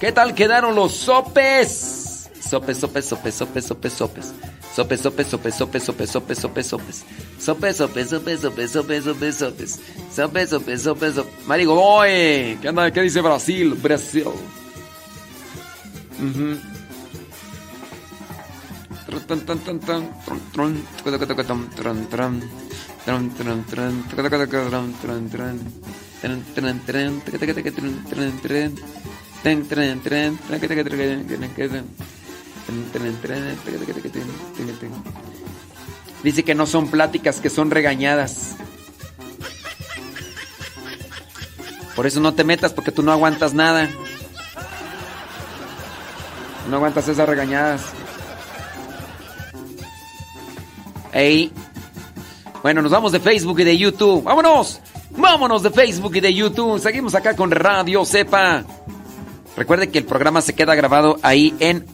¿Qué 0.00 0.12
tal 0.12 0.34
quedaron 0.34 0.74
los 0.74 0.92
sopes? 0.92 2.28
Sopes, 2.40 2.78
sopes, 2.78 3.04
sopes, 3.04 3.34
sopes, 3.34 3.64
sopes, 3.64 3.92
sopes. 3.92 4.32
Sopes, 4.74 5.00
sopes, 5.00 5.26
sopes, 5.26 5.54
sopes, 5.54 5.84
sopes, 5.84 6.10
sopes, 6.10 6.38
sopes, 6.38 6.66
sopes. 6.66 7.04
Sopes, 7.38 7.76
sopes, 7.76 8.08
sopes, 8.08 8.40
sopes, 8.40 8.70
sopes, 8.70 9.04
sopes, 9.04 9.36
sopes. 9.36 9.80
Sopes, 10.14 10.48
sopes, 10.50 10.82
sopes, 10.82 11.14
sopes. 11.14 11.46
Marigo, 11.46 11.80
oye, 11.80 12.58
¿qué 12.60 12.68
anda? 12.68 12.90
¿Qué 12.90 13.02
dice 13.02 13.20
Brasil? 13.20 13.74
Brasil. 13.74 14.24
Ujú. 16.18 16.58
Tran, 16.58 16.79
Dice 36.22 36.44
que 36.44 36.54
no 36.54 36.66
son 36.66 36.88
pláticas, 36.88 37.40
que 37.40 37.50
son 37.50 37.70
regañadas. 37.70 38.56
Por 41.96 42.06
eso 42.06 42.20
no 42.20 42.34
te 42.34 42.44
metas, 42.44 42.72
porque 42.72 42.92
tú 42.92 43.02
no 43.02 43.12
aguantas 43.12 43.54
nada. 43.54 43.88
No 46.68 46.76
aguantas 46.76 47.08
esas 47.08 47.28
regañadas. 47.28 47.99
Ey. 51.12 51.52
Bueno, 52.62 52.82
nos 52.82 52.92
vamos 52.92 53.12
de 53.12 53.20
Facebook 53.20 53.60
y 53.60 53.64
de 53.64 53.78
YouTube. 53.78 54.22
¡Vámonos! 54.24 54.80
¡Vámonos 55.16 55.62
de 55.62 55.70
Facebook 55.70 56.16
y 56.16 56.20
de 56.20 56.34
YouTube! 56.34 56.80
Seguimos 56.80 57.14
acá 57.14 57.34
con 57.34 57.50
Radio 57.50 58.04
Sepa. 58.04 58.64
Recuerde 59.56 59.90
que 59.90 59.98
el 59.98 60.04
programa 60.04 60.40
se 60.40 60.54
queda 60.54 60.74
grabado 60.74 61.18
ahí 61.22 61.54
en, 61.58 61.86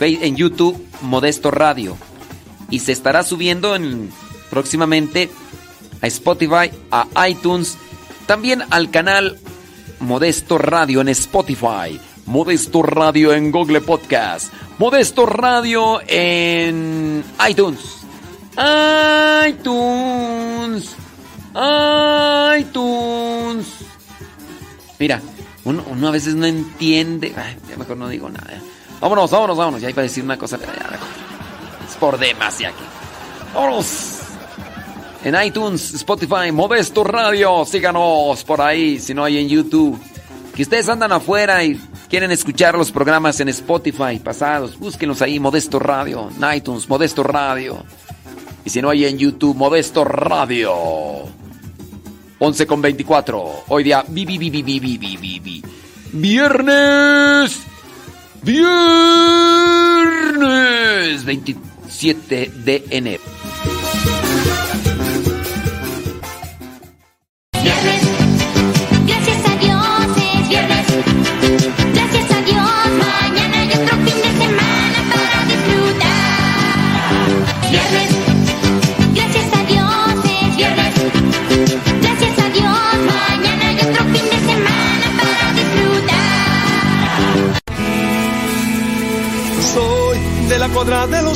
en 0.00 0.36
YouTube 0.36 0.82
Modesto 1.02 1.50
Radio. 1.50 1.96
Y 2.70 2.80
se 2.80 2.92
estará 2.92 3.22
subiendo 3.22 3.76
en, 3.76 4.10
próximamente 4.50 5.30
a 6.00 6.06
Spotify, 6.06 6.70
a 6.90 7.28
iTunes, 7.28 7.76
también 8.26 8.62
al 8.70 8.90
canal 8.90 9.38
Modesto 10.00 10.58
Radio 10.58 11.00
en 11.00 11.08
Spotify, 11.08 12.00
Modesto 12.26 12.82
Radio 12.82 13.32
en 13.32 13.50
Google 13.50 13.80
Podcast, 13.80 14.52
Modesto 14.78 15.26
Radio 15.26 16.00
en 16.06 17.24
iTunes. 17.48 17.95
iTunes. 19.48 20.96
iTunes. 22.58 23.66
Mira, 24.98 25.20
uno, 25.64 26.08
a 26.08 26.10
veces 26.10 26.34
no 26.34 26.46
entiende. 26.46 27.34
Ay, 27.36 27.56
mejor 27.76 27.96
no 27.96 28.08
digo 28.08 28.28
nada. 28.28 28.60
Vámonos, 29.00 29.30
vámonos, 29.30 29.56
vámonos. 29.56 29.80
Ya 29.80 29.90
iba 29.90 30.00
a 30.00 30.04
decir 30.04 30.24
una 30.24 30.38
cosa. 30.38 30.58
Es 31.86 31.96
por 31.96 32.18
demás 32.18 32.58
ya 32.58 32.68
aquí. 32.68 32.84
Vámonos. 33.54 34.20
En 35.24 35.34
iTunes, 35.42 35.92
Spotify, 35.94 36.52
Modesto 36.52 37.04
Radio. 37.04 37.64
Síganos 37.66 38.44
por 38.44 38.60
ahí, 38.60 38.98
si 38.98 39.12
no 39.12 39.24
hay 39.24 39.38
en 39.38 39.48
YouTube. 39.48 40.00
Que 40.54 40.62
ustedes 40.62 40.88
andan 40.88 41.12
afuera 41.12 41.62
y 41.64 41.78
quieren 42.08 42.30
escuchar 42.30 42.78
los 42.78 42.90
programas 42.90 43.40
en 43.40 43.48
Spotify 43.48 44.18
pasados, 44.18 44.78
búsquenlos 44.78 45.20
ahí, 45.20 45.38
Modesto 45.38 45.78
Radio. 45.78 46.30
En 46.30 46.56
iTunes, 46.56 46.88
Modesto 46.88 47.22
Radio. 47.22 47.84
Y 48.66 48.70
si 48.70 48.82
no 48.82 48.90
hay 48.90 49.04
en 49.04 49.16
YouTube, 49.16 49.56
Modesto 49.56 50.02
Radio. 50.02 50.74
11 52.40 52.66
con 52.66 52.82
24. 52.82 53.62
Hoy 53.68 53.84
día, 53.84 54.04
vi, 54.08 54.26
vi, 54.26 54.38
vi, 54.38 54.50
vi, 54.50 54.60
vi, 54.60 54.80
vi, 54.80 54.98
vi, 54.98 55.16
vi, 55.16 55.38
vi. 55.38 55.62
Viernes. 56.10 57.60
Viernes 58.42 58.64
27 61.24 62.50
de 62.64 62.84
enero. 62.90 63.22
Gracias 67.52 67.95
de 90.48 90.58
la 90.60 90.68
cuadra 90.68 91.06
de 91.08 91.22
los 91.22 91.24